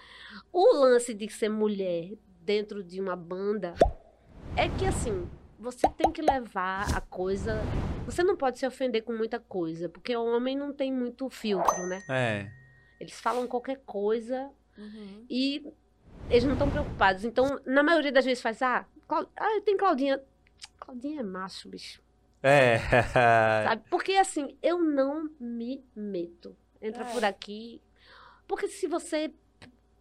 O 0.51 0.75
lance 0.79 1.13
de 1.13 1.29
ser 1.29 1.51
mulher 1.51 2.13
dentro 2.41 2.83
de 2.83 3.01
uma 3.01 3.15
banda 3.15 3.75
é 4.57 4.69
que, 4.71 4.87
assim, 4.87 5.29
você 5.63 5.89
tem 5.89 6.11
que 6.11 6.21
levar 6.21 6.95
a 6.97 7.01
coisa... 7.01 7.61
Você 8.05 8.23
não 8.25 8.37
pode 8.37 8.59
se 8.59 8.67
ofender 8.67 9.03
com 9.03 9.13
muita 9.13 9.39
coisa, 9.39 9.89
porque 9.89 10.15
o 10.17 10.25
homem 10.25 10.57
não 10.57 10.73
tem 10.73 10.93
muito 10.93 11.31
filtro, 11.31 11.87
né? 11.87 12.03
é. 12.11 12.51
Eles 13.01 13.19
falam 13.21 13.47
qualquer 13.49 13.81
coisa 13.85 14.51
Uhum. 14.79 15.27
e 15.29 15.73
eles 16.31 16.45
não 16.45 16.53
estão 16.55 16.71
preocupados. 16.71 17.25
Então, 17.25 17.61
na 17.67 17.83
maioria 17.83 18.13
das 18.13 18.25
vezes 18.25 18.43
faz, 18.43 18.63
ah, 18.63 18.87
Clau... 19.09 19.27
ah 19.37 19.61
tem 19.65 19.77
Claudinha. 19.77 20.21
Claudinha 20.79 21.21
é 21.21 21.25
macho, 21.25 21.69
bicho. 21.69 22.01
É. 22.43 22.79
Sabe? 23.13 23.83
Porque 23.91 24.13
assim, 24.15 24.57
eu 24.63 24.81
não 24.81 25.29
me 25.39 25.85
meto. 25.95 26.57
Entra 26.81 27.05
É. 27.05 27.13
por 27.13 27.25
aqui. 27.25 27.81
Porque 28.49 28.67
se 28.69 28.87
você 28.87 29.33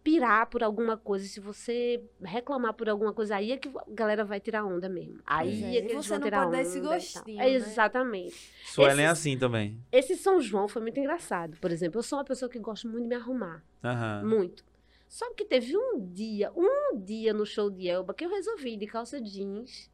pirar 0.02 0.46
por 0.48 0.62
alguma 0.62 0.96
coisa, 0.96 1.24
se 1.26 1.38
você 1.40 2.02
reclamar 2.22 2.74
por 2.74 2.88
alguma 2.88 3.12
coisa, 3.12 3.36
aí 3.36 3.52
é 3.52 3.56
que 3.56 3.68
a 3.68 3.84
galera 3.88 4.24
vai 4.24 4.40
tirar 4.40 4.64
onda 4.64 4.88
mesmo. 4.88 5.20
Aí 5.26 5.62
é, 5.76 5.78
é, 5.78 5.82
que 5.82 5.92
eles 5.92 6.04
você 6.04 6.10
vão 6.10 6.18
não 6.18 6.24
tirar 6.24 6.38
pode 6.44 6.48
onda. 6.48 6.56
dar 6.56 6.62
esse 6.62 6.78
e 6.78 6.82
tal. 6.82 6.92
gostinho, 6.92 7.40
É, 7.40 7.44
né? 7.44 7.50
Exatamente. 7.52 8.52
Suelen 8.64 9.04
é 9.04 9.08
assim 9.08 9.38
também. 9.38 9.80
Esse 9.92 10.16
São 10.16 10.40
João 10.40 10.66
foi 10.68 10.82
muito 10.82 10.98
engraçado. 10.98 11.56
Por 11.60 11.70
exemplo, 11.70 11.98
eu 11.98 12.02
sou 12.02 12.18
uma 12.18 12.24
pessoa 12.24 12.48
que 12.48 12.58
gosta 12.58 12.88
muito 12.88 13.02
de 13.04 13.08
me 13.08 13.14
arrumar. 13.16 13.64
Aham. 13.84 14.24
Muito. 14.24 14.64
Só 15.08 15.32
que 15.34 15.44
teve 15.44 15.76
um 15.76 16.00
dia, 16.12 16.50
um 16.56 16.98
dia 16.98 17.34
no 17.34 17.44
show 17.44 17.70
de 17.70 17.86
Elba 17.88 18.14
que 18.14 18.24
eu 18.24 18.30
resolvi 18.30 18.74
ir 18.74 18.76
de 18.78 18.86
calça 18.86 19.20
jeans 19.20 19.90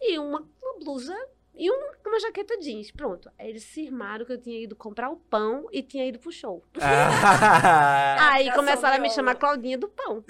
e 0.00 0.18
uma, 0.18 0.40
uma 0.60 0.78
blusa 0.80 1.16
e 1.56 1.70
uma, 1.70 1.92
uma 2.06 2.20
jaqueta 2.20 2.58
jeans. 2.58 2.90
Pronto. 2.90 3.30
Aí 3.38 3.48
eles 3.48 3.62
cismaram 3.64 4.26
que 4.26 4.32
eu 4.32 4.40
tinha 4.40 4.62
ido 4.62 4.76
comprar 4.76 5.10
o 5.10 5.16
pão 5.16 5.66
e 5.72 5.82
tinha 5.82 6.06
ido 6.06 6.18
pro 6.18 6.30
show. 6.30 6.62
Ah. 6.80 8.32
Aí 8.34 8.52
começaram 8.52 8.96
a 8.96 9.00
me 9.00 9.10
chamar. 9.10 9.36
Claudinha 9.36 9.78
do 9.78 9.88
Pão. 9.88 10.24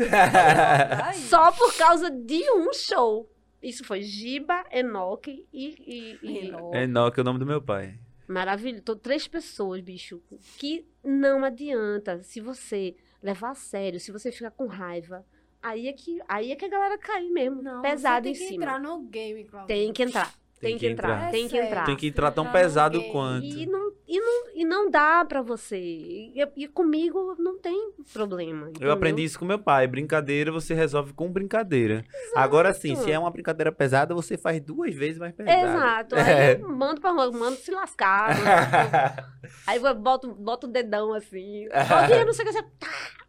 Só 1.29 1.53
por 1.53 1.77
causa 1.77 2.11
de 2.11 2.49
um 2.53 2.73
show. 2.73 3.31
Isso 3.63 3.85
foi 3.85 4.03
Giba, 4.03 4.65
Enoque 4.71 5.47
e. 5.53 5.75
e, 5.81 6.19
e... 6.23 6.39
Enoque. 6.47 6.77
Enoque 6.77 7.21
é 7.21 7.23
o 7.23 7.25
nome 7.25 7.39
do 7.39 7.47
meu 7.47 7.61
pai. 7.61 7.99
Maravilhoso. 8.29 8.83
Tô 8.83 8.97
três 8.97 9.27
pessoas, 9.27 9.81
bicho, 9.81 10.23
que 10.59 10.87
não 11.03 11.45
adianta. 11.45 12.23
Se 12.23 12.41
você 12.41 12.97
levar 13.23 13.51
a 13.51 13.55
sério, 13.55 13.99
se 13.99 14.13
você 14.13 14.31
ficar 14.31 14.51
com 14.51 14.67
raiva, 14.67 15.25
aí 15.63 15.89
é 15.89 15.93
que, 15.93 16.21
aí 16.29 16.53
é 16.53 16.57
que 16.57 16.65
a 16.65 16.69
galera 16.69 16.99
cai 16.99 17.29
mesmo. 17.29 17.63
Não, 17.63 17.83
pesado 17.83 18.25
você 18.27 18.31
em 18.31 18.33
tem 18.33 18.43
que 18.43 18.49
cima. 18.49 18.65
entrar 18.65 18.81
no 18.81 19.03
game, 19.03 19.45
Cláudia. 19.45 19.75
Tem 19.75 19.93
que 19.93 20.03
entrar. 20.03 20.33
Tem, 20.61 20.79
que 20.79 20.87
entrar. 20.89 21.17
entrar. 21.17 21.31
Tem 21.31 21.49
que 21.49 21.59
É 21.59 21.67
entrar. 21.67 21.85
Tem 21.87 21.97
que 21.97 22.07
entrar 22.07 22.31
tão 22.31 22.51
pesado 22.51 22.99
game. 22.99 23.13
quanto. 23.13 23.45
E 23.45 23.67
não, 23.67 23.93
e, 24.09 24.21
não, 24.21 24.45
e 24.55 24.65
não 24.65 24.91
dá 24.91 25.25
pra 25.25 25.43
você. 25.43 25.77
E, 25.79 26.35
e 26.57 26.67
comigo 26.69 27.35
não 27.39 27.59
tem 27.59 27.93
problema. 28.13 28.63
Eu 28.67 28.71
entendeu? 28.71 28.93
aprendi 28.93 29.25
isso 29.25 29.39
com 29.39 29.45
meu 29.45 29.59
pai. 29.59 29.87
Brincadeira 29.87 30.51
você 30.51 30.73
resolve 30.75 31.13
com 31.13 31.31
brincadeira. 31.31 32.05
Agora 32.35 32.73
sim, 32.73 32.95
se 32.97 33.11
é 33.13 33.19
uma 33.19 33.31
brincadeira 33.31 33.71
pesada, 33.71 34.15
você 34.15 34.37
faz 34.39 34.61
duas 34.61 34.95
vezes 34.95 35.19
mais 35.19 35.35
pesada. 35.35 35.61
Exato. 35.61 36.15
Aí 36.17 36.23
É. 36.31 36.55
eu 36.61 36.69
mando 36.69 37.01
pra 37.01 37.11
rua, 37.11 37.31
mando 37.33 37.57
se 37.57 37.71
lascar. 37.71 38.29
mando- 38.37 39.27
aí 39.67 39.83
eu 39.83 39.95
boto, 39.95 40.35
boto 40.35 40.67
o 40.67 40.71
dedão 40.71 41.13
assim. 41.13 41.67
Claudinha, 41.89 42.25
não 42.25 42.33
sei 42.33 42.45
o 42.45 42.49
que. 42.49 42.53
Você... 42.55 42.65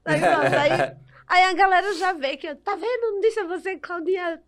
Aí, 0.06 0.20
pronto, 0.22 0.56
aí, 0.56 0.96
aí 1.28 1.44
a 1.44 1.54
galera 1.54 1.94
já 1.96 2.14
vê 2.14 2.38
que, 2.38 2.56
tá 2.56 2.76
vendo? 2.76 3.12
Não 3.14 3.20
disse 3.20 3.40
a 3.42 3.46
você 3.48 3.76
Claudinha 3.78 4.42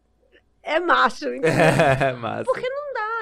é 0.64 0.80
macho. 0.80 1.26
entendeu? 1.34 2.18
Massa. 2.20 2.44
Porque 2.46 2.68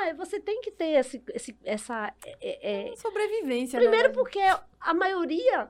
Ah, 0.10 0.14
você 0.16 0.40
tem 0.40 0.62
que 0.62 0.72
ter 0.72 0.92
esse, 1.00 1.22
esse- 1.34 1.58
essa. 1.66 2.14
é- 2.42 2.92
é- 2.92 2.96
Sobrevivência, 2.96 3.78
Primeiro 3.80 4.10
né? 4.10 4.14
porque 4.14 4.40
a 4.80 4.94
maioria 4.94 5.70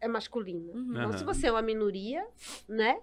é 0.00 0.06
masculina. 0.08 0.72
Uhum. 0.74 0.90
Então, 0.92 1.12
se 1.16 1.24
você 1.24 1.46
é 1.46 1.50
uma 1.52 1.62
minoria, 1.62 2.26
né? 2.68 3.00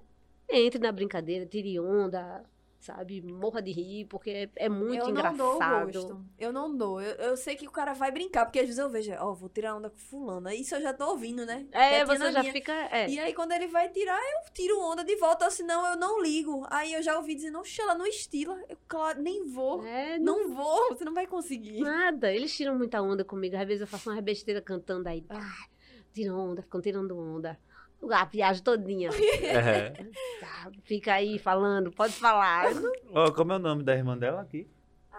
Entre 0.49 0.79
na 0.79 0.91
brincadeira, 0.91 1.45
tire 1.45 1.79
onda, 1.79 2.43
sabe? 2.83 3.21
Morra 3.21 3.61
de 3.61 3.71
rir, 3.71 4.05
porque 4.05 4.49
é, 4.55 4.67
muito 4.69 5.03
eu 5.05 5.09
engraçado. 5.09 5.37
não 5.37 5.89
dou. 5.91 6.21
Eu 6.37 6.51
não 6.51 6.75
dou. 6.77 7.01
Eu, 7.01 7.15
eu 7.29 7.37
sei 7.37 7.55
que 7.55 7.67
o 7.67 7.71
cara 7.71 7.93
vai 7.93 8.11
brincar, 8.11 8.45
porque 8.45 8.59
às 8.59 8.65
vezes 8.65 8.79
eu 8.79 8.89
vejo, 8.89 9.11
ó, 9.19 9.33
vou 9.33 9.49
tirar 9.49 9.75
onda 9.75 9.89
com 9.89 9.97
fulana. 9.97 10.53
Isso 10.53 10.75
eu 10.75 10.81
já 10.81 10.93
tô 10.93 11.07
ouvindo, 11.09 11.45
né? 11.45 11.65
É, 11.71 12.03
você 12.05 12.31
já 12.31 12.41
minha. 12.41 12.51
fica. 12.53 12.73
É. 12.91 13.09
E 13.09 13.19
aí, 13.19 13.33
quando 13.33 13.53
ele 13.53 13.67
vai 13.67 13.89
tirar, 13.89 14.19
eu 14.19 14.53
tiro 14.53 14.79
onda 14.81 15.03
de 15.03 15.15
volta, 15.15 15.49
senão 15.49 15.85
eu 15.87 15.97
não 15.97 16.21
ligo. 16.21 16.65
Aí 16.69 16.93
eu 16.93 17.01
já 17.01 17.17
ouvi 17.17 17.35
dizendo, 17.35 17.59
oxe, 17.59 17.81
ela 17.81 17.95
não 17.95 18.05
estila. 18.05 18.61
Eu, 18.67 18.77
claro, 18.87 19.21
nem 19.21 19.45
vou. 19.45 19.85
É, 19.85 20.19
não 20.19 20.33
Não 20.33 20.55
vou, 20.55 20.89
você 20.89 21.05
não 21.05 21.13
vai 21.13 21.25
conseguir. 21.27 21.79
nada. 21.79 22.33
Eles 22.33 22.55
tiram 22.55 22.75
muita 22.77 23.01
onda 23.01 23.23
comigo. 23.23 23.55
Às 23.55 23.65
vezes 23.67 23.81
eu 23.81 23.87
faço 23.87 24.09
uma 24.09 24.21
besteira 24.21 24.61
cantando 24.61 25.07
aí. 25.07 25.23
Ah. 25.29 25.65
Tiram 26.13 26.37
onda, 26.51 26.61
ficam 26.61 26.81
tirando 26.81 27.17
onda. 27.17 27.57
A 28.11 28.25
viagem 28.25 28.63
todinha. 28.63 29.09
É. 29.43 29.89
Tá, 30.39 30.71
Fica 30.83 31.13
aí 31.13 31.37
falando, 31.39 31.91
pode 31.91 32.13
falar. 32.13 32.65
Ó, 33.13 33.31
como 33.31 33.53
é 33.53 33.55
o 33.55 33.59
nome 33.59 33.83
da 33.83 33.95
irmã 33.95 34.17
dela 34.17 34.41
aqui? 34.41 34.67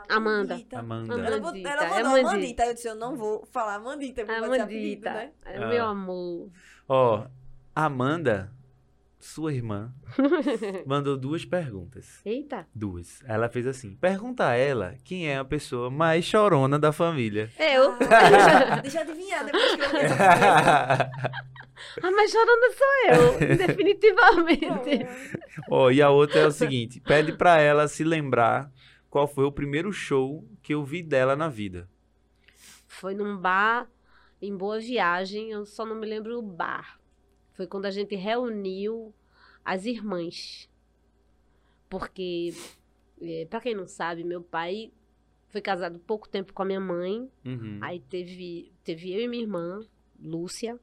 Amanda. 0.08 0.54
Amandita. 0.54 0.78
Amanda. 0.78 1.14
Ela, 1.14 1.36
Amandita, 1.36 1.68
ela 1.70 1.82
é 1.84 1.88
mandou 1.88 2.00
Amandita. 2.08 2.28
Amandita. 2.28 2.62
Aí 2.62 2.68
eu 2.68 2.74
disse, 2.74 2.88
eu 2.88 2.94
não 2.94 3.16
vou 3.16 3.46
falar 3.46 3.76
Amandita, 3.76 4.26
ser 4.26 4.30
apelido, 4.32 4.54
Amandita. 4.54 5.10
né? 5.12 5.30
É 5.46 5.56
Ah. 5.56 5.66
meu 5.68 5.84
amor. 5.86 6.50
Ó, 6.88 7.24
Amanda, 7.74 8.52
sua 9.24 9.54
irmã, 9.54 9.90
mandou 10.86 11.16
duas 11.16 11.46
perguntas. 11.46 12.20
Eita. 12.24 12.68
Duas. 12.74 13.22
Ela 13.26 13.48
fez 13.48 13.66
assim: 13.66 13.96
pergunta 13.96 14.46
a 14.46 14.54
ela 14.54 14.96
quem 15.02 15.28
é 15.28 15.38
a 15.38 15.44
pessoa 15.44 15.90
mais 15.90 16.26
chorona 16.26 16.78
da 16.78 16.92
família. 16.92 17.50
Eu. 17.58 17.92
Ah, 17.92 18.80
deixa 18.82 18.98
eu 18.98 19.02
adivinhar 19.02 19.44
depois 19.46 19.76
que 19.76 19.80
eu 19.80 19.86
Ah, 20.20 21.10
mas 22.12 22.30
chorando 22.30 22.74
sou 22.74 22.86
eu, 23.08 23.38
definitivamente. 23.56 25.06
Ó, 25.70 25.90
e 25.90 26.02
a 26.02 26.10
outra 26.10 26.40
é 26.40 26.46
o 26.46 26.52
seguinte: 26.52 27.00
pede 27.00 27.32
pra 27.32 27.58
ela 27.58 27.88
se 27.88 28.04
lembrar 28.04 28.70
qual 29.08 29.26
foi 29.26 29.44
o 29.44 29.52
primeiro 29.52 29.90
show 29.90 30.46
que 30.62 30.74
eu 30.74 30.84
vi 30.84 31.02
dela 31.02 31.34
na 31.34 31.48
vida. 31.48 31.88
Foi 32.86 33.14
num 33.14 33.38
bar 33.38 33.88
em 34.40 34.54
Boa 34.54 34.78
Viagem, 34.78 35.50
eu 35.50 35.64
só 35.64 35.86
não 35.86 35.96
me 35.96 36.06
lembro 36.06 36.38
o 36.38 36.42
bar. 36.42 36.98
Foi 37.54 37.66
quando 37.66 37.86
a 37.86 37.90
gente 37.90 38.14
reuniu 38.14 39.14
as 39.64 39.84
irmãs. 39.86 40.68
Porque, 41.88 42.52
eh, 43.20 43.46
pra 43.48 43.60
quem 43.60 43.74
não 43.74 43.86
sabe, 43.86 44.24
meu 44.24 44.42
pai 44.42 44.90
foi 45.48 45.60
casado 45.60 45.98
pouco 46.00 46.28
tempo 46.28 46.52
com 46.52 46.62
a 46.62 46.66
minha 46.66 46.80
mãe. 46.80 47.30
Uhum. 47.44 47.78
Aí 47.80 48.00
teve, 48.00 48.72
teve 48.82 49.12
eu 49.12 49.20
e 49.20 49.28
minha 49.28 49.42
irmã, 49.42 49.80
Lúcia. 50.20 50.78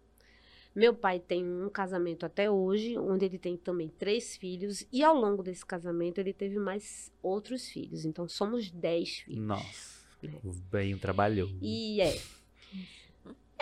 Meu 0.74 0.94
pai 0.94 1.20
tem 1.20 1.44
um 1.46 1.70
casamento 1.70 2.26
até 2.26 2.50
hoje, 2.50 2.98
onde 2.98 3.26
ele 3.26 3.38
tem 3.38 3.58
também 3.58 3.90
três 3.90 4.38
filhos. 4.38 4.88
E 4.90 5.04
ao 5.04 5.14
longo 5.14 5.44
desse 5.44 5.66
casamento, 5.66 6.20
ele 6.20 6.32
teve 6.32 6.58
mais 6.58 7.12
outros 7.22 7.68
filhos. 7.68 8.06
Então, 8.06 8.26
somos 8.30 8.72
dez 8.72 9.18
filhos. 9.20 9.44
Nossa, 9.46 10.06
É. 10.24 10.30
o 10.48 10.54
bem 10.72 10.98
trabalhou. 10.98 11.50
E 11.62 12.00
é. 12.00 12.18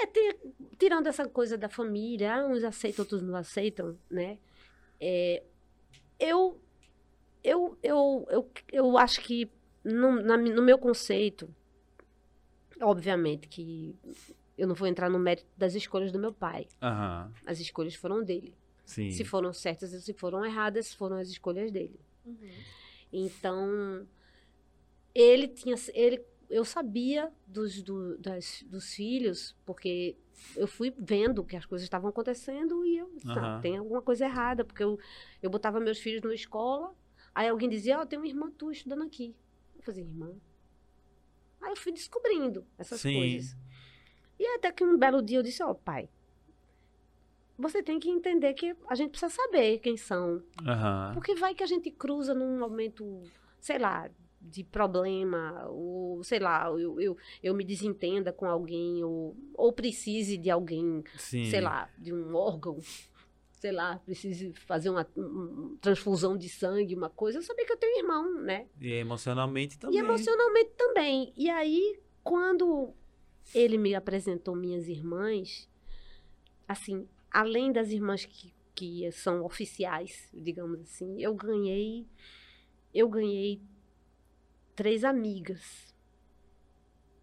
É, 0.01 0.05
ter- 0.07 0.39
tirando 0.77 1.07
essa 1.07 1.27
coisa 1.27 1.57
da 1.57 1.67
família, 1.69 2.33
ah, 2.35 2.47
uns 2.47 2.63
aceitam, 2.63 3.03
outros 3.03 3.21
não 3.21 3.35
aceitam, 3.35 3.97
né? 4.09 4.37
É, 4.99 5.43
eu, 6.19 6.59
eu, 7.43 7.77
eu, 7.83 8.27
eu, 8.29 8.51
eu 8.71 8.97
acho 8.97 9.21
que, 9.21 9.49
no, 9.83 10.21
na 10.21 10.37
no 10.37 10.61
meu 10.61 10.77
conceito, 10.77 11.53
obviamente 12.81 13.47
que 13.47 13.95
eu 14.57 14.67
não 14.67 14.75
vou 14.75 14.87
entrar 14.87 15.09
no 15.09 15.19
mérito 15.19 15.47
das 15.57 15.73
escolhas 15.75 16.11
do 16.11 16.19
meu 16.19 16.33
pai. 16.33 16.67
Aham, 16.81 17.31
As 17.45 17.59
escolhas 17.59 17.95
foram 17.95 18.23
dele. 18.23 18.55
sim. 18.85 19.09
Se 19.11 19.23
foram 19.23 19.53
certas 19.53 19.93
ou 19.93 19.99
se 19.99 20.13
foram 20.13 20.45
erradas, 20.45 20.93
foram 20.93 21.17
as 21.17 21.29
escolhas 21.29 21.71
dele. 21.71 21.99
Uhum. 22.25 22.49
Então, 23.11 24.07
ele 25.15 25.47
tinha. 25.47 25.75
Ele, 25.93 26.23
eu 26.49 26.65
sabia 26.65 27.31
dos, 27.45 27.81
do- 27.83 28.17
das- 28.17 28.63
dos 28.63 28.93
filhos, 28.93 29.55
porque 29.65 30.17
eu 30.55 30.67
fui 30.67 30.93
vendo 30.97 31.43
que 31.43 31.55
as 31.55 31.65
coisas 31.65 31.83
estavam 31.85 32.09
acontecendo 32.09 32.83
e 32.85 32.97
eu 32.97 33.11
"Não, 33.23 33.35
Aham. 33.35 33.61
tem 33.61 33.77
alguma 33.77 34.01
coisa 34.01 34.25
errada, 34.25 34.65
porque 34.65 34.83
eu, 34.83 34.97
eu 35.41 35.49
botava 35.49 35.79
meus 35.79 35.99
filhos 35.99 36.21
numa 36.21 36.33
escola, 36.33 36.93
aí 37.35 37.47
alguém 37.47 37.69
dizia, 37.69 37.99
ó, 37.99 38.05
tem 38.05 38.17
uma 38.17 38.27
irmã 38.27 38.49
tua 38.51 38.71
estudando 38.71 39.03
aqui. 39.03 39.35
Eu 39.77 39.83
fazia, 39.83 40.03
irmã. 40.03 40.33
Aí 41.61 41.71
eu 41.71 41.77
fui 41.77 41.91
descobrindo 41.91 42.65
essas 42.77 43.01
Sim. 43.01 43.13
coisas. 43.13 43.55
E 44.39 44.45
até 44.55 44.71
que 44.71 44.83
um 44.83 44.97
belo 44.97 45.21
dia 45.21 45.37
eu 45.39 45.43
disse, 45.43 45.61
ó, 45.61 45.73
pai, 45.73 46.09
você 47.57 47.83
tem 47.83 47.99
que 47.99 48.09
entender 48.09 48.53
que 48.53 48.73
a 48.87 48.95
gente 48.95 49.11
precisa 49.11 49.29
saber 49.33 49.79
quem 49.79 49.97
são, 49.97 50.41
Aham. 50.65 51.11
porque 51.13 51.35
vai 51.35 51.53
que 51.53 51.61
a 51.61 51.67
gente 51.67 51.91
cruza 51.91 52.33
num 52.33 52.57
momento, 52.57 53.21
sei 53.59 53.77
lá, 53.77 54.09
de 54.41 54.63
problema, 54.63 55.67
ou 55.69 56.23
sei 56.23 56.39
lá, 56.39 56.67
eu, 56.69 56.99
eu, 56.99 57.17
eu 57.43 57.53
me 57.53 57.63
desentenda 57.63 58.31
com 58.31 58.45
alguém, 58.45 59.03
ou, 59.03 59.35
ou 59.53 59.71
precise 59.73 60.37
de 60.37 60.49
alguém, 60.49 61.03
Sim. 61.17 61.45
sei 61.45 61.61
lá, 61.61 61.89
de 61.97 62.13
um 62.13 62.33
órgão, 62.35 62.77
sei 63.51 63.71
lá, 63.71 63.99
precise 64.05 64.53
fazer 64.65 64.89
uma, 64.89 65.05
um- 65.17 65.77
transfusão 65.81 66.37
de 66.37 66.47
sangue, 66.47 66.95
uma 66.95 67.09
coisa, 67.09 67.37
eu 67.39 67.41
sabia 67.43 67.65
que 67.65 67.73
eu 67.73 67.77
tenho 67.77 67.95
um 67.95 67.99
irmão, 67.99 68.41
né? 68.41 68.67
E 68.79 68.91
emocionalmente 68.93 69.77
também. 69.77 69.97
E 69.97 69.99
emocionalmente 70.03 70.71
também. 70.77 71.33
E 71.35 71.49
aí, 71.49 71.99
quando 72.23 72.93
ele 73.53 73.77
me 73.77 73.93
apresentou 73.93 74.55
minhas 74.55 74.87
irmãs, 74.87 75.69
assim, 76.67 77.07
além 77.31 77.71
das 77.71 77.89
irmãs 77.89 78.25
que, 78.25 78.53
que 78.73 79.11
são 79.11 79.43
oficiais, 79.43 80.29
digamos 80.33 80.79
assim, 80.81 81.21
eu 81.21 81.33
ganhei. 81.35 82.07
Eu 82.93 83.07
ganhei 83.07 83.61
três 84.79 85.03
amigas. 85.03 85.93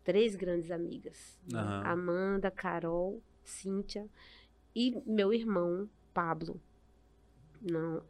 Três 0.04 0.36
grandes 0.36 0.70
amigas. 0.70 1.40
Aham. 1.54 1.82
Amanda, 1.86 2.50
Carol, 2.50 3.22
Cíntia 3.42 4.06
e 4.74 4.94
meu 5.06 5.32
irmão, 5.32 5.88
Pablo. 6.12 6.60
Não. 7.62 8.02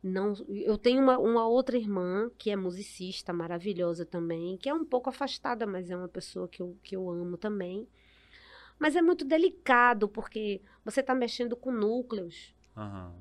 Não, 0.00 0.34
eu 0.48 0.78
tenho 0.78 1.02
uma, 1.02 1.18
uma 1.18 1.48
outra 1.48 1.76
irmã 1.76 2.30
que 2.38 2.48
é 2.48 2.54
musicista, 2.54 3.32
maravilhosa 3.32 4.06
também, 4.06 4.56
que 4.56 4.68
é 4.68 4.74
um 4.74 4.84
pouco 4.84 5.10
afastada, 5.10 5.66
mas 5.66 5.90
é 5.90 5.96
uma 5.96 6.08
pessoa 6.08 6.46
que 6.46 6.62
eu, 6.62 6.78
que 6.80 6.94
eu 6.94 7.10
amo 7.10 7.36
também. 7.36 7.88
Mas 8.78 8.94
é 8.94 9.02
muito 9.02 9.24
delicado, 9.24 10.08
porque 10.08 10.62
você 10.84 11.00
está 11.00 11.12
mexendo 11.12 11.56
com 11.56 11.72
núcleos 11.72 12.54
Aham. 12.76 13.16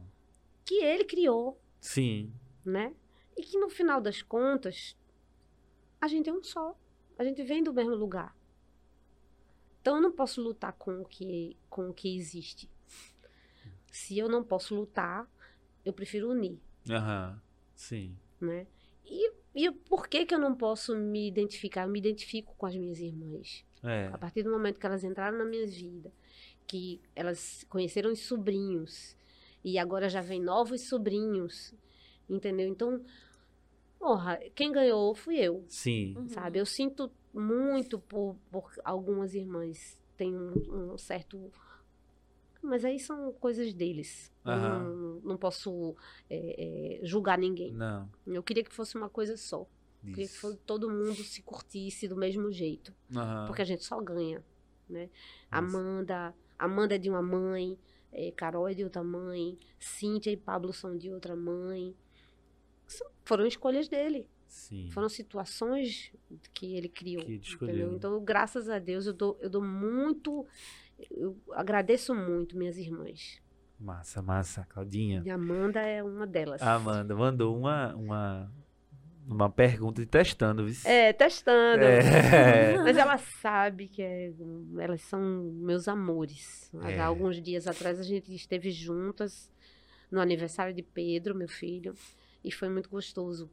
que 0.63 0.75
ele 0.75 1.05
criou, 1.05 1.59
Sim. 1.81 2.31
né? 2.63 2.93
E 3.35 3.41
que 3.41 3.57
no 3.57 3.67
final 3.67 3.99
das 3.99 4.21
contas, 4.21 4.95
a 5.99 6.07
gente 6.07 6.29
é 6.29 6.33
um 6.33 6.43
só. 6.43 6.77
A 7.17 7.23
gente 7.23 7.43
vem 7.43 7.63
do 7.63 7.73
mesmo 7.73 7.95
lugar. 7.95 8.35
Então 9.81 9.97
eu 9.97 10.01
não 10.01 10.11
posso 10.11 10.41
lutar 10.41 10.73
com 10.73 11.01
o 11.01 11.05
que, 11.05 11.55
com 11.69 11.89
o 11.89 11.93
que 11.93 12.15
existe. 12.17 12.69
Se 13.91 14.17
eu 14.17 14.27
não 14.27 14.43
posso 14.43 14.75
lutar, 14.75 15.29
eu 15.85 15.93
prefiro 15.93 16.31
unir. 16.31 16.59
Aham. 16.89 17.41
Sim. 17.75 18.17
né? 18.39 18.67
E, 19.05 19.31
e 19.53 19.71
por 19.71 20.07
que 20.07 20.25
que 20.25 20.33
eu 20.33 20.39
não 20.39 20.55
posso 20.55 20.95
me 20.95 21.27
identificar? 21.27 21.83
Eu 21.83 21.89
me 21.89 21.99
identifico 21.99 22.55
com 22.57 22.65
as 22.65 22.75
minhas 22.75 22.99
irmãs. 22.99 23.65
É. 23.83 24.09
A 24.11 24.17
partir 24.17 24.43
do 24.43 24.51
momento 24.51 24.79
que 24.79 24.85
elas 24.85 25.03
entraram 25.03 25.37
na 25.37 25.45
minha 25.45 25.67
vida, 25.67 26.11
que 26.65 26.99
elas 27.15 27.63
conheceram 27.69 28.11
os 28.11 28.19
sobrinhos, 28.19 29.15
e 29.63 29.77
agora 29.77 30.09
já 30.09 30.21
vem 30.21 30.41
novos 30.41 30.81
sobrinhos, 30.81 31.73
entendeu? 32.29 32.67
Então, 32.67 33.03
porra, 33.99 34.39
quem 34.53 34.71
ganhou 34.71 35.13
fui 35.15 35.37
eu, 35.37 35.63
Sim. 35.67 36.15
Uhum. 36.17 36.29
sabe? 36.29 36.59
Eu 36.59 36.65
sinto 36.65 37.11
muito 37.33 37.99
por, 37.99 38.35
por 38.51 38.71
algumas 38.83 39.33
irmãs. 39.33 39.99
Tem 40.17 40.33
um, 40.35 40.93
um 40.93 40.97
certo... 40.97 41.51
Mas 42.61 42.83
aí 42.83 42.99
são 42.99 43.31
coisas 43.33 43.73
deles. 43.73 44.31
Eu 44.43 44.51
Aham. 44.51 44.79
Não, 44.83 45.21
não 45.21 45.37
posso 45.37 45.95
é, 46.29 46.99
é, 47.01 47.05
julgar 47.05 47.37
ninguém. 47.37 47.71
Não. 47.73 48.09
Eu 48.25 48.41
queria 48.41 48.63
que 48.63 48.73
fosse 48.73 48.97
uma 48.97 49.09
coisa 49.09 49.37
só. 49.37 49.59
Eu 50.03 50.09
queria 50.09 50.25
que 50.27 50.31
Isso. 50.33 50.41
fosse- 50.41 50.57
todo 50.65 50.89
mundo 50.89 51.13
se 51.15 51.41
curtisse 51.43 52.07
do 52.07 52.15
mesmo 52.15 52.51
jeito. 52.51 52.93
Aham. 53.15 53.45
Porque 53.45 53.61
a 53.61 53.65
gente 53.65 53.83
só 53.83 54.01
ganha, 54.01 54.43
né? 54.89 55.05
Isso. 55.05 55.11
Amanda, 55.51 56.33
Amanda 56.57 56.95
é 56.95 56.97
de 56.97 57.07
uma 57.09 57.21
mãe, 57.21 57.77
eh, 58.11 58.31
Carol 58.31 58.67
é 58.67 58.73
de 58.73 58.83
outra 58.83 59.03
mãe, 59.03 59.59
Cíntia 59.79 60.31
e 60.31 60.37
Pablo 60.37 60.73
são 60.73 60.97
de 60.97 61.11
outra 61.11 61.35
mãe. 61.35 61.95
Foram 63.23 63.45
escolhas 63.45 63.87
dele. 63.87 64.27
Sim. 64.47 64.89
Foram 64.91 65.09
situações 65.09 66.11
que 66.53 66.75
ele 66.75 66.87
criou. 66.87 67.25
Que 67.25 67.33
entendeu? 67.35 67.93
Então, 67.95 68.23
graças 68.23 68.69
a 68.69 68.79
Deus, 68.79 69.05
eu 69.05 69.13
dou, 69.13 69.37
eu 69.41 69.49
dou 69.49 69.61
muito. 69.63 70.45
Eu 71.11 71.37
agradeço 71.51 72.13
muito 72.15 72.57
minhas 72.57 72.77
irmãs. 72.77 73.41
Massa, 73.79 74.21
massa. 74.21 74.65
Claudinha. 74.69 75.21
E 75.25 75.29
a 75.29 75.35
Amanda 75.35 75.81
é 75.81 76.01
uma 76.01 76.25
delas. 76.25 76.61
Amanda 76.61 77.13
mandou 77.13 77.57
uma, 77.57 77.93
uma, 77.95 78.51
uma 79.27 79.49
pergunta 79.49 80.01
de 80.01 80.07
testando, 80.07 80.65
viu? 80.65 80.75
É, 80.89 81.11
testando. 81.11 81.83
É. 81.83 82.77
Mas 82.81 82.95
ela 82.95 83.17
sabe 83.17 83.87
que 83.89 84.01
é- 84.01 84.31
elas 84.79 85.01
são 85.01 85.19
meus 85.55 85.87
amores. 85.89 86.71
É. 86.83 86.97
Há 86.99 87.05
alguns 87.05 87.41
dias 87.41 87.67
atrás 87.67 87.99
a 87.99 88.03
gente 88.03 88.33
esteve 88.33 88.71
juntas 88.71 89.51
no 90.09 90.21
aniversário 90.21 90.73
de 90.73 90.81
Pedro, 90.81 91.35
meu 91.35 91.49
filho, 91.49 91.93
e 92.45 92.51
foi 92.51 92.69
muito 92.69 92.89
gostoso. 92.89 93.49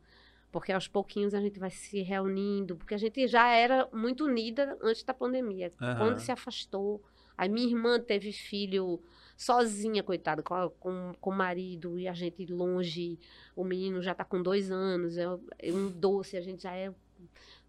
Porque 0.50 0.70
aos 0.70 0.86
pouquinhos 0.86 1.32
a 1.32 1.40
gente 1.40 1.58
vai 1.58 1.70
se 1.70 2.02
reunindo, 2.02 2.76
porque 2.76 2.94
a 2.94 2.98
gente 2.98 3.26
já 3.26 3.48
era 3.48 3.88
muito 3.92 4.26
unida 4.26 4.76
antes 4.82 5.02
da 5.02 5.14
pandemia. 5.14 5.72
Aham. 5.80 5.98
Quando 5.98 6.18
se 6.18 6.30
afastou, 6.30 7.02
a 7.36 7.48
minha 7.48 7.66
irmã 7.66 7.98
teve 7.98 8.32
filho 8.32 9.02
sozinha, 9.36 10.02
coitada, 10.02 10.42
com, 10.42 10.68
com, 10.78 11.12
com 11.20 11.30
o 11.30 11.34
marido, 11.34 11.98
e 11.98 12.06
a 12.06 12.12
gente 12.12 12.46
longe, 12.46 13.18
o 13.56 13.64
menino 13.64 14.02
já 14.02 14.14
tá 14.14 14.24
com 14.24 14.42
dois 14.42 14.70
anos, 14.70 15.16
é, 15.16 15.24
é 15.58 15.72
um 15.72 15.90
doce, 15.90 16.36
a 16.36 16.40
gente 16.40 16.62
já 16.62 16.74
é. 16.74 16.92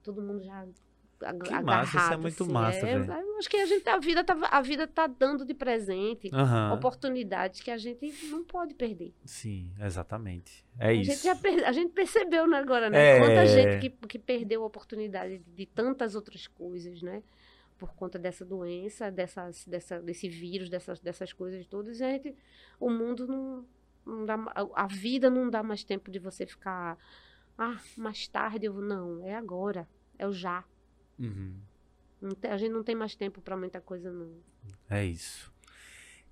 Todo 0.04 0.22
mundo 0.22 0.44
já. 0.44 0.68
Ag- 1.24 1.40
Que 1.44 1.54
agarrado, 1.54 1.66
massa, 1.66 1.98
isso 1.98 2.14
é 2.14 2.18
muito 2.18 2.44
assim, 2.44 2.52
massa, 2.54 2.88
é, 2.88 2.96
eu 2.96 3.38
acho 3.38 3.50
que 3.50 3.58
a 3.58 3.66
gente 3.66 3.88
a 3.90 3.98
vida 3.98 4.24
tá 4.24 4.38
a 4.52 4.62
vida 4.62 4.88
tá 4.88 5.08
dando 5.08 5.46
de 5.46 5.54
presente 5.54 6.30
Aham. 6.34 6.74
oportunidades 6.74 7.62
que 7.62 7.72
a 7.72 7.78
gente 7.78 8.06
não 8.28 8.44
pode 8.44 8.74
perder. 8.74 9.14
Sim, 9.26 9.72
exatamente. 9.80 10.66
É 10.80 10.90
a 10.90 10.94
isso. 10.94 11.12
gente 11.12 11.24
já 11.24 11.68
a 11.68 11.72
gente 11.72 11.92
percebeu 11.94 12.48
né, 12.48 12.58
agora, 12.58 12.90
né? 12.90 13.18
É. 13.18 13.20
Quanta 13.20 13.46
gente 13.46 13.80
que, 13.80 14.08
que 14.08 14.20
perdeu 14.20 14.64
a 14.64 14.68
oportunidade 14.68 15.40
de, 15.40 15.66
tantas 15.66 16.16
outras 16.16 16.48
coisas, 16.48 17.02
né? 17.02 17.24
Por 17.78 17.94
conta 17.96 18.18
dessa 18.18 18.46
doença, 18.46 19.12
dessas, 19.12 19.66
dessa, 19.66 20.00
desse 20.00 20.30
vírus, 20.30 20.70
dessas, 20.70 21.00
dessas 21.00 21.34
coisas 21.34 21.66
todas. 21.68 22.00
E 22.00 22.04
a 22.04 22.10
gente, 22.12 22.36
o 22.80 22.90
mundo 22.90 23.28
não, 23.28 23.66
não 24.06 24.26
dá, 24.26 24.38
a 24.76 24.88
vida 24.88 25.30
não 25.30 25.50
dá 25.50 25.62
mais 25.64 25.84
tempo 25.84 26.10
de 26.12 26.20
você 26.20 26.46
ficar. 26.46 26.98
Ah, 27.58 27.78
mais 27.98 28.28
tarde 28.28 28.68
eu. 28.68 28.74
Não, 28.76 29.26
é 29.26 29.36
agora. 29.36 29.88
É 30.18 30.28
o 30.28 30.32
já. 30.32 30.64
Uhum. 31.20 31.56
Tem- 32.40 32.52
a 32.52 32.58
gente 32.58 32.72
não 32.72 32.84
tem 32.84 32.96
mais 32.96 33.16
tempo 33.16 33.42
para 33.42 33.58
muita 33.58 33.82
coisa, 33.82 34.12
não. 34.12 34.32
É 34.90 35.04
isso. 35.06 35.52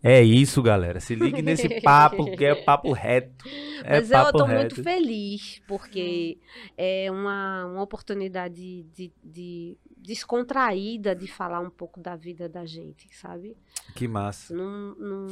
É 0.03 0.21
isso, 0.23 0.63
galera. 0.63 0.99
Se 0.99 1.13
ligue 1.13 1.41
nesse 1.43 1.67
papo, 1.81 2.35
que 2.35 2.43
é 2.43 2.55
papo 2.55 2.91
reto. 2.91 3.47
É 3.83 3.99
Mas 3.99 4.09
eu 4.09 4.17
papo 4.17 4.29
estou 4.29 4.45
reto. 4.45 4.59
muito 4.75 4.83
feliz, 4.83 5.61
porque 5.67 6.39
é 6.75 7.11
uma, 7.11 7.65
uma 7.67 7.83
oportunidade 7.83 8.83
de, 8.95 9.11
de 9.23 9.77
descontraída 9.95 11.15
de 11.15 11.27
falar 11.27 11.59
um 11.59 11.69
pouco 11.69 11.99
da 11.99 12.15
vida 12.15 12.49
da 12.49 12.65
gente, 12.65 13.07
sabe? 13.15 13.55
Que 13.95 14.07
massa. 14.07 14.55
Não, 14.55 14.95
não, 14.95 15.27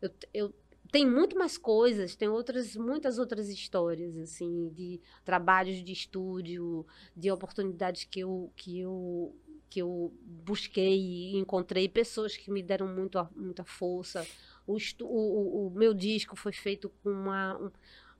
eu, 0.00 0.10
eu, 0.32 0.54
tem 0.94 1.04
muito 1.10 1.36
mais 1.36 1.58
coisas, 1.58 2.14
tem 2.14 2.28
outras, 2.28 2.76
muitas 2.76 3.18
outras 3.18 3.48
histórias, 3.48 4.16
assim, 4.16 4.68
de 4.68 5.00
trabalhos 5.24 5.82
de 5.82 5.90
estúdio, 5.92 6.86
de 7.16 7.32
oportunidades 7.32 8.04
que 8.04 8.20
eu, 8.20 8.52
que 8.54 8.78
eu, 8.78 9.34
que 9.68 9.80
eu 9.82 10.14
busquei 10.24 10.96
e 11.32 11.36
encontrei, 11.36 11.88
pessoas 11.88 12.36
que 12.36 12.48
me 12.48 12.62
deram 12.62 12.86
muito, 12.86 13.18
muita 13.34 13.64
força. 13.64 14.24
O, 14.64 14.76
estu- 14.76 15.04
o, 15.04 15.64
o- 15.64 15.66
o 15.66 15.70
meu 15.70 15.92
disco 15.92 16.36
foi 16.36 16.52
feito 16.52 16.88
com 17.02 17.10
uma, 17.10 17.58
um- 17.58 17.70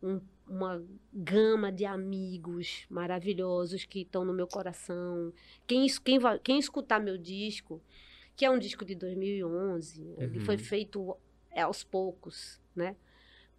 um- 0.02 0.20
uma 0.48 0.84
gama 1.12 1.70
de 1.70 1.84
amigos 1.84 2.86
maravilhosos 2.90 3.84
que 3.84 4.00
estão 4.00 4.24
no 4.24 4.34
meu 4.34 4.48
coração. 4.48 5.32
Quem, 5.64 5.86
quem, 6.02 6.18
quem 6.42 6.58
escutar 6.58 6.98
meu 7.00 7.16
disco, 7.16 7.80
que 8.34 8.44
é 8.44 8.50
um 8.50 8.58
disco 8.58 8.84
de 8.84 8.96
2011, 8.96 10.02
ele 10.18 10.40
foi 10.40 10.56
Uhum. 10.56 10.60
feito 10.60 11.16
aos 11.56 11.84
poucos, 11.84 12.60
né? 12.74 12.96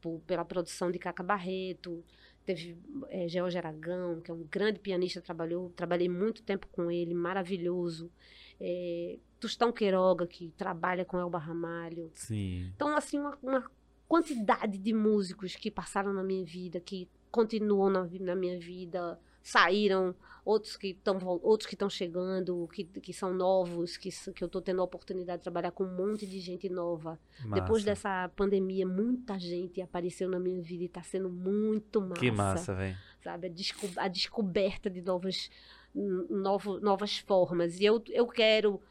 Por- 0.02 0.20
pela 0.22 0.46
produção 0.46 0.92
de 0.92 1.00
Caca 1.00 1.24
Barreto. 1.24 2.04
Teve 2.46 2.78
é, 3.10 3.28
George 3.28 3.58
Aragão, 3.58 4.22
que 4.22 4.30
é 4.30 4.34
um 4.34 4.44
grande 4.44 4.80
pianista, 4.80 5.20
trabalhou, 5.20 5.72
trabalhei 5.72 6.08
muito 6.08 6.44
tempo 6.44 6.68
com 6.72 6.92
ele, 6.92 7.14
maravilhoso. 7.16 8.12
É, 8.60 9.18
Tostão 9.40 9.72
Queiroga, 9.72 10.28
que 10.28 10.52
trabalha 10.58 11.04
com 11.04 11.18
Elba 11.18 11.40
Ramalho. 11.40 12.12
Sim. 12.14 12.72
Então, 12.76 12.96
assim, 12.96 13.20
uma, 13.20 13.38
uma 13.42 13.72
quantidade 14.08 14.78
de 14.78 14.94
músicos 14.94 15.56
que 15.56 15.72
passaram 15.72 16.14
na 16.14 16.24
minha 16.24 16.46
vida, 16.46 16.80
que 16.80 17.10
continuam 17.32 17.90
na, 17.90 18.08
na 18.22 18.36
minha 18.36 18.60
vida, 18.60 19.20
saíram, 19.46 20.16
outros 20.44 20.76
que 20.76 20.88
estão 20.88 21.20
outros 21.44 21.68
que 21.68 21.76
estão 21.76 21.88
chegando, 21.88 22.68
que, 22.74 22.84
que 22.84 23.14
são 23.14 23.32
novos, 23.32 23.96
que, 23.96 24.10
que 24.34 24.44
eu 24.44 24.48
estou 24.48 24.60
tendo 24.60 24.82
a 24.82 24.84
oportunidade 24.84 25.38
de 25.38 25.44
trabalhar 25.44 25.70
com 25.70 25.84
um 25.84 25.96
monte 25.96 26.26
de 26.26 26.40
gente 26.40 26.68
nova. 26.68 27.20
Depois 27.54 27.84
Massa. 27.84 27.86
dessa 27.86 28.32
pandemia, 28.36 28.88
muita 28.88 29.38
gente 29.38 29.80
apareceu 29.84 30.28
na 30.28 30.40
minha 30.40 30.60
vida 30.64 30.82
e 30.82 30.88
está 30.88 31.04
sendo 31.04 31.30
muito 31.30 32.02
massa. 32.02 32.20
Que 32.20 32.32
massa, 32.32 32.74
velho. 32.74 32.98
Sabe? 33.24 33.46
A, 33.46 33.50
desco- 33.52 34.00
a 34.00 34.08
descoberta 34.08 34.90
de 34.90 35.02
novas, 35.04 35.52
novo, 35.94 36.80
novas 36.80 37.20
formas. 37.20 37.80
E 37.80 37.86
eu, 37.86 38.04
eu 38.10 38.26
quero, 38.26 38.82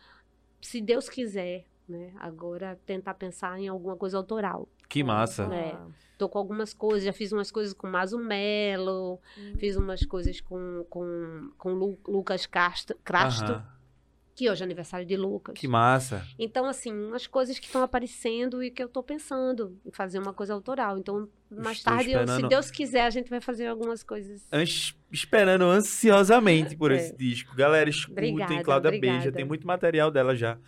se 0.60 0.80
Deus 0.80 1.08
quiser, 1.08 1.66
né? 1.88 2.12
Agora 2.16 2.78
tentar 2.86 3.14
pensar 3.14 3.58
em 3.58 3.66
alguma 3.66 3.96
coisa 3.96 4.16
autoral. 4.16 4.68
Que 4.94 5.02
massa. 5.04 5.42
É. 5.52 5.76
Tô 6.16 6.28
com 6.28 6.38
algumas 6.38 6.72
coisas, 6.72 7.04
já 7.04 7.12
fiz 7.12 7.32
umas 7.32 7.50
coisas 7.50 7.74
com 7.74 7.88
Mazo 7.88 8.16
Melo, 8.18 9.20
Hum. 9.36 9.54
fiz 9.58 9.76
umas 9.76 10.06
coisas 10.06 10.40
com, 10.40 10.86
com, 10.88 11.50
com 11.58 11.72
Lu- 11.72 11.98
Lucas 12.06 12.46
Castro, 12.46 12.96
Crasto, 13.04 13.60
que 14.36 14.48
hoje 14.48 14.62
é 14.62 14.64
aniversário 14.64 15.04
de 15.04 15.16
Lucas. 15.16 15.54
Que 15.58 15.66
massa. 15.66 16.24
Então, 16.38 16.66
assim, 16.66 16.92
umas 16.92 17.26
coisas 17.26 17.58
que 17.58 17.66
estão 17.66 17.82
aparecendo 17.82 18.62
e 18.62 18.70
que 18.70 18.80
eu 18.82 18.88
tô 18.88 19.02
pensando 19.02 19.76
em 19.84 19.90
fazer 19.90 20.20
uma 20.20 20.32
coisa 20.32 20.54
autoral. 20.54 20.96
Então, 20.98 21.28
mais 21.50 21.78
Estou 21.78 21.92
tarde, 21.92 22.12
eu- 22.12 22.18
se 22.20 22.24
esperando- 22.24 22.48
Deus 22.48 22.70
quiser, 22.70 23.02
a 23.06 23.10
gente 23.10 23.28
vai 23.28 23.40
fazer 23.40 23.66
algumas 23.66 24.04
coisas. 24.04 24.46
Esperando 25.10 25.64
ansiosamente 25.64 26.76
por 26.76 26.90
É. 26.92 26.96
esse 26.96 27.16
disco. 27.16 27.54
Galera, 27.56 27.90
escutem 27.90 28.32
Obrigada, 28.34 28.62
Cláudia 28.62 28.88
obrigada. 28.88 29.18
Beija. 29.18 29.32
Tem 29.32 29.44
muito 29.44 29.66
material 29.66 30.10
dela 30.12 30.34
já. 30.36 30.58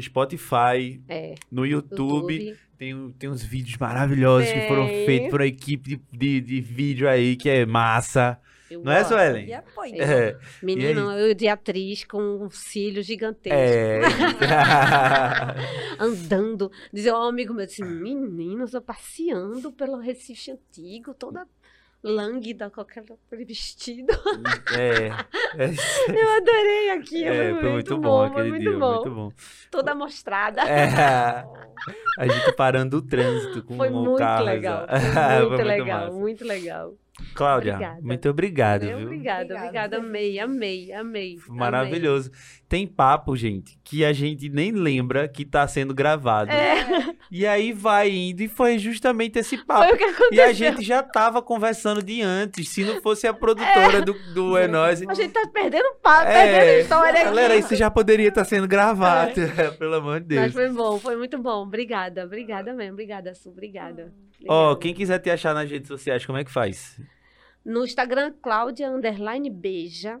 Spotify, 0.00 1.02
É, 1.08 1.34
no 1.50 1.66
YouTube. 1.66 2.34
YouTube. 2.34 2.58
Tem, 2.78 3.14
tem 3.18 3.30
uns 3.30 3.42
vídeos 3.44 3.76
maravilhosos 3.78 4.50
que 4.50 4.66
foram 4.66 4.86
Tem. 4.86 5.06
feitos 5.06 5.30
por 5.30 5.40
uma 5.40 5.46
equipe 5.46 5.96
de, 5.96 6.00
de, 6.12 6.40
de 6.40 6.60
vídeo 6.60 7.08
aí, 7.08 7.36
que 7.36 7.48
é 7.48 7.64
massa. 7.64 8.38
Eu 8.68 8.82
Não 8.82 8.90
é. 8.90 9.04
Suelen? 9.04 9.46
E. 9.46 9.52
É. 10.00 10.36
Menino, 10.62 11.12
eu 11.12 11.34
de 11.34 11.46
atriz 11.46 12.04
com 12.04 12.46
um 12.46 12.50
cílio 12.50 13.02
gigantesco. 13.02 13.54
É. 13.54 14.00
andando. 16.00 16.70
Dizia 16.92 17.14
um 17.14 17.28
amigo 17.28 17.52
meu 17.52 17.64
assim: 17.64 17.84
menino, 17.84 18.64
eu 18.64 18.70
tô 18.70 18.80
passeando 18.80 19.72
pelo 19.72 19.98
Recife 19.98 20.52
Antigo, 20.52 21.14
toda 21.14 21.46
lânguida 22.02 22.68
com 22.70 22.80
aquele 22.80 23.44
vestido. 23.44 24.12
é. 24.76 25.08
É, 25.56 25.66
Eu 25.68 26.30
adorei 26.36 26.90
aquilo. 26.90 27.28
é, 27.32 27.54
foi, 27.60 27.70
muito 27.72 27.98
bom, 27.98 28.22
aquele 28.22 28.40
foi 28.40 28.48
muito 28.50 28.70
dia, 28.70 28.78
bom. 28.78 28.94
muito 28.94 29.10
bom. 29.10 29.32
Toda 29.70 29.94
mostrada. 29.94 30.62
É, 30.62 31.44
a 32.18 32.26
gente 32.28 32.52
parando 32.52 32.96
o 32.98 33.02
trânsito 33.02 33.62
com 33.62 33.76
Foi 33.76 33.88
o 33.90 33.92
muito 33.92 34.18
carro. 34.18 34.44
legal. 34.44 34.86
exato. 34.90 35.48
Foi 35.48 35.48
muito 35.56 35.62
legal, 35.64 36.00
massa. 36.06 36.18
muito 36.18 36.44
legal. 36.44 36.94
Cláudia, 37.34 37.74
Obrigada. 37.74 38.00
muito 38.00 38.28
obrigado, 38.30 38.80
viu? 38.86 38.98
obrigada, 39.02 39.42
Obrigada. 39.42 39.58
obrigada. 39.58 39.96
Amei, 39.98 40.38
amei, 40.40 40.92
amei. 40.92 41.38
Maravilhoso. 41.46 42.30
Tem 42.68 42.86
papo, 42.86 43.36
gente, 43.36 43.78
que 43.84 44.02
a 44.04 44.12
gente 44.14 44.48
nem 44.48 44.72
lembra 44.72 45.28
que 45.28 45.44
tá 45.44 45.68
sendo 45.68 45.94
gravado. 45.94 46.50
É, 46.50 47.14
E 47.34 47.46
aí 47.46 47.72
vai 47.72 48.10
indo, 48.10 48.42
e 48.42 48.48
foi 48.48 48.76
justamente 48.78 49.38
esse 49.38 49.56
papo. 49.64 49.84
foi 49.84 49.94
o 49.94 49.96
que 49.96 50.04
aconteceu. 50.04 50.34
E 50.36 50.40
a 50.42 50.52
gente 50.52 50.82
já 50.82 51.02
tava 51.02 51.40
conversando 51.40 52.02
de 52.02 52.20
antes, 52.20 52.68
se 52.68 52.84
não 52.84 53.00
fosse 53.00 53.26
a 53.26 53.32
produtora 53.32 54.02
do, 54.02 54.12
do 54.34 54.54
É 54.58 54.68
Nóis. 54.68 55.00
A 55.00 55.14
gente 55.14 55.32
tá 55.32 55.48
perdendo 55.50 55.94
papo, 56.02 56.28
É, 56.30 56.52
perdendo 56.52 56.80
história 56.82 57.10
aqui. 57.14 57.24
Galera, 57.24 57.56
isso 57.56 57.74
já 57.74 57.90
poderia 57.90 58.28
estar 58.28 58.44
sendo 58.44 58.68
gravado, 58.68 59.32
pelo 59.78 59.94
amor 59.94 60.20
de 60.20 60.34
Mas 60.36 60.52
Deus. 60.52 60.66
foi 60.66 60.76
bom, 60.76 60.98
foi 60.98 61.16
muito 61.16 61.38
bom. 61.38 61.62
Obrigada, 61.62 62.24
obrigada 62.26 62.74
mesmo. 62.74 62.92
Obrigada, 62.92 63.34
Su, 63.34 63.48
obrigada. 63.48 64.12
Ó, 64.46 64.64
Obrigada. 64.72 64.80
quem 64.80 64.92
quiser 64.92 65.18
te 65.18 65.30
achar 65.30 65.54
nas 65.54 65.70
redes 65.70 65.88
sociais, 65.88 66.26
como 66.26 66.36
é 66.36 66.44
que 66.44 66.52
faz? 66.52 67.00
No 67.64 67.82
Instagram, 67.82 68.34
Cláudia 68.42 68.90
Underline 68.90 69.48
Beija. 69.48 70.20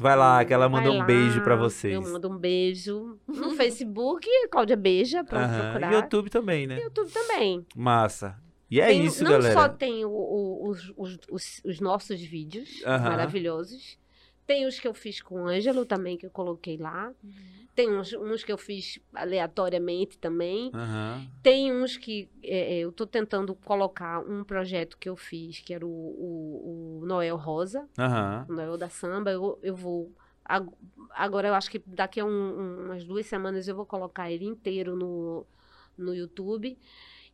Vai 0.00 0.16
lá, 0.16 0.44
que 0.44 0.52
ela 0.52 0.68
Vai 0.68 0.80
manda 0.82 0.94
um 0.94 0.98
lá, 0.98 1.04
beijo 1.04 1.40
pra 1.42 1.56
vocês. 1.56 1.94
Eu 1.94 2.02
mando 2.02 2.28
um 2.30 2.36
beijo. 2.36 3.18
No 3.26 3.50
Facebook, 3.56 4.28
Cláudia 4.50 4.76
Beija, 4.76 5.24
pra 5.24 5.44
Aham, 5.44 5.60
procurar. 5.70 5.92
E 5.92 5.94
YouTube 5.96 6.30
também, 6.30 6.66
né? 6.66 6.78
YouTube 6.80 7.10
também. 7.10 7.66
Massa. 7.74 8.36
E 8.70 8.80
é 8.80 8.88
Tem- 8.88 9.04
isso, 9.04 9.22
não 9.24 9.30
galera. 9.30 9.54
só 9.54 9.68
tem 9.68 10.04
o- 10.04 10.10
o- 10.10 10.68
os, 10.68 10.92
os, 10.96 11.18
os, 11.30 11.60
os 11.64 11.80
nossos 11.80 12.20
vídeos 12.20 12.82
maravilhosos. 12.84 13.96
Tem 14.46 14.66
os 14.66 14.78
que 14.78 14.86
eu 14.86 14.94
fiz 14.94 15.20
com 15.22 15.42
o 15.42 15.46
Ângelo 15.48 15.84
também, 15.84 16.16
que 16.16 16.26
eu 16.26 16.30
coloquei 16.30 16.76
lá. 16.76 17.12
Tem 17.76 17.88
uns, 17.94 18.12
uns 18.14 18.42
que 18.42 18.50
eu 18.50 18.56
fiz 18.58 18.98
aleatoriamente 19.14 20.18
também. 20.18 20.70
Aham. 20.74 21.26
Tem 21.42 21.70
uns 21.72 21.96
que 21.96 22.28
é, 22.42 22.76
é, 22.76 22.78
eu 22.78 22.90
tô 22.90 23.06
tentando 23.06 23.54
colocar 23.54 24.20
um 24.20 24.42
projeto 24.42 24.96
que 24.98 25.08
eu 25.08 25.14
fiz, 25.14 25.60
que 25.60 25.74
era 25.74 25.86
o, 25.86 25.90
o- 25.90 27.00
o 27.02 27.06
Noel 27.06 27.36
Rosa, 27.36 27.86
Aham. 27.98 28.46
o 28.48 28.52
Noel 28.54 28.78
da 28.78 28.88
Samba. 28.88 29.30
Eu, 29.30 29.58
eu 29.62 29.76
vou. 29.76 30.10
ag- 30.44 30.72
Agora 31.10 31.48
eu 31.48 31.54
acho 31.54 31.70
que 31.70 31.78
daqui 31.86 32.18
a 32.18 32.24
um- 32.24 32.30
um- 32.30 32.84
umas 32.86 33.04
duas 33.04 33.26
semanas 33.26 33.68
eu 33.68 33.76
vou 33.76 33.84
colocar 33.86 34.30
ele 34.32 34.46
inteiro 34.46 34.96
no, 34.96 35.46
no 35.98 36.14
YouTube. 36.14 36.78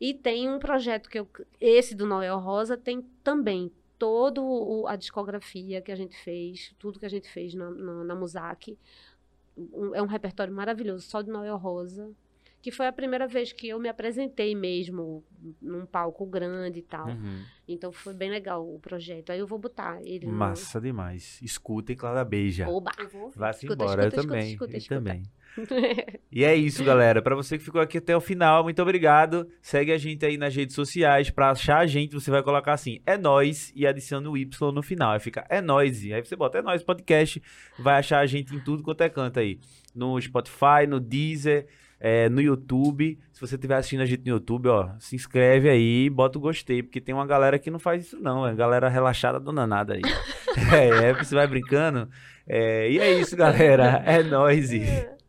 E 0.01 0.13
tem 0.13 0.49
um 0.51 0.59
projeto 0.59 1.09
que 1.09 1.21
eu. 1.21 1.29
Esse 1.61 1.95
do 1.95 2.05
Noel 2.05 2.39
Rosa 2.41 2.77
tem 2.77 3.01
também 3.23 3.71
toda 3.97 4.41
a 4.89 4.97
discografia 4.97 5.81
que 5.81 5.93
a 5.93 5.95
gente 5.95 6.17
fez, 6.25 6.75
tudo 6.81 6.99
que 6.99 7.07
a 7.07 7.09
gente 7.09 7.29
fez 7.31 7.55
na, 7.55 7.71
na, 7.71 8.03
na 8.05 8.15
Musac. 8.17 8.77
Um- 9.57 9.95
é 9.95 10.03
um 10.03 10.07
repertório 10.07 10.53
maravilhoso, 10.53 11.07
só 11.09 11.21
de 11.23 11.31
Noel 11.31 11.57
Rosa. 11.57 12.11
Que 12.61 12.71
foi 12.71 12.87
a 12.87 12.93
primeira 12.93 13.27
vez 13.27 13.53
que 13.53 13.69
eu 13.69 13.79
me 13.81 13.89
apresentei 13.89 14.55
mesmo 14.55 15.25
num 15.61 15.85
palco 15.85 16.25
grande 16.25 16.79
e 16.79 16.83
tal. 16.83 17.09
Uhum. 17.09 17.43
Então 17.67 17.91
foi 17.91 18.15
bem 18.15 18.31
legal 18.31 18.65
o 18.65 18.79
projeto. 18.79 19.31
Aí 19.31 19.41
eu 19.41 19.49
vou 19.49 19.59
botar 19.59 20.01
ele 20.05 20.27
no- 20.27 20.33
Massa 20.33 20.81
demais. 20.81 21.41
Escutem 21.43 21.97
Cláudia 21.97 22.25
Beija. 22.25 22.69
Oba! 22.69 22.93
Vá-se 23.35 23.65
Escuta, 23.67 23.83
embora, 23.83 24.03
escuta, 24.07 24.17
eu 24.17 24.23
também. 24.29 24.53
escuta, 24.53 24.73
eu 24.73 24.79
escuta. 24.79 24.95
também. 24.95 25.23
E 26.35 26.45
é 26.45 26.57
isso, 26.57 26.83
galera. 26.83 27.21
Pra 27.21 27.35
você 27.35 27.59
que 27.59 27.65
ficou 27.65 27.81
aqui 27.81 27.99
até 27.99 28.17
o 28.17 28.21
final, 28.21 28.65
muito 28.65 28.81
obrigado. 28.81 29.47
Segue 29.61 29.93
a 29.93 29.99
gente 29.99 30.25
aí 30.25 30.39
nas 30.39 30.57
redes 30.57 30.75
sociais. 30.75 31.29
Pra 31.29 31.51
achar 31.51 31.79
a 31.79 31.87
gente, 31.87 32.15
você 32.15 32.31
vai 32.31 32.43
colocar 32.43 32.73
assim, 32.73 33.01
é 33.05 33.19
nós 33.19 33.71
e 33.77 33.87
adiciona 33.87 34.31
o 34.31 34.37
Y 34.37 34.73
no 34.73 34.83
final. 34.83 35.13
Aí 35.13 35.21
fica 35.21 35.45
é 35.51 35.61
nós. 35.61 36.03
Aí 36.05 36.25
você 36.25 36.35
bota 36.35 36.59
é 36.59 36.63
nós 36.63 36.83
podcast, 36.83 37.43
vai 37.79 37.99
achar 37.99 38.21
a 38.21 38.27
gente 38.27 38.55
em 38.55 38.61
tudo 38.61 38.83
quanto 38.83 39.03
é 39.03 39.11
canto 39.11 39.41
aí. 39.41 39.59
No 39.95 40.19
Spotify, 40.19 40.87
no 40.89 40.99
Deezer, 40.99 41.67
é, 42.01 42.29
no 42.29 42.41
YouTube. 42.41 43.19
Se 43.33 43.41
você 43.41 43.55
estiver 43.55 43.77
assistindo 43.77 44.01
a 44.01 44.07
gente 44.07 44.25
no 44.25 44.33
YouTube, 44.33 44.69
ó, 44.69 44.89
se 44.99 45.15
inscreve 45.15 45.69
aí 45.69 46.07
e 46.07 46.11
bota 46.11 46.39
o 46.39 46.41
gostei, 46.41 46.83
porque 46.83 47.01
tem 47.01 47.15
uma 47.15 47.27
galera 47.27 47.59
que 47.59 47.71
não 47.71 47.79
faz 47.79 48.07
isso 48.07 48.19
não, 48.19 48.47
é 48.47 48.55
galera 48.55 48.89
relaxada 48.89 49.39
do 49.39 49.53
nada 49.53 49.95
aí. 49.95 50.03
é, 50.75 51.11
é, 51.11 51.13
você 51.15 51.35
vai 51.35 51.47
brincando. 51.47 52.09
É, 52.49 52.91
e 52.91 52.99
é 52.99 53.13
isso, 53.21 53.37
galera. 53.37 54.03
É 54.05 54.23
nóis. 54.23 54.71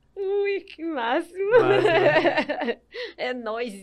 que 0.76 0.84
máximo! 0.84 1.52
É 3.18 3.34
nóis! 3.34 3.74